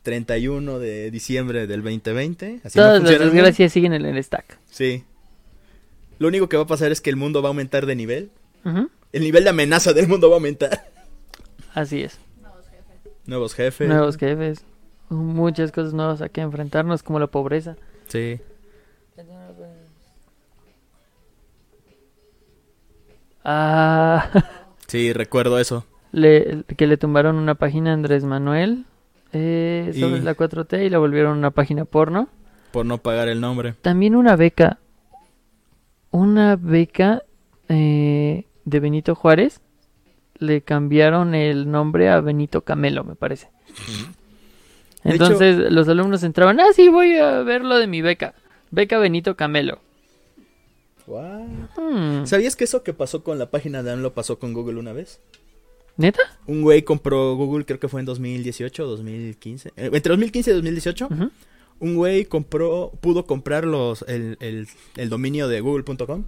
31 0.08 0.80
de 0.80 1.12
diciembre 1.12 1.68
del 1.68 1.84
2020. 1.84 2.62
Así 2.64 2.80
no 2.80 2.86
Todas 2.86 3.04
las 3.04 3.12
el 3.12 3.20
mundo. 3.20 3.34
desgracias 3.34 3.74
siguen 3.74 3.92
en 3.92 4.06
el 4.06 4.24
stack. 4.24 4.58
Sí. 4.70 5.04
Lo 6.18 6.30
único 6.30 6.48
que 6.48 6.56
va 6.56 6.64
a 6.64 6.68
pasar 6.68 6.94
es 6.94 7.02
que 7.02 7.10
el 7.10 7.18
mundo 7.18 7.42
va 7.42 7.50
a 7.50 7.52
aumentar 7.52 7.86
de 7.86 7.96
nivel. 7.98 8.32
El 9.12 9.22
nivel 9.22 9.44
de 9.44 9.50
amenaza 9.50 9.92
del 9.92 10.08
mundo 10.08 10.30
va 10.30 10.36
a 10.36 10.38
aumentar. 10.38 10.86
Así 11.74 12.04
es. 12.04 12.18
Nuevos 12.42 12.66
jefes. 12.70 13.26
Nuevos 13.26 13.54
jefes. 13.54 13.88
Nuevos 13.90 14.18
jefes. 14.18 14.66
Muchas 15.10 15.74
cosas 15.74 15.94
nuevas 15.94 16.22
a 16.22 16.30
que 16.30 16.40
enfrentarnos, 16.40 17.04
como 17.04 17.20
la 17.20 17.28
pobreza. 17.28 17.76
Sí. 18.08 18.40
Ah, 23.44 24.30
Sí, 24.88 25.12
recuerdo 25.14 25.60
eso. 25.60 25.86
le, 26.12 26.64
que 26.78 26.88
le 26.88 26.98
tumbaron 26.98 27.36
una 27.36 27.56
página 27.56 27.92
a 27.92 27.94
Andrés 27.94 28.24
Manuel 28.24 28.86
eh, 29.34 29.92
sobre 29.98 30.20
Y- 30.20 30.22
la 30.22 30.36
4T 30.36 30.86
y 30.86 30.90
la 30.90 30.98
volvieron 31.00 31.38
una 31.38 31.52
página 31.52 31.86
porno. 31.86 32.30
Por 32.72 32.86
no 32.86 32.98
pagar 33.00 33.28
el 33.28 33.40
nombre. 33.42 33.74
También 33.82 34.16
una 34.16 34.36
beca. 34.36 34.80
Una 36.12 36.56
beca 36.56 37.24
eh, 37.70 38.46
de 38.66 38.80
Benito 38.80 39.16
Juárez. 39.16 39.62
Le 40.40 40.62
cambiaron 40.62 41.34
el 41.34 41.70
nombre 41.72 42.10
a 42.10 42.22
Benito 42.22 42.62
Camelo, 42.62 43.04
me 43.04 43.16
parece. 43.16 43.50
De 45.04 45.16
hecho- 45.16 45.24
Entonces 45.26 45.72
los 45.72 45.88
alumnos 45.90 46.24
entraban, 46.24 46.60
ah, 46.60 46.68
sí, 46.76 46.90
voy 46.90 47.18
a 47.18 47.42
ver 47.44 47.64
lo 47.64 47.78
de 47.78 47.88
mi 47.88 48.02
beca. 48.02 48.34
Beca 48.70 49.00
Benito 49.00 49.36
Camelo. 49.36 49.80
Hmm, 51.08 52.26
¿Sabías 52.26 52.56
que 52.56 52.66
eso 52.66 52.84
que 52.84 52.94
pasó 52.94 53.24
con 53.24 53.40
la 53.40 53.50
página 53.50 53.82
de 53.82 53.92
AMLO 53.94 54.14
pasó 54.14 54.40
con 54.40 54.54
Google 54.54 54.78
una 54.80 54.92
vez? 54.94 55.22
¿Neta? 55.98 56.22
Un 56.46 56.62
güey 56.62 56.84
compró 56.84 57.36
Google, 57.36 57.66
creo 57.66 57.80
que 57.80 57.88
fue 57.88 58.00
en 58.00 58.06
2018 58.06 58.84
o 58.84 58.88
2015. 58.88 59.70
eh, 59.76 59.90
entre 59.92 60.10
2015 60.12 60.52
y 60.52 60.54
2018. 60.54 61.08
Ujú. 61.12 61.32
Un 61.80 61.96
güey 61.96 62.26
compró, 62.26 62.92
pudo 63.02 63.26
comprar 63.26 63.66
los, 63.66 64.04
el, 64.08 64.38
el, 64.40 64.68
el 64.96 65.10
dominio 65.10 65.48
de 65.48 65.62
google.com 65.62 66.24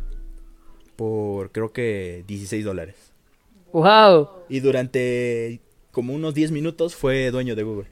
por 0.95 1.51
creo 1.51 1.71
que 1.71 2.23
16 2.27 2.65
dólares. 2.65 2.95
¡Wow! 3.71 4.27
Y 4.49 4.59
durante 4.59 5.61
como 5.91 6.13
unos 6.13 6.33
10 6.33 6.51
minutos 6.51 6.95
fue 6.95 7.31
dueño 7.31 7.55
de 7.55 7.63
Google. 7.63 7.87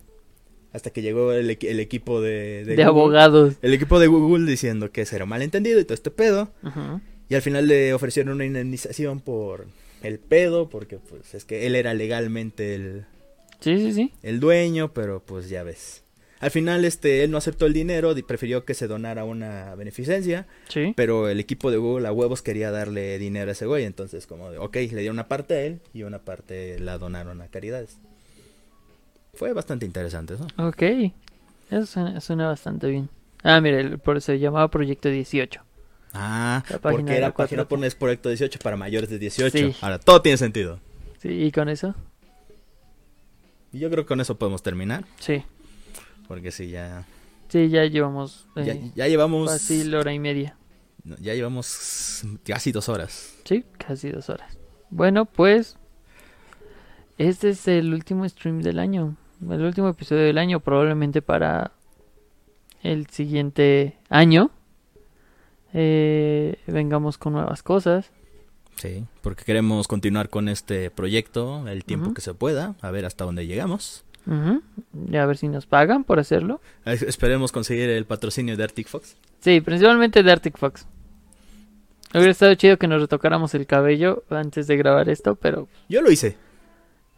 Hasta 0.73 0.89
que 0.89 1.01
llegó 1.01 1.31
el, 1.31 1.57
el 1.61 1.79
equipo 1.79 2.21
de, 2.21 2.65
De, 2.65 2.83
abogados. 2.83 3.55
El 3.61 3.73
equipo 3.73 3.99
de 3.99 4.07
Google 4.07 4.45
diciendo 4.49 4.91
que 4.91 5.05
era 5.11 5.25
malentendido 5.25 5.79
y 5.79 5.83
todo 5.85 5.93
este 5.93 6.11
pedo. 6.11 6.51
Y 7.29 7.35
al 7.35 7.41
final 7.41 7.67
le 7.67 7.93
ofrecieron 7.93 8.35
una 8.35 8.45
indemnización 8.45 9.19
por 9.21 9.67
el 10.03 10.19
pedo, 10.19 10.69
porque 10.69 10.97
pues 10.99 11.33
es 11.33 11.45
que 11.45 11.65
él 11.67 11.75
era 11.75 11.93
legalmente 11.93 12.75
el, 12.75 13.05
Sí, 13.59 13.77
sí, 13.77 13.93
sí. 13.93 14.11
el 14.23 14.39
dueño, 14.39 14.93
pero 14.93 15.19
pues 15.21 15.49
ya 15.49 15.63
ves. 15.63 16.03
Al 16.39 16.51
final 16.51 16.85
este 16.85 17.23
él 17.23 17.31
no 17.31 17.37
aceptó 17.39 17.65
el 17.65 17.73
dinero, 17.73 18.13
di- 18.13 18.21
prefirió 18.21 18.63
que 18.63 18.75
se 18.75 18.85
donara 18.87 19.23
una 19.23 19.73
beneficencia, 19.73 20.45
Sí. 20.69 20.93
pero 20.95 21.29
el 21.29 21.39
equipo 21.39 21.71
de 21.71 21.77
Google 21.77 22.07
a 22.07 22.11
huevos 22.13 22.43
quería 22.43 22.69
darle 22.69 23.17
dinero 23.17 23.49
a 23.49 23.53
ese 23.53 23.65
güey, 23.65 23.85
entonces 23.85 24.27
como 24.27 24.51
de, 24.51 24.59
ok, 24.59 24.75
le 24.75 24.87
dieron 24.99 25.15
una 25.15 25.27
parte 25.27 25.55
a 25.55 25.61
él 25.63 25.79
y 25.95 26.03
una 26.03 26.19
parte 26.19 26.79
la 26.79 26.99
donaron 26.99 27.41
a 27.41 27.47
caridades. 27.47 27.97
Fue 29.33 29.53
bastante 29.53 29.85
interesante 29.85 30.35
eso. 30.35 30.47
Ok. 30.57 30.81
Eso 31.71 31.85
suena, 31.85 32.21
suena 32.21 32.47
bastante 32.47 32.87
bien. 32.87 33.09
Ah, 33.43 33.59
mira, 33.61 33.79
el- 33.79 33.99
por 33.99 34.21
se 34.21 34.39
llamaba 34.39 34.67
Proyecto 34.69 35.09
18. 35.09 35.61
Ah, 36.19 36.63
porque 36.81 37.15
era 37.15 37.33
página 37.33 37.63
4T. 37.63 37.67
por 37.67 37.85
es 37.85 37.95
proyecto 37.95 38.29
18 38.29 38.59
para 38.63 38.75
mayores 38.77 39.09
de 39.09 39.19
18. 39.19 39.57
Sí. 39.57 39.75
Ahora 39.81 39.99
todo 39.99 40.21
tiene 40.21 40.37
sentido. 40.37 40.79
Sí, 41.19 41.29
y 41.29 41.51
con 41.51 41.69
eso, 41.69 41.95
yo 43.71 43.89
creo 43.89 44.03
que 44.03 44.07
con 44.07 44.21
eso 44.21 44.37
podemos 44.37 44.63
terminar, 44.63 45.05
sí. 45.19 45.43
porque 46.27 46.51
sí 46.51 46.69
ya 46.69 47.05
Sí, 47.49 47.69
ya 47.69 47.85
llevamos 47.85 48.45
ya, 48.55 48.73
eh, 48.73 48.91
ya 48.95 49.07
llevamos 49.07 49.49
fácil 49.49 49.93
hora 49.95 50.13
y 50.13 50.19
media. 50.19 50.57
no, 51.03 51.15
ya 51.17 51.33
llevamos 51.33 52.23
casi 52.45 52.71
dos 52.71 52.89
horas. 52.89 53.35
Sí, 53.45 53.63
casi 53.77 54.11
dos 54.11 54.29
horas. 54.29 54.57
Bueno, 54.89 55.25
pues 55.25 55.77
este 57.17 57.49
es 57.49 57.67
el 57.67 57.93
último 57.93 58.27
stream 58.27 58.61
del 58.61 58.79
año. 58.79 59.15
El 59.41 59.61
último 59.63 59.89
episodio 59.89 60.23
del 60.23 60.37
año, 60.37 60.59
probablemente 60.59 61.21
para 61.21 61.71
el 62.83 63.07
siguiente 63.07 63.97
año. 64.09 64.51
Eh, 65.79 66.55
vengamos 66.67 67.17
con 67.17 67.33
nuevas 67.33 67.61
cosas. 67.61 68.11
Sí, 68.75 69.05
porque 69.21 69.43
queremos 69.43 69.87
continuar 69.87 70.29
con 70.29 70.49
este 70.49 70.89
proyecto 70.91 71.67
el 71.67 71.83
tiempo 71.83 72.13
que 72.13 72.21
se 72.21 72.33
pueda, 72.33 72.75
a 72.81 72.91
ver 72.91 73.05
hasta 73.05 73.25
dónde 73.25 73.45
llegamos. 73.47 74.03
Y 75.09 75.15
a 75.15 75.25
ver 75.25 75.37
si 75.37 75.47
nos 75.47 75.65
pagan 75.65 76.03
por 76.03 76.19
hacerlo. 76.19 76.59
Es- 76.83 77.01
Esperemos 77.01 77.51
conseguir 77.53 77.89
el 77.89 78.05
patrocinio 78.05 78.57
de 78.57 78.63
Arctic 78.65 78.87
Fox. 78.87 79.15
Sí, 79.39 79.61
principalmente 79.61 80.21
de 80.21 80.31
Arctic 80.31 80.57
Fox. 80.57 80.85
Hubiera 82.13 82.31
estado 82.31 82.53
chido 82.55 82.77
que 82.77 82.87
nos 82.87 83.01
retocáramos 83.01 83.53
el 83.55 83.65
cabello 83.65 84.23
antes 84.29 84.67
de 84.67 84.77
grabar 84.77 85.07
esto, 85.09 85.35
pero 85.35 85.67
Yo 85.89 86.01
lo 86.01 86.11
hice. 86.11 86.35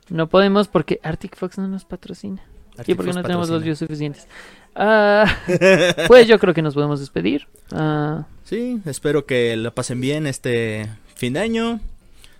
no 0.10 0.27
podemos 0.27 0.68
porque 0.68 0.99
Arctic 1.03 1.36
Fox 1.36 1.57
no 1.57 1.68
nos 1.68 1.84
patrocina. 1.86 2.41
y 2.76 2.80
Arctic 2.81 2.95
porque 2.95 3.11
Fox 3.11 3.15
no 3.18 3.23
tenemos 3.23 3.49
los 3.49 3.64
views 3.64 3.80
suficientes. 3.80 4.27
Ah, 4.76 5.26
pues 6.07 6.27
yo 6.27 6.38
creo 6.40 6.53
que 6.53 6.61
nos 6.61 6.73
podemos 6.76 6.99
despedir. 6.99 7.48
Ah, 7.72 8.26
Sí, 8.49 8.81
espero 8.85 9.26
que 9.26 9.55
la 9.55 9.71
pasen 9.71 10.01
bien 10.01 10.26
este 10.26 10.89
fin 11.15 11.34
de 11.34 11.39
año. 11.39 11.80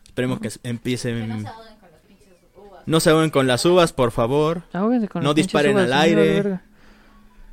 Esperemos 0.08 0.40
que 0.40 0.48
s- 0.48 0.60
Que 0.60 0.70
empiecen... 0.70 1.30
no 1.30 1.40
se 1.42 1.48
ahoguen 1.48 1.76
con 1.80 1.92
las 1.92 2.02
pinches 2.02 2.28
uvas. 2.58 2.84
No 2.88 3.00
se 3.00 3.10
ahoguen 3.12 3.30
con 3.30 3.48
las 3.48 3.66
uvas, 3.66 3.94
por 3.94 4.12
favor. 4.12 4.64
con 5.12 5.24
No 5.24 5.34
disparen 5.36 5.74
uvas, 5.74 5.86
al 5.86 5.94
aire. 5.94 6.60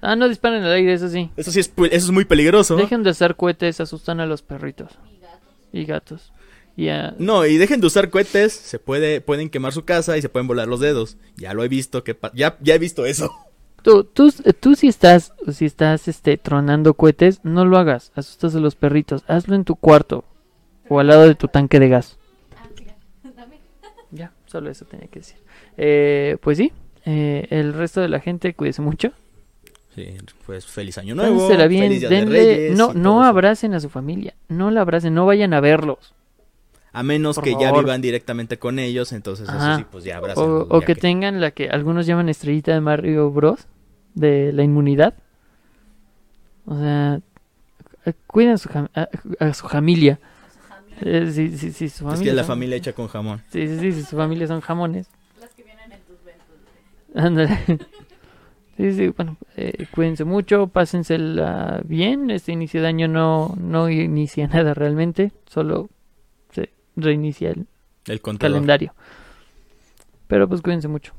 Ah, 0.01 0.17
no 0.17 0.29
disparen 0.29 0.63
al 0.63 0.73
aire, 0.73 0.95
eso 0.95 1.09
sí. 1.09 1.31
Eso 1.37 1.51
sí 1.51 1.61
es, 1.61 1.75
pu- 1.75 1.87
eso 1.87 2.07
es 2.07 2.11
muy 2.11 2.25
peligroso. 2.25 2.77
Dejen 2.77 3.03
de 3.03 3.11
hacer 3.11 3.37
cohetes, 3.37 3.81
asustan 3.81 4.21
a 4.21 4.27
los 4.27 4.41
perritos 4.43 4.93
Y 5.13 5.19
gatos. 5.21 5.51
y 5.73 5.85
gatos. 5.85 6.33
Y 6.77 6.89
a- 6.89 7.15
No, 7.19 7.45
y 7.47 7.57
dejen 7.59 7.81
de 7.81 7.87
usar 7.89 8.09
cohetes, 8.11 8.53
se 8.55 8.79
puede, 8.79 9.21
pueden 9.21 9.51
quemar 9.51 9.73
su 9.73 9.85
casa 9.85 10.17
y 10.17 10.23
se 10.23 10.29
pueden 10.29 10.47
volar 10.47 10.69
los 10.69 10.81
dedos. 10.81 11.17
Ya 11.37 11.55
lo 11.55 11.63
he 11.65 11.69
visto, 11.69 12.05
que 12.05 12.15
pa- 12.15 12.33
ya, 12.35 12.57
ya 12.61 12.75
he 12.75 12.79
visto 12.79 13.05
eso. 13.07 13.35
Tú, 13.87 14.03
tú, 14.03 14.35
tú 14.59 14.75
si 14.75 14.89
estás, 14.89 15.33
si 15.53 15.65
estás 15.65 16.09
este, 16.09 16.37
tronando 16.39 16.95
cohetes, 16.95 17.39
no 17.45 17.65
lo 17.65 17.79
hagas. 17.79 18.11
Asustas 18.17 18.57
a 18.57 18.59
los 18.59 18.75
perritos. 18.75 19.23
Hazlo 19.29 19.55
en 19.55 19.63
tu 19.63 19.77
cuarto 19.77 20.25
o 20.89 20.99
al 20.99 21.07
lado 21.07 21.29
de 21.29 21.37
tu 21.37 21.47
tanque 21.47 21.79
de 21.79 21.89
gas. 21.89 22.19
Ya, 24.11 24.33
solo 24.47 24.71
eso 24.71 24.87
tenía 24.87 25.07
que 25.07 25.21
decir. 25.21 25.37
Eh, 25.77 26.37
pues 26.41 26.59
sí, 26.59 26.73
eh, 27.05 27.47
el 27.51 27.75
resto 27.75 28.01
de 28.01 28.09
la 28.09 28.19
gente, 28.19 28.55
cuídese 28.55 28.83
mucho. 28.83 29.13
Sí, 29.95 30.17
pues 30.45 30.67
feliz 30.67 30.99
año 30.99 31.15
nuevo. 31.15 31.47
Bien, 31.47 31.85
feliz 31.85 32.01
Día 32.01 32.09
de 32.09 32.17
denle, 32.17 32.39
Reyes 32.41 32.77
no, 32.77 32.93
no 32.93 33.23
abracen 33.23 33.73
a 33.73 33.79
su 33.79 33.89
familia, 33.89 34.35
no 34.49 34.73
la 34.73 34.81
abracen, 34.81 35.15
no 35.15 35.27
vayan 35.27 35.55
a 35.55 35.61
verlos. 35.61 36.13
A 36.93 37.05
menos 37.05 37.37
Por 37.37 37.45
que 37.45 37.55
ya 37.57 37.71
vivan 37.71 38.03
directamente 38.03 38.59
con 38.59 38.81
ellos, 38.81 39.13
entonces 39.13 39.49
Ajá. 39.49 39.75
eso 39.75 39.79
sí, 39.79 39.87
pues 39.93 40.03
ya 40.03 40.17
O, 40.17 40.19
abrácenlos, 40.19 40.67
o 40.71 40.81
ya 40.81 40.87
que 40.87 40.97
tengan 40.97 41.41
la 41.41 41.53
que 41.53 41.69
algunos 41.69 42.05
llaman 42.07 42.29
estrellita 42.29 42.75
de 42.75 42.81
Mario 42.81 43.31
Bros. 43.31 43.69
De 44.17 44.53
la 44.53 44.65
inmunidad. 44.65 45.15
O 46.67 46.77
sea, 46.77 47.21
eh, 48.05 48.13
cuiden 48.27 48.55
a 48.55 48.59
su, 48.59 48.69
a, 48.71 49.09
a 49.39 49.55
su 49.55 49.69
familia. 49.69 50.19
A 50.19 50.51
su 50.51 50.59
familia. 50.59 50.99
Eh, 51.03 51.31
si, 51.33 51.57
si- 51.57 51.73
si 51.73 51.89
su 51.89 52.05
Es 52.09 52.15
familia 52.15 52.33
que 52.33 52.37
la 52.37 52.43
son- 52.43 52.49
familia 52.49 52.77
hecha 52.77 52.93
con 52.93 53.07
jamón. 53.07 53.41
Sí, 53.53 53.69
sí, 53.69 53.79
sí, 53.79 53.93
si 53.93 54.03
su 54.03 54.17
familia 54.17 54.49
son 54.49 54.61
jamones. 54.61 55.09
Las 55.41 55.51
que 55.55 55.63
vienen 55.63 55.93
en 55.93 56.01
tus. 57.79 57.87
Sí, 58.77 58.93
sí, 58.93 59.09
bueno, 59.09 59.39
eh, 59.57 59.87
cuídense 59.91 60.25
mucho, 60.25 60.67
pásensela 60.67 61.81
bien. 61.87 62.31
Este 62.31 62.53
inicio 62.53 62.83
de 62.83 62.89
año 62.89 63.09
no, 63.09 63.55
no 63.59 63.89
inicia 63.89 64.47
nada 64.53 64.75
realmente, 64.75 65.33
solo 65.47 65.89
se 66.51 66.69
reinicia 66.95 67.53
el 67.53 67.67
El 68.07 68.21
calendario. 68.39 68.95
Pero 70.27 70.47
pues 70.47 70.61
cuídense 70.61 70.89
mucho. 70.89 71.15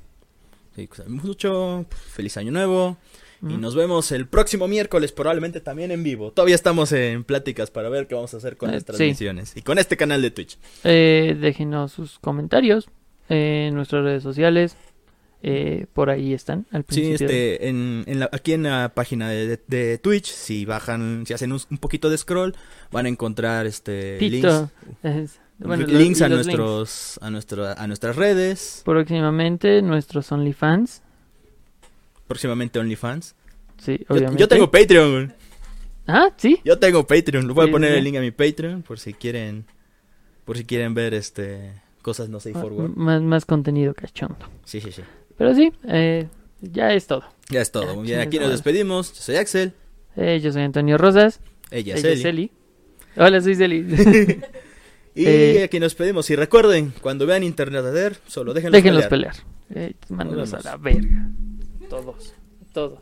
Sí, 0.78 0.88
cuídense 0.88 1.10
mucho. 1.10 1.86
Feliz 2.14 2.38
año 2.38 2.52
nuevo. 2.52 2.98
Y 3.42 3.58
nos 3.58 3.76
vemos 3.76 4.12
el 4.12 4.28
próximo 4.28 4.68
miércoles, 4.68 5.12
probablemente 5.12 5.60
también 5.60 5.92
en 5.92 6.02
vivo. 6.04 6.32
Todavía 6.32 6.56
estamos 6.56 6.92
en 6.92 7.24
pláticas 7.24 7.70
para 7.70 7.88
ver 7.90 8.08
qué 8.08 8.16
vamos 8.16 8.34
a 8.34 8.38
hacer 8.38 8.58
con 8.58 8.70
Eh, 8.70 8.74
las 8.74 8.82
sí. 8.82 8.86
transmisiones. 8.88 9.54
Y 9.56 9.62
con 9.64 9.78
este 9.80 9.96
canal 9.98 10.22
de 10.24 10.32
Twitch. 10.32 10.58
Eh, 10.84 11.36
déjenos 11.40 11.92
sus 11.92 12.18
comentarios 12.20 12.90
en 13.30 13.74
nuestras 13.76 14.04
redes 14.04 14.24
sociales. 14.24 14.78
eh, 15.44 15.86
por 15.94 16.10
ahí 16.10 16.34
están 16.34 16.66
al 16.72 16.82
Sí, 16.90 17.02
principio. 17.02 17.28
de- 17.28 17.54
este, 17.54 17.68
en, 17.70 18.04
en 18.08 18.20
la- 18.22 18.30
aquí 18.34 18.54
en 18.54 18.64
la 18.64 18.92
página 18.96 19.30
de, 19.30 19.46
de- 19.48 19.62
de 19.68 19.98
Twitch, 20.00 20.26
si 20.32 20.66
bajan, 20.66 21.26
si 21.28 21.34
hacen 21.36 21.52
un, 21.54 21.60
un 21.70 21.78
poquito 21.78 22.10
de 22.10 22.18
scroll, 22.18 22.56
van 22.92 23.06
a 23.06 23.10
encontrar 23.10 23.68
este 23.68 24.18
Pito. 24.18 24.72
links, 25.04 25.40
bueno, 25.60 25.84
los- 25.88 25.92
links 25.94 26.22
a 26.22 26.30
nuestros, 26.30 27.20
a 27.22 27.30
nuestro, 27.30 27.66
a 27.68 27.88
nuestras 27.88 28.16
redes, 28.16 28.82
Próximamente 28.86 29.82
nuestros 29.82 30.32
OnlyFans. 30.32 31.02
próximamente 32.28 32.80
OnlyFans. 32.80 33.36
Sí, 33.78 33.98
Yo, 34.00 34.06
obviamente. 34.16 34.40
yo 34.42 34.48
tengo 34.48 34.70
Patreon. 34.72 35.34
Ah, 36.08 36.30
sí. 36.38 36.60
yo 36.64 36.80
tengo 36.80 37.06
Patreon. 37.06 37.48
Le 37.48 37.54
voy 37.54 37.66
Sí, 37.66 37.70
a 37.70 37.72
poner 37.72 37.92
sí. 37.92 37.98
el 37.98 38.04
link 38.04 38.16
a 38.18 38.22
mi 38.22 38.32
Patreon 38.32 38.82
por 38.82 39.00
si 39.00 39.14
quieren, 39.14 39.66
por 40.46 40.58
si 40.58 40.66
quieren 40.66 40.94
ver 40.94 41.14
este 41.14 41.74
cosas 42.02 42.30
no 42.30 42.40
safe 42.40 42.58
Ah, 42.58 42.62
for 42.62 42.72
work. 42.74 42.96
Más, 42.96 43.22
más 43.22 43.46
contenido 43.46 43.94
cachondo. 43.94 44.38
Sí, 44.64 44.80
sí, 44.80 44.92
sí. 44.92 45.02
Pero 45.38 45.54
sí, 45.54 45.72
eh, 45.88 46.28
ya 46.62 46.94
es 46.94 47.06
todo. 47.08 47.24
Ya 47.50 47.62
es 47.62 47.72
todo. 47.72 48.02
Bien, 48.02 48.20
aquí 48.22 48.40
nos 48.40 48.50
despedimos. 48.50 49.14
Yo 49.14 49.22
soy 49.22 49.36
Axel. 49.36 49.74
Eh, 50.16 50.40
yo 50.42 50.52
soy 50.52 50.64
Antonio 50.64 50.98
Rosas. 50.98 51.40
Ella 51.70 51.96
es 51.96 52.04
Ella 52.04 52.14
es 52.14 52.20
Eli. 52.26 52.30
Eli. 52.44 52.52
Hola, 53.18 53.42
soy 53.42 53.56
Celi. 53.56 53.86
Y 55.18 55.26
Eh, 55.26 55.64
aquí 55.64 55.80
nos 55.80 55.88
despedimos. 55.94 56.30
Y 56.30 56.36
recuerden, 56.36 56.94
cuando 57.02 57.26
vean 57.26 57.42
Internet 57.44 57.84
solo 58.28 58.54
déjenlos, 58.54 58.74
Déjenlos 58.74 59.08
pelear. 59.08 59.34
pelear. 59.70 59.90
Eh, 59.90 59.96
mándenlos 60.10 60.54
a 60.54 60.60
la 60.62 60.78
verga. 60.78 61.30
Todos. 61.90 62.34
Todos. 62.72 63.00